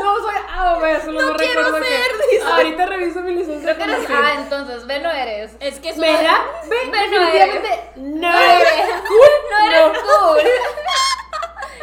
No 0.00 0.18
soy 0.20 0.34
A 0.48 0.74
o 0.76 0.80
B, 0.80 1.00
solo 1.04 1.20
no, 1.22 1.36
quiero 1.36 1.62
recuerdo 1.62 1.86
ser, 1.86 2.10
que. 2.12 2.36
dice. 2.36 2.46
Ahorita 2.50 2.86
reviso 2.86 3.20
mi 3.20 3.32
licencia. 3.34 3.74
Creo 3.74 3.86
que 3.86 3.92
eres 3.94 4.10
A, 4.10 4.34
entonces. 4.34 4.86
B 4.86 4.98
no 5.00 5.10
eres. 5.10 5.52
Es 5.60 5.78
que 5.80 5.90
es 5.90 5.96
¿Me 5.96 6.10
una- 6.10 6.22
da? 6.22 6.44
B, 6.68 6.76
B 6.90 7.08
no 7.08 7.28
eres. 7.28 7.54
no 7.96 8.20
No 8.32 8.38
eres. 8.40 8.88
No 9.50 9.58
eres 9.66 9.98
cool. 9.98 10.40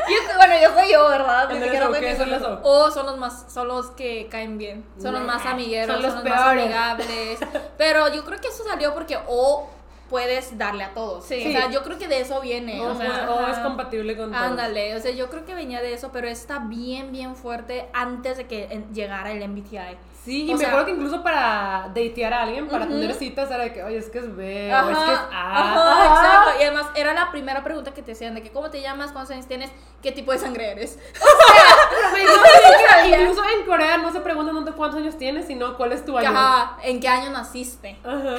Yo, 0.10 0.16
bueno, 0.38 0.56
yo 0.62 0.74
soy 0.74 0.90
yo, 0.92 1.10
¿verdad? 1.10 1.50
Ni 1.50 1.62
siquiera 1.62 1.90
¿o 1.90 1.94
soy 1.94 2.16
Son 2.16 2.32
las 2.32 2.42
O. 2.42 2.60
O 2.64 2.92
son 2.92 3.06
los 3.08 3.18
más, 3.18 3.46
son 3.54 3.68
los 3.68 3.88
que 3.92 4.30
caen 4.32 4.58
bien, 4.58 4.86
son 5.02 5.14
los 5.14 5.24
más 5.24 5.46
amigueros, 5.46 5.88
son 5.88 5.96
son 6.02 6.16
los 6.16 6.24
los, 6.24 6.34
más 6.34 6.44
peores. 6.44 6.64
amigables. 6.64 7.40
Pero 7.78 8.08
yo 8.14 8.24
creo 8.24 8.40
que 8.40 8.48
eso 8.48 8.64
salió 8.64 8.94
porque 8.94 9.20
O 9.28 9.70
puedes 10.10 10.58
darle 10.58 10.84
a 10.84 10.94
todos. 10.94 11.26
Sí. 11.26 11.44
O 11.48 11.52
sea, 11.52 11.70
yo 11.70 11.84
creo 11.84 11.98
que 11.98 12.08
de 12.08 12.22
eso 12.22 12.40
viene. 12.42 12.80
O, 12.82 12.92
o 12.92 12.96
sea, 12.96 13.30
o 13.32 13.48
es 13.48 13.58
compatible 13.60 14.16
con 14.18 14.32
todo. 14.32 14.40
Ándale, 14.42 14.96
o 14.96 15.00
sea, 15.02 15.12
yo 15.12 15.30
creo 15.30 15.46
que 15.46 15.54
venía 15.56 15.82
de 15.82 15.94
eso, 15.94 16.12
pero 16.12 16.28
está 16.28 16.60
bien, 16.60 17.12
bien 17.12 17.36
fuerte 17.36 17.88
antes 17.94 18.38
de 18.38 18.48
que 18.48 18.84
llegara 18.94 19.32
el 19.32 19.48
MBTI. 19.48 19.98
Sí, 20.24 20.44
y 20.46 20.50
O 20.50 20.54
me 20.54 20.60
sea- 20.60 20.68
acuerdo 20.70 20.88
que 20.88 20.92
incluso 20.92 21.24
para 21.24 21.90
datear 21.96 22.34
a 22.34 22.42
alguien, 22.44 22.68
para 22.68 22.84
Ujú. 22.84 22.96
tener 22.96 23.14
citas, 23.16 23.50
era 23.50 23.64
de 23.64 23.72
que, 23.72 23.82
oye, 23.82 23.96
es 23.98 24.10
que 24.10 24.18
es 24.20 24.36
B, 24.36 24.74
o 24.76 24.90
es 24.90 24.98
que 24.98 25.14
es 25.14 25.20
A. 25.20 25.30
ajá, 25.32 26.06
exacto. 26.06 26.50
Y 26.60 26.64
además 26.66 26.88
era 26.96 27.14
la 27.14 27.32
primera 27.32 27.64
pregunta 27.64 27.94
que 27.94 28.02
te 28.02 28.12
hacían 28.12 28.36
de 28.36 28.44
que 28.44 28.52
cómo 28.52 28.70
te 28.70 28.82
llamas, 28.82 29.14
cuántos 29.14 29.34
años 29.34 29.48
tienes, 29.48 29.72
qué 30.02 30.12
tipo 30.12 30.34
de 30.34 30.40
sangre 30.40 30.72
eres. 30.72 31.00
Pero 31.90 32.18
incluso, 32.24 33.08
incluso 33.22 33.44
en 33.60 33.66
Corea 33.66 33.98
no 33.98 34.12
se 34.12 34.20
preguntan 34.22 34.56
tanto 34.56 34.76
cuántos 34.76 35.00
años 35.00 35.18
tienes, 35.18 35.48
sino 35.48 35.76
cuál 35.78 35.92
es 35.94 36.06
tu 36.06 36.18
año. 36.18 36.30
Ajá, 36.30 36.78
¿en 36.84 37.00
qué 37.00 37.08
año 37.08 37.30
naciste? 37.32 37.98
Ajá. 38.04 38.36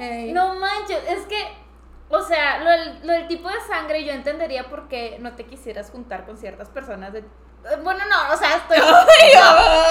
Ey. 0.00 0.32
No 0.32 0.54
manches, 0.54 0.98
es 1.08 1.26
que, 1.26 1.48
o 2.08 2.20
sea, 2.22 2.58
lo, 2.60 2.70
del- 2.70 3.06
lo 3.06 3.12
del 3.12 3.28
tipo 3.28 3.48
de 3.48 3.60
sangre 3.66 4.04
yo 4.04 4.12
entendería 4.12 4.68
por 4.68 4.88
qué 4.88 5.16
no 5.20 5.32
te 5.32 5.44
quisieras 5.44 5.90
juntar 5.90 6.26
con 6.26 6.36
ciertas 6.38 6.68
personas 6.68 7.12
de... 7.12 7.24
Bueno, 7.84 8.00
no, 8.10 8.34
o 8.34 8.36
sea, 8.36 8.56
estoy... 8.56 8.78
No, 8.78 8.86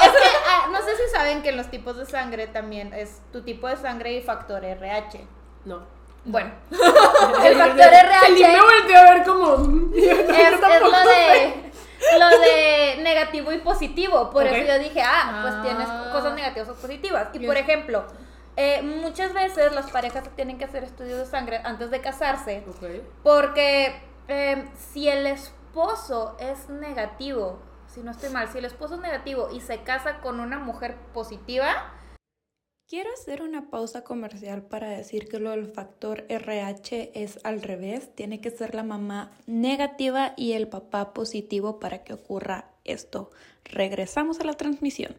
es 0.04 0.12
que, 0.12 0.30
ah, 0.48 0.68
no 0.72 0.78
sé 0.82 0.96
si 0.98 1.10
saben 1.16 1.42
que 1.42 1.50
en 1.50 1.58
los 1.58 1.68
tipos 1.72 1.96
de 1.98 2.06
sangre 2.06 2.48
también 2.48 2.94
es 2.94 3.22
tu 3.32 3.42
tipo 3.44 3.68
de 3.68 3.78
sangre 3.78 4.14
y 4.14 4.22
factor 4.22 4.64
RH. 4.64 5.26
No. 5.66 5.82
Bueno, 6.24 6.52
el 6.70 7.56
factor 7.58 7.80
RH 7.80 8.20
Felipe 8.28 8.48
me 8.50 8.62
volteó 8.62 8.98
a 9.00 9.04
ver 9.04 9.24
como. 9.24 9.92
es, 9.96 10.04
es 10.06 10.60
lo 10.82 10.92
de 10.92 11.71
lo 12.20 12.30
de 12.40 13.00
negativo 13.02 13.52
y 13.52 13.60
positivo. 13.60 14.30
Por 14.30 14.46
Ok. 14.46 14.52
eso 14.52 14.68
yo 14.68 14.80
dije, 14.80 15.02
ah, 15.04 15.40
pues 15.42 15.54
Ah. 15.56 15.62
tienes 15.64 15.88
cosas 16.12 16.34
negativas 16.36 16.70
o 16.70 16.76
positivas. 16.76 17.28
Y 17.34 17.40
Yes. 17.40 17.48
por 17.48 17.58
ejemplo, 17.58 18.06
eh, 18.58 18.82
muchas 18.82 19.34
veces 19.34 19.72
las 19.74 19.90
parejas 19.92 20.24
tienen 20.36 20.58
que 20.58 20.66
hacer 20.66 20.84
estudios 20.84 21.20
de 21.20 21.26
sangre 21.26 21.62
antes 21.64 21.90
de 21.92 22.02
casarse. 22.02 22.64
Ok. 22.68 23.04
Porque 23.24 24.02
eh, 24.28 24.70
si 24.92 25.10
el 25.10 25.26
esposo 25.28 26.36
es 26.40 26.70
negativo, 26.70 27.60
si 27.88 28.02
no 28.02 28.12
estoy 28.12 28.30
mal, 28.30 28.48
si 28.50 28.58
el 28.60 28.66
esposo 28.66 28.96
es 28.96 29.02
negativo 29.02 29.50
y 29.52 29.60
se 29.62 29.84
casa 29.84 30.20
con 30.20 30.40
una 30.40 30.58
mujer 30.60 30.96
positiva, 31.14 31.68
Quiero 32.92 33.10
hacer 33.14 33.42
una 33.42 33.70
pausa 33.70 34.04
comercial 34.04 34.64
para 34.64 34.90
decir 34.90 35.30
que 35.30 35.40
lo 35.40 35.52
del 35.52 35.66
factor 35.66 36.26
RH 36.28 37.12
es 37.14 37.40
al 37.46 37.62
revés. 37.62 38.14
Tiene 38.14 38.42
que 38.42 38.52
ser 38.52 38.76
la 38.76 38.84
mamá 38.84 39.32
negativa 39.48 40.34
y 40.36 40.52
el 40.52 40.68
papá 40.68 41.14
positivo 41.14 41.80
para 41.80 42.04
que 42.04 42.12
ocurra 42.12 42.66
esto. 42.84 43.32
Regresamos 43.64 44.42
a 44.42 44.44
la 44.44 44.56
transmisión. 44.56 45.16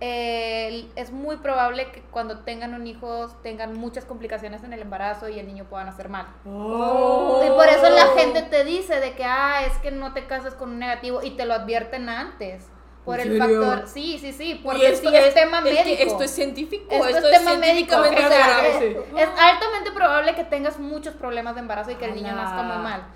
eh, 0.00 0.90
es 0.96 1.12
muy 1.12 1.36
probable 1.36 1.92
que 1.92 2.02
cuando 2.02 2.40
tengan 2.40 2.74
un 2.74 2.88
hijo 2.88 3.28
tengan 3.44 3.78
muchas 3.78 4.04
complicaciones 4.04 4.64
en 4.64 4.72
el 4.72 4.82
embarazo 4.82 5.28
y 5.28 5.38
el 5.38 5.46
niño 5.46 5.66
pueda 5.70 5.84
nacer 5.84 6.08
mal. 6.08 6.26
Oh. 6.44 7.44
Y 7.46 7.48
por 7.50 7.68
eso 7.68 7.90
la 7.90 8.08
gente 8.16 8.42
te 8.42 8.64
dice 8.64 8.98
de 8.98 9.14
que, 9.14 9.22
ah, 9.22 9.64
es 9.64 9.76
que 9.78 9.92
no 9.92 10.14
te 10.14 10.26
casas 10.26 10.54
con 10.54 10.70
un 10.70 10.80
negativo 10.80 11.22
y 11.22 11.30
te 11.30 11.44
lo 11.44 11.54
advierten 11.54 12.08
antes. 12.08 12.66
Por 13.08 13.20
¿En 13.20 13.32
el 13.32 13.38
factor, 13.38 13.88
sí, 13.88 14.18
sí, 14.20 14.32
sí, 14.34 14.60
porque 14.62 14.88
esto 14.90 15.08
sí 15.08 15.16
es, 15.16 15.32
tema 15.34 15.58
es 15.60 15.64
que 15.64 15.72
médico. 15.84 16.02
esto 16.02 16.22
es 16.24 16.30
científico. 16.30 16.84
Esto 16.90 17.06
Esto, 17.08 17.28
es 17.28 17.38
tema 17.38 17.54
médico. 17.56 17.96
O 17.96 18.04
sea, 18.04 18.68
es, 18.78 19.28
altamente 19.38 19.92
probable 19.92 20.34
que 20.34 20.44
tengas 20.44 20.78
muchos 20.78 21.14
problemas 21.14 21.54
de 21.54 21.62
embarazo 21.62 21.90
y 21.90 21.94
que 21.94 22.04
el 22.04 22.14
niño 22.14 22.32
Ala. 22.32 22.42
nazca 22.42 22.62
muy 22.62 22.76
mal. 22.82 23.06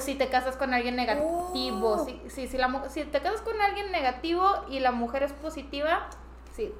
Si 0.00 0.14
te 0.14 0.28
casas 0.28 0.56
con 0.56 0.72
alguien 0.72 0.96
negativo, 0.96 1.96
Oh. 1.98 2.04
si, 2.06 2.20
si, 2.28 2.48
si, 2.48 2.56
la, 2.56 2.84
si 2.88 3.04
te 3.04 3.20
casas 3.20 3.42
con 3.42 3.60
alguien 3.60 3.92
negativo 3.92 4.64
y 4.70 4.80
la 4.80 4.92
mujer 4.92 5.22
es 5.22 5.32
positiva, 5.34 6.06
sí. 6.54 6.72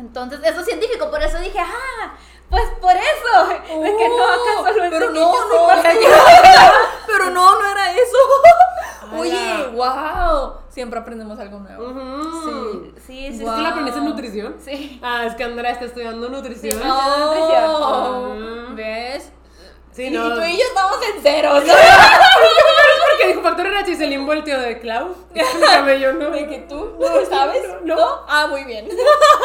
Entonces, 0.00 0.40
eso 0.42 0.60
es 0.60 0.66
científico, 0.66 1.10
por 1.10 1.22
eso 1.22 1.38
dije, 1.38 1.58
ah, 1.60 2.14
pues 2.48 2.64
por 2.80 2.92
eso. 2.92 3.48
de 3.82 3.96
que 3.96 4.08
no, 4.08 4.14
Oh, 4.24 4.60
acaso 4.62 4.78
lo 4.84 4.90
pero 4.90 5.10
no, 5.10 5.30
no, 5.32 5.68
pero 7.06 7.30
no, 7.30 7.60
no 7.60 7.70
era 7.70 7.92
eso. 7.92 8.16
Oye, 9.18 9.66
wow. 9.74 10.54
Siempre 10.68 11.00
aprendemos 11.00 11.38
algo 11.38 11.58
nuevo. 11.58 11.84
Ujú. 11.84 12.40
Sí, 12.44 12.94
sí, 13.06 13.38
sí. 13.38 13.44
¿Es 13.44 13.50
que 13.50 13.62
la 13.62 13.68
aprendes 13.70 13.96
en 13.96 14.04
nutrición? 14.04 14.56
Sí. 14.64 15.00
Ah, 15.02 15.24
es 15.26 15.34
que 15.34 15.44
Andrea 15.44 15.72
está 15.72 15.84
estudiando 15.86 16.28
nutrición. 16.28 16.78
Sí, 16.80 16.84
no. 16.86 16.96
Oh, 16.98 18.24
nutrición. 18.34 18.76
¿Ves? 18.76 19.32
Sí, 19.92 20.04
y 20.04 20.10
no. 20.10 20.34
tú 20.34 20.40
y 20.42 20.56
yo 20.56 20.64
estamos 20.66 20.98
en 21.02 21.22
ceros. 21.22 21.62
Porque 23.10 23.26
dijo 23.28 23.42
factor 23.42 23.66
RH 23.66 23.90
y 23.90 23.96
se 23.96 24.06
le 24.06 24.18
volteó 24.18 24.58
de 24.60 24.78
yo, 26.00 26.12
¿no? 26.12 26.30
De 26.30 26.46
que 26.46 26.58
tú, 26.60 26.96
¿sabes? 27.28 27.62
no, 27.82 27.96
no. 27.96 28.24
Ah, 28.28 28.46
muy 28.48 28.64
bien. 28.64 28.88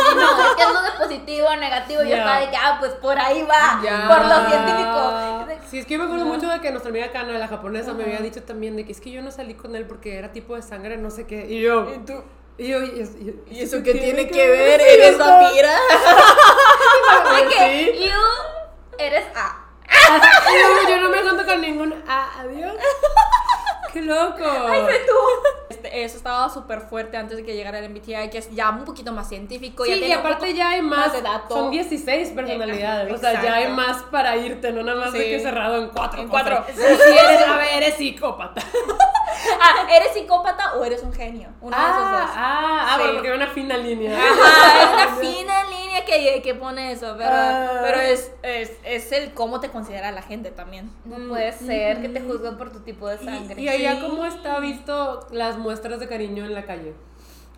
Sí, 0.05 0.15
no, 0.15 0.47
es 0.49 0.55
que 0.55 0.63
lo 0.73 0.81
de 0.83 0.91
positivo 0.99 1.47
o 1.47 1.55
negativo. 1.55 2.01
Yo 2.03 2.09
Ya. 2.09 2.17
estaba 2.19 2.39
de 2.41 2.49
que, 2.51 2.57
ah, 2.57 2.77
pues 2.79 2.91
por 2.93 3.17
ahí 3.17 3.41
va. 3.43 3.79
Por 4.07 4.25
lo 4.25 4.49
científico. 4.49 5.45
Sí, 5.69 5.79
es 5.79 5.85
que 5.87 5.93
yo 5.93 5.99
me 5.99 6.05
acuerdo 6.05 6.25
mucho 6.25 6.47
de 6.47 6.61
que 6.61 6.69
nuestra 6.69 6.89
amiga 6.91 7.11
Kana, 7.11 7.37
la 7.39 7.47
japonesa, 7.47 7.93
me 7.93 8.03
había 8.03 8.19
dicho 8.19 8.43
también 8.43 8.75
de 8.75 8.85
que 8.85 8.91
es 8.91 9.01
que 9.01 9.09
yo 9.11 9.21
no 9.23 9.31
salí 9.31 9.55
con 9.55 9.75
él 9.75 9.87
porque 9.87 10.17
era 10.19 10.31
tipo 10.31 10.55
de 10.55 10.61
sangre, 10.61 10.97
no 10.97 11.09
sé 11.09 11.25
qué. 11.25 11.47
Y 11.49 11.61
yo. 11.61 11.89
¿Y 11.93 11.97
tú? 12.05 12.23
Y 12.59 12.67
yo. 12.67 12.83
¿Y, 12.83 12.99
es- 13.01 13.15
y- 13.15 13.35
¿Y 13.49 13.61
eso 13.63 13.81
qué 13.83 13.95
tiene 13.95 14.27
que 14.29 14.47
ver? 14.47 14.79
¿Eres 14.79 15.17
vampira? 15.17 15.71
Sí. 17.49 17.91
you 18.05 18.97
eres 18.99 19.25
A. 19.35 19.64
Luego 20.61 20.89
yo 20.89 20.97
no 21.01 21.09
me 21.09 21.17
junto 21.29 21.45
con 21.45 21.61
ningún. 21.61 22.03
Ah, 22.07 22.29
adiós. 22.39 22.73
¡Qué 23.93 24.01
loco! 24.01 24.43
Este, 25.69 26.03
eso 26.03 26.17
estaba 26.17 26.49
súper 26.49 26.81
fuerte 26.81 27.15
antes 27.15 27.37
de 27.37 27.45
que 27.45 27.55
llegara 27.55 27.79
el 27.79 27.89
MBTI, 27.89 28.29
que 28.29 28.39
es 28.39 28.51
ya 28.53 28.69
un 28.69 28.83
poquito 28.83 29.13
más 29.13 29.29
científico. 29.29 29.85
Sí, 29.85 29.97
ya 30.01 30.07
y 30.07 30.11
aparte 30.11 30.53
ya 30.53 30.71
hay 30.71 30.81
más. 30.81 31.13
de 31.13 31.21
dato. 31.21 31.53
Son 31.55 31.71
16 31.71 32.29
personalidades. 32.31 33.13
O 33.13 33.17
sea, 33.17 33.41
ya 33.41 33.55
hay 33.55 33.69
más 33.69 34.03
para 34.11 34.35
irte, 34.35 34.73
no 34.73 34.83
nada 34.83 34.99
más 34.99 35.13
de 35.13 35.19
que 35.29 35.39
cerrado 35.39 35.77
en 35.77 35.87
cuatro. 35.89 36.21
En 36.21 36.27
cuatro. 36.27 36.65
Eres, 36.67 37.47
a 37.47 37.55
ver, 37.57 37.67
eres 37.83 37.95
psicópata. 37.95 38.61
Ah, 39.61 39.85
¿eres 39.91 40.13
psicópata 40.13 40.73
o 40.75 40.83
eres 40.85 41.03
un 41.03 41.13
genio? 41.13 41.49
Uno 41.61 41.75
de 41.77 41.83
esos 41.83 41.95
Ah, 41.97 42.19
dos. 42.21 42.29
ah, 42.35 42.87
ah, 42.89 42.97
bueno, 42.97 43.13
porque 43.13 43.29
hay 43.29 43.35
una 43.35 43.47
fina 43.47 43.77
línea. 43.77 44.17
Ajá, 44.17 44.81
es 44.81 44.89
una 44.93 45.15
fina 45.17 45.63
línea 45.65 45.84
que, 46.03 46.41
que 46.41 46.55
pone 46.55 46.91
eso, 46.91 47.15
pero, 47.17 47.29
Ah. 47.31 47.81
pero 47.83 48.01
es, 48.01 48.31
es, 48.43 48.71
es 48.83 49.11
el 49.11 49.33
cómo 49.33 49.59
te 49.59 49.69
considera 49.69 50.11
la 50.11 50.21
gente 50.21 50.51
también. 50.51 50.91
No 51.05 51.29
puede 51.29 51.51
ser 51.53 52.01
que 52.01 52.09
te 52.09 52.19
juzguen 52.21 52.57
por 52.57 52.71
tu 52.71 52.79
tipo 52.81 53.07
de 53.07 53.17
sangre. 53.17 53.61
Y 53.61 53.67
allá, 53.69 53.95
Sí. 53.95 54.01
¿cómo 54.01 54.25
está 54.25 54.59
visto 54.59 55.27
las 55.31 55.57
muestras 55.57 55.99
de 55.99 56.07
cariño 56.07 56.43
en 56.45 56.53
la 56.53 56.65
calle? 56.65 56.93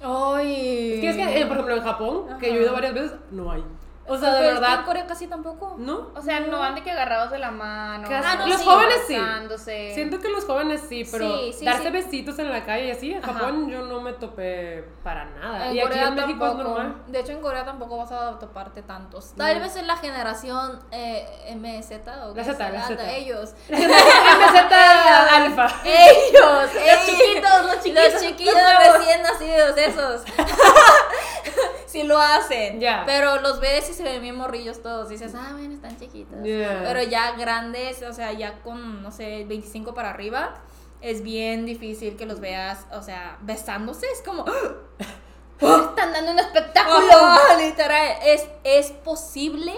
Ay. 0.03 0.93
Es 0.95 0.99
que, 1.01 1.09
es 1.09 1.15
que, 1.15 1.41
eh, 1.41 1.45
por 1.45 1.53
ejemplo, 1.57 1.75
en 1.77 1.83
Japón, 1.83 2.25
que 2.39 2.49
yo 2.53 2.59
he 2.59 2.63
ido 2.63 2.73
varias 2.73 2.93
veces, 2.93 3.11
no 3.31 3.51
hay. 3.51 3.63
O 4.09 4.17
sea, 4.17 4.33
de 4.35 4.47
es 4.47 4.53
verdad, 4.53 4.79
en 4.79 4.85
Corea 4.85 5.05
casi 5.07 5.27
tampoco. 5.27 5.75
¿no? 5.77 6.11
O 6.15 6.21
sea, 6.21 6.39
no 6.41 6.59
van 6.59 6.75
de 6.75 6.83
que 6.83 6.91
agarrados 6.91 7.31
de 7.31 7.39
la 7.39 7.51
mano. 7.51 8.07
Casi- 8.07 8.27
Ah, 8.27 8.35
no, 8.37 8.47
los 8.47 8.57
sí. 8.59 8.65
jóvenes 8.65 8.97
sí. 9.07 9.93
Siento 9.93 10.19
que 10.19 10.29
los 10.29 10.45
jóvenes 10.45 10.81
sí, 10.87 11.07
pero 11.11 11.37
Sí, 11.39 11.53
sí, 11.53 11.65
darse 11.65 11.89
besitos 11.89 12.39
en 12.39 12.51
la 12.51 12.63
calle 12.65 12.87
y 12.87 12.91
así, 12.91 13.11
en 13.13 13.23
Ajá. 13.23 13.33
Japón 13.33 13.69
yo 13.69 13.81
no 13.83 14.01
me 14.01 14.13
topé 14.13 14.83
para 15.03 15.25
nada. 15.25 15.67
En 15.67 15.75
y 15.75 15.79
aquí 15.79 15.87
Corea 15.89 16.07
en 16.07 16.15
México 16.15 16.39
tampoco. 16.45 16.61
es 16.61 16.67
normal. 16.67 16.95
De 17.07 17.19
hecho, 17.19 17.31
en 17.33 17.41
Corea 17.41 17.65
tampoco 17.65 17.97
vas 17.97 18.11
a 18.11 18.39
toparte 18.39 18.81
tantos. 18.83 19.33
Tal 19.35 19.59
vez 19.59 19.75
en 19.75 19.87
la 19.87 19.97
generación 19.97 20.79
eh, 20.91 21.53
MZ 21.55 21.91
o 22.25 22.33
La 22.35 22.43
Z, 22.43 22.69
la 22.69 22.83
será, 22.87 22.97
Z. 23.03 23.11
ellos. 23.13 23.53
MZ 23.69 23.77
alfa. 25.31 25.67
Ellos, 25.83 26.73
Los 26.73 27.05
chiquitos, 27.05 27.65
los 27.65 27.81
chiquitos. 28.21 28.53
Los 28.53 28.63
nuevos. 28.63 28.97
recién 28.99 29.21
nacidos, 29.21 29.77
esos. 29.77 30.21
sí 31.87 32.03
lo 32.03 32.19
hacen. 32.19 32.79
Ya. 32.79 33.03
Pero 33.05 33.41
los 33.41 33.59
ves 33.59 33.89
y 33.89 33.93
se 33.93 34.03
ven 34.03 34.21
bien 34.21 34.35
morrillos 34.35 34.81
todos. 34.83 35.09
Dices, 35.09 35.33
ah, 35.35 35.49
bueno, 35.53 35.73
están 35.73 35.97
chiquitos. 35.97 36.37
Ya. 36.43 36.81
Pero 36.83 37.01
ya 37.03 37.31
grandes, 37.31 38.03
o 38.03 38.13
sea, 38.13 38.31
ya 38.33 38.61
con, 38.61 39.01
no 39.01 39.11
sé, 39.11 39.45
25 39.45 39.93
para 39.95 40.11
arriba, 40.11 40.55
es 41.01 41.23
bien 41.23 41.65
difícil 41.65 42.15
que 42.15 42.25
los 42.25 42.39
veas, 42.39 42.85
o 42.91 43.01
sea, 43.01 43.37
besándose. 43.41 44.05
Es 44.11 44.21
como. 44.21 44.45
Están 45.59 46.13
dando 46.13 46.33
un 46.33 46.39
espectáculo. 46.39 46.97
Literal. 47.59 48.17
Es, 48.23 48.45
es 48.63 48.91
posible 48.91 49.73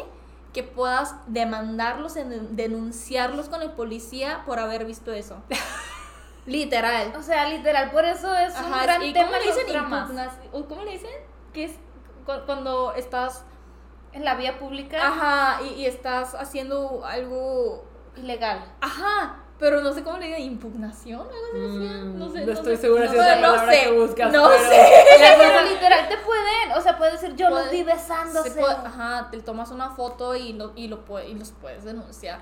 que 0.53 0.64
puedas 0.64 1.16
demandarlos, 1.28 2.18
en- 2.18 2.55
denunciarlos 2.55 3.47
con 3.47 3.62
el 3.62 3.72
policía 3.72 4.43
por 4.45 4.60
haber 4.60 4.84
visto 4.86 5.14
eso. 5.14 5.41
literal. 6.45 7.14
O 7.18 7.22
sea, 7.22 7.47
literal, 7.47 7.91
por 7.91 8.05
eso 8.05 8.36
es 8.36 8.53
un 8.60 8.72
gran 8.72 9.01
¿y 9.03 9.14
tema 9.14 9.28
cómo 9.28 9.39
le 9.39 9.45
dicen 9.45 10.68
¿Cómo 10.68 10.84
le 10.84 10.91
dicen? 10.91 11.10
Que 11.53 11.66
es 11.66 11.72
cuando 12.46 12.94
estás, 12.96 13.44
En 14.12 14.26
la 14.26 14.36
vía 14.36 14.58
pública, 14.58 14.98
ajá, 15.08 15.62
y, 15.64 15.82
y 15.82 15.86
estás 15.86 16.34
haciendo 16.36 17.04
algo, 17.06 17.86
ilegal. 18.16 18.64
ajá, 18.82 19.44
pero 19.60 19.82
no 19.82 19.92
sé 19.94 20.04
cómo 20.04 20.18
le 20.18 20.28
digan, 20.28 20.42
impugnación, 20.42 21.20
algo 21.20 21.36
así 21.52 21.60
decían, 21.80 22.18
no 22.18 22.32
sé. 22.32 22.46
no 22.46 22.52
estoy 22.54 22.76
sé. 22.78 22.82
segura 22.84 23.08
si 23.10 23.16
No, 23.18 23.22
es 23.22 23.28
la 23.28 23.36
no 23.36 23.42
palabra 23.42 23.72
sé, 23.74 23.80
que 23.84 23.92
buscas, 23.92 24.32
No 24.32 24.48
pero- 24.50 24.70
sé. 24.70 24.94
Pero 25.38 25.62
literal 25.70 26.08
te 26.10 26.18
pueden, 26.18 26.72
o 26.78 26.82
sea, 26.82 26.98
puede 26.98 27.12
decir 27.12 27.36
yo 27.36 27.50
los 27.50 27.70
vi 27.70 27.84
besándose. 27.84 28.52
Puede- 28.52 28.74
ajá, 28.74 29.28
te 29.32 29.42
tomas 29.42 29.70
una 29.72 29.90
foto 29.92 30.34
y, 30.36 30.54
lo, 30.54 30.72
y, 30.76 30.88
lo, 30.88 31.04
y 31.28 31.34
los 31.36 31.52
puedes 31.52 31.84
denunciar. 31.84 32.40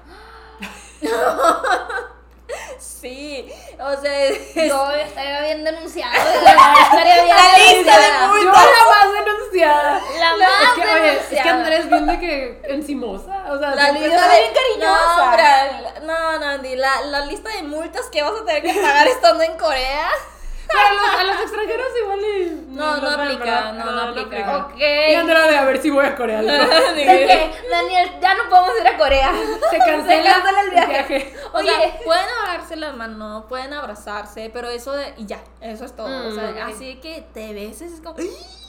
sí, 2.79 3.47
o 3.79 4.01
sea, 4.01 4.23
es- 4.25 4.53
Yo 4.55 4.91
estaría 4.91 5.41
bien 5.41 5.63
denunciado. 5.63 6.13
estaría 6.15 7.23
bien 7.23 7.35
La 7.35 7.57
lista 7.57 7.99
de 7.99 8.05
denunciada. 8.05 8.41
Yo 8.41 8.51
la 8.51 8.53
más 8.89 9.13
denunciada. 9.51 10.01
La 10.19 10.35
La- 10.37 10.47
más 10.47 10.63
es 10.63 10.73
que, 10.83 10.93
oye, 10.99 11.13
es 11.17 11.41
que. 11.43 11.49
Andrés 11.49 11.89
viene 11.89 12.19
que 12.19 12.61
encimosa. 12.69 13.45
O 13.51 13.57
sea, 13.59 13.75
la 13.75 13.91
lista 13.91 14.07
está 14.15 14.27
de 14.33 14.39
bien 14.39 14.53
cariñosa. 14.53 16.01
No, 16.01 16.05
no, 16.05 16.39
no, 16.39 16.45
Andy, 16.45 16.75
la, 16.75 17.01
la 17.05 17.25
lista 17.25 17.49
de 17.49 17.63
multas 17.63 18.05
que 18.11 18.21
vas 18.21 18.33
a 18.41 18.45
tener 18.45 18.63
que 18.63 18.73
pagar 18.73 19.07
estando 19.07 19.43
en 19.43 19.57
Corea. 19.57 20.09
Pero 20.69 20.81
a 20.81 20.93
los, 20.93 21.19
a 21.21 21.23
los 21.23 21.41
extranjeros 21.43 21.87
igual 22.01 22.19
y. 22.19 22.49
No, 22.75 22.97
no 22.97 23.09
aplica, 23.09 23.45
¿verdad? 23.45 23.73
no, 23.73 23.91
no 23.93 24.01
aplica. 24.09 24.57
Ok. 24.57 24.73
Y 24.77 25.13
Andrea 25.15 25.43
de 25.47 25.57
a 25.57 25.63
ver 25.63 25.81
si 25.81 25.89
voy 25.89 26.05
a 26.05 26.13
Corea. 26.13 26.41
¿no? 26.41 26.51
¿De 26.51 27.03
qué? 27.05 27.51
Daniel, 27.71 28.11
ya 28.21 28.33
no 28.33 28.49
podemos 28.49 28.71
ir 28.81 28.85
a 28.87 28.97
Corea. 28.97 29.31
Se 29.71 29.77
cancela, 29.77 30.23
Se 30.23 30.29
cancela 30.41 30.61
el 30.61 30.69
viaje. 30.71 31.33
O 31.53 31.57
Oye. 31.59 31.69
sea, 31.69 31.99
pueden 32.03 32.25
agarrarse 32.43 32.75
las 32.75 32.93
manos, 32.97 33.45
pueden 33.47 33.71
abrazarse, 33.73 34.49
pero 34.53 34.69
eso 34.69 34.91
de. 34.91 35.13
Y 35.15 35.25
ya, 35.25 35.39
eso 35.61 35.85
es 35.85 35.95
todo. 35.95 36.07
o 36.27 36.31
sea, 36.35 36.51
Mm, 36.65 36.69
así 36.69 36.95
que 36.97 37.25
te 37.33 37.53
beses, 37.53 37.93
es 37.93 38.01
como. 38.01 38.17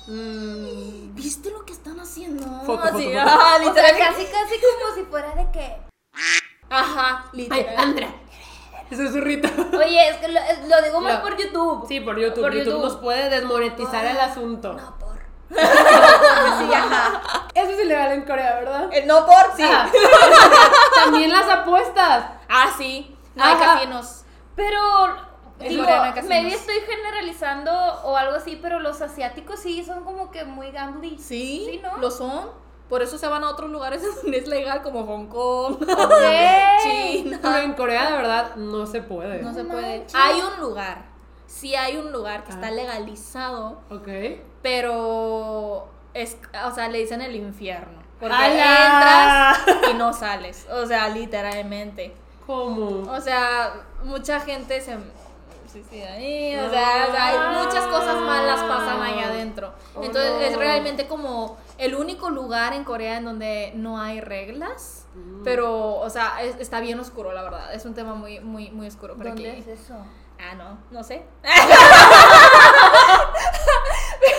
Mm, 0.08 1.14
¿Viste 1.14 1.50
lo 1.50 1.64
que 1.66 1.72
están 1.74 2.00
haciendo? 2.00 2.42
Foto, 2.64 2.82
así, 2.82 2.92
foto, 2.92 3.04
foto. 3.04 3.18
ajá, 3.18 3.36
O 3.56 3.58
sea, 3.58 3.68
literal. 3.68 3.98
casi, 3.98 4.24
casi 4.24 4.54
como 4.58 4.94
si 4.94 5.02
fuera 5.04 5.34
de 5.34 5.50
que. 5.50 5.76
Ajá, 6.70 7.24
Ay, 7.32 7.38
literal. 7.40 7.74
Andrea. 7.76 8.14
Ese 8.90 9.04
es 9.04 9.12
zurrito. 9.12 9.48
Oye, 9.76 10.08
es 10.08 10.16
que 10.16 10.28
lo, 10.28 10.82
digo 10.82 11.00
más 11.02 11.20
por 11.20 11.36
YouTube. 11.36 11.86
Sí, 11.88 12.00
por 12.00 12.18
YouTube. 12.18 12.40
Por 12.42 12.54
YouTube, 12.54 12.72
YouTube. 12.72 12.84
nos 12.84 12.96
puede 12.96 13.28
desmonetizar 13.28 14.02
el 14.06 14.18
asunto. 14.18 14.72
No 14.72 14.98
por. 14.98 15.18
Sí, 15.50 16.74
ajá. 16.74 17.22
Eso 17.54 17.70
es 17.72 17.80
ilegal 17.80 18.12
en 18.12 18.22
Corea, 18.22 18.54
¿verdad? 18.54 18.88
El 18.92 19.06
no 19.06 19.26
por, 19.26 19.56
sí. 19.56 19.62
Ajá. 19.62 19.90
También 20.94 21.30
las 21.30 21.48
apuestas. 21.50 22.24
Ah, 22.48 22.70
sí. 22.78 23.14
No 23.34 23.44
hay 23.44 23.54
Ajá. 23.54 23.74
casinos. 23.74 24.24
Pero. 24.56 25.27
Digo, 25.58 25.84
maybe 26.28 26.54
estoy 26.54 26.76
generalizando 26.86 27.72
o 28.04 28.16
algo 28.16 28.36
así, 28.36 28.56
pero 28.60 28.78
los 28.78 29.00
asiáticos 29.02 29.58
sí 29.60 29.84
son 29.84 30.04
como 30.04 30.30
que 30.30 30.44
muy 30.44 30.70
gambly. 30.70 31.18
Sí, 31.18 31.66
Sí, 31.70 31.80
¿no? 31.82 31.96
lo 31.98 32.10
son. 32.10 32.50
Por 32.88 33.02
eso 33.02 33.18
se 33.18 33.26
van 33.26 33.44
a 33.44 33.50
otros 33.50 33.70
lugares 33.70 34.02
donde 34.22 34.38
es 34.38 34.46
legal, 34.46 34.82
como 34.82 35.04
Hong 35.04 35.26
Kong, 35.26 35.82
Ok. 35.82 35.88
China. 36.82 37.38
Pero 37.42 37.56
en 37.58 37.72
Corea 37.74 38.10
de 38.10 38.16
verdad 38.16 38.56
no 38.56 38.86
se 38.86 39.02
puede. 39.02 39.42
No 39.42 39.52
se 39.52 39.64
puede. 39.64 40.06
Hay 40.14 40.40
un 40.40 40.60
lugar. 40.60 41.04
Sí 41.46 41.74
hay 41.74 41.96
un 41.96 42.12
lugar 42.12 42.44
que 42.44 42.50
está 42.52 42.68
Ah. 42.68 42.70
legalizado, 42.70 43.80
Ok. 43.90 44.08
pero 44.62 45.88
es, 46.14 46.36
o 46.66 46.70
sea, 46.74 46.88
le 46.88 46.98
dicen 46.98 47.20
el 47.20 47.34
infierno. 47.36 47.98
Porque 48.20 48.34
¡Hala! 48.34 49.56
entras 49.64 49.90
y 49.90 49.94
no 49.94 50.12
sales. 50.12 50.66
O 50.70 50.86
sea, 50.86 51.08
literalmente. 51.08 52.14
¿Cómo? 52.46 53.10
O 53.12 53.20
sea, 53.20 53.74
mucha 54.04 54.40
gente 54.40 54.80
se 54.80 54.96
suicida 55.68 56.12
ahí, 56.12 56.54
o 56.56 56.70
sea, 56.70 57.06
o 57.08 57.12
sea, 57.12 57.26
hay 57.26 57.64
muchas 57.64 57.86
cosas 57.86 58.20
malas 58.22 58.60
pasan 58.62 59.02
ahí 59.02 59.18
adentro. 59.20 59.72
Oh, 59.94 60.02
Entonces 60.02 60.32
no. 60.32 60.40
es 60.40 60.56
realmente 60.56 61.06
como 61.06 61.56
el 61.78 61.94
único 61.94 62.30
lugar 62.30 62.72
en 62.72 62.84
Corea 62.84 63.18
en 63.18 63.24
donde 63.24 63.72
no 63.74 64.00
hay 64.00 64.20
reglas, 64.20 65.06
Mm. 65.14 65.42
pero, 65.44 65.96
o 65.96 66.10
sea, 66.10 66.42
es- 66.42 66.56
está 66.60 66.80
bien 66.80 66.98
oscuro, 67.00 67.32
la 67.32 67.42
verdad. 67.42 67.72
Es 67.74 67.84
un 67.84 67.94
tema 67.94 68.14
muy, 68.14 68.40
muy, 68.40 68.70
muy 68.70 68.86
oscuro. 68.86 69.14
Pero 69.18 69.30
¿Dónde 69.30 69.50
aquí- 69.50 69.60
es 69.60 69.66
eso? 69.80 69.94
Ah, 70.40 70.54
no, 70.54 70.78
no 70.90 71.02
sé. 71.02 71.24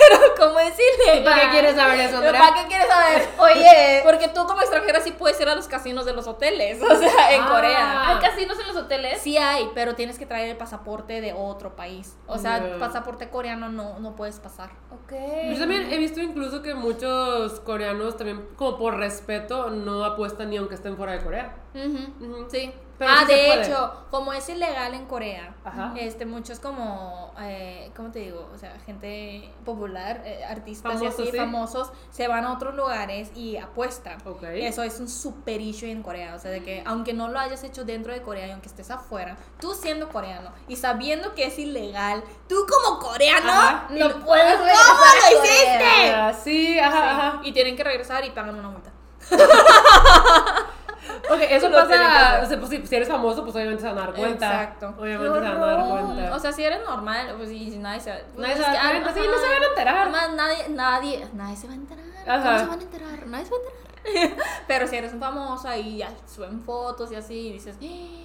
Pero 0.10 0.36
como 0.38 0.60
es 0.60 0.74
ilegal. 0.80 1.24
¿Para 1.24 1.42
qué 1.42 1.50
quieres 1.52 1.76
saber 1.76 2.00
eso? 2.00 2.22
¿Para 2.22 2.54
qué 2.54 2.68
quieres 2.68 2.88
saber? 2.96 3.28
Oye, 3.38 4.02
Porque 4.04 4.28
tú 4.30 4.46
como 4.46 4.62
extranjera 4.62 5.00
sí 5.02 5.12
puedes 5.12 5.40
ir 5.40 5.48
a 5.50 5.56
los 5.56 5.68
casinos 5.68 6.06
de 6.06 6.14
los 6.14 6.28
hoteles, 6.28 6.82
o 6.84 6.96
sea, 6.96 7.34
en 7.34 7.42
Ah. 7.42 7.50
Corea. 7.50 8.10
¿hay 8.10 8.18
casinos 8.20 8.60
en 8.60 8.68
los 8.68 8.76
hoteles? 8.78 9.22
Sí 9.22 9.38
hay, 9.38 9.70
pero 9.76 9.96
tienes 9.96 10.18
que 10.18 10.26
traer 10.26 10.50
el 10.50 10.58
pasaporte 10.58 11.22
de 11.22 11.34
otro 11.34 11.76
país. 11.76 12.16
O 12.28 12.38
sea, 12.38 12.60
Ya. 12.66 12.78
pasaporte 12.80 13.30
coreano 13.30 13.70
no, 13.70 14.00
no 14.00 14.16
puedes 14.16 14.40
pasar. 14.40 14.70
Ok. 14.92 15.14
Yo 15.52 15.60
también 15.60 15.92
he 15.92 15.98
visto 15.98 16.20
incluso 16.20 16.62
que 16.62 16.74
muchos 16.76 17.60
coreanos 17.62 18.18
también, 18.18 18.48
como 18.56 18.78
por 18.78 18.98
respeto, 18.98 19.70
no 19.70 20.04
apuestan 20.06 20.50
ni 20.50 20.58
aunque 20.58 20.76
estén 20.76 20.98
fuera 20.98 21.14
de 21.14 21.20
Corea. 21.24 21.56
Ujú. 21.76 22.48
Sí. 22.50 22.74
Pero 23.00 23.12
ah, 23.12 23.22
sí 23.26 23.34
de 23.34 23.54
hecho, 23.54 23.94
como 24.12 24.34
es 24.34 24.48
ilegal 24.50 24.94
en 24.94 25.06
Corea, 25.06 25.56
Ajá. 25.64 25.94
este, 25.96 26.26
muchos 26.26 26.60
como, 26.60 27.34
eh, 27.40 27.92
¿cómo 27.96 28.12
te 28.12 28.20
digo? 28.20 28.50
O 28.54 28.58
sea, 28.58 28.78
gente 28.86 29.50
popular, 29.64 30.22
eh, 30.26 30.44
artistas 30.44 30.96
y 30.96 30.98
Famosos, 30.98 31.20
así, 31.22 31.32
sí. 31.32 31.38
famosos, 31.38 31.92
se 32.12 32.28
van 32.28 32.44
a 32.44 32.52
otros 32.52 32.76
lugares 32.76 33.32
y 33.36 33.56
apuestan. 33.56 34.18
Ok. 34.26 34.44
Eso 34.52 34.84
es 34.84 35.00
un 35.00 35.08
super 35.08 35.62
issue 35.62 35.90
en 35.90 36.04
Corea. 36.04 36.36
O 36.36 36.40
sea, 36.40 36.52
de 36.52 36.62
que 36.62 36.84
aunque 36.86 37.14
no 37.14 37.30
lo 37.30 37.40
hayas 37.40 37.64
hecho 37.64 37.86
dentro 37.86 38.12
de 38.12 38.22
Corea 38.22 38.48
y 38.48 38.52
aunque 38.52 38.68
estés 38.68 38.92
afuera, 38.92 39.38
tú 39.62 39.74
siendo 39.74 40.10
coreano 40.10 40.52
y 40.68 40.76
sabiendo 40.76 41.34
que 41.36 41.46
es 41.46 41.58
ilegal, 41.58 42.22
tú 42.50 42.66
como 42.68 43.00
coreano, 43.00 43.50
Ajá. 43.50 43.88
No 43.92 44.10
puedes 44.26 44.56
¿Cómo 44.58 44.66
regresar 44.66 45.08
a 45.08 45.32
lo 45.32 45.38
hiciste? 45.38 45.80
Sí, 45.80 46.10
ajá, 46.12 46.34
Sí, 46.34 46.80
ajá. 46.80 47.40
Y 47.44 47.54
tienen 47.54 47.78
que 47.78 47.84
regresar 47.86 48.26
y 48.26 48.32
pagan 48.32 48.56
una 48.60 48.70
multa. 48.70 48.92
Ok, 51.30 51.42
eso 51.50 51.70
que 51.70 51.76
pasa. 51.76 52.42
O 52.44 52.46
sea, 52.46 52.60
pues, 52.60 52.70
si, 52.70 52.96
eres 52.96 53.08
famoso, 53.08 53.44
pues 53.44 53.56
obviamente 53.56 53.82
se 53.82 53.88
van 53.88 53.98
a 53.98 54.02
dar 54.02 54.14
cuenta. 54.14 54.64
Exacto. 54.64 54.96
Obviamente 54.98 55.34
se 55.34 55.40
van 55.40 55.64
a 55.64 55.66
dar 55.66 55.88
cuenta. 55.88 56.36
O 56.36 56.40
sea, 56.40 56.52
si 56.52 56.64
eres 56.64 56.80
normal, 56.86 57.36
pues 57.38 57.52
y 57.52 57.72
si 57.72 57.78
nadie 57.78 58.00
se 58.00 58.12
pues, 58.12 58.48
Nadie 58.48 58.56
se 58.56 58.62
va 58.62 58.70
a 58.70 58.72
que, 58.72 58.78
dar 58.78 59.04
cuenta, 59.04 59.14
sí, 59.14 59.28
no 59.28 59.38
se 59.38 59.54
van 59.54 59.64
a 59.64 59.66
enterar. 59.68 59.98
Además, 59.98 60.30
nadie, 60.36 60.70
nadie, 60.70 61.28
nadie 61.34 61.56
se 61.56 61.68
va 61.68 61.74
a 61.74 61.76
enterar. 61.76 62.06
Ajá. 62.28 62.44
¿Cómo 62.44 62.60
se 62.60 62.66
van 62.66 62.80
a 62.80 62.84
enterar? 62.84 63.28
Nadie 63.28 63.46
se 63.46 63.52
va 63.52 63.58
a 63.58 63.60
enterar. 63.60 63.90
Pero 64.68 64.88
si 64.88 64.96
eres 64.96 65.14
un 65.14 65.20
famoso 65.20 65.68
ahí 65.68 65.98
ya 65.98 66.12
suben 66.34 66.62
fotos 66.62 67.12
y 67.12 67.16
así 67.16 67.48
y 67.48 67.54
dices, 67.54 67.78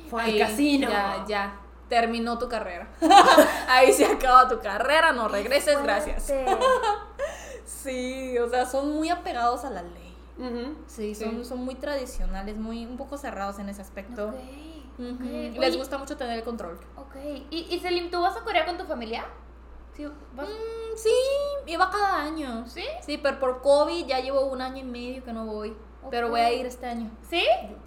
Fue 0.09 0.23
al 0.23 0.39
casino. 0.39 0.89
Ya, 0.89 1.25
ya. 1.27 1.53
Terminó 1.89 2.39
tu 2.39 2.49
carrera. 2.49 2.89
ahí 3.69 3.93
se 3.93 4.07
acaba 4.07 4.49
tu 4.49 4.59
carrera, 4.61 5.13
no 5.13 5.29
regreses, 5.29 5.81
gracias. 5.83 6.33
Sí, 7.65 8.39
o 8.39 8.49
sea, 8.49 8.65
son 8.67 8.95
muy 8.95 9.11
apegados 9.11 9.65
a 9.65 9.71
la 9.71 9.83
ley. 9.83 10.04
Sí, 10.87 11.15
Sí. 11.15 11.25
son, 11.25 11.45
son 11.45 11.65
muy 11.65 11.77
tradicionales, 11.77 12.57
muy 12.57 12.85
un 12.87 12.97
poco 12.97 13.17
cerrados 13.17 13.59
en 13.59 13.69
ese 13.69 13.83
aspecto. 13.83 14.29
Ok, 14.29 14.35
Ujú. 14.99 15.15
ok. 15.15 15.21
Les 15.21 15.59
Oye, 15.59 15.77
gusta 15.77 15.99
mucho 15.99 16.17
tener 16.17 16.39
el 16.39 16.45
control. 16.45 16.79
Ok. 16.97 17.17
¿Y, 17.51 17.67
y 17.75 17.79
Selim, 17.81 18.11
tú 18.11 18.21
vas 18.21 18.37
a 18.37 18.41
Corea 18.43 18.67
con 18.67 18.77
tu 18.77 18.85
familia? 18.85 19.25
Sí, 19.95 20.07
vas. 20.35 20.49
Mm, 20.49 20.97
sí, 20.97 21.11
iba 21.67 21.89
cada 21.89 22.23
año. 22.23 22.67
¿Sí? 22.67 22.83
Sí, 23.03 23.19
pero 23.19 23.39
por 23.39 23.63
COVID 23.63 24.07
ya 24.07 24.19
llevo 24.21 24.47
un 24.47 24.61
año 24.61 24.79
y 24.79 24.85
medio 24.85 25.23
que 25.23 25.33
no 25.33 25.47
voy. 25.47 25.77
Pero 26.11 26.27
Ok. 26.27 26.31
voy 26.33 26.41
a 26.41 26.53
ir 26.53 26.67
este 26.67 26.87
año. 26.87 27.11
¿Sí? 27.29 27.45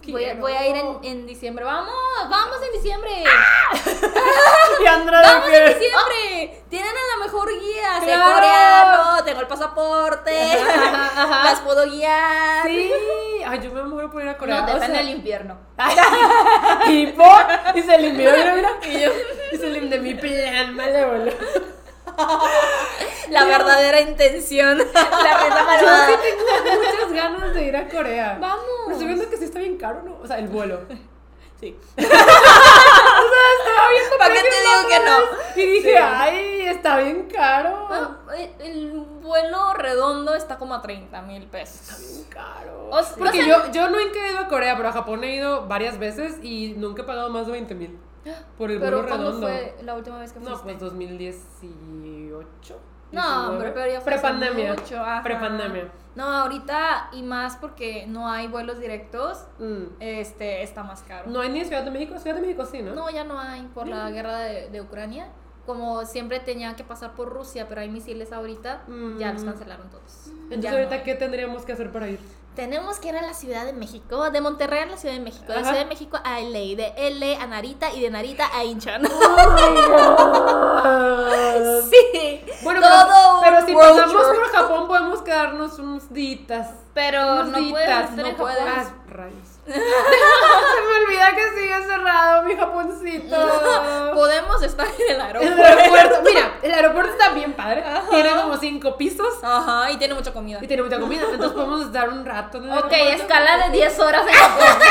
Voy 0.08 0.26
a, 0.26 0.36
voy 0.36 0.54
a 0.54 0.68
ir 0.68 0.76
en, 0.76 0.98
en 1.04 1.26
diciembre. 1.28 1.64
¡Vamos! 1.66 1.94
¡Vamos 2.30 2.58
en 2.66 2.72
diciembre! 2.82 3.24
Y 4.84 4.86
Andrea 4.86 5.22
de 5.22 5.28
¡Vamos 5.28 5.48
en 5.48 5.52
que- 5.54 5.74
diciembre! 5.74 6.64
Tienen 6.70 6.90
a 6.92 7.18
la 7.18 7.26
mejor 7.26 7.50
guía. 7.50 8.00
Sé 8.00 8.06
¡Claro! 8.06 8.34
coreano, 8.36 9.24
tengo 9.24 9.42
el 9.42 9.48
pasaporte. 9.48 10.52
Ajá, 10.54 11.24
ajá. 11.24 11.44
Las 11.46 11.60
puedo 11.62 11.86
guiar. 11.90 12.68
Sí. 12.68 12.92
Ay, 13.46 13.60
yo 13.62 13.72
me 13.72 13.84
muero 13.84 14.12
por 14.12 14.22
ir 14.22 14.30
a 14.30 14.38
Corea. 14.38 14.62
No, 14.62 14.66
te 14.66 14.74
o 14.74 14.80
sea, 14.80 15.00
el 15.00 15.10
infierno. 15.10 15.58
tipo, 16.86 17.24
y 17.76 17.82
se 17.82 17.98
limpió, 18.00 18.32
mira, 18.32 18.56
mira. 18.56 18.70
Y 18.88 19.02
yo, 19.02 19.12
y 19.52 19.58
se 19.58 19.70
limpió 19.70 19.90
de 19.98 20.00
mi 20.00 20.14
plan 20.16 20.76
malévolo. 20.76 21.32
La 23.30 23.46
verdadera 23.46 24.02
intención. 24.02 24.78
La 24.78 24.86
Yo 25.50 25.66
malvada. 25.66 26.08
sí 26.08 26.14
tengo 26.24 26.76
muchas 26.78 27.12
ganas 27.14 27.54
de 27.54 27.64
ir 27.64 27.76
a 27.76 27.88
Corea. 27.90 28.38
Vamos. 28.40 28.66
Pero 28.86 28.92
estoy 28.94 29.08
viendo 29.08 29.30
que 29.30 29.38
sí 29.38 29.44
está 29.44 29.60
bien 29.60 29.78
caro, 29.78 30.02
¿no? 30.04 30.18
O 30.22 30.28
sea, 30.28 30.38
el 30.40 30.48
vuelo. 30.48 30.82
Sí. 31.60 31.76
Estaba 31.98 33.90
viendo 33.90 34.18
¿Para 34.18 34.34
qué 34.34 34.42
te 34.42 34.50
digo 34.62 34.88
que 34.90 35.00
no? 35.00 35.18
Y 35.56 35.66
dije, 35.74 35.90
Sí. 35.92 35.96
ay, 35.98 36.62
está 36.68 36.98
bien 37.00 37.28
caro. 37.34 37.90
Eh, 38.38 38.54
el 38.60 38.92
vuelo 39.22 39.74
redondo 39.74 40.36
está 40.36 40.58
como 40.58 40.76
a 40.76 40.82
30 40.82 41.22
mil 41.24 41.46
pesos. 41.48 42.00
Bien 42.00 42.24
caro. 42.30 42.90
O 42.92 43.02
sea, 43.04 43.16
Porque 43.18 43.42
o 43.42 43.46
yo, 43.46 43.62
sea- 43.64 43.72
yo 43.72 43.88
nunca 43.90 44.26
he 44.26 44.32
ido 44.32 44.40
a 44.40 44.48
Corea, 44.48 44.76
pero 44.78 44.90
a 44.90 44.92
Japón 44.94 45.24
he 45.24 45.36
ido 45.36 45.68
varias 45.68 45.98
veces 46.00 46.36
y 46.44 46.76
nunca 46.78 47.02
he 47.02 47.06
pagado 47.06 47.30
más 47.30 47.46
de 47.48 47.52
20 47.54 47.76
mil 47.76 48.00
por 48.58 48.72
el 48.72 48.80
Pero 48.80 48.98
vuelo 48.98 49.08
¿cuándo 49.10 49.28
redondo. 49.32 49.48
fue 49.48 49.76
la 49.84 49.96
última 49.96 50.20
vez 50.20 50.32
que 50.34 50.40
fuiste? 50.40 50.56
No, 50.58 50.64
pues 50.64 50.80
2018. 50.80 52.80
No, 53.10 53.22
19. 53.22 53.48
hombre, 53.54 53.72
pero 53.72 53.92
ya 53.94 54.02
fue 54.02 54.12
Prepandemia. 54.14 54.76
Prepandemia. 55.24 55.92
No, 56.16 56.24
ahorita 56.26 57.10
y 57.14 57.22
más 57.24 57.56
porque 57.56 58.06
no 58.08 58.30
hay 58.30 58.48
vuelos 58.48 58.80
directos, 58.80 59.46
Mm. 59.60 59.84
este, 60.00 60.64
está 60.64 60.84
más 60.84 61.04
caro. 61.04 61.30
No 61.30 61.40
hay 61.42 61.50
ni 61.50 61.64
Ciudad 61.64 61.84
de 61.84 61.92
México. 61.92 62.18
Ciudad 62.20 62.36
de 62.36 62.42
México 62.42 62.66
sí, 62.66 62.82
¿no? 62.82 62.94
No, 62.96 63.10
ya 63.10 63.24
no 63.24 63.40
hay 63.40 63.62
por 63.74 63.88
la 63.88 64.10
Mm. 64.10 64.14
guerra 64.14 64.38
de, 64.40 64.70
de 64.70 64.82
Ucrania. 64.82 65.30
Como 65.66 66.06
siempre 66.06 66.40
tenía 66.40 66.76
que 66.76 66.84
pasar 66.84 67.14
por 67.14 67.30
Rusia, 67.30 67.68
pero 67.70 67.82
hay 67.82 67.90
misiles 67.90 68.32
ahorita, 68.32 68.84
ya 69.20 69.34
los 69.34 69.44
Mm. 69.44 69.46
cancelaron 69.46 69.90
todos. 69.90 70.28
Entonces, 70.28 70.60
Ya 70.62 70.72
no 70.72 70.78
ahorita, 70.78 70.96
hay. 70.96 71.04
¿qué 71.04 71.16
tendríamos 71.16 71.66
que 71.66 71.74
hacer 71.74 71.92
para 71.92 72.10
ir? 72.10 72.20
Tenemos 72.58 72.98
que 72.98 73.10
ir 73.10 73.16
a 73.16 73.22
la 73.22 73.36
Ciudad 73.36 73.66
de 73.66 73.74
México, 73.74 74.32
de 74.32 74.42
Monterrey 74.42 74.80
a 74.80 74.86
la 74.88 74.98
Ciudad 74.98 75.14
de 75.14 75.20
México, 75.22 75.46
de 75.48 75.54
la 75.54 75.60
Ajá. 75.60 75.70
Ciudad 75.70 75.84
de 75.84 75.90
México 75.90 76.18
a 76.24 76.40
LA, 76.40 76.76
de 76.76 76.92
LA 77.12 77.40
a 77.40 77.46
Narita 77.46 77.94
y 77.94 78.02
de 78.02 78.10
Narita 78.10 78.50
a 78.52 78.64
Incheon. 78.66 79.04
sí. 81.92 82.42
Bueno, 82.64 82.82
Todo 82.82 83.42
pero, 83.44 83.58
pero 83.58 83.68
si 83.68 83.76
pasamos 83.76 84.26
por 84.26 84.52
Japón, 84.52 84.88
podemos 84.88 85.22
quedarnos 85.22 85.78
unos 85.78 86.12
días. 86.12 86.70
Pero 86.96 87.42
Unos 87.44 87.48
no 87.50 87.70
puedes 87.70 87.90
en 88.10 88.16
no 88.16 88.24
Japón. 88.24 88.36
puedes. 88.38 88.64
Ah, 88.66 88.92
rayos. 89.08 89.57
Se 89.74 90.82
me 90.82 91.06
olvida 91.06 91.36
que 91.36 91.60
sigue 91.60 91.76
cerrado 91.86 92.44
mi 92.44 92.56
Japoncito. 92.56 93.36
Podemos 94.16 94.64
estar 94.64 94.88
en 94.88 94.94
el 95.10 95.16
El 95.16 95.22
aeropuerto. 95.22 95.64
aeropuerto, 95.64 96.22
mira, 96.26 96.52
el 96.64 96.74
aeropuerto 96.74 97.12
está 97.12 97.30
bien 97.34 97.54
padre. 97.54 97.84
Tiene 98.10 98.30
como 98.32 98.58
cinco 98.58 98.96
pisos 98.98 99.28
Ajá, 99.44 99.92
y 99.92 99.98
tiene 99.98 100.14
mucha 100.14 100.32
comida. 100.34 100.60
y 100.62 100.68
tiene 100.68 100.84
mucha 100.84 101.00
comida. 101.00 101.24
Entonces 101.30 101.52
podemos 101.52 101.86
estar 101.86 102.10
un 102.10 102.26
rato 102.26 102.58
en 102.60 102.64
el 102.66 102.72
Ok, 102.72 102.92
aeropuerto. 102.94 103.22
escala 103.24 103.66
de 103.68 103.72
10 103.78 104.00
horas 104.00 104.24
en 104.28 104.34
Japón. 104.34 104.82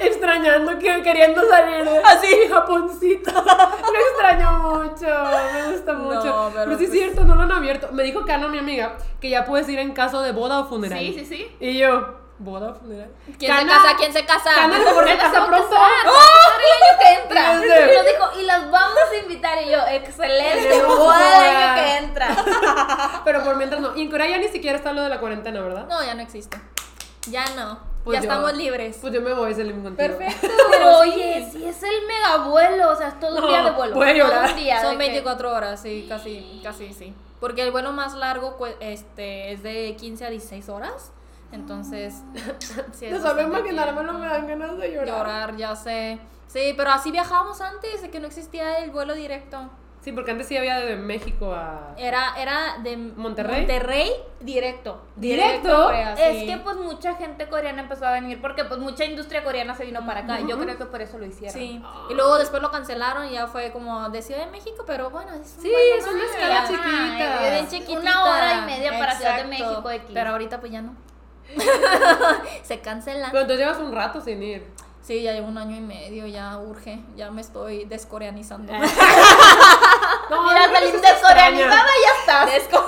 Extrañando, 0.00 0.78
que, 0.78 1.02
queriendo 1.02 1.48
salir 1.48 1.84
de 1.84 1.98
Así. 1.98 2.28
mi 2.42 2.48
Japoncito. 2.48 3.30
Lo 3.32 3.98
extraño 4.10 4.52
mucho, 4.58 5.06
me 5.54 5.72
gusta 5.72 5.92
mucho. 5.94 6.24
No, 6.24 6.50
pero, 6.52 6.64
pero 6.66 6.78
sí 6.78 6.84
es 6.84 6.90
pues- 6.90 7.00
cierto, 7.00 7.24
no 7.24 7.34
lo 7.34 7.42
han 7.42 7.52
abierto. 7.52 7.88
Me 7.92 8.02
dijo 8.02 8.24
Cano, 8.26 8.48
mi 8.48 8.58
amiga, 8.58 8.96
que 9.20 9.30
ya 9.30 9.44
puedes 9.44 9.68
ir 9.68 9.78
en 9.78 9.92
caso 9.92 10.20
de 10.22 10.32
boda 10.32 10.60
o 10.60 10.66
funeral. 10.66 10.98
Sí, 10.98 11.14
sí, 11.20 11.24
sí. 11.24 11.56
Y 11.60 11.78
yo, 11.78 12.14
¿boda 12.38 12.74
funeral? 12.74 13.10
¿Quién 13.38 13.50
Cana- 13.50 13.60
se 13.62 13.66
casa? 13.82 13.96
¿Quién 13.96 14.12
se 14.12 14.24
casa? 14.26 14.50
Cana 14.54 14.76
a 14.76 14.78
se 14.78 14.84
Nos 14.84 14.94
casa 15.16 15.42
a 15.42 15.46
pronto. 15.46 15.76
a 15.76 15.88
el 16.58 16.72
año 16.82 16.98
que 17.00 17.22
entra. 17.22 17.54
Y 17.92 17.96
nos 17.96 18.06
dijo, 18.06 18.40
y 18.40 18.42
las 18.44 18.70
vamos 18.70 18.98
a 19.12 19.16
invitar. 19.16 19.58
Y 19.62 19.70
yo, 19.70 19.78
excelente, 19.88 20.82
boda 20.82 21.38
el 21.50 21.56
año 21.56 21.74
que 21.82 21.96
entra. 22.04 22.36
Pero 23.24 23.44
por 23.44 23.56
mientras 23.56 23.80
no. 23.80 23.96
Y 23.96 24.02
en 24.02 24.10
Corea 24.10 24.28
ya 24.28 24.38
ni 24.38 24.48
siquiera 24.48 24.76
está 24.78 24.92
lo 24.92 25.02
de 25.02 25.08
la 25.08 25.20
cuarentena, 25.20 25.60
¿verdad? 25.60 25.86
No, 25.88 26.02
ya 26.04 26.14
no 26.14 26.22
existe. 26.22 26.60
Ya 27.28 27.44
no. 27.56 27.78
Pues 28.04 28.16
ya 28.16 28.22
yo- 28.26 28.28
estamos 28.30 28.52
libres. 28.54 28.98
Pues 29.00 29.14
yo 29.14 29.20
me 29.22 29.32
voy, 29.32 29.54
Selim, 29.54 29.82
contigo. 29.82 29.96
Perfecto. 30.18 30.48
Pero 30.70 30.98
oye, 30.98 31.48
si 31.50 31.64
es 31.64 31.82
el 31.82 32.06
mega 32.06 32.36
vuelo, 32.48 32.90
o 32.90 32.96
sea, 32.96 33.08
es 33.08 33.18
todo 33.20 33.36
un 33.36 33.40
No, 33.40 33.48
día 33.48 33.62
de 33.62 33.70
vuelo. 33.70 33.94
voy 33.94 34.08
a 34.08 34.12
todo 34.12 34.18
llorar. 34.24 34.50
un 34.50 34.56
día. 34.56 34.80
Son 34.82 34.98
de 34.98 35.04
que- 35.04 35.10
24 35.12 35.50
horas, 35.52 35.80
sí, 35.80 36.04
casi, 36.08 36.60
casi 36.62 36.92
sí. 36.92 37.14
Porque 37.40 37.62
el 37.62 37.70
vuelo 37.72 37.92
más 37.92 38.12
largo 38.14 38.56
pues, 38.58 38.74
este, 38.80 39.52
es 39.52 39.62
de 39.62 39.96
15 39.98 40.26
a 40.26 40.30
16 40.30 40.68
horas. 40.68 41.12
Entonces, 41.54 42.22
sí, 42.92 43.06
es 43.06 43.12
No 43.12 43.18
solo 43.18 43.34
bastante 43.34 43.42
imaginármelo 43.58 44.10
tiempo. 44.10 44.18
me 44.18 44.28
dan 44.28 44.46
ganas 44.46 44.76
de 44.78 44.90
llorar. 44.92 45.06
Llorar, 45.08 45.56
ya 45.56 45.74
sé. 45.76 46.18
Sí, 46.46 46.74
pero 46.76 46.90
así 46.90 47.10
viajábamos 47.10 47.60
antes, 47.60 48.02
de 48.02 48.10
que 48.10 48.20
no 48.20 48.26
existía 48.26 48.78
el 48.78 48.90
vuelo 48.90 49.14
directo. 49.14 49.70
Sí, 50.02 50.12
porque 50.12 50.32
antes 50.32 50.46
sí 50.48 50.54
había 50.58 50.78
de 50.80 50.96
México 50.96 51.54
a. 51.54 51.94
Era, 51.96 52.34
era 52.36 52.76
de 52.82 52.94
¿Monterrey? 52.98 53.60
Monterrey 53.60 54.10
directo. 54.38 55.00
¿Directo? 55.16 55.74
a 55.74 55.84
Corea, 55.86 56.12
Es 56.12 56.40
sí. 56.40 56.46
que 56.46 56.58
pues 56.58 56.76
mucha 56.76 57.14
gente 57.14 57.48
coreana 57.48 57.80
empezó 57.80 58.04
a 58.06 58.12
venir 58.12 58.38
porque 58.38 58.64
pues 58.66 58.78
mucha 58.80 59.06
industria 59.06 59.42
coreana 59.42 59.74
se 59.74 59.86
vino 59.86 60.04
para 60.04 60.20
acá. 60.20 60.40
Yo 60.46 60.58
creo 60.58 60.76
que 60.76 60.84
por 60.84 61.00
eso 61.00 61.16
lo 61.16 61.24
hicieron. 61.24 61.54
Sí. 61.58 61.82
Y 62.10 62.14
luego 62.14 62.36
después 62.36 62.60
lo 62.60 62.70
cancelaron 62.70 63.28
y 63.28 63.30
ya 63.32 63.46
fue 63.46 63.72
como 63.72 64.10
de 64.10 64.20
Ciudad 64.20 64.44
de 64.44 64.50
México, 64.52 64.84
pero 64.86 65.08
bueno, 65.08 65.32
es 65.32 65.54
un 65.56 65.62
Sí, 65.62 65.72
es 65.98 66.04
una 66.06 66.18
más. 66.22 66.30
escala 66.30 66.66
chiquita. 66.68 67.46
es 67.46 67.50
Bien 67.52 67.68
chiquitita. 67.68 68.00
Una 68.00 68.24
hora 68.24 68.58
y 68.58 68.66
media 68.66 68.98
para 68.98 69.14
Ciudad 69.14 69.36
de. 69.38 69.44
México 69.44 69.90
X. 69.90 70.10
Pero 70.12 70.30
ahorita 70.32 70.60
pues 70.60 70.70
ya 70.70 70.82
no. 70.82 70.94
Se 72.64 72.80
cancelan. 72.80 73.30
Pero 73.30 73.42
entonces 73.42 73.66
llevas 73.66 73.78
un 73.80 73.92
rato 73.92 74.20
sin 74.20 74.42
ir. 74.42 74.66
Sí, 75.02 75.22
ya 75.22 75.32
llevo 75.32 75.48
un 75.48 75.58
año 75.58 75.76
y 75.76 75.80
medio, 75.80 76.26
ya 76.26 76.56
urge, 76.58 76.98
ya 77.14 77.30
me 77.30 77.40
estoy 77.42 77.84
descoreanizando. 77.84 78.72
No, 80.30 80.42
Mira, 80.42 80.66
no, 80.68 80.80
descoreanizada 80.80 81.86
ya 82.02 82.18
estás. 82.20 82.50
Desco- 82.50 82.84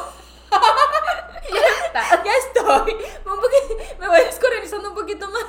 ya 2.25 2.33
estoy. 2.47 2.93
Un 3.27 3.33
poqui- 3.33 3.99
me 4.01 4.09
voy 4.09 4.21
descoreanizando 4.25 4.89
un 4.89 4.95
poquito 4.95 5.29
más. 5.31 5.45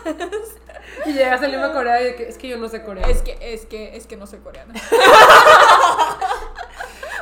Y 1.05 1.13
llegas 1.13 1.41
a 1.41 1.47
Lima, 1.47 1.71
Corea 1.71 2.01
y 2.01 2.07
es 2.23 2.37
que 2.37 2.49
yo 2.49 2.57
no 2.57 2.67
sé 2.67 2.83
coreano. 2.83 3.07
Es 3.09 3.21
que, 3.21 3.37
es 3.41 3.65
que, 3.65 3.95
es 3.95 4.05
que 4.05 4.17
no 4.17 4.27
soy 4.27 4.39
coreana. 4.39 4.73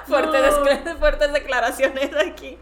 Fuertes, 0.05 0.53
No. 0.85 0.95
fuertes 0.99 1.33
declaraciones 1.33 2.11
aquí. 2.15 2.57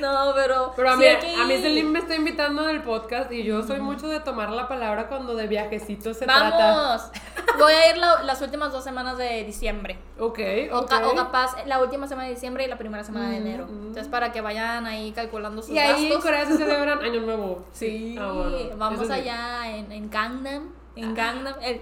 No, 0.00 0.32
pero. 0.34 0.72
Pero 0.76 0.90
a 0.90 0.92
sí 0.94 0.98
mí, 1.00 1.04
hay 1.06 1.16
que 1.18 1.34
a 1.34 1.44
mí. 1.44 1.56
Selim 1.60 1.90
me 1.90 1.98
está 1.98 2.14
invitando 2.14 2.68
en 2.68 2.76
el 2.76 2.82
podcast 2.82 3.30
y 3.32 3.42
yo 3.44 3.62
soy 3.62 3.80
mucho 3.80 4.08
de 4.08 4.20
tomar 4.20 4.50
la 4.50 4.66
palabra 4.68 5.08
cuando 5.08 5.34
de 5.34 5.46
viajecitos 5.46 6.16
se 6.16 6.24
trata. 6.24 6.50
Vamos. 6.56 7.10
Voy 7.58 7.72
a 7.72 7.90
ir 7.90 7.98
la- 7.98 8.22
las 8.22 8.40
últimas 8.42 8.72
dos 8.72 8.82
semanas 8.84 9.18
de 9.18 9.44
diciembre. 9.44 9.98
Ok, 10.18 10.38
O, 10.72 10.78
ok. 10.80 10.88
ca- 10.88 11.06
o 11.08 11.14
capaz 11.14 11.56
la 11.66 11.80
última 11.80 12.06
semana 12.06 12.28
de 12.28 12.34
diciembre 12.34 12.64
y 12.64 12.68
la 12.68 12.78
primera 12.78 13.04
semana 13.04 13.28
de 13.30 13.40
Mm, 13.40 13.46
enero. 13.46 13.66
mm. 13.66 13.86
Entonces, 13.88 14.08
para 14.08 14.32
que 14.32 14.40
vayan 14.40 14.86
ahí 14.86 15.12
calculando 15.12 15.62
sus 15.62 15.70
Y 15.72 15.78
ahí 15.78 16.04
en 16.04 16.08
gastos. 16.10 16.24
Corea 16.24 16.46
se 16.46 16.56
celebran 16.58 17.02
Año 17.02 17.20
Nuevo. 17.20 17.64
Sí, 17.72 18.16
Ah, 18.18 18.32
bueno, 18.32 18.76
vamos 18.76 19.00
eso 19.02 19.12
sí. 19.12 19.20
allá 19.20 19.68
en, 19.76 19.92
en 19.92 20.10
Gangnam. 20.10 20.72
En 20.96 21.14
Gangnam. 21.14 21.54
el- 21.62 21.80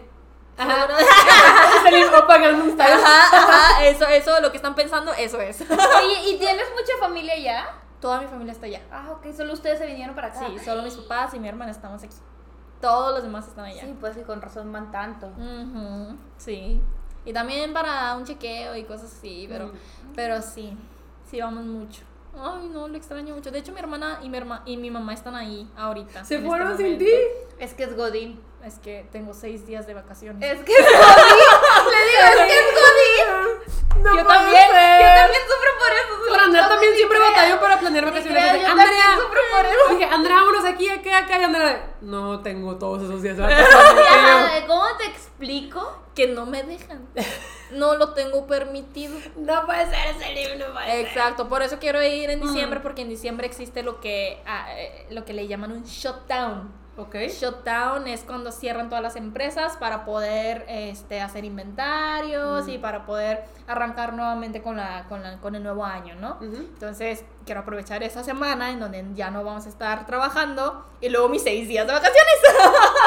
Ajá. 0.58 0.88
Gangnam 2.28 2.70
Style. 2.72 2.92
Ajá, 2.92 3.36
ajá, 3.38 3.84
eso, 3.84 4.06
eso, 4.06 4.40
lo 4.40 4.50
que 4.50 4.56
están 4.56 4.74
pensando, 4.74 5.12
eso 5.14 5.40
es. 5.40 5.60
Oye, 5.70 6.30
¿y 6.30 6.38
tienes 6.38 6.66
mucha 6.70 6.92
familia 7.00 7.36
ya? 7.38 7.74
Toda 8.00 8.20
mi 8.20 8.26
familia 8.26 8.52
está 8.52 8.66
allá. 8.66 8.80
Ah, 8.92 9.08
ok, 9.12 9.34
solo 9.36 9.52
ustedes 9.52 9.78
se 9.78 9.86
vinieron 9.86 10.14
para 10.14 10.28
acá. 10.28 10.40
Sí, 10.40 10.58
solo 10.64 10.82
mis 10.82 10.94
papás 10.94 11.34
y 11.34 11.38
mi 11.40 11.48
hermana 11.48 11.70
estamos 11.70 12.02
aquí. 12.02 12.14
Todos 12.80 13.12
los 13.14 13.22
demás 13.24 13.48
están 13.48 13.64
allá. 13.64 13.82
Sí, 13.82 13.96
pues 14.00 14.16
y 14.16 14.22
con 14.22 14.40
razón 14.40 14.70
van 14.72 14.92
tanto. 14.92 15.26
Ujú, 15.28 16.16
sí. 16.36 16.80
Y 17.24 17.32
también 17.32 17.72
para 17.72 18.14
un 18.14 18.24
chequeo 18.24 18.76
y 18.76 18.84
cosas 18.84 19.12
así, 19.12 19.46
pero, 19.50 19.66
Mm. 19.68 19.72
pero 20.14 20.40
sí, 20.42 20.76
sí 21.28 21.40
vamos 21.40 21.64
mucho. 21.64 22.02
Ay, 22.40 22.68
no, 22.72 22.86
lo 22.86 22.96
extraño 22.96 23.34
mucho. 23.34 23.50
De 23.50 23.58
hecho, 23.58 23.72
mi 23.72 23.80
hermana 23.80 24.20
y 24.22 24.28
mi, 24.28 24.38
herma- 24.38 24.62
y 24.64 24.76
mi 24.76 24.90
mamá 24.92 25.12
están 25.12 25.34
ahí 25.34 25.68
ahorita. 25.76 26.24
¿Se 26.24 26.36
este 26.36 26.46
fueron 26.46 26.76
sin 26.76 26.98
ti? 26.98 27.10
Es 27.58 27.74
que 27.74 27.82
es 27.82 27.96
Godín. 27.96 28.40
Es 28.68 28.78
que 28.80 29.06
tengo 29.10 29.32
seis 29.32 29.66
días 29.66 29.86
de 29.86 29.94
vacaciones. 29.94 30.42
Es 30.58 30.62
que 30.64 30.72
es 30.72 30.78
Godín. 30.84 30.92
Le 31.90 32.00
digo, 32.06 32.22
es 32.28 32.52
que 32.52 32.58
es. 32.58 32.64
No 34.02 34.14
yo 34.14 34.26
también, 34.26 34.62
ser. 34.70 35.00
yo 35.00 35.08
también 35.22 35.42
sufro 35.42 35.70
por 35.78 35.92
eso. 35.92 36.22
Pero 36.30 36.42
Andrea 36.44 36.68
también 36.68 36.94
siempre 36.94 37.18
batalla 37.18 37.36
batalló 37.36 37.60
para 37.60 37.80
planear 37.80 38.04
vacaciones. 38.04 38.32
creas, 38.42 38.54
Así, 38.54 38.62
yo 38.64 38.68
Andrea, 38.70 38.88
también 38.90 39.18
sufro 39.26 39.40
por 39.56 39.66
eso. 39.66 39.94
Dije, 39.98 40.04
Andrea, 40.04 40.36
vámonos 40.36 40.64
aquí, 40.66 40.88
acá, 40.88 41.18
acá. 41.18 41.38
Y 41.40 41.44
Andrea, 41.44 41.90
no 42.02 42.40
tengo 42.42 42.76
todos 42.76 43.02
esos 43.04 43.22
días 43.22 43.36
de 43.38 43.42
vacaciones. 43.44 44.64
¿Cómo 44.66 44.84
te 44.98 45.04
explico? 45.06 46.02
Que 46.14 46.28
no 46.28 46.46
me 46.46 46.62
dejan. 46.62 47.08
No 47.72 47.96
lo 47.96 48.12
tengo 48.14 48.46
permitido. 48.46 49.14
no 49.36 49.64
puede 49.66 49.86
ser 49.86 50.14
ese 50.16 50.32
libro, 50.34 50.68
no 50.68 50.74
puede 50.74 50.86
ser. 50.90 51.06
Exacto, 51.06 51.48
por 51.48 51.62
eso 51.62 51.78
quiero 51.80 52.02
ir 52.02 52.30
en 52.30 52.40
Mm. 52.40 52.42
diciembre, 52.42 52.80
porque 52.80 53.02
en 53.02 53.08
diciembre 53.08 53.46
existe 53.46 53.82
lo 53.82 54.00
que, 54.00 54.40
ah, 54.46 54.66
eh, 54.76 55.06
lo 55.10 55.24
que 55.24 55.32
le 55.32 55.48
llaman 55.48 55.72
un 55.72 55.84
shutdown. 55.84 56.86
Ok. 56.98 57.14
Shutdown 57.28 58.08
es 58.08 58.22
cuando 58.24 58.50
cierran 58.52 58.88
todas 58.88 59.02
las 59.02 59.14
empresas 59.16 59.76
para 59.76 60.04
poder 60.04 60.64
este, 60.68 61.20
hacer 61.20 61.44
inventarios 61.44 62.66
Mm. 62.66 62.70
y 62.70 62.78
para 62.78 63.06
poder 63.06 63.44
arrancar 63.68 64.12
nuevamente 64.14 64.62
con, 64.62 64.76
la, 64.76 65.04
con, 65.08 65.22
la- 65.22 65.38
con 65.38 65.54
el 65.54 65.62
nuevo 65.62 65.84
año, 65.84 66.16
¿no? 66.16 66.32
Ujú. 66.40 66.56
Entonces, 66.56 67.24
quiero 67.46 67.60
aprovechar 67.60 68.02
esa 68.02 68.24
semana 68.24 68.70
en 68.70 68.80
donde 68.80 69.04
ya 69.14 69.30
no 69.30 69.44
vamos 69.44 69.66
a 69.66 69.68
estar 69.68 70.06
trabajando 70.06 70.84
y 71.00 71.08
luego 71.08 71.28
mis 71.28 71.42
seis 71.44 71.68
días 71.68 71.86
de 71.86 71.92
vacaciones. 71.92 72.34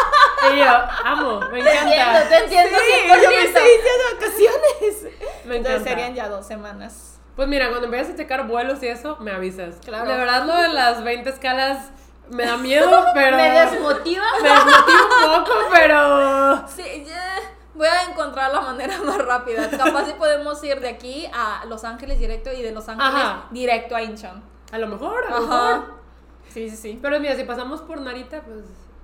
Y 0.54 0.58
yo, 0.58 0.66
amo, 1.06 1.39
me 1.52 1.62
Te 1.62 1.70
entiendo, 1.70 1.94
encanta. 1.94 2.30
te 2.30 2.38
entiendo 2.38 2.78
Sí, 2.80 3.08
yo 3.08 3.30
mis 3.30 3.52
100%. 3.52 3.54
seis 3.54 3.84
días 3.84 3.98
de 4.00 4.16
vacaciones. 4.16 5.13
Me 5.46 5.55
Entonces 5.58 5.82
encanta. 5.82 5.89
serían 5.89 6.16
ya 6.16 6.30
dos 6.30 6.47
semanas. 6.47 7.20
Pues 7.36 7.47
mira, 7.47 7.70
cuando 7.70 7.86
empieces 7.86 8.16
a 8.16 8.18
checar 8.18 8.47
vuelos 8.47 8.82
y 8.82 8.88
eso, 8.88 9.18
me 9.20 9.32
avisas. 9.32 9.76
Claro. 9.86 10.09
De 10.09 10.18
verdad, 10.18 10.46
lo 10.47 10.55
de 10.55 10.70
las 10.70 11.04
20 11.04 11.30
escalas 11.30 11.92
me 12.32 12.45
da 12.45 12.58
miedo, 12.58 13.05
pero. 13.13 13.37
Me 13.37 13.51
desmotiva. 13.51 14.25
Me 14.41 14.49
desmotiva 14.49 15.37
un 15.37 15.43
poco, 15.43 15.51
pero. 15.71 16.67
Sí, 16.67 17.05
ya. 17.08 17.36
Voy 17.74 17.87
a 17.87 18.03
encontrar 18.09 18.53
la 18.53 18.62
manera 18.62 18.97
más 19.05 19.17
rápida. 19.17 19.70
Capaz 19.70 20.05
si 20.05 20.13
podemos 20.13 20.62
ir 20.63 20.79
de 20.82 20.89
aquí 20.89 21.29
a 21.33 21.63
Los 21.67 21.83
Ángeles 21.83 22.20
directo 22.20 22.51
y 22.51 22.62
de 22.62 22.71
Los 22.71 22.87
Ángeles 22.89 23.13
Ajá. 23.13 23.45
directo 23.51 23.95
a 23.95 24.01
Incheon. 24.01 24.43
A 24.71 24.78
lo 24.78 24.87
mejor, 24.87 25.24
a 25.25 25.29
lo 25.29 25.36
Ajá. 25.37 25.45
mejor. 25.78 25.93
Sí, 26.53 26.70
sí, 26.70 26.75
sí. 26.75 26.99
Pero 27.01 27.20
mira, 27.20 27.36
si 27.36 27.43
pasamos 27.43 27.82
por 27.82 28.01
Narita, 28.01 28.41
pues 28.41 28.58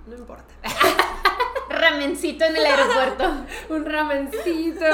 no 0.08 0.16
importa. 0.16 0.54
Ramencito 1.70 2.46
en 2.46 2.56
el 2.56 2.66
aeropuerto. 2.66 3.26
un 3.70 3.86
ramencito 3.86 4.86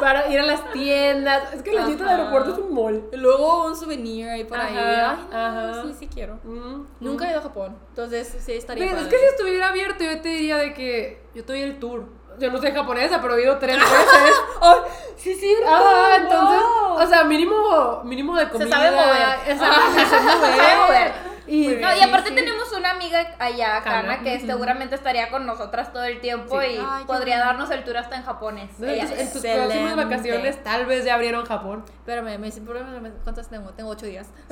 para 0.00 0.28
ir 0.28 0.40
a 0.40 0.42
las 0.42 0.70
tiendas. 0.72 1.54
Es 1.54 1.62
que 1.62 1.72
la 1.72 1.86
tienda 1.86 2.04
del 2.10 2.20
aeropuerto 2.20 2.52
es 2.52 2.58
un 2.58 2.74
mall. 2.74 3.08
Luego 3.12 3.66
un 3.66 3.76
souvenir 3.76 4.28
ahí 4.28 4.44
por 4.44 4.58
ahí. 4.58 4.76
Ajá, 4.76 5.10
Ay, 5.12 5.26
no, 5.30 5.36
ajá. 5.38 5.82
Sí, 5.84 5.94
sí 6.00 6.08
quiero. 6.12 6.38
Mm, 6.44 6.86
Nunca 7.00 7.26
he 7.26 7.30
ido 7.30 7.38
a 7.38 7.42
Japón. 7.42 7.76
Entonces, 7.90 8.36
sí, 8.40 8.52
estaría 8.52 8.86
Pero 8.86 9.00
es 9.00 9.08
que 9.08 9.18
si 9.18 9.24
estuviera 9.24 9.68
abierto, 9.68 10.04
yo 10.04 10.20
te 10.20 10.28
diría 10.28 10.56
de 10.56 10.74
que 10.74 11.22
yo 11.34 11.40
estoy 11.40 11.62
el 11.62 11.78
tour. 11.78 12.04
Yo 12.38 12.50
no 12.50 12.58
soy 12.58 12.72
japonesa, 12.72 13.20
pero 13.22 13.36
he 13.36 13.42
ido 13.42 13.58
tres 13.58 13.76
veces. 13.78 14.34
Ay, 14.60 14.78
sí, 15.16 15.34
sí, 15.34 15.54
Ah, 15.66 16.16
entonces, 16.18 16.60
wow. 16.60 17.02
o 17.02 17.06
sea, 17.06 17.24
mínimo, 17.24 18.02
mínimo 18.04 18.36
de 18.36 18.48
comida. 18.48 18.68
sabe 18.76 18.90
mover. 18.90 19.38
Exacto, 19.48 19.80
se 19.94 20.06
sabe 20.06 20.22
mover. 20.36 20.50
Se 20.52 20.56
sabe 20.56 20.76
mover. 20.86 21.36
Y, 21.48 21.68
No, 21.76 21.96
y 21.96 22.00
aparte 22.00 22.30
sí. 22.30 22.34
tenemos 22.34 22.72
una 22.72 22.90
amiga 22.90 23.24
allá, 23.38 23.80
Kana. 23.84 24.18
Que 24.20 24.40
seguramente 24.40 24.96
estaría 24.96 25.30
con 25.30 25.46
nosotras 25.46 25.92
todo 25.92 26.02
el 26.02 26.20
tiempo 26.20 26.60
Sí. 26.60 26.66
y 26.72 26.78
Ay, 26.84 27.04
podría 27.06 27.38
darnos 27.38 27.70
el 27.70 27.84
tour 27.84 27.96
hasta 27.98 28.16
en 28.16 28.24
japonés. 28.24 28.68
No, 28.80 28.88
Ella 28.88 29.02
en 29.04 29.08
tus, 29.08 29.44
Excelente. 29.44 29.66
próximas 29.68 29.96
vacaciones 29.96 30.64
tal 30.64 30.86
vez 30.86 31.04
ya 31.04 31.14
abrieron 31.14 31.46
Japón. 31.46 31.84
Espérame, 32.00 32.36
me 32.40 32.46
dicen, 32.46 32.64
"Problema, 32.64 32.90
¿cuántas 33.22 33.48
tengo? 33.48 33.70
Tengo 33.70 33.90
ocho 33.90 34.06
días. 34.06 34.26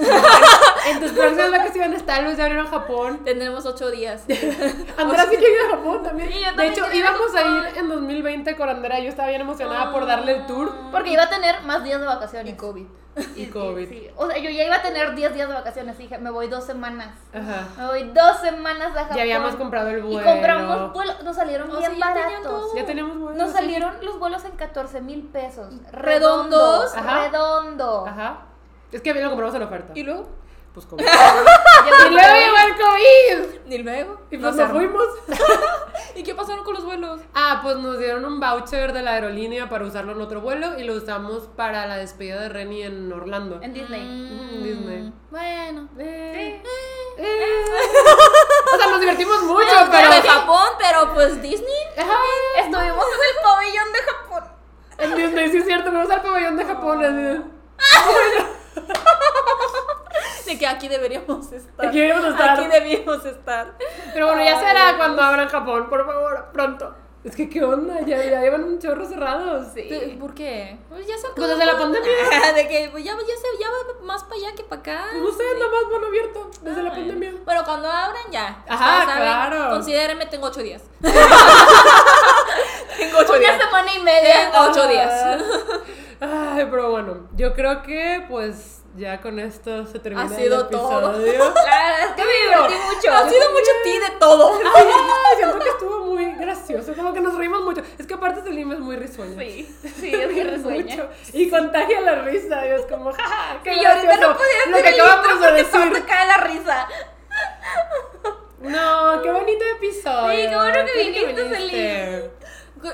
En 0.86 1.00
tus 1.00 1.10
próximas 1.12 1.50
vacaciones 1.50 2.06
tal 2.06 2.26
vez 2.26 2.36
ya 2.36 2.44
abrieron 2.44 2.66
Japón. 2.68 3.24
Tendremos 3.24 3.64
ocho 3.66 3.90
días. 3.90 4.22
Andrea 4.96 5.26
sí 5.30 5.36
quiere 5.36 5.52
ir 5.54 5.60
a 5.66 5.76
Japón 5.76 6.02
también. 6.02 6.30
Sí, 6.30 6.40
yo 6.44 6.52
de 6.52 6.66
hecho, 6.68 6.86
íbamos 6.92 7.34
a 7.34 7.40
ir 7.42 7.73
en 7.80 7.88
2020 7.88 8.56
con 8.56 8.68
Andrea. 8.68 9.00
Yo 9.00 9.08
estaba 9.08 9.28
bien 9.28 9.40
emocionada 9.40 9.92
por 9.92 10.06
darle 10.06 10.36
el 10.36 10.46
tour. 10.46 10.72
Porque 10.90 11.10
iba 11.10 11.24
a 11.24 11.28
tener 11.28 11.62
más 11.62 11.84
días 11.84 12.00
de 12.00 12.06
vacaciones. 12.06 12.52
Y 12.52 12.56
COVID. 12.56 12.86
Y 13.36 13.46
COVID. 13.46 13.88
Sí. 13.88 14.08
O 14.16 14.26
sea, 14.26 14.38
yo 14.38 14.50
ya 14.50 14.64
iba 14.64 14.76
a 14.76 14.82
tener 14.82 15.14
10 15.14 15.34
días 15.34 15.48
de 15.48 15.54
vacaciones. 15.54 15.96
Dije, 15.98 16.18
me 16.18 16.30
voy 16.30 16.48
dos 16.48 16.64
semanas. 16.64 17.16
Ajá. 17.32 17.68
Me 17.78 17.86
voy 17.86 18.04
dos 18.12 18.38
semanas 18.40 18.96
a 18.96 19.02
Japón. 19.02 19.16
Ya 19.16 19.22
habíamos 19.22 19.56
comprado 19.56 19.90
el 19.90 20.02
vuelo. 20.02 20.20
Y 20.20 20.24
compramos 20.24 20.92
vuelos. 20.92 21.22
Nos 21.22 21.36
salieron 21.36 21.70
O 21.70 21.78
bien 21.78 21.96
sea, 21.96 22.12
baratos. 22.12 22.74
Ya 22.74 22.84
tenemos 22.84 23.18
vuelo. 23.18 23.38
Nos 23.38 23.50
sí. 23.50 23.56
salieron 23.56 23.94
los 24.02 24.18
vuelos 24.18 24.44
en 24.44 24.52
14 24.52 25.00
mil 25.00 25.22
pesos. 25.22 25.72
¿Redondos? 25.92 26.94
Ajá. 26.96 27.28
Redondo. 27.28 28.06
Ajá. 28.06 28.46
Es 28.90 29.00
que 29.02 29.14
lo 29.14 29.28
compramos 29.28 29.54
en 29.54 29.62
oferta. 29.62 29.92
¿Y 29.94 30.02
luego? 30.02 30.28
Pues 30.74 30.86
COVID. 30.86 31.04
y 31.04 32.10
luego 32.10 32.34
llegó 32.34 32.56
el 32.66 32.74
COVID. 32.76 33.72
¿Y 33.72 33.78
luego? 33.78 34.20
Y 34.30 34.38
pues 34.38 34.54
se 34.56 34.60
nos 34.62 34.70
armó. 34.70 34.80
fuimos. 34.80 35.06
¿Y 36.16 36.22
qué 36.24 36.34
pasaron 36.34 36.64
con 36.64 36.74
los 36.74 36.84
vuelos? 36.84 37.20
Ah, 37.34 37.60
pues 37.62 37.76
nos 37.76 37.98
dieron 37.98 38.24
un 38.24 38.40
voucher 38.40 38.92
de 38.92 39.02
la 39.02 39.12
aerolínea 39.12 39.68
para 39.68 39.84
usarlo 39.84 40.12
en 40.12 40.20
otro 40.20 40.40
vuelo 40.40 40.76
y 40.78 40.82
lo 40.84 40.94
usamos 40.94 41.44
para 41.56 41.86
la 41.86 41.96
despedida 41.96 42.40
de 42.40 42.48
Renny 42.48 42.82
en 42.82 43.12
Orlando. 43.12 43.60
En 43.62 43.72
Disney. 43.72 44.02
Mm, 44.02 44.62
Disney. 44.64 45.12
Bueno. 45.30 45.88
Eh, 45.98 46.60
eh. 47.18 47.64
O 48.74 48.76
sea, 48.76 48.86
nos 48.88 49.00
divertimos 49.00 49.42
mucho, 49.42 49.66
Pero 49.68 49.90
pero. 49.90 50.10
de 50.10 50.22
Japón, 50.22 50.68
pero 50.78 51.14
pues 51.14 51.40
Disney. 51.40 51.68
Estuvimos 52.58 53.06
en 53.06 53.36
el 53.36 53.42
pabellón 53.42 53.92
de 53.92 53.98
Japón. 54.02 54.44
En 54.98 55.14
Disney, 55.16 55.48
sí 55.50 55.56
es 55.58 55.66
cierto, 55.66 55.90
fuimos 55.90 56.10
al 56.10 56.22
pabellón 56.22 56.56
de 56.56 56.64
Japón. 56.64 57.04
así 57.04 57.14
de- 57.14 57.54
De 60.46 60.58
que 60.58 60.66
aquí 60.66 60.88
deberíamos 60.88 61.50
estar. 61.52 61.86
Aquí 61.86 61.98
deberíamos 62.00 62.30
estar. 62.32 62.50
Aquí 62.58 62.66
debíamos 62.68 63.24
estar. 63.24 63.74
Pero 64.12 64.26
bueno, 64.26 64.44
ya 64.44 64.58
será 64.58 64.96
cuando 64.96 65.22
abran 65.22 65.48
Japón, 65.48 65.88
por 65.88 66.04
favor, 66.06 66.46
pronto. 66.52 66.94
Es 67.24 67.34
que, 67.34 67.48
¿qué 67.48 67.64
onda? 67.64 68.00
Ya, 68.02 68.22
ya 68.22 68.40
llevan 68.42 68.64
un 68.64 68.78
chorro 68.78 69.06
cerrados. 69.06 69.72
De- 69.74 70.14
¿Por 70.20 70.34
qué? 70.34 70.76
Pues 70.90 71.06
ya 71.06 71.16
se 71.16 71.28
Pues 71.34 71.48
desde 71.48 71.64
la 71.64 71.78
pandemia. 71.78 72.10
De 72.54 72.68
que 72.68 72.90
pues, 72.92 73.02
ya, 73.02 73.12
ya, 73.12 73.18
se, 73.18 73.58
ya 73.58 73.66
va 73.70 74.04
más 74.04 74.24
para 74.24 74.34
allá 74.36 74.54
que 74.54 74.62
para 74.62 74.80
acá. 74.82 75.06
No 75.14 75.32
sé, 75.32 75.42
nada 75.58 75.70
más 75.70 75.90
van 75.90 76.04
abierto 76.04 76.50
desde 76.60 76.82
la 76.82 76.90
pandemia. 76.90 77.32
Bueno, 77.46 77.64
cuando 77.64 77.90
abran 77.90 78.30
ya. 78.30 78.62
Ajá, 78.68 79.06
saben, 79.06 79.22
claro. 79.22 79.70
Considérenme, 79.70 80.26
tengo 80.26 80.48
ocho 80.48 80.60
días. 80.60 80.82
tengo 82.98 83.18
ocho 83.18 83.30
Una 83.32 83.38
días. 83.38 83.58
semana 83.58 83.94
y 83.94 84.02
media. 84.02 84.50
Tengo 84.52 84.66
ocho 84.70 84.86
días. 84.88 85.42
Ay, 86.20 86.66
pero 86.70 86.90
bueno, 86.90 87.28
yo 87.36 87.54
creo 87.54 87.82
que 87.82 88.24
pues 88.28 88.82
ya 88.96 89.20
con 89.20 89.38
esto 89.38 89.86
se 89.86 89.98
termina 89.98 90.24
Ha 90.24 90.28
sido 90.28 90.62
el 90.62 90.68
todo. 90.68 91.00
La 91.12 91.18
verdad 91.18 92.00
es 92.04 92.12
que 92.16 92.24
me 92.24 92.32
divertí 92.32 92.74
mucho. 92.74 93.12
Ha 93.12 93.28
sido 93.28 93.50
mucho 93.50 93.70
ti 93.82 93.98
de 93.98 94.10
todo. 94.18 94.52
Ay, 94.74 94.84
siento 95.36 95.58
que 95.58 95.68
estuvo 95.68 96.04
muy 96.04 96.32
gracioso, 96.34 96.94
como 96.94 97.12
que 97.12 97.20
nos 97.20 97.34
reímos 97.34 97.62
mucho. 97.64 97.82
Es 97.98 98.06
que 98.06 98.14
aparte 98.14 98.42
Selim 98.42 98.72
es 98.72 98.78
muy 98.78 98.96
risueño. 98.96 99.38
Sí, 99.38 99.76
sí, 100.00 100.12
es 100.14 100.50
resueña. 100.50 100.84
Mucho. 100.94 101.08
Y 101.32 101.50
contagia 101.50 102.00
la 102.00 102.22
risa, 102.22 102.66
y 102.66 102.70
es 102.70 102.82
como, 102.86 103.12
jaja, 103.12 103.60
qué 103.62 103.74
Y 103.74 103.80
gracioso 103.80 104.20
no 104.20 104.36
podía 104.36 104.66
lo 104.68 104.82
que 104.82 104.88
acabamos 104.88 105.40
de 105.40 105.52
decir. 105.52 106.04
cae 106.06 106.28
la 106.28 106.36
risa. 106.38 106.88
No, 108.60 109.22
qué 109.22 109.30
bonito 109.30 109.64
episodio. 109.76 110.36
Sí, 110.36 110.48
qué 110.48 110.56
bueno 110.56 110.78
que 110.86 110.92
Qué 110.92 111.26
viniste, 111.26 111.42
viniste. 111.42 112.30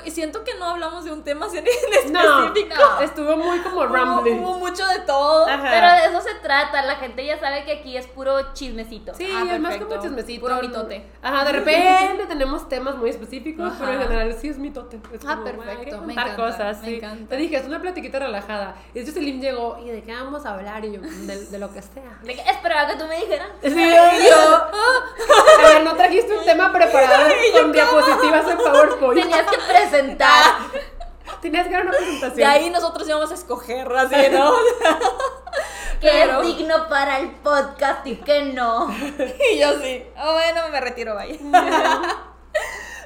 Y 0.05 0.11
siento 0.11 0.43
que 0.43 0.55
no 0.55 0.65
hablamos 0.65 1.05
de 1.05 1.11
un 1.11 1.23
tema 1.23 1.47
en 1.53 1.65
específico. 1.67 2.75
No, 2.75 3.01
estuvo 3.01 3.37
muy 3.37 3.59
como 3.59 3.77
Hubo, 3.81 3.87
rambling. 3.87 4.39
hubo 4.43 4.57
mucho 4.59 4.85
de 4.87 4.99
todo. 4.99 5.47
Ajá. 5.47 5.67
Pero 5.69 5.87
de 5.91 6.17
eso 6.17 6.21
se 6.27 6.35
trata. 6.41 6.81
La 6.83 6.95
gente 6.95 7.25
ya 7.25 7.39
sabe 7.39 7.63
que 7.65 7.73
aquí 7.73 7.97
es 7.97 8.07
puro 8.07 8.53
chismecito. 8.53 9.13
Sí, 9.15 9.27
Ah, 9.33 9.45
es 9.53 9.59
más 9.59 9.77
como 9.77 10.01
chismecito. 10.01 10.41
Puro 10.41 10.61
mitote. 10.61 11.05
Ajá, 11.21 11.45
de 11.45 11.51
repente 11.59 12.25
tenemos 12.27 12.67
temas 12.69 12.95
muy 12.95 13.09
específicos, 13.09 13.67
Ajá. 13.71 13.77
pero 13.79 13.93
en 13.93 14.01
general 14.03 14.37
sí 14.39 14.49
es 14.49 14.57
mitote. 14.57 14.97
Es 15.13 15.21
Ah, 15.25 15.35
como, 15.35 15.43
perfecto, 15.45 15.69
hay 15.71 15.85
que 15.85 15.97
me 16.05 16.13
encanta, 16.13 16.35
cosas, 16.35 16.79
me 16.81 16.85
sí. 16.87 16.95
encanta. 16.95 17.29
Te 17.29 17.35
dije, 17.37 17.55
es 17.57 17.65
una 17.65 17.81
platiquita 17.81 18.19
relajada. 18.19 18.75
Y 18.93 18.99
de 18.99 19.01
hecho 19.03 19.11
Selim 19.13 19.39
llegó, 19.41 19.77
¿y 19.83 19.89
de 19.89 20.03
qué 20.03 20.13
vamos 20.13 20.45
a 20.45 20.53
hablar? 20.53 20.83
Y 20.85 20.93
yo, 20.93 21.01
de, 21.01 21.45
de 21.45 21.59
lo 21.59 21.71
que 21.73 21.81
sea. 21.81 22.19
De 22.23 22.35
que 22.35 22.41
esperaba 22.49 22.87
que 22.91 22.97
tú 22.97 23.05
me 23.07 23.17
dijeras. 23.17 23.49
Sí, 23.61 23.69
yo. 24.29 24.67
A 25.59 25.67
ver, 25.67 25.83
no 25.83 25.95
trajiste 25.95 26.37
un 26.37 26.43
tema 26.45 26.71
preparado 26.71 27.29
con 27.53 27.71
diapositivas 27.71 28.47
en 28.49 28.57
PowerPoint. 28.57 29.21
Tenías 29.21 29.45
que 29.49 29.57
presentar. 29.89 30.55
Tenías 31.41 31.67
que 31.67 31.73
dar 31.73 31.83
una 31.83 31.91
presentación. 31.91 32.35
De 32.35 32.45
ahí 32.45 32.69
nosotros 32.69 33.07
íbamos 33.07 33.31
a 33.31 33.33
escoger, 33.35 33.91
así, 33.95 34.15
¿no? 34.31 34.53
Que 36.01 36.09
Pero- 36.09 36.41
es 36.41 36.47
digno 36.57 36.87
para 36.89 37.19
el 37.19 37.29
podcast 37.29 38.05
y 38.07 38.15
que 38.15 38.45
no. 38.45 38.89
y 39.53 39.59
yo 39.59 39.79
sí. 39.79 40.03
Ah, 40.17 40.31
bueno, 40.31 40.67
me 40.71 40.81
retiro, 40.81 41.13
vaya. 41.13 41.37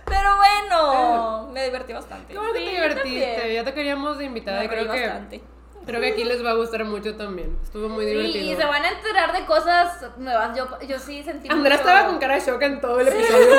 Pero 0.06 0.36
bueno, 0.38 1.50
me 1.52 1.66
divertí 1.66 1.92
bastante. 1.92 2.34
Qué 2.34 2.40
que 2.40 2.46
Sí, 2.48 2.54
te 2.54 2.60
divertiste. 2.72 3.36
también. 3.36 3.54
Ya 3.56 3.64
te 3.66 3.74
queríamos 3.74 4.18
de 4.18 4.26
invitada 4.26 4.60
Me 4.62 4.70
creo 4.70 4.90
que, 4.90 5.08
bastante. 5.08 5.44
Creo 5.86 6.02
que 6.02 6.08
aquí 6.10 6.24
les 6.24 6.44
va 6.44 6.52
a 6.52 6.54
gustar 6.56 6.84
mucho 6.86 7.16
también. 7.16 7.58
Estuvo 7.64 7.90
muy 7.90 8.06
Sí, 8.06 8.12
divertido. 8.12 8.52
y 8.54 8.56
se 8.56 8.66
van 8.66 8.84
a 8.84 8.90
enterar 8.90 9.34
de 9.34 9.46
cosas 9.46 10.06
nuevas. 10.18 10.58
Yo, 10.58 10.66
yo 10.88 11.00
sí 11.00 11.24
sentí. 11.24 11.48
Andrea 11.50 11.78
mucho- 11.78 11.88
estaba 11.90 12.08
con 12.08 12.20
cara 12.20 12.36
de 12.36 12.42
shock 12.42 12.62
en 12.62 12.82
todo 12.82 13.00
el 13.00 13.08
episodio. 13.08 13.48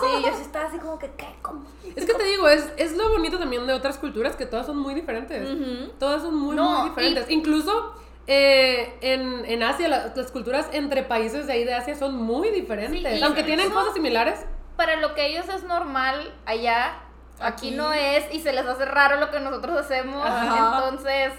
Sí, 0.00 0.22
yo 0.24 0.34
sí 0.34 0.42
estaba 0.42 0.66
así 0.68 0.78
como 0.78 0.98
que, 0.98 1.10
¿qué? 1.16 1.26
¿Cómo? 1.42 1.64
Es 1.96 2.04
que 2.04 2.14
te 2.14 2.24
digo, 2.24 2.48
es, 2.48 2.68
es 2.76 2.96
lo 2.96 3.10
bonito 3.10 3.38
también 3.38 3.66
de 3.66 3.72
otras 3.72 3.98
culturas 3.98 4.36
que 4.36 4.46
todas 4.46 4.66
son 4.66 4.78
muy 4.78 4.94
diferentes. 4.94 5.48
Todas 5.98 6.22
son 6.22 6.34
muy, 6.34 6.56
No, 6.56 6.80
muy 6.80 6.88
diferentes. 6.90 7.30
Incluso 7.30 7.94
eh, 8.26 8.96
en, 9.00 9.44
en 9.46 9.62
Asia, 9.62 9.88
la- 9.88 10.12
las 10.14 10.30
culturas 10.30 10.68
entre 10.72 11.02
países 11.02 11.46
de 11.46 11.52
ahí 11.54 11.64
de 11.64 11.74
Asia 11.74 11.94
son 11.96 12.14
muy 12.16 12.50
diferentes. 12.50 13.00
Sí, 13.14 13.22
Aunque 13.22 13.42
tienen 13.42 13.70
cosas 13.70 13.94
similares. 13.94 14.44
Para 14.76 14.96
lo 14.96 15.14
que 15.14 15.26
ellos 15.26 15.46
es 15.48 15.64
normal 15.64 16.32
allá, 16.46 17.00
aquí, 17.40 17.68
Aquí. 17.68 17.70
no 17.72 17.92
es 17.92 18.32
y 18.32 18.40
se 18.40 18.52
les 18.52 18.64
hace 18.66 18.84
raro 18.84 19.16
lo 19.20 19.30
que 19.30 19.40
nosotros 19.40 19.76
hacemos. 19.78 20.24
Ajá. 20.24 20.84
Entonces, 20.84 21.32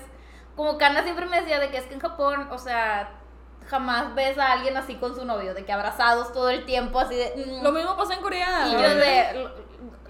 como 0.55 0.77
Kana 0.77 1.03
siempre 1.03 1.25
me 1.25 1.41
decía 1.41 1.59
de 1.59 1.69
que 1.69 1.77
es 1.77 1.85
que 1.85 1.93
en 1.93 1.99
Japón, 1.99 2.47
o 2.51 2.57
sea, 2.57 3.09
jamás 3.67 4.13
ves 4.15 4.37
a 4.37 4.51
alguien 4.51 4.75
así 4.77 4.95
con 4.95 5.15
su 5.15 5.25
novio, 5.25 5.53
de 5.53 5.65
que 5.65 5.71
abrazados 5.71 6.33
todo 6.33 6.49
el 6.49 6.65
tiempo, 6.65 6.99
así 6.99 7.15
de. 7.15 7.33
mm. 7.47 7.63
Lo 7.63 7.71
mismo 7.71 7.95
pasa 7.95 8.13
en 8.15 8.21
Corea. 8.21 8.67
y 8.67 8.71
yo 8.73 8.79
de. 8.79 9.49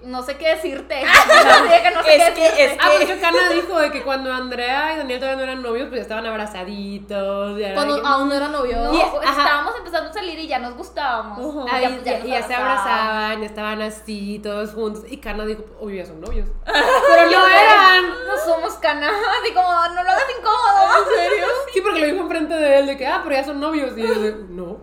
No 0.02 0.20
sé 0.24 0.36
qué 0.36 0.48
decirte. 0.56 1.00
Así 1.00 1.68
de 1.68 1.82
que 1.82 1.90
no 1.92 2.02
sé 2.02 2.16
Es 2.16 2.24
qué 2.30 2.34
que- 2.34 2.40
decirte. 2.42 2.64
es 2.64 2.78
Ah, 2.80 2.88
porque 2.98 3.20
Kana 3.20 3.48
dijo 3.52 3.78
de 3.78 3.90
que 3.92 4.02
cuando 4.02 4.32
Andrea 4.32 4.94
y 4.94 4.98
Daniel 4.98 5.20
todavía 5.20 5.36
no 5.36 5.42
eran 5.50 5.62
novios, 5.62 5.86
pues 5.88 5.98
ya 5.98 6.02
estaban 6.02 6.26
abrazaditos. 6.26 7.58
y 7.58 7.62
era 7.62 7.74
Cuando 7.74 8.02
que- 8.02 8.08
aún 8.08 8.28
no 8.28 8.34
era 8.34 8.48
novio. 8.48 8.76
No, 8.82 8.92
Y- 8.94 9.00
ajá. 9.00 9.30
estábamos 9.42 9.74
empezando 9.78 10.10
a 10.10 10.12
salir 10.12 10.38
y 10.40 10.48
ya 10.48 10.58
nos 10.58 10.74
gustábamos. 10.76 11.38
Ahí 11.72 11.82
Ya- 11.82 12.02
ya, 12.14 12.18
nos 12.18 12.26
ya 12.28 12.42
se 12.42 12.54
abrazaban, 12.54 13.42
estaban 13.44 13.80
así, 13.82 14.40
todos 14.42 14.72
juntos. 14.74 15.04
Y 15.08 15.18
Kana 15.18 15.44
dijo, 15.44 15.62
obvio, 15.80 16.02
ya 16.02 16.06
son 16.06 16.20
novios. 16.20 16.48
Pero 16.66 17.30
no 17.30 17.46
eran. 17.46 18.04
No 18.26 18.36
somos 18.44 18.74
Kana. 18.74 19.08
Así 19.08 19.52
como, 19.54 19.68
no 19.68 19.94
lo 20.02 20.10
hagas 20.10 20.26
incómodo. 20.36 20.98
¿En 20.98 21.16
serio? 21.30 21.46
Sí, 21.72 21.80
porque 21.80 22.00
lo 22.00 22.06
dijo 22.06 22.18
enfrente 22.18 22.54
de 22.54 22.78
él, 22.80 22.86
de 22.86 22.96
que, 22.98 23.06
ah, 23.06 23.20
pero 23.24 23.34
ya 23.36 23.44
son 23.44 23.58
novios. 23.60 23.96
Y 23.96 24.02
él 24.02 24.22
de, 24.22 24.32
no, 24.50 24.78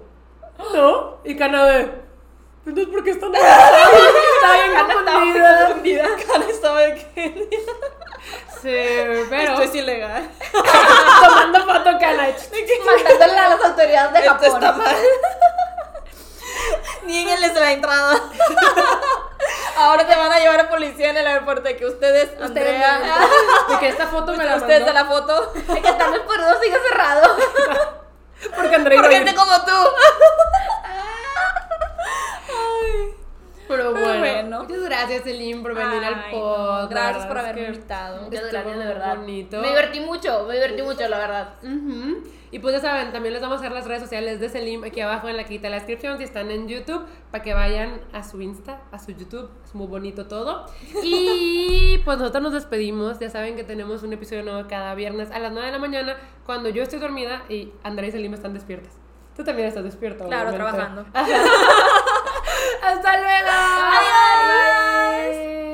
no. 0.74 1.18
Y 1.24 1.36
Kana 1.36 1.66
de, 1.66 2.09
entonces, 2.70 2.94
¿por 2.94 3.04
qué 3.04 3.12
están? 3.12 3.36
Estaba 3.36 4.54
bien 4.54 4.74
confundida. 5.68 6.08
Kana 6.28 6.46
estaba 6.50 6.80
de 6.82 6.96
que 6.96 7.50
Sí, 8.62 8.76
pero 9.30 9.52
esto 9.54 9.62
es 9.62 9.76
ilegal. 9.76 10.30
tomando 11.24 11.60
foto 11.66 11.98
Kana. 12.00 12.28
Mandándole 12.86 13.40
a 13.40 13.50
las 13.50 13.64
autoridades 13.64 14.14
de 14.14 14.20
Esto 14.20 14.32
Japón. 14.34 14.48
está 14.56 14.72
mal. 14.74 14.96
Nieguenles 17.06 17.54
la 17.54 17.72
entrada. 17.72 18.22
Ahora 19.78 20.06
te 20.06 20.16
van 20.16 20.32
a 20.34 20.40
llevar 20.40 20.60
a 20.60 20.70
policía 20.70 21.10
en 21.12 21.18
el 21.18 21.28
aeropuerto 21.28 21.64
de 21.64 21.78
que 21.78 21.86
ustedes, 21.86 22.30
Andrea, 22.42 23.00
De 23.70 23.80
que 23.80 23.88
esta 23.88 24.08
foto 24.08 24.34
me 24.36 24.44
la 24.44 24.58
ustedes 24.58 24.86
de 24.86 24.92
mandó. 24.94 24.94
la 24.94 25.06
foto, 25.06 25.54
De 25.54 25.82
que 25.82 25.92
tal 25.94 26.12
vez 26.12 26.22
por 26.22 26.36
eso 26.40 26.60
sigue 26.62 26.78
cerrado. 26.90 27.38
Porque 28.56 28.76
Andrea 28.76 29.02
por 29.02 29.06
iba 29.12 29.16
a 29.18 29.22
ir. 29.22 29.26
gente 29.26 29.36
como 29.36 29.62
tú. 29.64 29.72
Ay. 32.50 33.20
Pero 33.70 33.92
bueno, 33.92 34.20
bueno. 34.20 34.64
muchas 34.64 34.82
gracias, 34.82 35.24
Selim, 35.24 35.62
por 35.62 35.76
venir 35.76 36.04
al 36.04 36.16
no, 36.16 36.32
podcast. 36.32 36.92
Gracias 36.92 37.26
por 37.28 37.38
haberme 37.38 37.68
invitado. 37.68 38.24
Muchas 38.24 38.44
Estuvo 38.46 38.52
gracias, 38.52 38.78
de 38.78 38.84
muy 38.84 38.94
verdad. 38.94 39.18
bonito. 39.18 39.62
Me 39.62 39.68
divertí 39.68 40.00
mucho, 40.00 40.46
me 40.48 40.54
divertí 40.56 40.82
mucho, 40.82 41.08
la 41.08 41.18
verdad. 41.20 41.54
Y 42.52 42.58
pues 42.58 42.74
ya 42.74 42.82
saben, 42.82 43.12
también 43.12 43.34
les 43.34 43.44
vamos 43.44 43.60
a 43.60 43.62
dejar 43.62 43.78
las 43.78 43.86
redes 43.86 44.02
sociales 44.02 44.40
de 44.40 44.50
Selim 44.50 44.84
aquí 44.84 45.02
abajo 45.02 45.30
en 45.30 45.38
la 45.38 45.44
cajita 45.44 45.68
de 45.68 45.70
la 45.70 45.76
descripción 45.76 46.18
si 46.18 46.24
están 46.24 46.50
en 46.50 46.68
YouTube, 46.68 47.06
para 47.30 47.44
que 47.44 47.54
vayan 47.54 48.02
a 48.12 48.24
su 48.24 48.42
Insta, 48.42 48.82
a 48.92 48.98
su 48.98 49.12
YouTube, 49.12 49.52
es 49.64 49.76
muy 49.76 49.86
bonito 49.86 50.26
todo. 50.26 50.66
Y 51.04 52.00
pues 52.06 52.18
nosotros 52.18 52.42
nos 52.42 52.54
despedimos, 52.54 53.20
ya 53.20 53.30
saben 53.30 53.56
que 53.56 53.64
tenemos 53.64 54.02
un 54.02 54.14
episodio 54.14 54.42
nuevo 54.42 54.68
cada 54.68 54.96
viernes 54.96 55.30
a 55.30 55.38
las 55.38 55.52
9 55.52 55.68
de 55.68 55.74
la 55.74 55.80
mañana, 55.80 56.18
cuando 56.44 56.70
yo 56.70 56.82
estoy 56.82 56.98
dormida 56.98 57.44
y 57.50 57.72
Andrea 57.84 58.10
y 58.10 58.14
Selim 58.14 58.34
están 58.34 58.56
despiertas. 58.56 58.94
Tú 59.38 59.44
también 59.44 59.68
estás 59.68 59.84
despierto. 59.84 60.26
Claro, 60.26 60.50
obviamente. 60.50 60.78
trabajando. 60.78 61.06
Hasta 62.82 63.18
luego. 63.18 63.50
Adiós. 63.50 65.38
Bye. 65.38 65.69